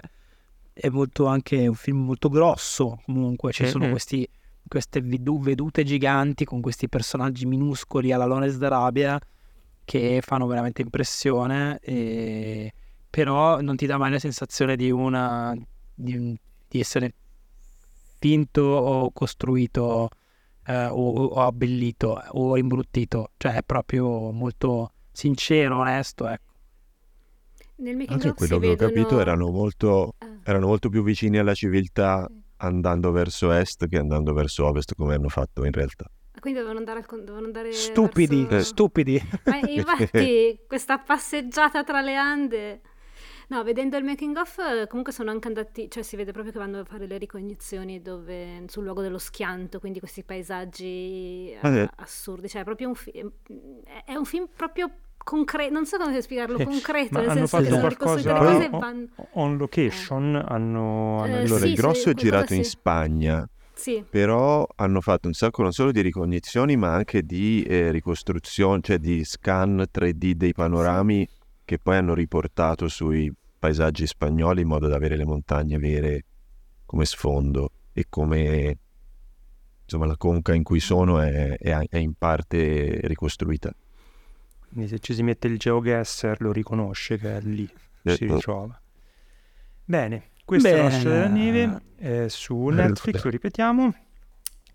è 0.72 0.90
molto 0.90 1.26
anche 1.26 1.68
un 1.68 1.76
film 1.76 2.06
molto 2.06 2.30
grosso, 2.30 3.02
comunque. 3.06 3.52
Ci 3.52 3.68
sono 3.68 3.86
Mhm. 3.86 3.92
questi, 3.92 4.28
queste 4.68 5.02
vedu- 5.02 5.42
vedute 5.44 5.84
giganti 5.84 6.46
con 6.46 6.62
questi 6.62 6.88
personaggi 6.90 7.46
minuscoli 7.46 8.12
alla 8.12 8.26
Lawrence 8.26 8.58
d'Arabia 8.58 9.20
che 9.86 10.22
fanno 10.24 10.48
veramente 10.48 10.82
impressione 10.82 11.78
e 11.82 12.74
però 13.10 13.60
non 13.62 13.76
ti 13.76 13.86
dà 13.86 13.98
mai 13.98 14.12
la 14.12 14.20
sensazione 14.20 14.76
di 14.76 14.90
una 14.90 15.54
di, 15.94 16.36
di 16.68 16.80
essere 16.80 17.14
finto 18.24 18.62
o 18.62 19.12
costruito 19.12 20.08
eh, 20.66 20.86
o, 20.86 21.14
o 21.26 21.42
abbellito 21.42 22.18
o 22.32 22.56
imbruttito 22.58 23.32
cioè 23.36 23.56
è 23.56 23.64
proprio 23.64 24.32
molto 24.32 24.94
sincero 25.12 25.80
onesto 25.80 26.26
ecco. 26.30 26.52
Nel 27.76 27.98
making 27.98 28.14
Anche 28.22 28.34
quello 28.34 28.56
si 28.56 28.60
che 28.62 28.68
ho 28.68 28.70
vedono... 28.76 28.90
capito 28.94 29.20
erano 29.20 29.50
molto, 29.52 30.14
Ah. 30.20 30.28
erano 30.46 30.68
molto 30.68 30.88
più 30.88 31.04
vicini 31.04 31.38
alla 31.38 31.54
civiltà 31.54 32.30
andando 32.58 33.12
verso 33.12 33.52
est 33.52 33.88
che 33.90 33.98
andando 33.98 34.32
verso 34.32 34.66
ovest 34.68 34.96
come 34.96 35.16
hanno 35.16 35.28
fatto 35.28 35.66
in 35.66 35.72
realtà. 35.74 36.06
Ah, 36.32 36.40
Quindi 36.40 36.60
dovevano 36.60 36.80
andare, 36.80 37.00
al 37.00 37.06
con- 37.06 37.20
dovevano 37.26 37.48
andare 37.48 37.74
stupidi 37.74 38.46
verso- 38.46 38.68
stupidi 38.68 39.22
Ma 39.46 39.60
infatti 39.68 40.60
questa 40.66 40.98
passeggiata 41.00 41.84
tra 41.84 42.00
le 42.00 42.16
Ande... 42.16 42.82
No, 43.54 43.62
vedendo 43.62 43.98
il 43.98 44.04
making 44.04 44.36
of 44.36 44.58
eh, 44.58 44.88
comunque 44.88 45.14
sono 45.14 45.30
anche 45.30 45.48
andati, 45.48 45.88
cioè 45.88 46.02
si 46.02 46.16
vede 46.16 46.32
proprio 46.32 46.52
che 46.52 46.58
vanno 46.58 46.80
a 46.80 46.84
fare 46.86 47.06
le 47.06 47.20
ricognizioni 47.20 48.02
dove, 48.02 48.64
sul 48.66 48.84
luogo 48.84 49.04
dello 49.04 49.20
schianto, 49.20 49.80
quindi 49.80 50.00
questi 50.00 50.24
paesaggi 50.24 51.52
eh, 51.52 51.60
Ah, 51.62 51.90
assurdi, 51.98 52.50
cioè 52.50 52.62
è 52.62 52.64
proprio 52.64 52.88
un 52.88 52.96
film, 52.96 53.32
è 54.06 54.16
un 54.16 54.26
film 54.26 54.48
proprio 54.56 54.90
concreto, 55.20 55.72
non 55.72 55.86
so 55.86 55.98
come 55.98 56.20
spiegarlo, 56.20 56.64
concreto, 56.64 57.20
nel 57.20 57.30
hanno 57.30 57.46
senso 57.46 57.58
che 57.58 57.64
fatto 57.64 57.76
sono 57.76 57.88
ricostruite 57.90 58.30
qualcosa 58.30 58.68
cose 58.68 58.70
vanno... 58.70 59.08
on 59.34 59.58
location, 59.58 60.36
hanno... 60.36 61.22
hanno 61.22 61.26
Eh, 61.26 61.42
Allora, 61.44 61.66
sì, 61.66 61.68
il 61.68 61.76
grosso 61.76 62.02
sì, 62.02 62.10
è 62.10 62.14
girato 62.16 62.54
in 62.56 62.64
sì. 62.64 62.70
Spagna, 62.72 63.48
Sì, 63.76 64.04
però 64.10 64.68
hanno 64.78 65.00
fatto 65.00 65.28
un 65.28 65.34
sacco 65.34 65.62
non 65.62 65.74
solo 65.74 65.92
di 65.92 66.02
ricognizioni 66.02 66.76
ma 66.76 66.96
anche 66.96 67.22
di 67.22 67.62
eh, 67.62 67.92
ricostruzione, 67.92 68.82
cioè 68.82 68.98
di 68.98 69.24
scan 69.24 69.86
3D 69.94 70.32
dei 70.32 70.54
panorami 70.54 71.30
che 71.64 71.78
poi 71.78 71.98
hanno 71.98 72.16
riportato 72.16 72.88
sui 72.88 73.32
paesaggi 73.64 74.06
spagnoli 74.06 74.60
in 74.64 74.68
modo 74.68 74.90
da 74.90 74.98
avere 74.98 75.16
le 75.16 75.24
montagne 75.24 75.78
vere 75.78 76.26
come 76.86 77.06
sfondo 77.06 77.72
e 77.94 78.08
come 78.10 78.78
insomma 79.86 80.06
la 80.06 80.18
conca 80.18 80.54
in 80.54 80.64
cui 80.64 80.82
sono 80.82 81.22
è, 81.22 81.56
è- 81.58 81.88
è 81.88 81.98
in 81.98 82.14
parte 82.14 83.00
ricostruita. 83.04 83.74
Quindi 84.68 84.90
se 84.90 85.00
ci 85.00 85.14
si 85.14 85.24
mette 85.24 85.48
il 85.48 85.58
geoguesser 85.58 86.42
lo 86.42 86.52
riconosce 86.52 87.18
che 87.18 87.38
è 87.38 87.40
lì, 87.42 87.70
Eh, 88.02 88.16
si 88.16 88.26
eh. 88.26 88.34
ritrova. 88.34 88.78
Bene, 89.86 90.32
questa 90.44 90.68
è 90.68 90.74
Bene. 90.74 90.84
Lascia 90.90 91.10
della 91.10 91.28
neve 91.28 91.82
eh, 92.00 92.28
su 92.28 92.68
Netflix, 92.68 93.24
lo 93.24 93.30
ripetiamo. 93.30 93.96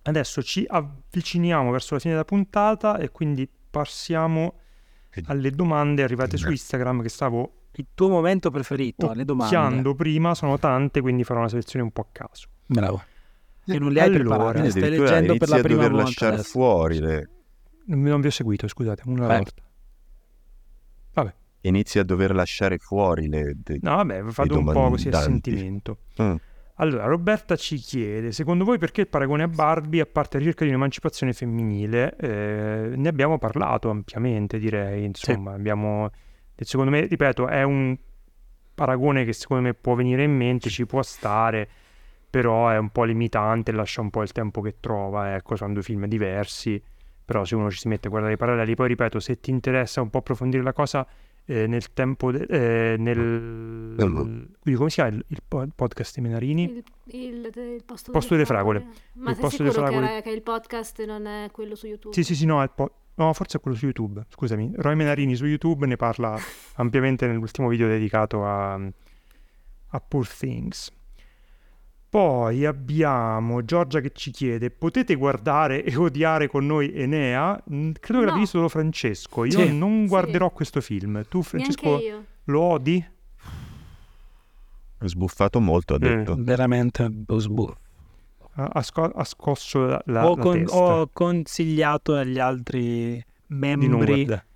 Adesso 0.05 0.43
ci 0.43 0.65
avviciniamo 0.67 1.71
verso 1.71 1.93
la 1.93 2.01
fine 2.01 2.15
della 2.15 2.25
puntata 2.25 2.97
e 2.97 3.11
quindi 3.11 3.47
passiamo 3.71 4.55
alle 5.25 5.51
domande 5.51 6.03
arrivate 6.03 6.39
su 6.39 6.49
Instagram 6.51 7.03
che 7.03 7.09
stavo 7.11 7.53
il 7.79 7.87
tuo 7.95 8.09
momento 8.09 8.51
preferito 8.51 9.13
le 9.13 9.25
domande 9.25 9.57
occhiando 9.57 9.95
prima, 9.95 10.35
sono 10.35 10.59
tante, 10.59 11.01
quindi 11.01 11.23
farò 11.25 11.41
una 11.41 11.49
selezione 11.49 11.85
un 11.85 11.91
po' 11.93 12.03
a 12.03 12.07
caso. 12.13 12.49
bravo 12.67 13.03
e 13.71 13.79
non 13.79 13.93
le 13.93 14.01
hai 14.01 14.07
Allora, 14.15 14.23
preparate 14.37 14.63
le 14.63 14.71
stai 14.71 14.91
leggendo 14.91 15.37
per 15.37 15.49
la 15.51 15.57
a 15.57 15.61
prima 15.61 15.75
dover 15.77 15.91
volta 15.91 16.05
lasciare 16.07 16.35
adesso. 16.37 16.49
fuori 16.51 16.99
le, 17.01 17.29
Non, 17.87 18.01
non 18.03 18.21
vi 18.23 18.27
ho 18.29 18.31
seguito, 18.31 18.67
scusate, 18.67 19.03
una 19.07 19.27
Beh. 19.27 19.35
volta. 19.37 19.63
Vabbè, 21.15 21.35
inizi 21.63 21.99
a 21.99 22.03
dover 22.05 22.35
lasciare 22.35 22.79
fuori 22.79 23.29
le, 23.29 23.53
de- 23.63 23.79
no, 23.83 23.97
vabbè, 23.97 24.23
fate 24.31 24.53
un 24.55 24.65
po' 24.65 24.89
così 24.91 25.09
a 25.09 25.21
sentimento. 25.21 25.99
Mm. 26.23 26.35
Allora, 26.81 27.05
Roberta 27.07 27.57
ci 27.57 27.77
chiede, 27.77 28.31
secondo 28.33 28.65
voi 28.65 28.79
perché 28.79 29.01
il 29.03 29.09
paragone 29.09 29.43
a 29.43 29.49
Barbie, 29.49 30.01
a 30.01 30.07
parte 30.07 30.35
la 30.37 30.45
ricerca 30.45 30.65
di 30.65 30.71
un'emancipazione 30.71 31.33
femminile, 31.33 32.17
eh, 32.17 32.93
ne 32.95 33.09
abbiamo 33.09 33.37
parlato 33.39 33.91
ampiamente, 33.91 34.59
direi, 34.59 35.05
insomma, 35.05 35.53
abbiamo, 35.55 36.09
e 36.61 36.65
secondo 36.65 36.91
me, 36.91 37.07
ripeto, 37.07 37.47
è 37.47 37.63
un 37.63 37.97
paragone 38.75 39.25
che 39.25 39.33
secondo 39.33 39.63
me 39.63 39.75
può 39.75 39.95
venire 39.95 40.25
in 40.25 40.37
mente, 40.37 40.69
ci 40.71 40.87
può 40.87 41.03
stare, 41.03 41.69
però 42.29 42.69
è 42.69 42.77
un 42.79 42.91
po' 42.91 43.05
limitante, 43.05 43.71
lascia 43.73 44.01
un 44.01 44.11
po' 44.11 44.23
il 44.23 44.33
tempo 44.33 44.61
che 44.61 44.77
trova, 44.81 45.35
ecco, 45.35 45.55
sono 45.57 45.73
due 45.73 45.83
film 45.83 46.07
diversi, 46.07 46.81
però 47.25 47.45
se 47.45 47.55
uno 47.55 47.71
ci 47.71 47.79
si 47.79 47.89
mette 47.89 48.09
a 48.09 48.11
guardare 48.11 48.35
i 48.35 48.37
paralleli, 48.37 48.75
poi 48.75 48.89
ripeto, 48.89 49.21
se 49.21 49.39
ti 49.41 49.51
interessa 49.51 50.01
un 50.01 50.11
po' 50.11 50.19
approfondire 50.19 50.63
la 50.63 50.73
cosa, 50.73 51.07
eh, 51.45 51.67
nel 51.67 51.93
tempo, 51.93 52.31
de- 52.31 52.47
eh, 52.93 52.97
nel... 52.99 53.97
quindi 54.61 54.75
come 54.79 54.89
si 54.91 54.97
chiama 54.97 55.11
il, 55.11 55.25
il 55.29 55.39
po- 55.47 55.67
podcast 55.75 56.15
di 56.17 56.21
Menarini? 56.21 56.63
il, 56.65 56.85
il, 57.07 57.51
il 57.55 57.85
posto, 57.85 58.11
Posto 58.13 58.35
delle 58.35 58.45
delle 58.45 58.45
fragole. 58.45 58.87
Ma 59.15 59.31
Il 59.31 59.37
sei 59.37 59.45
posto 59.45 59.63
delle 59.63 59.71
sicuro 59.71 59.87
che, 59.87 59.93
fragole. 59.93 60.13
era- 60.13 60.21
che 60.23 60.31
il 60.31 60.43
podcast 60.43 61.05
non 61.05 61.27
è 61.27 61.51
quello 61.51 61.75
su 61.75 61.87
YouTube? 61.87 62.15
Sì, 62.15 62.23
sì, 62.25 62.35
sì, 62.35 62.45
no, 62.47 62.61
è 62.61 62.65
il 62.65 62.71
po- 62.75 62.93
no, 63.19 63.33
forse 63.35 63.59
è 63.59 63.61
quello 63.61 63.77
su 63.77 63.85
YouTube, 63.85 64.25
scusami. 64.31 64.73
Roy 64.77 64.95
Menarini 64.95 65.35
su 65.37 65.47
YouTube 65.47 65.87
ne 65.87 65.97
parla 65.97 66.37
ampiamente 66.77 67.27
nell'ultimo 67.27 67.69
video 67.69 67.87
dedicato 67.87 68.45
a, 68.45 68.75
a 68.75 70.01
Poor 70.01 70.27
Things. 70.29 70.91
Poi 72.11 72.65
abbiamo 72.65 73.63
Giorgia 73.65 74.01
che 74.01 74.13
ci 74.15 74.31
chiede: 74.31 74.71
potete 74.71 75.15
guardare 75.15 75.85
e 75.85 75.95
odiare 75.97 76.49
con 76.49 76.65
noi 76.65 76.91
Enea? 76.95 77.53
Mm, 77.71 77.91
Credo 78.01 78.01
che 78.01 78.13
No. 78.13 78.21
l'abbia 78.25 78.35
visto 78.41 78.57
solo 78.57 78.69
Francesco. 78.71 79.45
Io 79.45 79.51
Sì. 79.67 79.77
non 79.77 80.03
Sì. 80.05 80.09
guarderò 80.09 80.51
questo 80.51 80.81
film. 80.81 81.23
Tu, 81.29 81.43
Francesco, 81.43 82.01
lo 82.45 82.61
odi? 82.63 83.07
Ho 85.01 85.07
sbuffato 85.07 85.61
molto, 85.61 85.95
ha 85.95 85.99
Mm. 85.99 86.01
detto. 86.01 86.35
Veramente 86.39 87.11
sbuff. 87.37 87.71
Ha, 87.73 87.77
ha 88.65 88.83
sco- 88.83 89.11
ha 89.15 89.25
scosso 89.25 89.87
la, 89.87 90.03
la- 90.07 90.29
ho, 90.29 90.35
la 90.37 90.43
con- 90.43 90.59
testa. 90.59 90.77
ho 90.77 91.09
consigliato 91.13 92.15
agli 92.15 92.39
altri 92.39 93.23
non 93.49 93.59
membri, 93.59 93.89
guardare. 94.25 94.47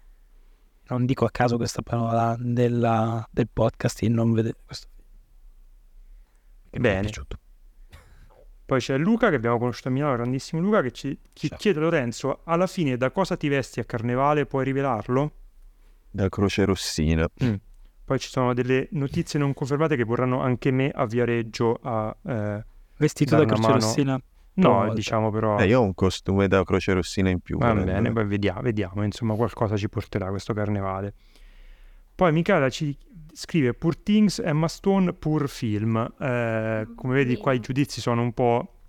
non 0.89 1.05
dico 1.07 1.24
a 1.24 1.31
caso 1.31 1.57
questa 1.57 1.83
parola, 1.83 2.37
della- 2.39 3.27
del 3.31 3.49
podcast 3.53 4.01
di 4.01 4.09
non 4.09 4.33
vedere 4.33 4.57
questo 4.65 4.89
Bene. 6.70 7.11
Poi 8.65 8.81
c'è 8.81 8.97
Luca 8.97 9.29
che 9.29 9.35
abbiamo 9.35 9.59
conosciuto 9.59 9.89
a 9.89 9.91
Milano, 9.91 10.15
grandissimo 10.15 10.62
Luca, 10.62 10.81
che 10.81 10.93
ci, 10.93 11.19
ci 11.35 11.51
chiede 11.51 11.81
Lorenzo, 11.81 12.41
alla 12.45 12.66
fine 12.66 12.97
da 12.97 13.11
cosa 13.11 13.37
ti 13.37 13.49
vesti 13.49 13.81
a 13.81 13.85
carnevale? 13.85 14.47
Puoi 14.47 14.65
rivelarlo? 14.65 15.33
Da 16.11 16.29
Croce 16.31 16.65
Rossina. 16.65 17.29
Poi 18.05 18.19
ci 18.19 18.29
sono 18.29 18.55
delle 18.55 18.89
notizie 18.93 19.39
non 19.39 19.53
confermate 19.53 19.97
che 19.97 20.05
vorranno 20.05 20.41
anche 20.41 20.70
me 20.70 20.89
a 20.91 21.05
Viareggio 21.05 21.79
a... 21.83 22.16
eh, 22.27 22.65
Vestito 23.03 23.35
da 23.37 23.45
Croce. 23.45 23.73
Rossina. 23.73 24.23
no, 24.55 24.69
volta. 24.69 24.95
diciamo 24.95 25.31
però... 25.31 25.59
Eh, 25.59 25.66
io 25.66 25.81
ho 25.81 25.83
un 25.83 25.95
costume 25.95 26.47
da 26.47 26.62
Croce 26.62 26.93
Rossina 26.93 27.31
in 27.31 27.41
più. 27.41 27.59
Va 27.59 27.69
volendo. 27.69 27.91
bene, 27.91 28.12
poi 28.12 28.24
vediamo, 28.27 28.61
vediamo, 28.61 29.03
insomma 29.03 29.35
qualcosa 29.35 29.77
ci 29.77 29.89
porterà 29.89 30.29
questo 30.29 30.55
carnevale. 30.55 31.15
Poi 32.15 32.31
Michela 32.31 32.69
ci 32.69 32.97
scrive 33.33 33.74
Poor 33.74 33.97
Things, 33.97 34.39
Emma 34.39 34.69
Stone, 34.69 35.15
Poor 35.15 35.49
Film. 35.49 35.97
Eh, 35.97 36.87
come 36.95 37.15
vedi 37.15 37.37
qua 37.37 37.53
i 37.53 37.59
giudizi 37.59 38.01
sono 38.01 38.23
un 38.23 38.33
po' 38.33 38.81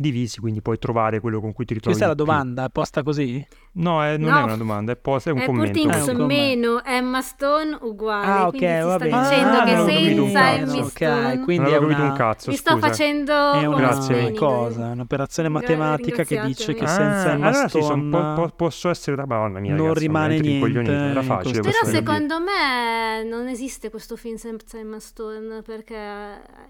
divisi, 0.00 0.40
quindi 0.40 0.62
puoi 0.62 0.78
trovare 0.78 1.20
quello 1.20 1.40
con 1.40 1.52
cui 1.52 1.64
ti 1.66 1.74
ritrovi 1.74 1.96
Questa 1.96 2.04
è 2.12 2.16
la 2.16 2.22
di 2.22 2.22
più. 2.24 2.32
domanda, 2.32 2.64
è 2.64 2.70
posta 2.70 3.02
così? 3.02 3.46
No, 3.72 4.04
eh, 4.04 4.16
non 4.16 4.30
No. 4.30 4.38
è 4.38 4.42
una 4.44 4.56
domanda, 4.56 4.92
è, 4.92 4.96
post- 4.96 5.28
è 5.28 5.30
un 5.30 5.38
È 5.38 5.44
Poor 5.44 5.56
commento. 5.58 5.78
Things 5.78 6.08
Eh, 6.08 6.14
meno 6.14 6.82
Emma 6.84 7.20
Stone 7.20 7.78
uguale. 7.82 8.26
Ah, 8.26 8.46
ok, 8.46 8.56
quindi 8.56 8.66
ti 8.66 8.82
va 8.82 8.88
sto 8.90 8.98
bene. 8.98 9.20
dicendo 9.20 9.56
Ah, 9.58 9.64
che 9.64 9.72
non 9.72 9.80
ho 9.80 9.86
capito 9.86 10.22
un 10.22 10.28
senza 10.30 10.40
cazzo. 10.40 10.72
Emma 10.72 10.80
Ok, 10.80 10.90
Stone 10.90 11.40
quindi 11.44 11.56
non 11.56 11.64
è 11.72 11.76
avevo 11.76 11.80
capito 11.82 12.00
una- 12.00 12.10
un 12.10 12.16
cazzo, 12.16 12.50
vi 12.50 12.56
sto 12.56 12.70
scusa. 12.72 12.86
facendo 12.88 13.52
È 13.52 13.64
una 13.66 13.76
Grazie. 13.76 14.24
un 14.24 14.34
cosa, 14.34 14.86
un'operazione 14.86 15.48
matematica 15.50 16.24
che 16.24 16.40
dice 16.40 16.74
che 16.74 16.84
Ah, 16.84 16.88
senza 16.88 17.32
Emma 17.32 17.46
allora 17.48 17.68
sì, 17.68 17.80
son- 17.82 18.08
Stone 18.08 18.34
po- 18.34 18.42
po- 18.42 18.52
posso 18.56 18.88
essere 18.88 19.16
da 19.16 19.26
Madonna 19.26 19.58
mia, 19.60 19.74
non 19.74 19.86
ragazzi, 19.88 20.06
rimane 20.06 20.38
niente 20.40 20.90
Era 20.92 21.22
facile 21.22 21.60
Però 21.60 21.78
secondo 21.84 22.40
me 22.40 23.22
non 23.24 23.46
esiste 23.48 23.90
questo 23.90 24.16
film 24.16 24.36
senza 24.36 24.78
Emma 24.78 24.98
Stone 24.98 25.62
perché 25.62 25.94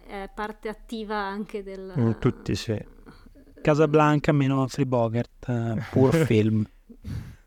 è 0.06 0.28
parte 0.34 0.68
attiva 0.68 1.16
anche 1.16 1.62
del... 1.62 1.92
Mm, 1.98 2.10
tutti 2.18 2.54
sì. 2.54 2.98
Casablanca 3.62 4.32
meno 4.32 4.66
Free 4.68 4.86
Bogart, 4.86 5.48
eh, 5.48 5.82
Poor 5.90 6.14
Film. 6.26 6.64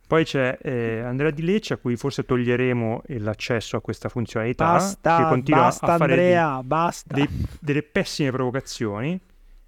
Poi 0.06 0.26
c'è 0.26 0.58
eh, 0.62 1.00
Andrea 1.00 1.32
Di 1.32 1.42
Lecce 1.44 1.74
a 1.74 1.78
cui 1.78 1.96
forse 1.96 2.24
toglieremo 2.24 3.02
l'accesso 3.20 3.78
a 3.78 3.82
questa 3.82 4.10
funzionalità 4.10 4.66
che 4.66 4.72
Basta, 4.74 5.28
continua 5.28 5.62
basta 5.62 5.86
a 5.94 5.98
fare 5.98 6.12
Andrea, 6.14 6.64
basta. 6.64 7.14
dei- 7.16 7.28
dei- 7.28 7.46
delle 7.60 7.84
pessime 7.84 8.30
provocazioni. 8.32 9.20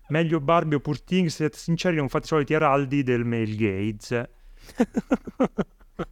Meglio 0.09 0.39
Barbie 0.39 0.77
o 0.77 0.79
Poor 0.81 1.01
Things, 1.01 1.33
siete 1.35 1.57
sinceri, 1.57 1.95
non 1.95 2.09
fate 2.09 2.25
i 2.25 2.27
soliti 2.27 2.53
araldi 2.53 3.01
del 3.01 3.23
male 3.25 3.55
gaze. 3.55 4.29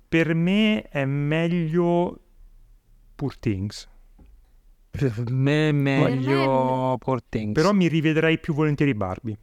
Per 0.07 0.33
me 0.33 0.81
è 0.83 1.05
meglio 1.05 2.19
Poor 3.15 3.37
Things, 3.37 3.87
Per 4.89 5.23
me 5.29 5.69
è 5.69 5.71
meglio 5.71 6.97
Poor 6.97 7.21
Things. 7.21 7.53
però 7.53 7.71
mi 7.73 7.87
rivedrei 7.87 8.39
più 8.39 8.53
volentieri 8.53 8.93
Barbie. 8.95 9.37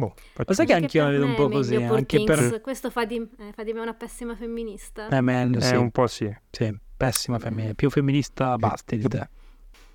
Boh, 0.00 0.14
Lo 0.46 0.52
sai 0.54 0.66
che 0.66 0.72
anch'io 0.72 1.04
la 1.04 1.10
vedo 1.10 1.24
un 1.26 1.34
po' 1.34 1.48
così, 1.48 1.76
anche 1.76 2.24
per-. 2.24 2.60
Questo 2.60 2.90
fa 2.90 3.04
di, 3.04 3.16
eh, 3.38 3.52
fa 3.52 3.62
di 3.62 3.72
me 3.72 3.80
una 3.80 3.94
pessima 3.94 4.34
femminista. 4.34 5.08
è 5.08 5.20
meglio, 5.20 5.58
Eh, 5.58 5.62
sì. 5.62 5.74
un 5.76 5.90
po' 5.90 6.06
sì. 6.06 6.34
Sì, 6.50 6.74
pessima 6.96 7.38
femminile, 7.38 7.74
più 7.74 7.90
femminista 7.90 8.56
basti 8.56 8.96
di 8.96 9.08
te. 9.08 9.28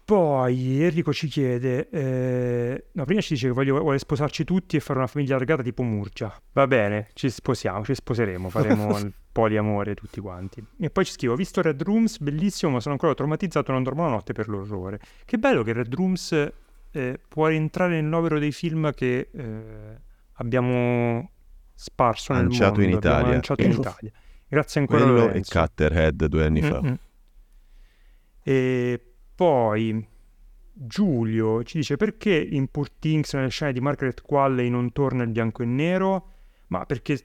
Poi 0.05 0.83
Enrico 0.83 1.11
ci 1.11 1.27
chiede, 1.27 1.89
eh, 1.89 2.85
no, 2.91 3.05
prima 3.05 3.21
ci 3.21 3.33
dice 3.33 3.47
che 3.47 3.53
voglio- 3.53 3.79
vuole 3.79 3.97
sposarci 3.97 4.43
tutti 4.43 4.75
e 4.75 4.79
fare 4.79 4.99
una 4.99 5.07
famiglia 5.07 5.33
allargata 5.33 5.63
tipo 5.63 5.81
Murgia. 5.81 6.31
Va 6.53 6.67
bene, 6.67 7.07
ci 7.13 7.27
sposiamo, 7.31 7.83
ci 7.83 7.95
sposeremo, 7.95 8.49
faremo 8.49 8.95
il 8.99 9.11
poliamore 9.31 9.95
tutti 9.95 10.19
quanti. 10.21 10.63
E 10.79 10.91
poi 10.91 11.05
ci 11.05 11.11
scrivo, 11.13 11.33
ho 11.33 11.35
visto 11.35 11.59
Red 11.63 11.81
Rooms, 11.81 12.19
bellissimo, 12.19 12.71
ma 12.73 12.79
sono 12.81 12.93
ancora 12.93 13.15
traumatizzato, 13.15 13.71
non 13.71 13.81
dormo 13.81 14.03
la 14.03 14.11
notte 14.11 14.33
per 14.33 14.47
l'orrore. 14.47 14.99
Che 15.25 15.37
bello 15.39 15.63
che 15.63 15.73
Red 15.73 15.91
Rooms 15.95 16.51
eh, 16.95 17.19
può 17.27 17.47
rientrare 17.47 17.95
nel 17.95 18.05
novero 18.05 18.39
dei 18.39 18.51
film 18.51 18.93
che 18.93 19.29
eh, 19.31 20.01
abbiamo 20.33 21.29
sparso 21.73 22.33
nel 22.33 22.43
Lanciato 22.43 22.81
in 22.81 22.91
mondo, 22.91 22.97
abbiamo 22.97 23.17
Italia. 23.17 23.33
lanciato 23.33 23.61
in 23.63 23.71
Italia. 23.71 24.11
Grazie 24.47 24.79
ancora 24.79 25.03
Quello 25.03 25.17
e 25.17 25.21
Lorenzo. 25.25 25.59
Cutterhead 25.59 26.25
due 26.25 26.45
anni 26.45 26.61
fa. 26.61 26.81
Mm-mm. 26.81 26.97
E 28.43 29.13
poi 29.35 30.07
Giulio 30.71 31.63
ci 31.63 31.77
dice 31.79 31.97
perché 31.97 32.35
in 32.35 32.67
Poor 32.69 32.89
Things 32.89 33.33
nelle 33.33 33.49
scene 33.49 33.73
di 33.73 33.81
Margaret 33.81 34.21
Qualley 34.21 34.69
non 34.69 34.91
torna 34.93 35.23
il 35.23 35.29
bianco 35.29 35.63
e 35.63 35.65
nero? 35.65 36.29
Ma 36.67 36.85
perché, 36.85 37.19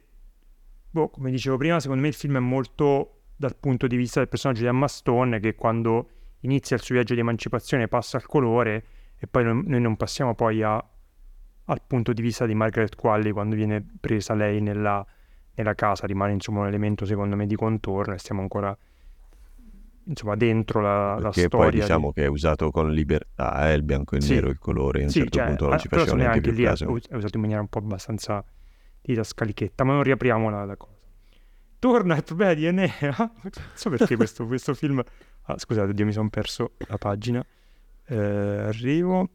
boh, 0.91 1.09
come 1.11 1.31
dicevo 1.31 1.57
prima, 1.57 1.79
secondo 1.79 2.03
me 2.03 2.09
il 2.09 2.15
film 2.15 2.37
è 2.37 2.41
molto 2.41 3.21
dal 3.37 3.57
punto 3.57 3.87
di 3.87 3.97
vista 3.97 4.19
del 4.19 4.29
personaggio 4.29 4.63
di 4.63 4.67
Emma 4.67 4.89
Stone 4.89 5.39
che 5.41 5.55
quando 5.55 6.11
inizia 6.41 6.77
il 6.77 6.83
suo 6.83 6.95
viaggio 6.95 7.15
di 7.15 7.21
emancipazione 7.21 7.87
passa 7.87 8.17
al 8.17 8.27
colore 8.27 8.85
e 9.23 9.27
poi 9.27 9.45
non- 9.45 9.63
noi 9.67 9.81
non 9.81 9.97
passiamo 9.97 10.35
poi 10.35 10.63
a- 10.63 10.83
al 11.67 11.83
punto 11.87 12.13
di 12.13 12.23
vista 12.23 12.47
di 12.47 12.55
Margaret 12.55 12.97
Qualley 12.97 13.33
quando 13.33 13.55
viene 13.55 13.85
presa 14.01 14.35
lei 14.35 14.61
nella, 14.63 15.05
nella 15.55 15.75
casa, 15.75 16.07
rimane 16.07 16.33
insomma 16.33 16.61
un 16.61 16.67
elemento 16.67 17.05
secondo 17.05 17.37
me 17.37 17.47
di 17.47 17.55
contorno 17.55 18.15
e 18.15 18.19
stiamo 18.19 18.41
ancora 18.41 18.77
insomma 20.05 20.35
dentro 20.35 20.81
la, 20.81 21.19
la 21.19 21.31
storia 21.31 21.49
poi 21.49 21.71
di- 21.71 21.81
diciamo 21.81 22.13
che 22.13 22.25
è 22.25 22.27
usato 22.27 22.71
con 22.71 22.91
libertà, 22.91 23.71
eh, 23.71 23.75
il 23.75 23.83
bianco 23.83 24.17
e 24.17 24.21
Sì. 24.21 24.35
nero, 24.35 24.49
il 24.49 24.59
colore, 24.59 25.01
a 25.01 25.05
un 25.05 25.11
Sì, 25.11 25.21
certo 25.21 25.37
cioè, 25.39 25.47
punto 25.47 25.67
non 25.67 25.75
eh, 25.75 25.79
ci 25.79 25.89
me 25.91 25.97
neanche 26.15 26.41
più 26.41 26.51
anche 26.51 26.63
lì 26.63 26.67
è, 26.67 26.71
caso. 26.71 26.85
è 27.09 27.15
usato 27.15 27.37
in 27.37 27.41
maniera 27.41 27.61
un 27.61 27.69
po' 27.69 27.79
abbastanza 27.79 28.45
didascalichetta, 29.03 29.85
ma 29.85 29.93
non 29.93 30.03
riapriamo 30.03 30.51
la, 30.51 30.65
la 30.65 30.77
cosa. 30.77 30.99
Torna 31.79 32.17
il 32.17 32.25
problema 32.25 32.55
di 32.55 32.67
Enea. 32.67 32.91
Non 33.43 33.51
so 33.75 33.91
perché 33.91 34.17
questo, 34.17 34.47
questo 34.47 34.75
film... 34.75 35.03
Ah, 35.45 35.59
scusate, 35.59 35.95
Dio, 35.95 36.05
mi 36.05 36.13
sono 36.13 36.29
perso 36.29 36.73
la 36.89 36.99
pagina. 36.99 37.45
Eh, 38.11 38.17
arrivo. 38.67 39.29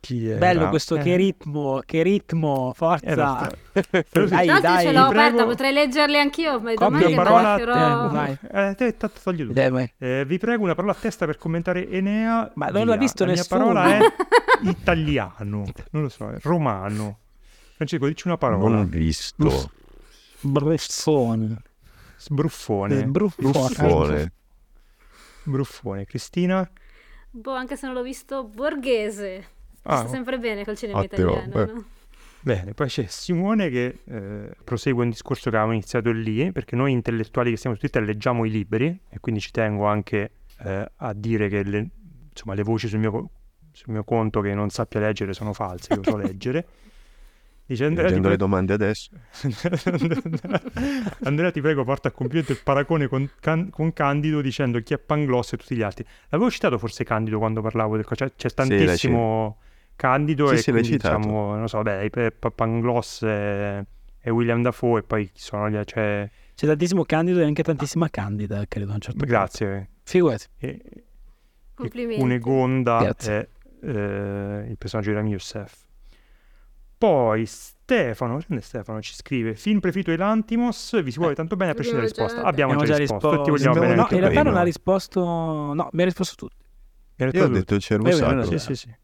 Chi 0.00 0.28
era? 0.28 0.38
Bello 0.38 0.68
questo, 0.70 0.96
Eh, 0.96 1.02
che 1.02 1.16
ritmo, 1.16 1.82
che 1.84 2.02
ritmo, 2.02 2.72
forza. 2.74 3.04
Dai, 3.14 4.46
Tanto 4.46 4.60
dai, 4.60 4.84
ce 4.84 4.92
l'ho 4.92 5.00
aperta, 5.04 5.44
potrei 5.44 5.72
leggerli 5.72 6.16
anch'io, 6.18 6.60
ma 6.60 6.72
Copia 6.74 7.08
domani 7.08 7.14
parola- 7.14 8.28
eh. 8.28 8.38
Eh, 8.70 8.74
te, 8.76 8.96
te- 8.96 9.10
togli 9.22 9.44
tu. 9.46 9.52
Dai, 9.52 9.70
vai. 9.70 9.92
Eh, 9.98 10.24
vi 10.24 10.38
prego 10.38 10.62
una 10.62 10.74
parola 10.74 10.92
a 10.92 10.96
testa 10.96 11.26
per 11.26 11.36
commentare 11.36 11.88
Enea. 11.90 12.50
Ma 12.54 12.68
non 12.68 12.86
l'ha 12.86 12.96
visto 12.96 13.24
La 13.24 13.32
nessuno. 13.32 13.64
mia 13.64 13.72
parola 13.72 13.96
è 13.98 14.12
italiano. 14.70 15.64
Non 15.90 16.02
lo 16.02 16.08
so, 16.08 16.30
è 16.30 16.38
romano. 16.42 17.18
Francesco, 17.74 18.06
dici 18.06 18.26
una 18.28 18.38
parola. 18.38 18.76
Non 18.76 18.88
visto. 18.88 19.70
Bruffone. 20.40 21.62
Sbruffone. 22.16 23.04
Bruffone. 23.06 24.32
Bruffone. 25.44 26.04
Cristina? 26.04 26.68
Boh, 27.30 27.52
anche 27.52 27.76
se 27.76 27.86
non 27.86 27.94
l'ho 27.94 28.02
visto, 28.02 28.44
borghese. 28.44 29.46
Ah, 29.82 29.98
Sta 29.98 30.08
sempre 30.08 30.38
bene 30.38 30.64
col 30.64 30.76
cinema 30.76 31.00
Ottimo, 31.00 31.30
italiano, 31.30 31.72
no? 31.72 31.84
Bene, 32.40 32.72
poi 32.72 32.88
c'è 32.88 33.06
Simone 33.06 33.68
che 33.68 33.98
eh, 34.04 34.50
prosegue 34.62 35.02
un 35.02 35.10
discorso 35.10 35.44
che 35.44 35.56
avevamo 35.56 35.72
iniziato 35.72 36.10
lì, 36.12 36.50
perché 36.52 36.76
noi 36.76 36.92
intellettuali 36.92 37.50
che 37.50 37.56
siamo 37.56 37.74
su 37.74 37.82
Twitter 37.82 38.02
leggiamo 38.02 38.44
i 38.44 38.50
libri 38.50 38.98
e 39.08 39.18
quindi 39.20 39.40
ci 39.40 39.50
tengo 39.50 39.86
anche 39.86 40.30
eh, 40.60 40.90
a 40.96 41.12
dire 41.12 41.48
che 41.48 41.62
le, 41.62 41.88
insomma, 42.30 42.54
le 42.54 42.62
voci 42.62 42.88
sul 42.88 43.00
mio, 43.00 43.30
sul 43.72 43.92
mio 43.92 44.04
conto 44.04 44.40
che 44.40 44.54
non 44.54 44.70
sappia 44.70 45.00
leggere 45.00 45.32
sono 45.32 45.52
false, 45.52 45.94
io 45.94 46.02
so 46.02 46.16
leggere. 46.18 46.66
Dice 47.68 47.84
Andrea, 47.84 48.08
le 48.08 48.18
prego- 48.20 48.36
domande 48.36 48.72
adesso. 48.72 49.10
Andrea 51.24 51.50
ti 51.50 51.60
prego 51.60 51.84
porta 51.84 52.08
a 52.08 52.10
compimento 52.12 52.52
il 52.52 52.60
paragone 52.64 53.08
con, 53.08 53.28
Can- 53.40 53.68
con 53.68 53.92
Candido 53.92 54.40
dicendo 54.40 54.80
chi 54.80 54.94
è 54.94 54.98
Pangloss 54.98 55.52
e 55.52 55.56
tutti 55.58 55.76
gli 55.76 55.82
altri. 55.82 56.02
L'avevo 56.30 56.50
citato 56.50 56.78
forse 56.78 57.04
Candido 57.04 57.36
quando 57.38 57.60
parlavo 57.60 57.96
del... 57.96 58.06
co- 58.06 58.14
C'è, 58.14 58.30
tantissimo 58.54 59.58
Candido 59.96 60.46
Sì, 60.48 60.54
e 60.54 60.56
sì, 60.58 60.70
quindi 60.70 60.90
diciamo, 60.92 61.56
non 61.56 61.68
so, 61.68 61.82
beh, 61.82 62.32
Pangloss 62.54 63.22
e, 63.24 63.84
e 64.18 64.30
William 64.30 64.62
Dafoe 64.62 65.00
e 65.00 65.02
poi 65.02 65.30
chi 65.30 65.40
sono 65.40 65.68
gli... 65.68 65.78
Cioè, 65.84 66.30
C'è 66.54 66.66
tantissimo 66.66 67.04
candido 67.04 67.40
e 67.40 67.44
anche 67.44 67.62
tantissima 67.62 68.08
candida, 68.08 68.64
credo 68.66 68.92
a 68.92 68.94
un 68.94 69.00
certo 69.00 69.18
punto. 69.18 69.32
grazie. 69.34 69.90
Figurati. 70.04 70.46
E, 70.58 70.80
Complimenti. 71.74 72.20
Cunegonda 72.20 72.98
Grazie. 73.02 73.50
è 73.80 73.86
eh, 73.86 74.66
il 74.68 74.76
personaggio 74.78 75.10
di 75.10 75.16
Rami 75.16 75.30
Youssef. 75.30 75.86
Poi 76.98 77.46
Stefano, 77.46 78.40
Stefano 78.58 79.00
ci 79.00 79.14
scrive 79.14 79.54
film 79.54 79.78
preferito 79.78 80.10
di 80.10 80.16
Lantimos, 80.16 81.00
vi 81.00 81.12
si 81.12 81.18
vuole 81.18 81.34
tanto 81.34 81.54
bene 81.54 81.70
a 81.70 81.74
prescindere 81.74 82.08
dalla 82.08 82.26
abbiamo 82.26 82.26
risposta. 82.26 82.42
già- 82.42 82.48
Abbiamo, 82.48 82.84
già 82.84 82.96
risposto, 82.96 83.40
e 83.40 83.44
ti 83.44 83.50
vogliamo 83.50 83.70
Abbiamo- 83.76 83.80
bene 83.94 83.94
No, 83.94 84.08
in 84.10 84.20
realtà 84.20 84.42
non 84.42 84.56
ha 84.56 84.62
risposto... 84.62 85.20
No, 85.74 85.88
mi 85.92 86.02
ha 86.02 86.04
risposto 86.04 86.34
tutto. 86.34 86.54
Detto 87.14 87.36
Io 87.36 87.44
ho 87.44 87.46
tu. 87.46 87.52
detto 87.52 87.74
il 87.76 87.80
cervo 87.80 88.08
allora 88.08 88.42
Sì, 88.44 88.58
sacro. 88.58 88.74
sì, 88.74 88.74
sì. 88.88 88.94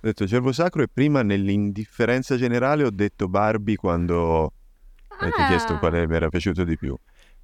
detto 0.00 0.26
Cervo 0.26 0.52
Sacro 0.52 0.82
e 0.82 0.88
prima 0.88 1.22
nell'indifferenza 1.22 2.36
generale 2.36 2.84
ho 2.84 2.90
detto 2.90 3.28
Barbie 3.28 3.76
quando 3.76 4.52
mi 5.20 5.28
Ah. 5.36 5.46
chiesto 5.48 5.78
quale 5.78 6.06
mi 6.08 6.14
era 6.14 6.28
piaciuto 6.28 6.64
di 6.64 6.76
più. 6.76 6.96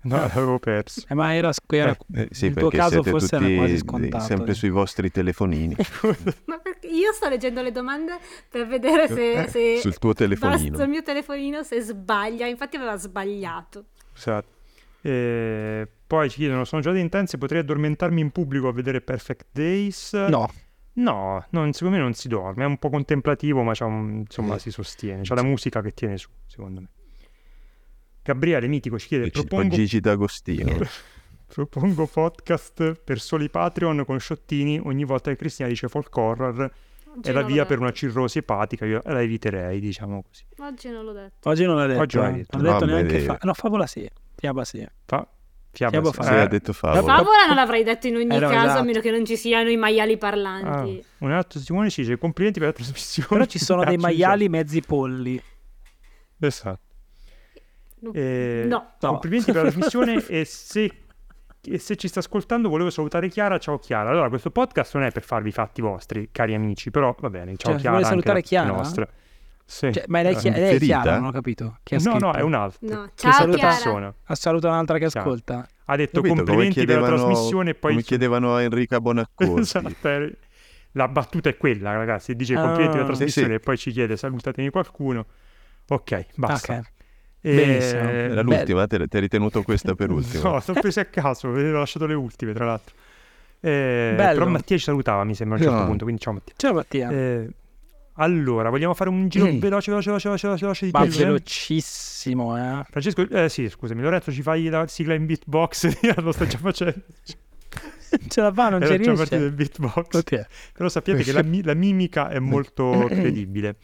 No, 0.02 0.16
l'avevo 0.18 0.59
perso. 0.60 1.05
Eh, 1.09 1.14
ma 1.14 1.35
era, 1.35 1.51
era 1.68 1.97
Eh, 2.14 2.28
sì, 2.31 2.44
nel 2.47 2.55
tuo 2.55 2.68
caso 2.70 3.02
siete 3.02 3.10
forse 3.10 3.36
tutti 3.39 3.48
era 3.51 3.56
quasi 3.59 3.74
eh, 3.74 3.78
scontato. 3.78 4.24
sempre 4.24 4.55
sui 4.55 4.68
vostri 4.70 5.10
telefonini. 5.10 5.74
Ma 6.47 6.59
perché 6.59 6.86
io 6.86 7.12
sto 7.12 7.28
leggendo 7.28 7.60
le 7.62 7.73
domande 7.73 8.18
per 8.48 8.66
vedere 8.68 9.09
se, 9.09 9.32
Eh, 9.43 9.48
se 9.48 9.78
sul 9.81 9.98
tuo 9.98 10.12
telefonino. 10.12 10.77
sul 10.78 10.89
mio 10.89 11.02
telefonino 11.02 11.62
se 11.64 11.81
sbaglia. 11.81 12.47
Infatti 12.47 12.77
aveva 12.77 12.97
sbagliato. 12.97 13.86
Esatto. 14.14 14.55
E 15.02 15.89
poi 16.06 16.31
ci 16.31 16.39
chiedono, 16.39 16.64
sono 16.64 16.82
giornate 16.82 17.02
intense, 17.05 17.36
potrei 17.39 17.60
addormentarmi 17.60 18.20
in 18.20 18.31
pubblico 18.31 18.68
a 18.68 18.73
vedere 18.73 19.01
Perfect 19.01 19.47
Days? 19.52 20.12
No, 20.12 20.48
No, 20.94 21.44
non- 21.51 21.73
secondo 21.73 21.97
me 21.97 22.02
non 22.02 22.14
si 22.14 22.27
dorme, 22.28 22.62
è 22.62 22.66
un 22.66 22.78
po' 22.78 22.89
contemplativo, 22.90 23.62
ma 23.62 23.73
c'ha 23.74 23.85
un- 23.85 24.18
insomma 24.20 24.55
Eh. 24.55 24.59
si 24.60 24.70
sostiene, 24.70 25.23
c'ha 25.24 25.35
la 25.35 25.43
musica 25.43 25.82
che 25.82 25.93
tiene 25.93 26.16
su, 26.16 26.28
secondo 26.47 26.81
me. 26.81 26.89
Gabriele 28.27 28.66
Mitico 28.66 28.98
ci 28.98 29.07
chiede, 29.07 29.31
ci- 29.31 29.44
propongo, 29.44 29.74
Gigi 29.77 30.01
D'Agostino. 30.01 30.77
propongo 31.47 32.07
podcast 32.09 32.94
per 33.05 33.20
soli 33.20 33.48
Patreon 33.48 34.05
con 34.05 34.19
sciottini 34.19 34.81
ogni 34.82 35.05
volta 35.05 35.31
che 35.31 35.36
Cristina 35.36 35.69
dice 35.69 35.86
folk 35.86 36.15
horror 36.16 36.70
Oggi 37.16 37.31
è 37.31 37.32
la 37.32 37.43
via 37.43 37.65
per 37.65 37.78
una 37.78 37.93
cirrosi 37.93 38.39
epatica, 38.39 38.85
io 38.85 39.01
la 39.05 39.23
eviterei, 39.23 39.81
diciamo 39.81 40.23
così. 40.23 40.44
Oggi 40.59 40.90
non 40.90 41.05
l'ho 41.05 41.12
detto. 41.12 41.48
oggi 41.48 41.65
non 41.65 41.77
l'ha 41.77 41.86
detto. 41.86 42.01
Oggi 42.01 42.16
non 42.16 42.24
l'hai 42.27 42.35
eh. 42.35 42.39
detto. 42.39 42.59
Non 42.59 42.73
detto 42.73 42.85
neanche 42.85 43.20
fa... 43.20 43.39
No, 43.43 43.55
favola 43.55 43.86
sì. 43.86 44.11
Fiaba 44.35 44.65
sì. 44.65 44.86
Fa... 45.07 45.27
Fiaba, 45.70 45.93
Fiaba 45.93 46.11
sì. 46.11 46.15
fa- 46.15 46.23
Sì, 46.24 46.32
Eh, 46.32 46.39
ha 46.40 46.47
detto 46.47 46.73
favola. 46.74 47.16
Favola 47.16 47.47
non 47.47 47.57
l'avrei 47.57 47.85
detto 47.85 48.07
in 48.09 48.16
ogni 48.16 48.35
Era 48.35 48.48
caso, 48.51 48.65
esatto. 48.66 48.81
a 48.81 48.82
meno 48.82 49.01
che 49.01 49.11
non 49.11 49.24
ci 49.24 49.36
siano 49.36 49.70
i 49.70 49.77
maiali 49.77 50.12
ah, 50.12 50.19
parlanti. 50.19 51.05
un 51.19 51.32
altro 51.32 51.59
Simone 51.59 51.89
ci 51.89 52.03
dice 52.03 52.19
complimenti 52.19 52.59
per 52.59 52.69
la 52.69 52.74
trasmissione. 52.74 53.28
Però 53.31 53.44
ci 53.47 53.59
sono 53.59 53.82
dei 53.85 53.97
maiali 53.97 54.51
mezzi 54.51 54.82
polli. 54.82 55.40
gioco. 56.36 56.81
No. 58.06 58.12
Eh, 58.14 58.64
No. 58.68 58.92
Complimenti 58.98 59.52
per 59.52 59.62
la 59.64 59.70
trasmissione 59.70 60.24
e 60.28 60.44
se, 60.44 60.90
e 61.62 61.78
se 61.78 61.96
ci 61.96 62.08
sta 62.08 62.20
ascoltando 62.20 62.68
volevo 62.68 62.90
salutare 62.90 63.28
Chiara. 63.28 63.58
Ciao 63.58 63.78
Chiara. 63.78 64.10
Allora, 64.10 64.28
questo 64.28 64.50
podcast 64.50 64.94
non 64.94 65.04
è 65.04 65.10
per 65.10 65.22
farvi 65.22 65.48
i 65.48 65.52
fatti 65.52 65.80
vostri, 65.80 66.28
cari 66.32 66.54
amici, 66.54 66.90
però 66.90 67.14
va 67.18 67.30
bene. 67.30 67.56
Ciao 67.56 67.72
Cioè, 67.72 67.80
Chiara. 67.80 67.96
vuole 67.96 68.08
salutare 68.10 68.42
Chiara? 68.42 68.68
Nostra. 68.72 69.08
Sì. 69.68 69.92
Cioè, 69.92 70.04
ma 70.06 70.22
lei, 70.22 70.36
chi- 70.36 70.46
Eh, 70.46 70.52
lei 70.52 70.76
è? 70.76 70.78
Chiara, 70.78 71.16
non 71.18 71.26
ho 71.26 71.32
capito. 71.32 71.78
Chi 71.82 71.96
ha 71.96 71.98
no, 72.04 72.18
no, 72.18 72.32
è 72.32 72.40
un 72.40 72.54
altro. 72.54 72.86
No. 72.88 73.10
Ciao 73.16 73.32
saluta- 73.32 73.56
Chiara. 73.58 73.74
persona. 73.74 74.14
Ha 74.24 74.34
salutato 74.36 74.72
un'altra 74.72 74.98
che 74.98 75.10
Ciao. 75.10 75.22
ascolta. 75.22 75.66
Ha 75.86 75.96
detto 75.96 76.20
Capito? 76.20 76.34
Complimenti 76.44 76.84
per 76.84 77.00
la 77.00 77.06
trasmissione 77.06 77.70
e 77.70 77.74
poi... 77.74 77.90
Come 77.92 78.02
chiedevano 78.02 78.54
a 78.54 78.62
Enrica 78.62 79.00
Bonaccorsi. 79.00 79.78
Esatto, 79.78 80.08
La 80.92 81.08
battuta 81.08 81.48
è 81.48 81.56
quella, 81.56 81.92
ragazzi. 81.96 82.34
Dice 82.36 82.54
Ah. 82.54 82.60
complimenti 82.62 82.96
per 82.96 83.06
la 83.06 83.12
Sì, 83.12 83.16
trasmissione 83.16 83.48
sì. 83.48 83.54
e 83.54 83.60
poi 83.60 83.76
ci 83.76 83.90
chiede 83.90 84.16
salutatemi 84.16 84.70
qualcuno. 84.70 85.26
Ok, 85.88 86.26
basta. 86.36 86.82
Ok. 87.47 87.52
E- 87.52 87.55
Benissimo. 87.55 88.01
Era 88.10 88.43
l'ultima, 88.43 88.86
te 88.86 89.06
ti 89.06 89.16
hai 89.16 89.23
ritenuto 89.23 89.62
questa 89.62 89.94
per 89.94 90.10
ultima. 90.10 90.43
No, 90.51 90.60
sono 90.60 90.81
presi 90.81 90.98
a 91.01 91.05
caso, 91.05 91.48
avevo 91.48 91.78
lasciato 91.78 92.06
le 92.06 92.14
ultime, 92.14 92.52
tra 92.52 92.64
l'altro. 92.64 92.94
Eh, 93.60 94.12
Bello. 94.16 94.39
però 94.39 94.51
Mattia 94.51 94.77
ci 94.77 94.82
salutava, 94.85 95.24
mi 95.24 95.35
sembra 95.35 95.56
a 95.56 95.60
un 95.60 95.64
certo 95.66 95.81
No. 95.81 95.86
punto, 95.89 96.05
quindi 96.05 96.20
ciao 96.23 96.32
Mattia. 96.32 96.55
Ciao 96.56 96.73
Mattia. 96.74 97.10
Eh, 97.10 97.48
allora, 98.18 98.70
vogliamo 98.70 98.94
fare 98.94 99.10
un 99.10 99.28
giro 99.28 99.47
Mm. 99.47 99.59
veloce, 99.59 99.90
veloce, 99.90 100.09
veloce, 100.09 100.28
veloce, 100.28 100.47
veloce, 100.47 100.64
veloce 100.64 100.85
di 100.86 100.90
Ma 100.93 101.02
pillole? 101.02 101.24
velocissimo, 101.24 102.56
eh. 102.56 102.85
Francesco, 102.90 103.28
eh 103.31 103.48
sì, 103.48 103.68
scusami, 103.68 104.01
Lorenzo 104.02 104.32
ci 104.32 104.43
fai 104.43 104.68
la 104.68 104.86
sigla 104.86 105.14
in 105.14 105.27
beatbox, 105.27 106.16
lo 106.23 106.32
sta 106.32 106.47
già 106.47 106.59
facendo. 106.59 107.01
Ce 108.28 108.40
la 108.40 108.52
fa, 108.52 108.68
non 108.70 108.81
ci 108.81 108.86
Era 108.93 108.97
già 109.02 109.12
partito 109.14 109.36
riesce. 109.36 109.44
il 109.47 109.52
beatbox. 109.52 110.14
Ok. 110.18 110.47
Però 110.73 110.89
sappiate 110.89 111.23
che 111.23 111.32
la, 111.32 111.44
la 111.62 111.74
mimica 111.74 112.28
è 112.28 112.39
molto 112.39 113.05
credibile. 113.10 113.77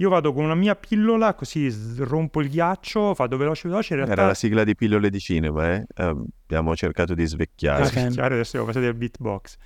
Io 0.00 0.08
vado 0.08 0.32
con 0.32 0.44
una 0.44 0.54
mia 0.54 0.74
pillola, 0.76 1.34
così 1.34 1.70
rompo 1.98 2.40
il 2.40 2.48
ghiaccio, 2.48 3.12
vado 3.12 3.36
veloce 3.36 3.68
veloce, 3.68 3.92
in 3.92 3.98
realtà... 3.98 4.20
Era 4.20 4.26
la 4.28 4.34
sigla 4.34 4.64
di 4.64 4.74
pillole 4.74 5.10
di 5.10 5.20
cinema, 5.20 5.74
eh? 5.74 5.84
Abbiamo 5.94 6.74
cercato 6.74 7.12
di 7.12 7.26
svecchiare. 7.26 7.84
Ok. 7.84 8.08
Chiaro, 8.08 8.32
adesso 8.32 8.52
devo 8.52 8.64
facendo 8.64 8.88
il 8.88 8.94
beatbox. 8.94 9.56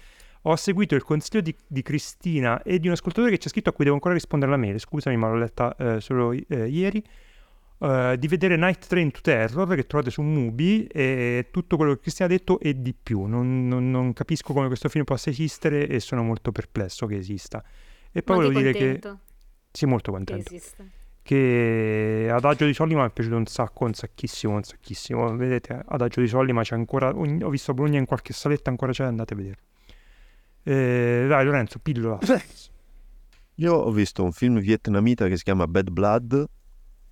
Ho 0.42 0.56
seguito 0.56 0.96
il 0.96 1.04
consiglio 1.04 1.40
di, 1.40 1.54
di 1.64 1.82
Cristina 1.82 2.62
e 2.64 2.80
di 2.80 2.88
un 2.88 2.94
ascoltatore 2.94 3.30
che 3.30 3.38
c'è 3.38 3.48
scritto 3.48 3.70
a 3.70 3.72
cui 3.72 3.84
devo 3.84 3.94
ancora 3.94 4.12
rispondere 4.12 4.50
la 4.50 4.56
mail, 4.56 4.80
scusami 4.80 5.16
ma 5.16 5.28
l'ho 5.28 5.36
letta 5.36 5.76
eh, 5.76 6.00
solo 6.00 6.32
eh, 6.32 6.66
ieri, 6.66 7.02
eh, 7.78 8.16
di 8.18 8.26
vedere 8.26 8.56
Night 8.56 8.88
Train 8.88 9.12
to 9.12 9.20
Terror 9.22 9.72
che 9.76 9.86
trovate 9.86 10.10
su 10.10 10.20
Mubi 10.20 10.84
e 10.86 11.46
tutto 11.52 11.76
quello 11.76 11.94
che 11.94 12.00
Cristina 12.00 12.26
ha 12.26 12.32
detto 12.32 12.58
e 12.58 12.82
di 12.82 12.92
più. 12.92 13.26
Non, 13.26 13.68
non- 13.68 13.88
non 13.88 14.12
capisco 14.12 14.52
come 14.52 14.66
questo 14.66 14.88
film 14.88 15.04
possa 15.04 15.30
esistere 15.30 15.86
e 15.86 16.00
sono 16.00 16.24
molto 16.24 16.50
perplesso 16.50 17.06
che 17.06 17.18
esista. 17.18 17.62
E 18.10 18.22
poi 18.24 18.36
Ma 18.36 18.42
volevo 18.42 18.60
dire 18.60 18.72
che... 18.72 19.00
Sì, 19.76 19.86
molto 19.86 20.12
che 20.12 20.16
contento. 20.16 20.54
esiste. 20.54 20.88
Che 21.20 22.28
Adagio 22.30 22.64
di 22.64 22.72
Solima 22.74 23.02
mi 23.02 23.08
è 23.08 23.10
piaciuto 23.12 23.36
un 23.36 23.46
sacco, 23.46 23.84
un 23.86 23.92
sacchissimo, 23.94 24.54
un 24.54 24.62
sacchissimo. 24.62 25.34
Vedete, 25.36 25.82
Adagio 25.88 26.20
di 26.20 26.28
Solima 26.28 26.62
c'è 26.62 26.76
ancora. 26.76 27.08
ogni- 27.16 27.42
Ho 27.42 27.48
visto 27.48 27.74
Bologna 27.74 27.98
in 27.98 28.04
qualche 28.06 28.32
saletta, 28.32 28.70
ancora 28.70 28.92
c'è, 28.92 29.04
andate 29.04 29.32
a 29.34 29.36
vedere. 29.36 29.58
Eh, 30.62 31.26
dai, 31.28 31.44
Lorenzo, 31.44 31.78
pillola. 31.80 32.18
Io 33.56 33.72
ho 33.74 33.90
visto 33.90 34.22
un 34.22 34.32
film 34.32 34.60
vietnamita 34.60 35.26
che 35.28 35.36
si 35.36 35.42
chiama 35.44 35.66
Bad 35.66 35.90
Blood, 35.90 36.44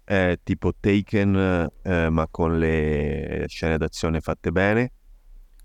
è 0.05 0.39
tipo 0.43 0.73
Taken 0.79 1.69
eh, 1.83 2.09
ma 2.11 2.27
con 2.31 2.59
le 2.59 3.45
scene 3.49 3.77
d'azione 3.79 4.21
fatte 4.21 4.53
bene. 4.53 4.93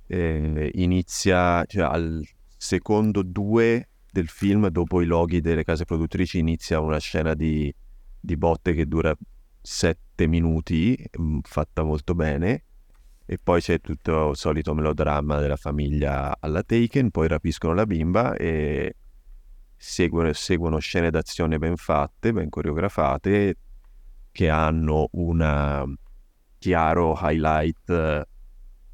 Eh, 0.08 0.72
inizia 0.76 1.64
cioè, 1.66 1.84
al 1.84 2.26
secondo 2.56 3.24
due 3.24 3.88
del 4.18 4.30
film, 4.30 4.68
dopo 4.70 5.02
i 5.02 5.06
loghi 5.06 5.42
delle 5.42 5.64
case 5.64 5.86
produttrici, 5.86 6.40
inizia 6.40 6.80
una 6.80 6.98
scena 6.98 7.36
di, 7.36 7.74
di 8.20 8.36
botte 8.36 8.74
che 8.74 8.88
dura 8.88 9.16
sette 9.62 10.26
minuti, 10.26 10.98
mm, 11.20 11.40
fatta 11.44 11.84
molto 11.84 12.16
bene. 12.16 12.64
E 13.26 13.38
poi 13.42 13.62
c'è 13.62 13.80
tutto 13.80 14.30
il 14.32 14.38
solito 14.38 14.74
melodramma 14.74 15.40
della 15.40 15.58
famiglia 15.58 16.36
alla 16.40 16.64
Taken, 16.64 17.12
poi 17.12 17.28
rapiscono 17.28 17.74
la 17.74 17.86
bimba 17.86 18.36
e 18.36 18.96
seguono, 19.76 20.32
seguono 20.34 20.80
scene 20.80 21.12
d'azione 21.12 21.60
ben 21.60 21.76
fatte, 21.76 22.32
ben 22.32 22.50
coreografate, 22.50 23.58
che 24.32 24.50
hanno 24.50 25.10
un 25.12 25.96
chiaro 26.58 27.18
highlight 27.22 28.26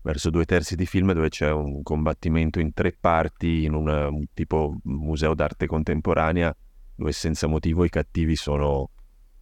verso 0.03 0.29
due 0.29 0.45
terzi 0.45 0.75
di 0.75 0.85
film 0.85 1.13
dove 1.13 1.29
c'è 1.29 1.49
un 1.51 1.81
combattimento 1.81 2.59
in 2.59 2.73
tre 2.73 2.95
parti 2.99 3.63
in 3.63 3.73
una- 3.73 4.09
un 4.09 4.25
tipo 4.33 4.75
museo 4.83 5.33
d'arte 5.33 5.65
contemporanea 5.65 6.55
dove 6.95 7.11
senza 7.11 7.47
motivo 7.47 7.83
i 7.85 7.89
cattivi 7.89 8.35
sono 8.35 8.89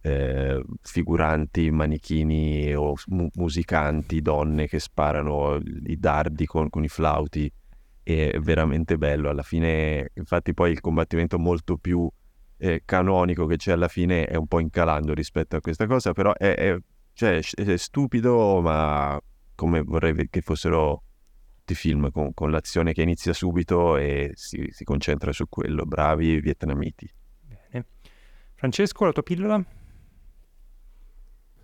eh, 0.04 0.60
figuranti, 0.82 1.70
manichini 1.70 2.74
o 2.74 2.94
mu- 3.08 3.28
musicanti, 3.34 4.20
donne 4.20 4.66
che 4.66 4.80
sparano 4.80 5.60
i 5.84 5.96
dardi 5.98 6.44
con, 6.46 6.68
con 6.70 6.82
i 6.82 6.88
flauti 6.88 7.48
è 8.02 8.36
veramente 8.40 8.98
bello. 8.98 9.28
Alla 9.30 9.42
fine, 9.44 10.10
infatti, 10.14 10.54
poi 10.54 10.72
il 10.72 10.80
combattimento 10.80 11.38
molto 11.38 11.76
più 11.76 12.10
eh, 12.56 12.82
canonico 12.84 13.46
che 13.46 13.56
c'è 13.56 13.72
alla 13.72 13.86
fine 13.88 14.24
è 14.26 14.34
un 14.36 14.46
po' 14.48 14.58
incalando 14.60 15.14
rispetto 15.14 15.54
a 15.56 15.60
questa 15.60 15.86
cosa, 15.86 16.12
però 16.12 16.32
è, 16.34 16.54
è- 16.54 16.78
cioè, 17.14 17.40
è 17.54 17.76
stupido, 17.76 18.60
ma 18.60 19.20
come 19.62 19.80
vorrei 19.82 20.28
che 20.28 20.40
fossero 20.40 21.04
tutti 21.58 21.72
i 21.72 21.76
film 21.76 22.10
con, 22.10 22.34
con 22.34 22.50
l'azione 22.50 22.92
che 22.92 23.02
inizia 23.02 23.32
subito 23.32 23.96
e 23.96 24.32
si, 24.34 24.66
si 24.70 24.82
concentra 24.82 25.30
su 25.30 25.48
quello. 25.48 25.84
Bravi 25.84 26.40
vietnamiti. 26.40 27.08
Bene. 27.40 27.86
Francesco, 28.54 29.04
la 29.04 29.12
tua 29.12 29.22
pillola? 29.22 29.64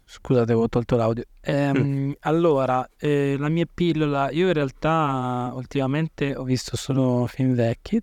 Scusate, 0.05 0.53
avevo 0.53 0.69
tolto 0.69 0.95
l'audio. 0.95 1.25
Ehm, 1.41 2.15
allora, 2.21 2.89
eh, 2.97 3.35
la 3.37 3.49
mia 3.49 3.67
pillola, 3.73 4.31
io 4.31 4.47
in 4.47 4.53
realtà 4.53 5.51
ultimamente 5.55 6.37
ho 6.37 6.45
visto 6.45 6.77
solo 6.77 7.27
film 7.27 7.55
vecchi, 7.55 8.01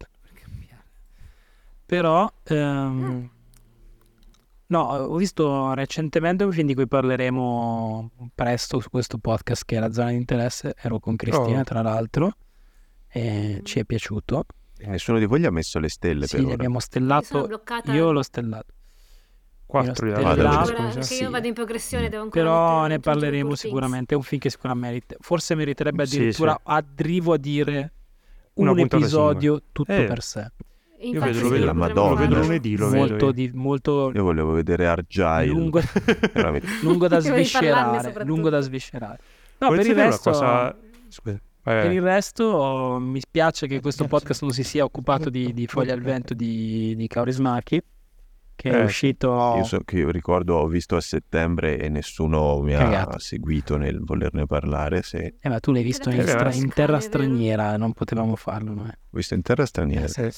però, 1.86 2.30
ehm, 2.44 3.30
no, 4.78 4.84
ho 4.88 5.16
visto 5.16 5.74
recentemente 5.74 6.44
un 6.44 6.52
film 6.52 6.68
di 6.68 6.74
cui 6.74 6.88
parleremo 6.88 8.12
presto 8.34 8.80
su 8.80 8.90
questo 8.90 9.18
podcast 9.18 9.64
che 9.66 9.78
è 9.78 9.80
La 9.80 9.92
zona 9.92 10.10
di 10.10 10.16
interesse, 10.18 10.74
ero 10.78 11.00
con 11.00 11.16
Cristina 11.16 11.60
Oh. 11.62 11.64
tra 11.64 11.82
l'altro, 11.82 12.34
e 13.08 13.62
ci 13.64 13.80
è 13.80 13.86
piaciuto. 13.86 14.46
E 14.78 14.88
nessuno 14.88 15.20
di 15.20 15.26
voi 15.26 15.40
gli 15.40 15.46
ha 15.46 15.52
messo 15.52 15.80
le 15.80 15.90
stelle 15.90 16.28
Sì, 16.28 16.36
per 16.36 16.46
ora. 16.46 16.54
abbiamo 16.56 16.76
Io 16.76 16.82
stellato, 16.82 17.48
bloccata. 17.48 17.94
io 17.94 18.12
l'ho 18.12 18.24
stellato. 18.24 18.74
Quattro 19.66 20.08
Io 20.08 20.14
di 20.16 20.20
stellato. 20.22 20.74
Vado, 20.74 21.02
sì. 21.02 21.22
io 21.24 21.30
vado 21.32 21.48
in 21.48 21.54
progressione, 21.54 22.10
devo 22.10 22.24
ancora 22.24 22.44
Però 22.44 22.86
ne 22.88 23.00
parleremo 23.00 23.56
sicuramente. 23.56 24.14
È 24.14 24.18
un 24.18 24.24
film 24.24 24.40
che 24.40 24.52
me 24.62 24.74
merita- 24.76 25.16
forse 25.20 25.56
meriterebbe 25.56 26.06
Sì, 26.06 26.18
addirittura 26.18 26.60
arrivo 26.64 27.34
a 27.34 27.38
dire 27.38 27.94
Una 28.56 28.72
un 28.72 28.80
episodio 28.80 29.62
tutto 29.72 29.92
Eh, 29.92 30.06
per 30.06 30.22
sé. 30.22 30.52
Io 31.12 31.20
vedo, 31.22 31.42
lo 31.42 31.50
vedo, 31.50 31.66
la 31.66 31.74
Madonna. 31.74 32.10
lo 32.10 32.16
vedo 32.16 32.36
lunedì, 32.36 32.78
lo 32.78 32.90
vedo. 32.90 33.06
Molto, 33.08 33.26
io. 33.26 33.32
di- 33.32 33.52
molto 33.54 34.12
Io 34.14 34.24
volevo 34.24 34.52
vedere 34.52 34.88
Argyle. 34.88 35.46
lungo, 35.46 35.80
lungo 36.82 37.08
da 37.08 37.20
sviscerare. 37.20 38.24
Lungo 38.24 38.50
da 38.50 38.62
sviscerare. 38.62 39.20
No, 39.60 39.68
Volete 39.68 39.88
per 39.94 39.98
il 39.98 40.04
resto 40.04 40.32
cosa... 40.32 40.76
Scusa, 41.08 41.40
Per 41.62 41.92
il 41.92 42.02
resto 42.02 42.98
mi 43.00 43.20
spiace 43.20 43.68
che 43.68 43.80
questo 43.80 44.06
podcast 44.06 44.42
non 44.42 44.52
si 44.52 44.64
sia 44.64 44.84
occupato 44.84 45.30
di, 45.30 45.54
di 45.54 45.66
Foglia 45.68 45.94
al 45.94 46.02
Vento 46.02 46.34
di, 46.34 46.94
di 46.96 47.08
Kaurismäki 47.08 47.82
che 48.58 48.70
Eh, 48.70 48.80
è 48.80 48.84
uscito 48.84 49.54
Io 49.58 49.64
so 49.66 49.80
che 49.84 49.98
io 49.98 50.10
ricordo 50.12 50.56
ho 50.56 50.68
visto 50.68 50.96
a 50.96 51.02
settembre 51.02 51.78
e 51.78 51.90
nessuno 51.90 52.60
mi 52.62 52.74
ha 52.74 52.80
Cagato. 52.80 53.20
seguito 53.20 53.76
nel 53.78 54.00
volerne 54.02 54.46
parlare. 54.46 55.02
Se... 55.04 55.36
Eh, 55.40 55.50
ma 55.50 55.60
tu 55.60 55.72
l'hai 55.74 55.84
visto 55.84 56.10
in, 56.10 56.22
stra- 56.26 56.54
in 56.54 56.70
terra 56.70 57.00
straniera, 57.02 57.76
non 57.78 57.92
potevamo 57.94 58.36
farlo 58.38 58.74
noi. 58.74 58.88
Ho 58.88 58.94
visto 59.12 59.34
in 59.34 59.42
terra 59.42 59.66
straniera. 59.66 60.08
Sì. 60.08 60.30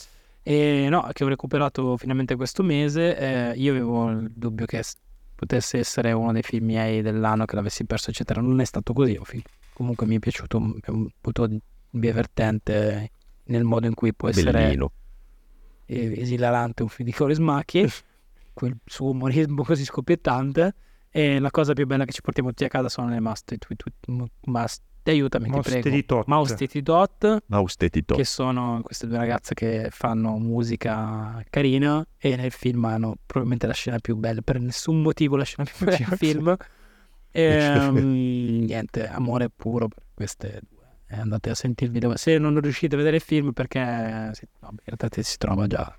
E 0.50 0.88
no, 0.88 1.10
che 1.12 1.26
ho 1.26 1.28
recuperato 1.28 1.98
finalmente 1.98 2.38
questo 2.38 2.64
mese. 2.64 3.18
eh, 3.18 3.54
io 3.58 3.74
avevo 3.74 4.10
il 4.12 4.32
dubbio 4.34 4.66
che 4.66 4.82
potesse 5.36 5.80
essere 5.80 6.14
uno 6.14 6.32
dei 6.32 6.42
film 6.42 6.68
miei 6.68 7.02
dell'anno, 7.02 7.44
che 7.44 7.56
l'avessi 7.56 7.84
perso, 7.84 8.12
eccetera. 8.12 8.40
Non 8.40 8.62
è 8.62 8.64
stato 8.64 8.94
così. 8.94 9.20
Comunque 9.74 10.08
mi 10.08 10.16
è 10.16 10.20
piaciuto, 10.20 10.58
è 10.82 10.90
un 10.90 11.10
molto 11.22 11.50
divertente 11.90 13.12
nel 13.44 13.66
modo 13.66 13.88
in 13.88 13.94
cui 13.94 14.14
può 14.14 14.30
essere 14.30 14.52
Bellino. 14.54 14.92
esilarante 15.86 16.82
un 16.82 16.88
film 16.88 17.10
di 17.10 17.14
Kaurismäki, 17.14 17.86
quel 18.54 18.78
suo 18.86 19.10
umorismo 19.10 19.66
così 19.66 19.84
scoppiettante. 19.84 20.76
E 21.10 21.40
la 21.40 21.52
cosa 21.52 21.74
più 21.74 21.86
bella 21.86 22.06
che 22.06 22.14
ci 22.14 22.22
portiamo 22.22 22.50
tutti 22.50 22.64
a 22.64 22.70
casa 22.70 22.88
sono 22.88 23.10
le 23.10 23.20
must, 23.20 23.54
tu- 23.58 24.26
must 24.46 24.82
aiutami, 25.10 25.50
Mouse 25.50 25.64
ti 25.64 25.80
prego. 25.80 25.96
di 25.96 26.06
Tot. 26.06 26.28
Mouse 26.28 26.56
Titty 26.56 26.82
Dot 26.82 28.16
che 28.18 28.26
sono 28.26 28.82
queste 28.84 29.08
due 29.08 29.18
ragazze 29.18 29.54
che 29.54 29.88
fanno 29.92 30.38
musica 30.38 31.44
carina 31.50 32.06
e 32.18 32.36
nel 32.36 32.52
film 32.52 32.86
hanno 32.86 33.16
probabilmente 33.26 33.68
la 33.68 33.74
scena 33.74 34.00
più 34.00 34.16
bella. 34.16 34.42
Per 34.42 34.60
nessun 34.60 35.02
motivo 35.02 35.36
la 35.36 35.44
scena 35.44 35.70
più 35.70 35.86
bella 35.86 35.98
del 35.98 36.18
film. 36.18 36.56
E 37.32 37.44
ehm, 37.44 38.64
niente 38.66 39.08
amore 39.08 39.50
puro 39.50 39.88
per 39.88 40.04
queste 40.14 40.62
due. 40.68 40.78
E 41.10 41.16
andate 41.16 41.50
a 41.50 41.56
sentirvi 41.56 42.02
se 42.16 42.38
non 42.38 42.60
riuscite 42.60 42.96
a 42.96 42.98
vedere 42.98 43.18
il 43.18 43.22
film 43.22 43.52
perché 43.52 43.80
no, 43.80 44.70
in 44.70 44.78
realtà 44.84 45.08
si 45.22 45.38
trova 45.38 45.66
già 45.68 45.96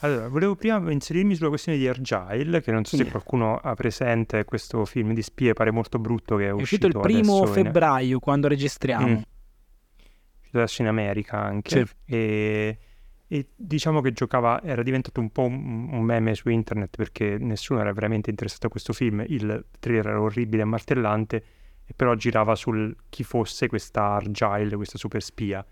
Allora, 0.00 0.28
volevo 0.28 0.54
prima 0.54 0.78
inserirmi 0.92 1.34
sulla 1.34 1.48
questione 1.48 1.76
di 1.76 1.88
Argyle, 1.88 2.60
che 2.62 2.70
non 2.70 2.84
so 2.84 2.96
se 2.96 3.06
qualcuno 3.10 3.56
ha 3.56 3.74
presente 3.74 4.44
questo 4.44 4.84
film 4.84 5.12
di 5.12 5.22
spie, 5.22 5.54
pare 5.54 5.72
molto 5.72 5.98
brutto 5.98 6.36
che 6.36 6.44
è, 6.44 6.48
è 6.48 6.52
uscito 6.52 6.86
il 6.86 6.94
adesso 6.96 7.06
primo 7.20 7.46
in- 7.46 7.52
febbraio 7.52 8.18
quando 8.20 8.46
registriamo 8.46 9.06
Mm. 9.08 9.12
uscito 9.14 10.56
adesso 10.58 10.82
in 10.82 10.88
America 10.88 11.38
anche. 11.42 11.84
Sì. 11.86 11.92
E, 12.04 12.78
e 13.26 13.48
diciamo 13.56 14.00
che 14.00 14.12
giocava, 14.12 14.62
era 14.62 14.84
diventato 14.84 15.18
un 15.20 15.30
po' 15.30 15.42
un, 15.46 15.88
un 15.90 16.02
meme 16.02 16.34
su 16.36 16.48
internet 16.48 16.96
perché 16.96 17.36
nessuno 17.38 17.80
era 17.80 17.92
veramente 17.92 18.30
interessato 18.30 18.68
a 18.68 18.70
questo 18.70 18.92
film. 18.92 19.24
Il 19.26 19.64
trailer 19.80 20.06
era 20.06 20.20
orribile 20.20 20.62
e 20.62 20.66
martellante, 20.66 21.44
e 21.84 21.92
però 21.96 22.14
girava 22.14 22.54
sul 22.54 22.94
chi 23.08 23.24
fosse 23.24 23.66
questa 23.66 24.04
Argyle, 24.14 24.76
questa 24.76 24.96
super 24.96 25.22
spia. 25.24 25.64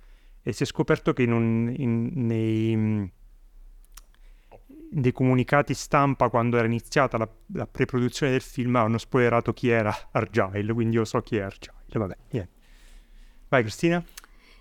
E 0.42 0.52
si 0.52 0.64
è 0.64 0.66
scoperto 0.66 1.12
che 1.12 1.22
in 1.22 1.32
un- 1.32 1.72
in- 1.76 2.10
nei, 2.14 3.10
nei 4.90 5.12
comunicati 5.12 5.74
stampa, 5.74 6.28
quando 6.28 6.56
era 6.56 6.66
iniziata 6.66 7.18
la, 7.18 7.28
la 7.54 7.66
pre-produzione 7.66 8.32
del 8.32 8.40
film, 8.42 8.76
hanno 8.76 8.98
spoilerato 8.98 9.52
chi 9.52 9.68
era 9.68 9.94
Argyle, 10.12 10.72
quindi 10.72 10.96
io 10.96 11.04
so 11.04 11.20
chi 11.20 11.36
è 11.36 11.42
Argyle. 11.42 11.74
Vabbè, 11.92 12.16
niente. 12.30 12.52
Vai 13.48 13.62
Cristina. 13.62 14.04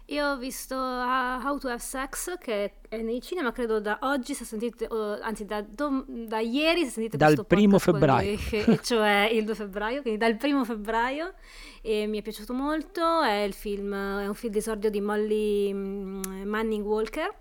Io 0.10 0.30
ho 0.30 0.38
visto 0.38 0.76
uh, 0.76 1.44
How 1.44 1.58
to 1.58 1.68
Have 1.68 1.80
Sex 1.80 2.38
che 2.38 2.74
è 2.88 3.02
nei 3.02 3.22
cinema, 3.24 3.52
credo 3.52 3.80
da 3.80 3.98
oggi, 4.04 4.36
se 4.36 4.46
sentite, 4.46 4.86
o, 4.88 5.20
anzi 5.20 5.46
da, 5.46 5.62
dom- 5.62 6.06
da 6.28 6.40
ieri 6.40 6.84
se 6.84 6.92
sentite 6.92 7.18
Dal 7.18 7.34
questo 7.34 7.46
primo 7.46 7.80
febbraio. 7.80 8.38
e 8.52 8.80
cioè 8.84 9.28
il 9.34 9.46
2 9.46 9.56
febbraio, 9.56 10.02
quindi 10.02 10.20
dal 10.20 10.38
primo 10.38 10.64
febbraio 10.64 11.34
e 11.82 12.06
mi 12.06 12.20
è 12.20 12.22
piaciuto 12.22 12.54
molto, 12.54 13.22
è 13.24 13.42
il 13.42 13.54
film, 13.54 13.96
è 13.96 14.28
un 14.28 14.36
film 14.36 14.54
d'esordio 14.54 14.92
di 14.92 15.02
Molly 15.02 15.74
mm, 15.74 16.22
Manning 16.44 16.86
Walker 16.86 17.34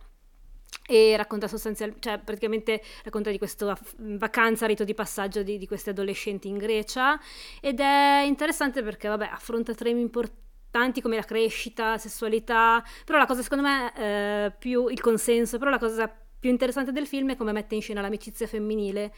e 0.86 1.16
racconta 1.16 1.48
sostanzialmente, 1.48 2.08
cioè 2.08 2.18
praticamente 2.18 2.82
racconta 3.02 3.30
di 3.30 3.38
questa 3.38 3.76
vacanza, 3.98 4.66
rito 4.66 4.84
di 4.84 4.94
passaggio 4.94 5.42
di, 5.42 5.58
di 5.58 5.66
questi 5.66 5.90
adolescenti 5.90 6.48
in 6.48 6.58
Grecia. 6.58 7.18
Ed 7.60 7.80
è 7.80 8.22
interessante 8.26 8.82
perché 8.82 9.08
vabbè 9.08 9.28
affronta 9.32 9.74
temi 9.74 10.00
importanti 10.00 11.00
come 11.00 11.16
la 11.16 11.22
crescita, 11.22 11.98
sessualità, 11.98 12.84
però 13.04 13.18
la 13.18 13.26
cosa 13.26 13.42
secondo 13.42 13.64
me 13.64 13.94
eh, 13.96 14.52
più 14.58 14.88
il 14.88 15.00
consenso, 15.00 15.58
però 15.58 15.70
la 15.70 15.78
cosa 15.78 16.12
più 16.38 16.50
interessante 16.50 16.92
del 16.92 17.06
film 17.06 17.30
è 17.30 17.36
come 17.36 17.52
mette 17.52 17.74
in 17.74 17.80
scena 17.80 18.02
l'amicizia 18.02 18.46
femminile 18.46 19.14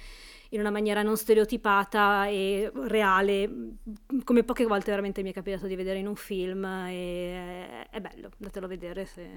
in 0.50 0.60
una 0.60 0.70
maniera 0.70 1.02
non 1.02 1.16
stereotipata 1.16 2.26
e 2.26 2.70
reale, 2.84 3.50
come 4.22 4.44
poche 4.44 4.64
volte 4.64 4.90
veramente 4.90 5.22
mi 5.22 5.30
è 5.30 5.32
capitato 5.32 5.66
di 5.66 5.74
vedere 5.74 5.98
in 5.98 6.06
un 6.06 6.14
film 6.14 6.64
e 6.64 7.88
è 7.90 8.00
bello, 8.00 8.30
datelo 8.36 8.66
a 8.66 8.68
vedere 8.68 9.06
se... 9.06 9.28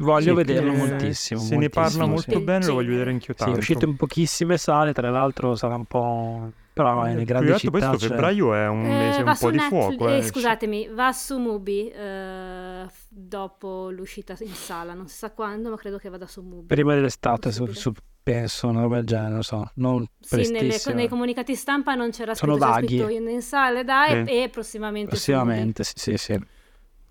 voglio 0.00 0.30
Sì, 0.30 0.34
vederlo 0.34 0.72
eh, 0.72 0.76
moltissimo 0.76 1.40
Se 1.40 1.56
ne 1.56 1.68
parla 1.68 2.04
moltissimo, 2.06 2.06
molto 2.08 2.38
sì. 2.38 2.40
bene, 2.40 2.66
lo 2.66 2.74
voglio 2.74 2.90
vedere 2.90 3.10
anch'io 3.10 3.32
Sì, 3.34 3.38
tanto. 3.38 3.54
è 3.54 3.58
uscito 3.58 3.84
in 3.86 3.96
pochissime 3.96 4.58
sale, 4.58 4.92
tra 4.92 5.08
l'altro 5.10 5.54
sarà 5.54 5.74
un 5.76 5.84
po'... 5.86 6.50
però 6.72 7.04
Eh, 7.04 7.08
nelle 7.10 7.24
grandi 7.24 7.46
che 7.48 7.52
altro 7.54 7.70
poi 7.70 7.80
città... 7.80 7.92
sto 7.92 8.00
cioè- 8.06 8.08
febbraio 8.16 8.54
è 8.54 8.66
un 8.68 8.84
Eh, 8.84 8.88
mese 8.88 9.22
va 9.22 9.30
un 9.32 9.36
po' 9.38 9.50
di 9.50 9.56
Netflix- 9.56 9.82
fuoco. 9.96 10.08
eh, 10.08 10.16
eh. 10.18 10.22
scusatemi, 10.22 10.88
va 10.88 11.12
su 11.12 11.38
Mubi 11.38 11.88
eh, 11.90 12.86
dopo 13.08 13.90
l'uscita 13.90 14.34
in 14.40 14.52
sala, 14.54 14.94
non 14.94 15.06
si 15.08 15.16
sa 15.16 15.30
quando, 15.30 15.70
ma 15.70 15.76
credo 15.76 15.98
che 15.98 16.08
vada 16.08 16.26
su 16.26 16.42
Mubi. 16.42 16.66
Prima 16.66 16.94
dell'estate, 16.94 17.52
su, 17.52 17.66
su- 17.66 17.92
penso, 18.22 18.68
una 18.68 18.82
roba 18.82 18.96
del 18.96 19.06
genere, 19.06 19.32
non 19.32 19.42
so, 19.42 19.70
non 19.76 20.06
Sì, 20.20 20.50
nelle- 20.50 20.78
nei 20.94 21.08
comunicati 21.08 21.54
stampa 21.54 21.94
non 21.94 22.10
c'era 22.10 22.34
Sono 22.34 22.52
scritto, 22.52 22.66
c'era 22.66 22.80
vaghi. 22.80 22.96
scritto 22.98 23.08
in, 23.08 23.28
in 23.28 23.42
sale, 23.42 23.82
dai, 23.84 24.26
Sì. 24.26 24.32
e 24.42 24.48
prossimamente 24.50 25.16
su 25.16 25.22
Prossimamente, 25.32 25.84
sì, 25.84 25.92
sì, 25.96 26.16
sì. 26.16 26.40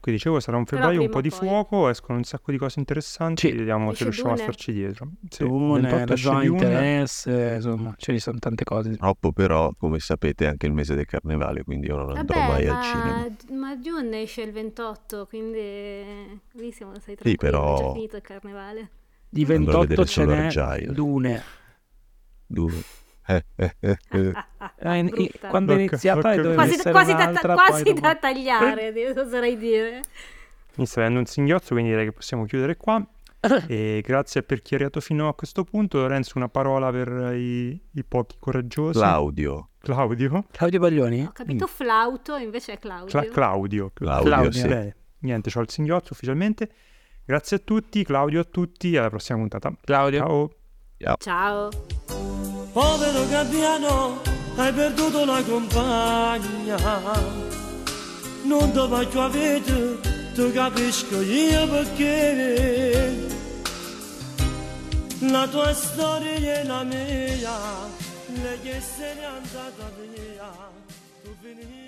Quindi 0.10 0.18
dicevo, 0.18 0.40
sarà 0.40 0.58
un 0.58 0.66
febbraio 0.66 1.02
un 1.02 1.10
po' 1.10 1.22
di 1.22 1.30
poi. 1.30 1.38
fuoco, 1.40 1.88
escono 1.90 2.18
un 2.18 2.24
sacco 2.24 2.52
di 2.52 2.58
cose 2.58 2.80
interessanti, 2.80 3.48
Sì. 3.50 3.54
vediamo 3.56 3.94
se 3.94 4.04
riusciamo 4.06 4.30
a 4.30 4.34
Dune. 4.34 4.44
starci 4.44 4.72
dietro. 4.74 5.12
Sì, 5.30 5.44
Dune, 5.44 5.82
28 5.82 6.14
esce 6.14 6.28
ragione, 6.30 6.46
Dune. 6.46 6.58
interesse, 6.64 7.52
insomma, 7.56 7.94
ce 7.98 8.12
ne 8.12 8.20
sono 8.20 8.40
tante 8.40 8.64
cose. 8.64 8.98
Troppo 8.98 9.32
però, 9.32 9.72
come 9.78 10.00
sapete, 10.00 10.46
è 10.46 10.48
anche 10.50 10.66
il 10.66 10.74
mese 10.74 10.96
del 10.96 11.06
carnevale, 11.06 11.64
quindi 11.64 11.88
io 11.88 11.96
non 11.96 12.16
andrò 12.18 12.40
Vabbè, 12.40 12.52
mai 12.52 12.66
ma, 12.66 12.78
al 12.78 12.84
cinema. 12.84 13.28
ma 13.60 13.76
Dune 13.76 14.22
esce 14.22 14.42
il 14.42 14.52
28, 14.52 15.26
quindi 15.28 15.60
lì 16.54 16.72
siamo, 16.72 16.94
sei 17.00 17.16
Sì, 17.22 17.36
tranquillo, 17.36 17.38
però- 17.38 17.76
è 17.76 17.82
già 17.84 17.92
finito 17.94 18.16
il 18.16 18.22
carnevale. 18.22 18.90
Di 19.30 19.42
Andrò 19.44 19.82
a 19.82 19.86
28 19.86 19.88
vedere 19.88 20.08
ce 20.08 20.26
n'è 20.26 20.46
Argyle. 20.46 20.94
Dune. 20.94 21.44
Eh, 23.30 23.46
Brutta. 24.10 24.48
quando 25.50 25.74
è 25.74 25.78
iniziata 25.78 26.30
ok. 26.30 26.34
e 26.38 26.42
doveva 26.42 26.64
Quasi, 26.66 26.82
quasi 26.90 27.14
da, 27.14 27.24
un'altra, 27.24 27.54
quasi 27.54 27.84
poi 27.84 27.94
da 27.94 28.00
dopo- 28.14 28.20
tagliare, 28.20 29.14
oserei 29.20 29.58
dire. 29.58 30.02
Mi 30.76 30.86
sta 30.88 31.02
venendo 31.02 31.20
un 31.20 31.26
singhiozzo, 31.26 31.74
quindi 31.74 31.92
direi 31.92 32.06
che 32.06 32.12
possiamo 32.14 32.46
chiudere 32.46 32.76
qua. 32.78 33.06
E 33.68 34.04
grazie 34.06 34.44
per 34.44 34.62
chi 34.62 34.74
è 34.74 34.76
arrivato 34.76 35.00
fino 35.00 35.28
a 35.30 35.34
questo 35.34 35.64
punto. 35.64 36.00
Lorenzo, 36.00 36.34
una 36.38 36.50
parola 36.50 36.92
per 36.92 37.36
i, 37.36 37.70
i 37.94 38.04
pochi 38.04 38.36
coraggiosi. 38.40 38.98
Claudio. 39.00 39.70
Claudio. 39.80 40.46
Claudio 40.52 40.80
Baglioni? 40.80 41.24
Ho 41.24 41.32
capito 41.32 41.68
flauto, 41.68 42.36
invece 42.36 42.74
è 42.74 42.80
Claudio. 42.80 43.08
Cla- 43.08 43.30
Claudio. 43.32 43.92
Claudio, 43.94 44.24
Claudio. 44.30 44.52
sì. 44.52 44.68
Bene. 44.68 44.96
Niente, 45.20 45.52
c'ho 45.52 45.62
il 45.62 45.70
singhiozzo 45.70 46.14
ufficialmente. 46.14 46.70
Grazie 47.24 47.58
a 47.58 47.60
tutti, 47.64 48.04
Claudio 48.04 48.42
a 48.42 48.46
tutti, 48.46 48.98
alla 48.98 49.10
prossima 49.10 49.38
puntata. 49.38 49.72
Claudio. 49.86 50.50
Ciao. 50.98 51.16
Ciao. 51.18 51.70
Povero 52.80 53.28
Gabbiano, 53.28 54.22
hai 54.56 54.72
perduto 54.72 55.26
la 55.26 55.44
compagna. 55.44 56.78
Non 58.44 58.72
ti 58.72 58.88
faccio 58.88 59.22
avere, 59.22 60.00
ti 60.34 60.52
capisco 60.54 61.20
io 61.20 61.68
perché. 61.68 63.28
La 65.20 65.46
tua 65.50 65.74
storia 65.74 66.62
è 66.62 66.64
la 66.64 66.84
mia, 66.84 67.60
lei 68.44 68.62
che 68.62 68.80
se 68.80 69.14
n'è 69.14 69.26
andata 69.26 69.92
via, 70.00 70.50
tu 71.22 71.36
finisci. 71.42 71.79